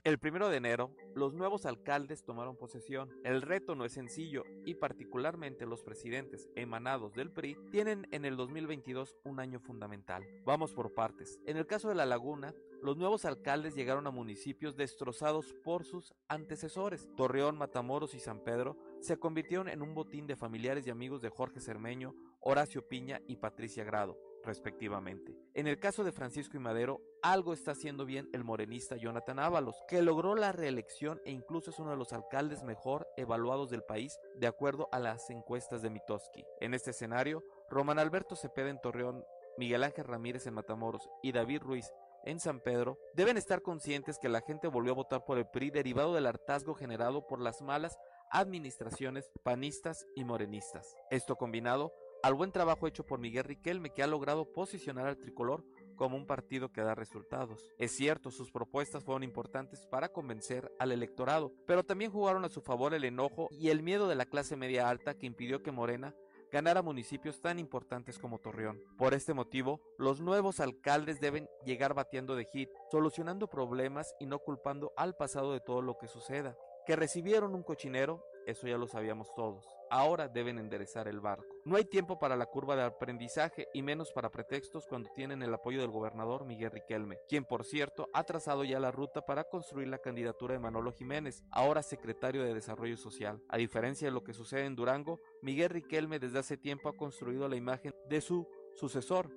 El 0.09 0.17
primero 0.17 0.49
de 0.49 0.57
enero, 0.57 0.89
los 1.13 1.35
nuevos 1.35 1.67
alcaldes 1.67 2.23
tomaron 2.23 2.57
posesión. 2.57 3.11
El 3.23 3.43
reto 3.43 3.75
no 3.75 3.85
es 3.85 3.91
sencillo 3.91 4.43
y 4.65 4.73
particularmente 4.73 5.67
los 5.67 5.83
presidentes 5.83 6.49
emanados 6.55 7.13
del 7.13 7.29
PRI 7.31 7.55
tienen 7.69 8.07
en 8.09 8.25
el 8.25 8.35
2022 8.35 9.15
un 9.23 9.39
año 9.39 9.59
fundamental. 9.59 10.25
Vamos 10.45 10.73
por 10.73 10.95
partes. 10.95 11.39
En 11.45 11.57
el 11.57 11.67
caso 11.67 11.89
de 11.89 11.93
La 11.93 12.07
Laguna, 12.07 12.55
los 12.81 12.97
nuevos 12.97 13.23
alcaldes 13.23 13.75
llegaron 13.75 14.07
a 14.07 14.11
municipios 14.11 14.75
destrozados 14.75 15.53
por 15.63 15.85
sus 15.85 16.15
antecesores. 16.27 17.07
Torreón, 17.15 17.55
Matamoros 17.55 18.15
y 18.15 18.19
San 18.19 18.43
Pedro 18.43 18.77
se 19.01 19.19
convirtieron 19.19 19.69
en 19.69 19.83
un 19.83 19.93
botín 19.93 20.25
de 20.25 20.35
familiares 20.35 20.87
y 20.87 20.89
amigos 20.89 21.21
de 21.21 21.29
Jorge 21.29 21.59
Cermeño, 21.59 22.15
Horacio 22.39 22.87
Piña 22.87 23.21
y 23.27 23.35
Patricia 23.35 23.83
Grado 23.83 24.17
respectivamente. 24.43 25.35
En 25.53 25.67
el 25.67 25.79
caso 25.79 26.03
de 26.03 26.11
Francisco 26.11 26.57
y 26.57 26.59
Madero, 26.59 27.01
algo 27.21 27.53
está 27.53 27.71
haciendo 27.71 28.05
bien 28.05 28.29
el 28.33 28.43
morenista 28.43 28.95
Jonathan 28.95 29.39
Ábalos, 29.39 29.75
que 29.87 30.01
logró 30.01 30.35
la 30.35 30.51
reelección 30.51 31.21
e 31.25 31.31
incluso 31.31 31.71
es 31.71 31.79
uno 31.79 31.91
de 31.91 31.97
los 31.97 32.13
alcaldes 32.13 32.63
mejor 32.63 33.07
evaluados 33.17 33.69
del 33.69 33.83
país 33.83 34.17
de 34.35 34.47
acuerdo 34.47 34.87
a 34.91 34.99
las 34.99 35.29
encuestas 35.29 35.81
de 35.81 35.89
Mitoski. 35.89 36.45
En 36.61 36.73
este 36.73 36.91
escenario, 36.91 37.43
Román 37.69 37.99
Alberto 37.99 38.35
Cepeda 38.35 38.69
en 38.69 38.81
Torreón, 38.81 39.23
Miguel 39.57 39.83
Ángel 39.83 40.05
Ramírez 40.05 40.47
en 40.47 40.53
Matamoros 40.53 41.09
y 41.21 41.31
David 41.31 41.61
Ruiz 41.61 41.91
en 42.23 42.39
San 42.39 42.59
Pedro, 42.59 42.97
deben 43.13 43.37
estar 43.37 43.61
conscientes 43.61 44.19
que 44.19 44.29
la 44.29 44.41
gente 44.41 44.67
volvió 44.67 44.91
a 44.93 44.95
votar 44.95 45.25
por 45.25 45.37
el 45.37 45.47
PRI 45.47 45.71
derivado 45.71 46.13
del 46.13 46.27
hartazgo 46.27 46.75
generado 46.75 47.27
por 47.27 47.41
las 47.41 47.61
malas 47.61 47.97
administraciones 48.31 49.31
panistas 49.43 50.05
y 50.15 50.23
morenistas. 50.23 50.95
Esto 51.09 51.35
combinado 51.35 51.93
al 52.21 52.33
buen 52.33 52.51
trabajo 52.51 52.87
hecho 52.87 53.05
por 53.05 53.19
Miguel 53.19 53.45
Riquelme 53.45 53.91
que 53.91 54.03
ha 54.03 54.07
logrado 54.07 54.51
posicionar 54.51 55.07
al 55.07 55.17
tricolor 55.17 55.63
como 55.95 56.15
un 56.15 56.25
partido 56.25 56.71
que 56.71 56.81
da 56.81 56.95
resultados. 56.95 57.71
Es 57.77 57.91
cierto, 57.91 58.31
sus 58.31 58.51
propuestas 58.51 59.03
fueron 59.03 59.23
importantes 59.23 59.85
para 59.85 60.09
convencer 60.09 60.71
al 60.79 60.91
electorado, 60.91 61.53
pero 61.67 61.83
también 61.83 62.11
jugaron 62.11 62.45
a 62.45 62.49
su 62.49 62.61
favor 62.61 62.93
el 62.93 63.03
enojo 63.03 63.49
y 63.51 63.69
el 63.69 63.83
miedo 63.83 64.07
de 64.07 64.15
la 64.15 64.25
clase 64.25 64.55
media 64.55 64.89
alta 64.89 65.15
que 65.15 65.25
impidió 65.25 65.61
que 65.61 65.71
Morena 65.71 66.15
ganara 66.51 66.81
municipios 66.81 67.41
tan 67.41 67.59
importantes 67.59 68.17
como 68.17 68.39
Torreón. 68.39 68.81
Por 68.97 69.13
este 69.13 69.33
motivo, 69.33 69.81
los 69.97 70.21
nuevos 70.21 70.59
alcaldes 70.59 71.19
deben 71.19 71.47
llegar 71.65 71.93
batiendo 71.93 72.35
de 72.35 72.45
hit, 72.45 72.69
solucionando 72.91 73.47
problemas 73.47 74.15
y 74.19 74.25
no 74.25 74.39
culpando 74.39 74.91
al 74.97 75.15
pasado 75.15 75.53
de 75.53 75.59
todo 75.59 75.81
lo 75.81 75.97
que 75.97 76.07
suceda. 76.07 76.57
Que 76.85 76.95
recibieron 76.95 77.53
un 77.53 77.63
cochinero 77.63 78.23
eso 78.49 78.67
ya 78.67 78.77
lo 78.77 78.87
sabíamos 78.87 79.33
todos. 79.35 79.67
Ahora 79.91 80.27
deben 80.27 80.59
enderezar 80.59 81.07
el 81.07 81.19
barco. 81.19 81.45
No 81.65 81.75
hay 81.75 81.85
tiempo 81.85 82.19
para 82.19 82.35
la 82.35 82.45
curva 82.45 82.75
de 82.75 82.83
aprendizaje 82.83 83.67
y 83.73 83.81
menos 83.81 84.11
para 84.11 84.29
pretextos 84.29 84.85
cuando 84.87 85.09
tienen 85.15 85.41
el 85.41 85.53
apoyo 85.53 85.81
del 85.81 85.89
gobernador 85.89 86.45
Miguel 86.45 86.71
Riquelme, 86.71 87.17
quien 87.27 87.43
por 87.43 87.65
cierto 87.65 88.07
ha 88.13 88.23
trazado 88.23 88.63
ya 88.63 88.79
la 88.79 88.91
ruta 88.91 89.21
para 89.25 89.45
construir 89.45 89.87
la 89.87 89.97
candidatura 89.97 90.53
de 90.53 90.59
Manolo 90.59 90.91
Jiménez, 90.91 91.43
ahora 91.51 91.81
secretario 91.81 92.43
de 92.43 92.53
Desarrollo 92.53 92.97
Social. 92.97 93.41
A 93.49 93.57
diferencia 93.57 94.07
de 94.07 94.13
lo 94.13 94.23
que 94.23 94.33
sucede 94.33 94.65
en 94.65 94.75
Durango, 94.75 95.19
Miguel 95.41 95.69
Riquelme 95.69 96.19
desde 96.19 96.39
hace 96.39 96.57
tiempo 96.57 96.89
ha 96.89 96.97
construido 96.97 97.47
la 97.47 97.55
imagen 97.55 97.95
de 98.07 98.21
su 98.21 98.47
sucesor, 98.75 99.31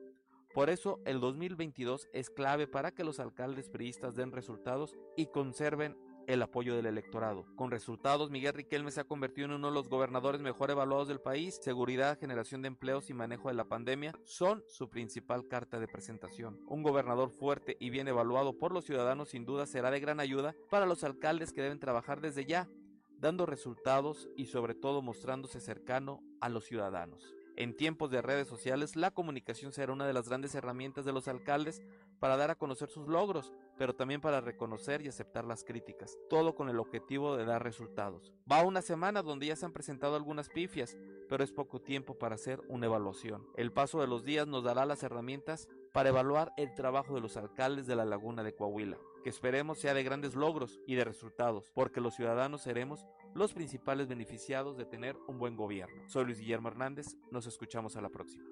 por 0.55 0.69
eso 0.69 1.01
el 1.07 1.19
2022 1.19 2.09
es 2.13 2.29
clave 2.29 2.67
para 2.67 2.93
que 2.93 3.05
los 3.05 3.21
alcaldes 3.21 3.71
priistas 3.71 4.15
den 4.15 4.33
resultados 4.33 4.95
y 5.17 5.27
conserven 5.27 5.97
el 6.33 6.43
apoyo 6.43 6.75
del 6.75 6.87
electorado. 6.87 7.45
Con 7.57 7.71
resultados, 7.71 8.31
Miguel 8.31 8.55
Riquelme 8.55 8.91
se 8.91 9.01
ha 9.01 9.05
convertido 9.05 9.47
en 9.47 9.53
uno 9.53 9.69
de 9.69 9.75
los 9.75 9.89
gobernadores 9.89 10.41
mejor 10.41 10.71
evaluados 10.71 11.09
del 11.09 11.21
país. 11.21 11.59
Seguridad, 11.63 12.19
generación 12.19 12.63
de 12.63 12.69
empleos 12.69 13.11
y 13.11 13.15
manejo 13.15 13.49
de 13.49 13.55
la 13.55 13.65
pandemia 13.65 14.15
son 14.25 14.65
su 14.69 14.89
principal 14.89 15.47
carta 15.47 15.79
de 15.79 15.89
presentación. 15.89 16.61
Un 16.67 16.83
gobernador 16.83 17.31
fuerte 17.31 17.77
y 17.81 17.91
bien 17.91 18.09
evaluado 18.09 18.59
por 18.59 18.73
los 18.73 18.85
ciudadanos 18.85 19.31
sin 19.31 19.45
duda 19.45 19.67
será 19.67 19.91
de 19.91 20.01
gran 20.01 20.21
ayuda 20.21 20.55
para 20.71 20.87
los 20.87 21.05
alcaldes 21.05 21.53
que 21.53 21.63
deben 21.63 21.81
trabajar 21.81 22.21
desde 22.21 22.45
ya, 22.45 22.69
dando 23.19 23.47
resultados 23.47 24.29
y 24.37 24.47
sobre 24.47 24.75
todo 24.75 25.03
mostrándose 25.03 25.61
cercano 25.61 26.23
a 26.41 26.49
los 26.49 26.65
ciudadanos. 26.65 27.35
En 27.57 27.77
tiempos 27.77 28.11
de 28.11 28.23
redes 28.23 28.49
sociales, 28.49 28.97
la 28.97 29.11
comunicación 29.11 29.73
será 29.73 29.93
una 29.93 30.07
de 30.07 30.13
las 30.13 30.29
grandes 30.29 30.55
herramientas 30.55 31.05
de 31.05 31.13
los 31.13 31.29
alcaldes 31.29 31.83
para 32.19 32.37
dar 32.37 32.51
a 32.51 32.55
conocer 32.55 32.89
sus 32.89 33.07
logros, 33.09 33.53
pero 33.77 33.95
también 33.95 34.21
para 34.21 34.41
reconocer 34.41 35.03
y 35.03 35.09
aceptar 35.09 35.45
las 35.45 35.63
críticas, 35.63 36.17
todo 36.31 36.55
con 36.55 36.69
el 36.69 36.79
objetivo 36.79 37.37
de 37.37 37.45
dar 37.45 37.63
resultados. 37.63 38.33
Va 38.51 38.63
una 38.63 38.81
semana 38.81 39.23
donde 39.23 39.47
ya 39.47 39.57
se 39.57 39.67
han 39.67 39.73
presentado 39.73 40.17
algunas 40.17 40.49
pifias, 40.49 40.97
pero 41.29 41.45
es 41.45 41.53
poco 41.53 41.81
tiempo 41.81 42.19
para 42.19 42.37
hacer 42.37 42.61
una 42.69 42.87
evaluación. 42.87 43.47
El 43.57 43.73
paso 43.73 44.01
de 44.01 44.07
los 44.07 44.25
días 44.25 44.47
nos 44.47 44.65
dará 44.65 44.87
las 44.87 45.03
herramientas 45.03 45.69
para 45.93 46.09
evaluar 46.09 46.53
el 46.57 46.75
trabajo 46.75 47.15
de 47.15 47.21
los 47.21 47.37
alcaldes 47.37 47.87
de 47.87 47.97
la 47.97 48.05
laguna 48.05 48.43
de 48.43 48.55
Coahuila, 48.55 48.99
que 49.23 49.31
esperemos 49.31 49.79
sea 49.79 49.95
de 49.95 50.03
grandes 50.03 50.35
logros 50.35 50.81
y 50.87 50.95
de 50.95 51.05
resultados, 51.05 51.71
porque 51.75 52.01
los 52.01 52.15
ciudadanos 52.15 52.63
seremos 52.63 53.07
los 53.35 53.53
principales 53.53 54.09
beneficiados 54.09 54.77
de 54.77 54.87
tener 54.87 55.17
un 55.29 55.39
buen 55.39 55.57
gobierno. 55.57 56.09
Soy 56.09 56.25
Luis 56.25 56.39
Guillermo 56.39 56.69
Hernández, 56.69 57.17
nos 57.31 57.47
escuchamos 57.47 57.97
a 57.97 58.01
la 58.01 58.09
próxima. 58.09 58.45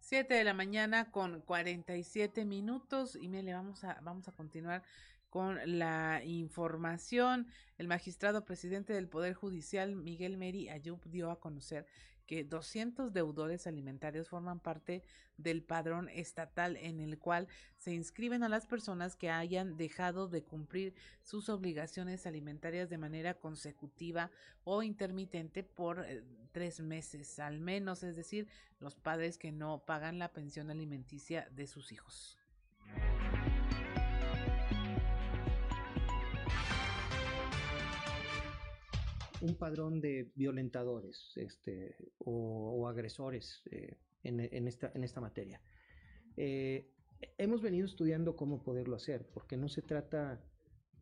7 0.00 0.34
de 0.34 0.44
la 0.44 0.54
mañana 0.54 1.10
con 1.10 1.40
47 1.40 2.44
minutos 2.44 3.16
y 3.16 3.26
le 3.26 3.52
vamos 3.52 3.82
a, 3.82 3.98
vamos 4.02 4.28
a 4.28 4.32
continuar 4.32 4.84
con 5.36 5.58
la 5.78 6.22
información. 6.24 7.46
El 7.76 7.88
magistrado 7.88 8.46
presidente 8.46 8.94
del 8.94 9.06
Poder 9.06 9.34
Judicial, 9.34 9.94
Miguel 9.94 10.38
Meri 10.38 10.70
Ayub, 10.70 10.98
dio 11.10 11.30
a 11.30 11.40
conocer 11.40 11.84
que 12.24 12.42
200 12.42 13.12
deudores 13.12 13.66
alimentarios 13.66 14.30
forman 14.30 14.60
parte 14.60 15.02
del 15.36 15.62
padrón 15.62 16.08
estatal 16.08 16.78
en 16.78 17.00
el 17.00 17.18
cual 17.18 17.48
se 17.76 17.92
inscriben 17.92 18.44
a 18.44 18.48
las 18.48 18.66
personas 18.66 19.14
que 19.14 19.28
hayan 19.28 19.76
dejado 19.76 20.26
de 20.26 20.42
cumplir 20.42 20.94
sus 21.20 21.50
obligaciones 21.50 22.26
alimentarias 22.26 22.88
de 22.88 22.96
manera 22.96 23.34
consecutiva 23.34 24.30
o 24.64 24.82
intermitente 24.82 25.62
por 25.62 26.02
eh, 26.02 26.24
tres 26.52 26.80
meses 26.80 27.38
al 27.40 27.60
menos, 27.60 28.02
es 28.04 28.16
decir, 28.16 28.48
los 28.80 28.94
padres 28.94 29.36
que 29.36 29.52
no 29.52 29.84
pagan 29.84 30.18
la 30.18 30.32
pensión 30.32 30.70
alimenticia 30.70 31.46
de 31.50 31.66
sus 31.66 31.92
hijos. 31.92 32.38
Un 39.46 39.56
padrón 39.56 40.00
de 40.00 40.32
violentadores 40.34 41.32
este, 41.36 41.96
o, 42.18 42.88
agresores 42.88 43.62
eh, 43.70 43.96
en, 44.22 44.68
esta, 44.68 44.90
en 44.94 45.04
esta 45.04 45.20
materia. 45.20 45.60
Eh, 46.36 46.90
hemos 47.38 47.62
venido 47.62 47.86
estudiando 47.86 48.36
cómo 48.36 48.62
poderlo 48.62 48.96
hacer, 48.96 49.26
porque 49.32 49.56
no 49.56 49.68
se 49.68 49.82
trata, 49.82 50.44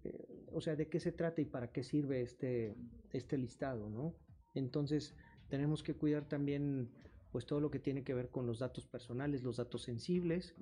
eh, 0.04 0.46
o 0.52 0.60
sea, 0.60 0.76
de 0.76 0.88
qué 0.88 1.00
se 1.00 1.12
trata 1.12 1.40
y 1.40 1.46
para 1.46 1.72
qué 1.72 1.82
sirve 1.82 2.20
este, 2.20 2.76
este 3.12 3.38
listado, 3.38 3.88
¿no? 3.88 4.14
Entonces, 4.54 5.16
tenemos 5.48 5.82
que 5.82 5.94
cuidar 5.94 6.28
también 6.28 6.90
pues 7.32 7.46
todo 7.46 7.58
lo 7.58 7.70
que 7.70 7.80
tiene 7.80 8.04
que 8.04 8.14
ver 8.14 8.30
con 8.30 8.46
los 8.46 8.60
datos 8.60 8.86
personales, 8.86 9.42
los 9.42 9.56
datos 9.56 9.82
sensibles. 9.82 10.54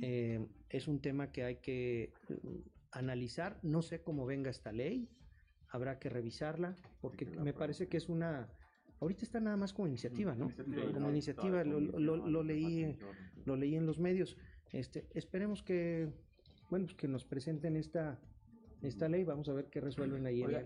es 0.00 0.88
un 0.88 1.00
tema 1.00 1.30
que 1.30 1.44
hay 1.44 1.56
que 1.60 2.12
analizar. 2.90 3.60
No 3.62 3.80
sé 3.80 4.02
cómo 4.02 4.26
venga 4.26 4.50
esta 4.50 4.72
ley, 4.72 5.08
habrá 5.70 5.98
que 5.98 6.08
revisarla, 6.08 6.76
porque 7.00 7.26
me 7.26 7.52
parece 7.52 7.88
que 7.88 7.96
es 7.96 8.08
una... 8.08 8.48
Ahorita 9.00 9.24
está 9.24 9.40
nada 9.40 9.56
más 9.56 9.74
como 9.74 9.88
iniciativa, 9.88 10.34
¿no? 10.34 10.50
Como 10.94 11.10
iniciativa, 11.10 11.62
lo, 11.64 11.80
lo, 11.80 12.42
leí, 12.42 12.96
lo 13.44 13.56
leí 13.56 13.76
en 13.76 13.84
los 13.84 13.98
medios. 13.98 14.36
Este, 14.72 15.06
esperemos 15.14 15.62
que, 15.62 16.08
bueno, 16.70 16.86
que 16.96 17.06
nos 17.06 17.24
presenten 17.24 17.76
esta, 17.76 18.18
esta 18.82 19.08
ley, 19.08 19.24
vamos 19.24 19.48
a 19.48 19.52
ver 19.52 19.66
qué 19.66 19.80
resuelven 19.80 20.26
ahí 20.26 20.42
en 20.42 20.52
la, 20.52 20.62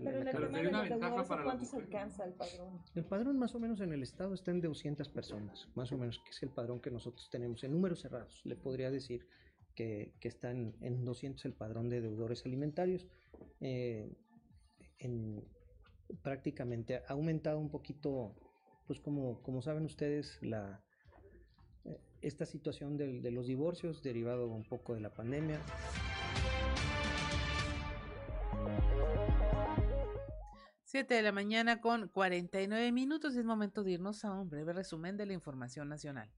¿Cuántos 1.43 1.73
alcanza 1.73 2.25
el 2.25 2.33
padrón? 2.33 2.81
El 2.95 3.05
padrón 3.05 3.37
más 3.37 3.55
o 3.55 3.59
menos 3.59 3.81
en 3.81 3.93
el 3.93 4.03
estado 4.03 4.33
está 4.33 4.51
en 4.51 4.61
200 4.61 5.09
personas, 5.09 5.67
más 5.75 5.91
o 5.91 5.97
menos, 5.97 6.19
que 6.19 6.29
es 6.29 6.43
el 6.43 6.49
padrón 6.49 6.79
que 6.79 6.91
nosotros 6.91 7.29
tenemos. 7.29 7.63
En 7.63 7.71
números 7.71 8.01
cerrados, 8.01 8.41
le 8.45 8.55
podría 8.55 8.91
decir 8.91 9.27
que, 9.75 10.13
que 10.19 10.27
está 10.27 10.51
en, 10.51 10.75
en 10.81 11.03
200 11.05 11.45
el 11.45 11.53
padrón 11.53 11.89
de 11.89 12.01
deudores 12.01 12.45
alimentarios. 12.45 13.07
Eh, 13.59 14.09
en, 15.01 15.43
prácticamente 16.21 16.97
ha 17.07 17.13
aumentado 17.13 17.59
un 17.59 17.69
poquito, 17.69 18.35
pues 18.87 18.99
como, 18.99 19.41
como 19.41 19.61
saben 19.61 19.85
ustedes, 19.85 20.37
la, 20.41 20.83
eh, 21.85 21.99
esta 22.21 22.45
situación 22.45 22.97
de, 22.97 23.21
de 23.21 23.31
los 23.31 23.47
divorcios 23.47 24.01
derivado 24.01 24.47
un 24.47 24.63
poco 24.63 24.93
de 24.93 25.01
la 25.01 25.13
pandemia. 25.13 25.59
7 30.91 31.13
de 31.13 31.21
la 31.21 31.31
mañana 31.31 31.79
con 31.79 32.09
49 32.09 32.91
minutos 32.91 33.37
es 33.37 33.45
momento 33.45 33.81
de 33.81 33.91
irnos 33.91 34.25
a 34.25 34.33
un 34.33 34.49
breve 34.49 34.73
resumen 34.73 35.15
de 35.15 35.25
la 35.25 35.31
información 35.31 35.87
nacional. 35.87 36.29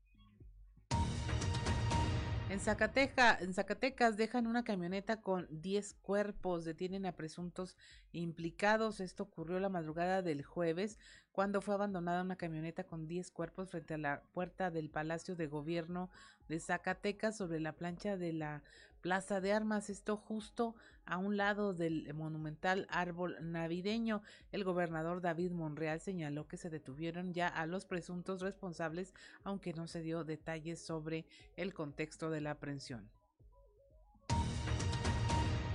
En, 2.53 2.59
Zacatecas, 2.59 3.41
en 3.41 3.51
Zacatecas 3.55 4.15
dejan 4.15 4.45
una 4.45 4.63
camioneta 4.63 5.21
con 5.21 5.47
10 5.49 5.95
cuerpos, 6.03 6.63
detienen 6.63 7.07
a 7.07 7.13
presuntos 7.13 7.75
implicados. 8.11 8.99
Esto 8.99 9.23
ocurrió 9.23 9.59
la 9.59 9.69
madrugada 9.69 10.21
del 10.21 10.43
jueves, 10.43 10.99
cuando 11.31 11.61
fue 11.61 11.73
abandonada 11.73 12.21
una 12.21 12.35
camioneta 12.35 12.83
con 12.83 13.07
10 13.07 13.31
cuerpos 13.31 13.71
frente 13.71 13.95
a 13.95 13.97
la 13.97 14.21
puerta 14.33 14.69
del 14.69 14.91
Palacio 14.91 15.35
de 15.35 15.47
Gobierno 15.47 16.11
de 16.47 16.59
Zacatecas 16.59 17.37
sobre 17.37 17.59
la 17.59 17.73
plancha 17.73 18.17
de 18.17 18.33
la 18.33 18.61
Plaza 19.03 19.41
de 19.41 19.51
Armas, 19.51 19.89
esto 19.89 20.15
justo 20.15 20.77
a 21.05 21.17
un 21.17 21.35
lado 21.35 21.73
del 21.73 22.13
monumental 22.13 22.87
árbol 22.89 23.35
navideño. 23.41 24.21
El 24.53 24.63
gobernador 24.63 25.19
David 25.19 25.51
Monreal 25.51 25.99
señaló 25.99 26.47
que 26.47 26.55
se 26.55 26.69
detuvieron 26.69 27.33
ya 27.33 27.49
a 27.49 27.65
los 27.65 27.83
presuntos 27.83 28.39
responsables, 28.39 29.13
aunque 29.43 29.73
no 29.73 29.87
se 29.87 30.03
dio 30.03 30.23
detalles 30.23 30.79
sobre 30.79 31.25
el 31.57 31.73
contexto 31.73 32.29
de 32.29 32.39
la 32.39 32.51
aprehensión. 32.51 33.09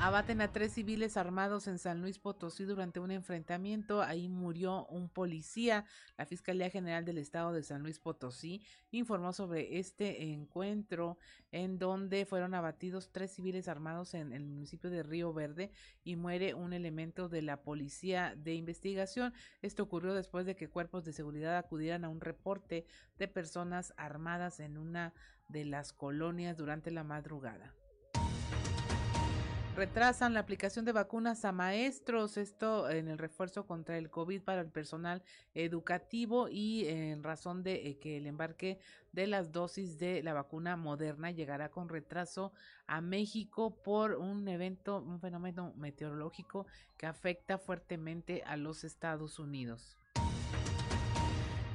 Abaten 0.01 0.41
a 0.41 0.53
tres 0.53 0.75
civiles 0.75 1.17
armados 1.17 1.67
en 1.67 1.77
San 1.77 2.01
Luis 2.01 2.21
Potosí 2.21 2.63
durante 2.63 3.01
un 3.01 3.11
enfrentamiento. 3.11 4.01
Ahí 4.01 4.29
murió 4.29 4.87
un 4.87 5.09
policía. 5.09 5.87
La 6.17 6.25
Fiscalía 6.25 6.71
General 6.71 7.05
del 7.05 7.19
Estado 7.19 7.53
de 7.53 7.65
San 7.65 7.83
Luis 7.83 7.99
Potosí 7.99 8.63
informó 8.93 9.33
sobre 9.33 9.81
este 9.81 10.33
encuentro 10.33 11.19
en 11.51 11.81
donde 11.81 12.27
fueron 12.27 12.55
abatidos 12.55 13.11
tres 13.11 13.33
civiles 13.33 13.67
armados 13.67 14.15
en 14.15 14.33
el 14.33 14.45
municipio 14.45 14.89
de 14.89 15.03
Río 15.03 15.33
Verde 15.33 15.73
y 16.05 16.15
muere 16.15 16.55
un 16.55 16.73
elemento 16.73 17.29
de 17.29 17.43
la 17.43 17.63
policía 17.63 18.37
de 18.37 18.55
investigación. 18.55 19.35
Esto 19.63 19.83
ocurrió 19.83 20.15
después 20.15 20.47
de 20.47 20.55
que 20.55 20.71
cuerpos 20.71 21.05
de 21.05 21.13
seguridad 21.13 21.59
acudieran 21.59 22.05
a 22.05 22.09
un 22.09 22.21
reporte 22.21 22.87
de 23.19 23.27
personas 23.27 23.93
armadas 23.97 24.61
en 24.61 24.79
una 24.79 25.13
de 25.49 25.65
las 25.65 25.93
colonias 25.93 26.57
durante 26.57 26.93
la 26.93 27.03
madrugada 27.03 27.75
retrasan 29.79 30.35
la 30.35 30.41
aplicación 30.41 30.85
de 30.85 30.91
vacunas 30.91 31.45
a 31.45 31.53
maestros, 31.53 32.37
esto 32.37 32.91
en 32.91 33.07
el 33.07 33.17
refuerzo 33.17 33.65
contra 33.65 33.97
el 33.97 34.11
COVID 34.11 34.43
para 34.43 34.61
el 34.61 34.71
personal 34.71 35.23
educativo 35.55 36.49
y 36.49 36.89
en 36.89 37.23
razón 37.23 37.63
de 37.63 37.87
eh, 37.87 37.99
que 38.01 38.17
el 38.17 38.27
embarque 38.27 38.81
de 39.13 39.29
las 39.29 39.53
dosis 39.53 39.97
de 40.01 40.21
la 40.25 40.33
vacuna 40.33 40.77
moderna 40.77 41.31
llegará 41.31 41.69
con 41.69 41.89
retraso 41.89 42.53
a 42.89 43.01
México 43.01 43.71
por 43.71 44.17
un 44.17 44.49
evento, 44.49 45.01
un 45.01 45.21
fenómeno 45.21 45.73
meteorológico 45.77 46.67
que 46.97 47.07
afecta 47.07 47.57
fuertemente 47.57 48.43
a 48.47 48.57
los 48.57 48.83
Estados 48.83 49.39
Unidos. 49.39 49.97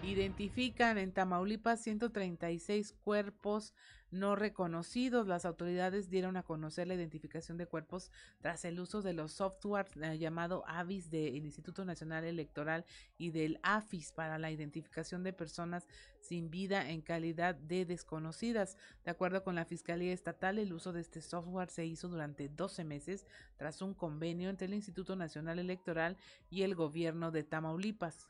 Identifican 0.04 0.98
en 0.98 1.14
Tamaulipas 1.14 1.80
136 1.80 2.96
cuerpos 3.02 3.74
no 4.14 4.36
reconocidos. 4.36 5.28
Las 5.28 5.46
autoridades 5.46 6.10
dieron 6.10 6.38
a 6.38 6.44
conocer 6.44 6.88
la 6.88 6.94
identificación 6.94 7.58
de 7.58 7.66
cuerpos 7.66 8.12
tras 8.40 8.64
el 8.64 8.80
uso 8.80 9.02
de 9.02 9.14
los 9.14 9.34
softwares 9.34 9.92
eh, 10.02 10.18
llamado 10.18 10.64
AVIS 10.68 11.10
del 11.10 11.44
Instituto 11.44 11.84
Nacional 11.84 12.24
Electoral 12.24 12.86
y 13.18 13.32
del 13.32 13.60
AFIS 13.64 14.12
para 14.12 14.38
la 14.38 14.52
identificación 14.52 15.24
de 15.24 15.34
personas 15.34 15.88
sin 16.22 16.50
vida 16.50 16.90
en 16.90 17.02
calidad 17.02 17.56
de 17.56 17.86
desconocidas. 17.86 18.78
De 19.04 19.12
acuerdo 19.12 19.44
con 19.44 19.56
la 19.56 19.66
Fiscalía 19.66 20.14
Estatal, 20.14 20.60
el 20.60 20.74
uso 20.74 20.94
de 20.94 21.02
este 21.02 21.22
software 21.22 21.70
se 21.70 21.86
hizo 21.86 22.08
durante 22.08 22.48
12 22.50 22.84
meses 22.84 23.26
tras 23.58 23.82
un 23.82 23.94
convenio 23.94 24.50
entre 24.50 24.68
el 24.68 24.74
Instituto 24.74 25.16
Nacional 25.16 25.60
Electoral 25.60 26.18
y 26.50 26.62
el 26.62 26.76
gobierno 26.76 27.32
de 27.32 27.44
Tamaulipas. 27.44 28.28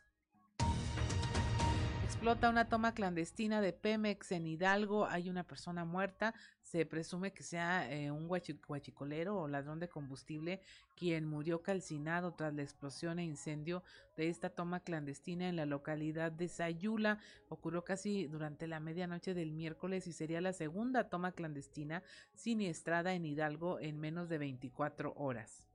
Explota 2.14 2.52
una 2.52 2.70
toma 2.70 2.94
clandestina 2.94 3.60
de 3.60 3.74
Pemex 3.74 4.32
en 4.34 4.46
Hidalgo. 4.46 5.08
Hay 5.08 5.32
una 5.32 5.44
persona 5.44 5.84
muerta. 5.84 6.36
Se 6.62 6.86
presume 6.86 7.34
que 7.34 7.42
sea 7.42 7.92
eh, 7.92 8.12
un 8.12 8.28
guachicolero 8.28 9.36
o 9.42 9.48
ladrón 9.48 9.80
de 9.80 9.90
combustible 9.90 10.62
quien 10.96 11.26
murió 11.26 11.64
calcinado 11.64 12.32
tras 12.36 12.54
la 12.54 12.62
explosión 12.62 13.18
e 13.18 13.26
incendio 13.26 13.84
de 14.16 14.30
esta 14.30 14.52
toma 14.52 14.82
clandestina 14.82 15.50
en 15.50 15.56
la 15.56 15.66
localidad 15.66 16.32
de 16.32 16.50
Sayula. 16.50 17.18
Ocurrió 17.50 17.84
casi 17.84 18.28
durante 18.28 18.68
la 18.68 18.80
medianoche 18.80 19.34
del 19.34 19.52
miércoles 19.52 20.06
y 20.06 20.14
sería 20.14 20.40
la 20.40 20.54
segunda 20.54 21.10
toma 21.10 21.32
clandestina 21.32 22.04
siniestrada 22.36 23.16
en 23.16 23.26
Hidalgo 23.26 23.80
en 23.80 24.00
menos 24.00 24.30
de 24.30 24.38
24 24.38 25.14
horas. 25.18 25.73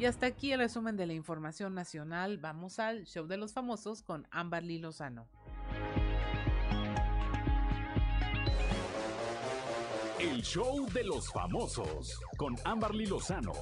Y 0.00 0.06
hasta 0.06 0.24
aquí 0.24 0.50
el 0.50 0.60
resumen 0.60 0.96
de 0.96 1.04
la 1.04 1.12
información 1.12 1.74
nacional. 1.74 2.38
Vamos 2.38 2.78
al 2.78 3.04
show 3.04 3.26
de 3.26 3.36
los 3.36 3.52
famosos 3.52 4.02
con 4.02 4.26
Amberly 4.30 4.78
Lozano. 4.78 5.28
El 10.18 10.40
show 10.40 10.86
de 10.94 11.04
los 11.04 11.30
famosos 11.30 12.18
con 12.38 12.56
Amberly 12.64 13.04
Lozano. 13.04 13.52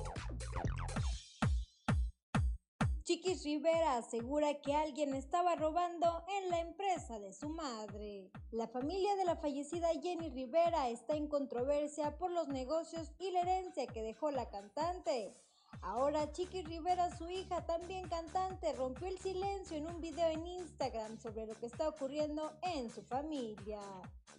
Chiquis 3.03 3.43
Rivera 3.43 3.97
asegura 3.97 4.61
que 4.61 4.77
alguien 4.77 5.17
estaba 5.17 5.57
robando 5.57 6.25
en 6.39 6.51
la 6.51 6.61
empresa 6.61 7.19
de 7.19 7.33
su 7.33 7.49
madre. 7.49 8.31
La 8.53 8.69
familia 8.69 9.17
de 9.17 9.25
la 9.25 9.35
fallecida 9.35 9.89
Jenny 10.01 10.31
Rivera 10.31 10.89
está 10.89 11.17
en 11.17 11.27
controversia 11.27 12.17
por 12.17 12.31
los 12.31 12.47
negocios 12.47 13.11
y 13.19 13.33
la 13.33 13.41
herencia 13.41 13.89
que 13.89 14.03
dejó 14.03 14.31
la 14.31 14.49
cantante. 14.51 15.35
Ahora 15.83 16.31
Chiqui 16.33 16.63
Rivera, 16.63 17.17
su 17.17 17.31
hija, 17.31 17.65
también 17.65 18.09
cantante, 18.09 18.73
rompió 18.75 19.09
el 19.09 19.19
silencio 19.19 19.77
en 19.77 19.87
un 19.87 20.01
video 20.01 20.29
en 20.29 20.47
Instagram 20.47 21.19
sobre 21.19 21.47
lo 21.47 21.55
que 21.55 21.67
está 21.67 21.89
ocurriendo 21.89 22.53
en 22.63 22.91
su 22.91 23.03
familia. 23.03 23.81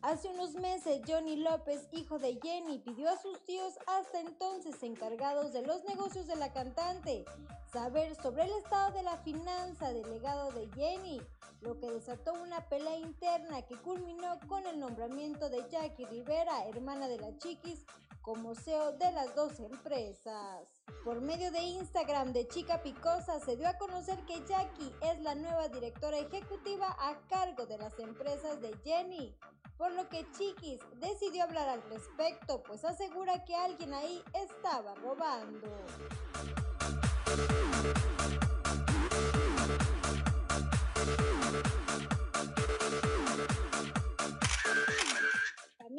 Hace 0.02 0.30
unos 0.30 0.54
meses, 0.54 1.02
Johnny 1.06 1.36
López, 1.38 1.88
hijo 1.92 2.20
de 2.20 2.40
Jenny, 2.42 2.80
pidió 2.80 3.10
a 3.10 3.18
sus 3.18 3.44
tíos 3.44 3.74
hasta 3.86 4.22
entonces 4.22 4.82
encargados 4.84 5.52
de 5.52 5.62
los 5.62 5.84
negocios 5.84 6.28
de 6.28 6.38
la 6.38 6.54
cantante 6.54 7.26
saber 7.72 8.16
sobre 8.16 8.44
el 8.44 8.52
estado 8.52 8.92
de 8.92 9.04
la 9.04 9.18
finanza 9.18 9.92
del 9.92 10.10
legado 10.10 10.52
de 10.52 10.68
Jenny, 10.70 11.22
lo 11.62 11.78
que 11.80 11.92
desató 11.92 12.34
una 12.34 12.68
pelea 12.70 12.98
interna 12.98 13.62
que 13.64 13.76
culminó 13.76 14.40
con 14.48 14.66
el 14.66 14.80
nombramiento 14.80 15.50
de 15.50 15.68
Jackie 15.70 16.06
Rivera, 16.06 16.66
hermana 16.68 17.08
de 17.08 17.18
la 17.18 17.38
Chiquis, 17.38 17.86
como 18.22 18.56
CEO 18.56 18.94
de 18.94 19.12
las 19.12 19.36
dos 19.36 19.60
empresas. 19.60 20.76
Por 21.04 21.22
medio 21.22 21.52
de 21.52 21.62
Instagram 21.62 22.34
de 22.34 22.48
Chica 22.48 22.82
Picosa 22.82 23.40
se 23.40 23.56
dio 23.56 23.68
a 23.68 23.78
conocer 23.78 24.20
que 24.26 24.44
Jackie 24.48 24.94
es 25.02 25.20
la 25.22 25.36
nueva 25.36 25.68
directora 25.68 26.18
ejecutiva 26.18 26.96
a 27.00 27.20
cargo 27.28 27.66
de 27.66 27.78
las 27.78 27.98
empresas 28.00 28.62
de 28.62 28.76
Jenny, 28.84 29.36
por 29.78 29.92
lo 29.94 30.10
que 30.10 30.26
Chiquis 30.32 30.80
decidió 30.96 31.44
hablar 31.44 31.70
al 31.70 31.82
respecto, 31.90 32.62
pues 32.64 32.84
asegura 32.84 33.46
que 33.46 33.56
alguien 33.56 33.94
ahí 33.94 34.22
estaba 34.34 34.94
robando. 34.96 35.68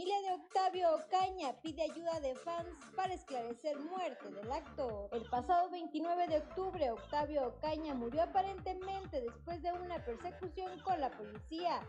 Familia 0.01 0.23
de 0.23 0.33
Octavio 0.33 0.95
Ocaña 0.95 1.53
pide 1.61 1.83
ayuda 1.83 2.21
de 2.21 2.35
fans 2.37 2.75
para 2.97 3.13
esclarecer 3.13 3.79
muerte 3.81 4.31
del 4.31 4.51
actor. 4.51 5.11
El 5.13 5.29
pasado 5.29 5.69
29 5.69 6.27
de 6.27 6.39
octubre, 6.39 6.91
Octavio 6.91 7.49
Ocaña 7.49 7.93
murió 7.93 8.23
aparentemente 8.23 9.21
después 9.21 9.63
de 9.63 9.71
una 9.75 10.03
persecución 10.03 10.81
con 10.81 10.99
la 11.03 11.11
policía, 11.11 11.83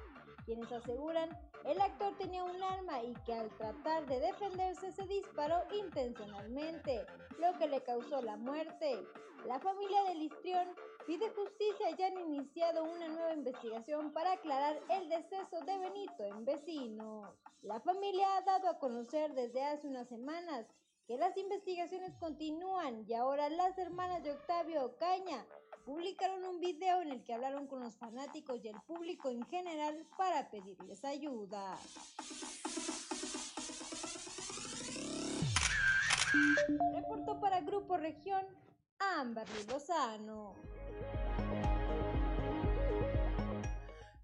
quienes 0.43 0.69
aseguran 0.73 1.29
el 1.63 1.79
actor 1.79 2.13
tenía 2.17 2.43
un 2.43 2.61
arma 2.61 3.01
y 3.01 3.13
que 3.25 3.33
al 3.33 3.49
tratar 3.55 4.05
de 4.07 4.19
defenderse 4.19 4.91
se 4.91 5.07
disparó 5.07 5.63
intencionalmente, 5.73 7.05
lo 7.39 7.57
que 7.59 7.67
le 7.69 7.81
causó 7.81 8.21
la 8.21 8.35
muerte. 8.35 9.07
La 9.47 9.57
familia 9.61 10.03
de 10.09 10.15
Listrión 10.15 10.67
pide 11.07 11.29
justicia 11.29 11.91
y 11.97 12.03
han 12.03 12.19
iniciado 12.19 12.83
una 12.83 13.07
nueva 13.07 13.33
investigación 13.33 14.11
para 14.11 14.33
aclarar 14.33 14.81
el 14.89 15.07
deceso 15.07 15.61
de 15.61 15.77
Benito 15.77 16.25
en 16.25 16.43
vecino. 16.43 17.33
La 17.61 17.79
familia 17.79 18.37
ha 18.37 18.41
dado 18.41 18.69
a 18.69 18.79
conocer 18.79 19.35
desde 19.35 19.63
hace 19.63 19.87
unas 19.87 20.07
semanas 20.07 20.65
que 21.05 21.15
las 21.17 21.37
investigaciones 21.37 22.15
continúan 22.17 23.05
y 23.07 23.13
ahora 23.13 23.49
las 23.49 23.77
hermanas 23.77 24.23
de 24.23 24.31
Octavio 24.31 24.83
Ocaña 24.83 25.45
publicaron 25.85 26.43
un 26.43 26.59
video 26.59 27.01
en 27.03 27.11
el 27.11 27.23
que 27.23 27.35
hablaron 27.35 27.67
con 27.67 27.81
los 27.81 27.95
fanáticos 27.97 28.59
y 28.63 28.67
el 28.67 28.81
público 28.87 29.29
en 29.29 29.45
general 29.45 30.07
para 30.17 30.49
pedirles 30.49 31.05
ayuda. 31.05 31.77
Reportó 36.95 37.39
para 37.39 37.61
Grupo 37.61 37.95
Región 37.97 38.43
Amberly 38.97 39.65
Lozano. 39.67 40.55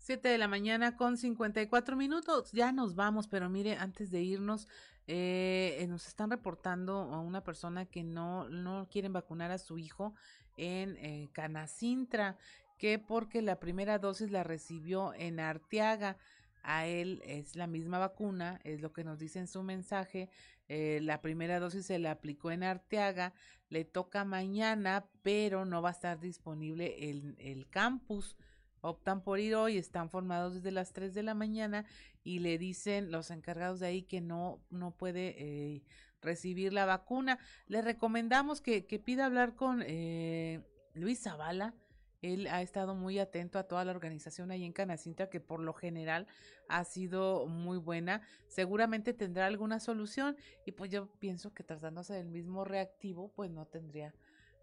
7 0.08 0.30
de 0.30 0.38
la 0.38 0.48
mañana 0.48 0.96
con 0.96 1.18
54 1.18 1.98
minutos. 1.98 2.54
Ya 2.54 2.72
nos 2.72 2.96
vamos, 2.96 3.28
pero 3.28 3.50
mire, 3.50 3.76
antes 3.76 4.10
de 4.10 4.22
irnos, 4.22 4.70
eh, 5.06 5.86
nos 5.90 6.08
están 6.08 6.32
reportando 6.32 6.94
a 7.14 7.20
una 7.20 7.44
persona 7.44 7.86
que 7.86 8.06
no, 8.06 8.48
no 8.48 8.88
quieren 8.90 9.12
vacunar 9.12 9.52
a 9.52 9.58
su 9.58 9.78
hijo 9.78 10.16
en 10.56 10.96
eh, 10.96 11.28
Canacintra, 11.34 12.38
que 12.78 13.00
porque 13.00 13.42
la 13.42 13.60
primera 13.60 14.00
dosis 14.00 14.32
la 14.32 14.46
recibió 14.46 15.14
en 15.14 15.42
Arteaga. 15.42 16.16
A 16.64 16.86
él 16.86 17.22
es 17.26 17.58
la 17.58 17.68
misma 17.68 18.00
vacuna, 18.00 18.62
es 18.64 18.80
lo 18.80 18.94
que 18.94 19.04
nos 19.04 19.20
dice 19.20 19.40
en 19.40 19.48
su 19.48 19.62
mensaje. 19.62 20.30
Eh, 20.70 21.00
la 21.02 21.20
primera 21.20 21.60
dosis 21.60 21.86
se 21.86 22.00
la 22.00 22.12
aplicó 22.12 22.52
en 22.52 22.64
Arteaga, 22.64 23.34
le 23.68 23.84
toca 23.84 24.24
mañana, 24.24 25.06
pero 25.22 25.66
no 25.66 25.82
va 25.82 25.90
a 25.90 25.92
estar 25.92 26.18
disponible 26.18 27.10
el, 27.10 27.36
el 27.40 27.68
campus 27.68 28.38
optan 28.82 29.22
por 29.22 29.40
ir 29.40 29.56
hoy, 29.56 29.78
están 29.78 30.10
formados 30.10 30.56
desde 30.56 30.72
las 30.72 30.94
3 30.94 31.14
de 31.14 31.24
la 31.24 31.34
mañana 31.34 31.86
y 32.24 32.40
le 32.40 32.58
dicen 32.58 33.12
los 33.12 33.32
encargados 33.32 33.80
de 33.80 33.88
ahí 33.88 34.04
que 34.04 34.22
no, 34.22 34.62
no 34.70 34.92
puede 34.92 35.36
eh, 35.38 35.84
recibir 36.22 36.74
la 36.74 36.86
vacuna. 36.86 37.40
Le 37.68 37.82
recomendamos 37.82 38.62
que, 38.62 38.86
que 38.86 39.00
pida 39.00 39.26
hablar 39.26 39.56
con 39.56 39.84
eh, 39.86 40.62
Luis 40.94 41.22
Zavala. 41.22 41.74
Él 42.22 42.48
ha 42.48 42.62
estado 42.62 42.96
muy 42.96 43.20
atento 43.20 43.60
a 43.60 43.64
toda 43.64 43.86
la 43.86 43.92
organización 43.92 44.50
ahí 44.50 44.66
en 44.66 44.74
Canacinta, 44.74 45.30
que 45.30 45.40
por 45.40 45.60
lo 45.60 45.74
general 45.74 46.28
ha 46.68 46.84
sido 46.84 47.46
muy 47.46 47.78
buena. 47.78 48.22
Seguramente 48.48 49.14
tendrá 49.14 49.46
alguna 49.46 49.80
solución 49.80 50.36
y 50.66 50.72
pues 50.72 50.92
yo 50.92 51.08
pienso 51.20 51.54
que 51.54 51.64
tratándose 51.64 52.14
del 52.14 52.28
mismo 52.28 52.66
reactivo, 52.66 53.32
pues 53.36 53.52
no 53.52 53.68
tendría 53.68 54.14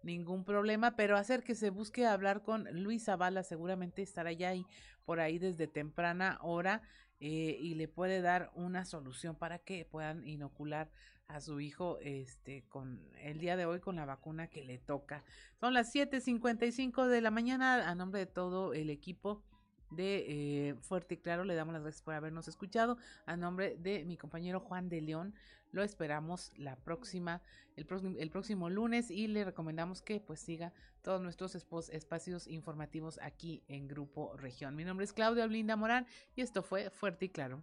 ningún 0.05 0.45
problema, 0.45 0.95
pero 0.95 1.17
hacer 1.17 1.43
que 1.43 1.55
se 1.55 1.69
busque 1.69 2.05
hablar 2.05 2.43
con 2.43 2.65
Luis 2.83 3.05
Zavala, 3.05 3.43
seguramente 3.43 4.01
estará 4.01 4.31
ya 4.31 4.49
ahí 4.49 4.65
por 5.03 5.19
ahí 5.19 5.39
desde 5.39 5.67
temprana 5.67 6.39
hora 6.41 6.81
eh, 7.19 7.57
y 7.59 7.75
le 7.75 7.87
puede 7.87 8.21
dar 8.21 8.51
una 8.55 8.85
solución 8.85 9.35
para 9.35 9.59
que 9.59 9.85
puedan 9.85 10.25
inocular 10.27 10.89
a 11.27 11.41
su 11.41 11.59
hijo 11.59 11.97
este 12.01 12.63
con 12.69 13.01
el 13.19 13.39
día 13.39 13.57
de 13.57 13.65
hoy 13.65 13.79
con 13.79 13.95
la 13.95 14.05
vacuna 14.05 14.47
que 14.47 14.63
le 14.63 14.77
toca. 14.77 15.23
Son 15.59 15.73
las 15.73 15.93
7:55 15.93 17.07
de 17.07 17.21
la 17.21 17.31
mañana 17.31 17.89
a 17.89 17.95
nombre 17.95 18.19
de 18.19 18.25
todo 18.27 18.73
el 18.73 18.89
equipo 18.89 19.43
de 19.91 20.25
eh, 20.27 20.75
Fuerte 20.81 21.15
y 21.15 21.17
Claro. 21.17 21.43
Le 21.43 21.55
damos 21.55 21.73
las 21.73 21.81
gracias 21.81 22.03
por 22.03 22.13
habernos 22.13 22.47
escuchado. 22.47 22.97
A 23.25 23.37
nombre 23.37 23.75
de 23.77 24.05
mi 24.05 24.17
compañero 24.17 24.59
Juan 24.59 24.89
de 24.89 25.01
León, 25.01 25.33
lo 25.75 25.83
esperamos 25.83 26.53
la 26.55 26.77
próxima, 26.77 27.41
el, 27.75 27.85
próximo, 27.85 28.69
lunes 28.69 29.11
y 29.11 29.27
le 29.27 29.43
recomendamos 29.43 30.01
que 30.01 30.21
pues 30.21 30.39
siga 30.39 30.71
todos 31.01 31.21
nuestros 31.21 31.53
espacios 31.53 32.47
informativos 32.47 33.19
aquí 33.21 33.61
en 33.67 33.89
Grupo 33.89 34.37
Región. 34.37 34.73
Mi 34.77 34.85
nombre 34.85 35.03
es 35.03 35.11
Claudia 35.11 35.45
Blinda 35.47 35.75
Morán 35.75 36.07
y 36.33 36.41
esto 36.41 36.63
fue 36.63 36.89
Fuerte 36.89 37.25
y 37.25 37.29
Claro. 37.29 37.61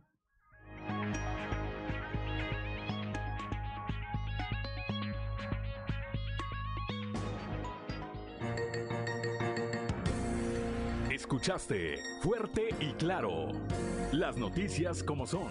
Escuchaste 11.11 11.97
Fuerte 12.21 12.75
y 12.79 12.93
Claro. 12.93 13.53
Las 14.13 14.37
noticias 14.37 15.03
como 15.03 15.27
son. 15.27 15.51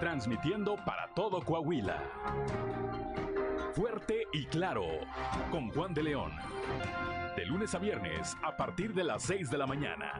Transmitiendo 0.00 0.76
para 0.76 1.08
todo 1.14 1.40
Coahuila. 1.42 2.02
Fuerte 3.72 4.26
y 4.32 4.44
Claro. 4.46 4.84
Con 5.50 5.70
Juan 5.70 5.94
de 5.94 6.02
León. 6.02 6.32
De 7.34 7.46
lunes 7.46 7.74
a 7.74 7.78
viernes 7.78 8.36
a 8.42 8.56
partir 8.56 8.92
de 8.92 9.04
las 9.04 9.22
6 9.22 9.50
de 9.50 9.58
la 9.58 9.66
mañana. 9.66 10.12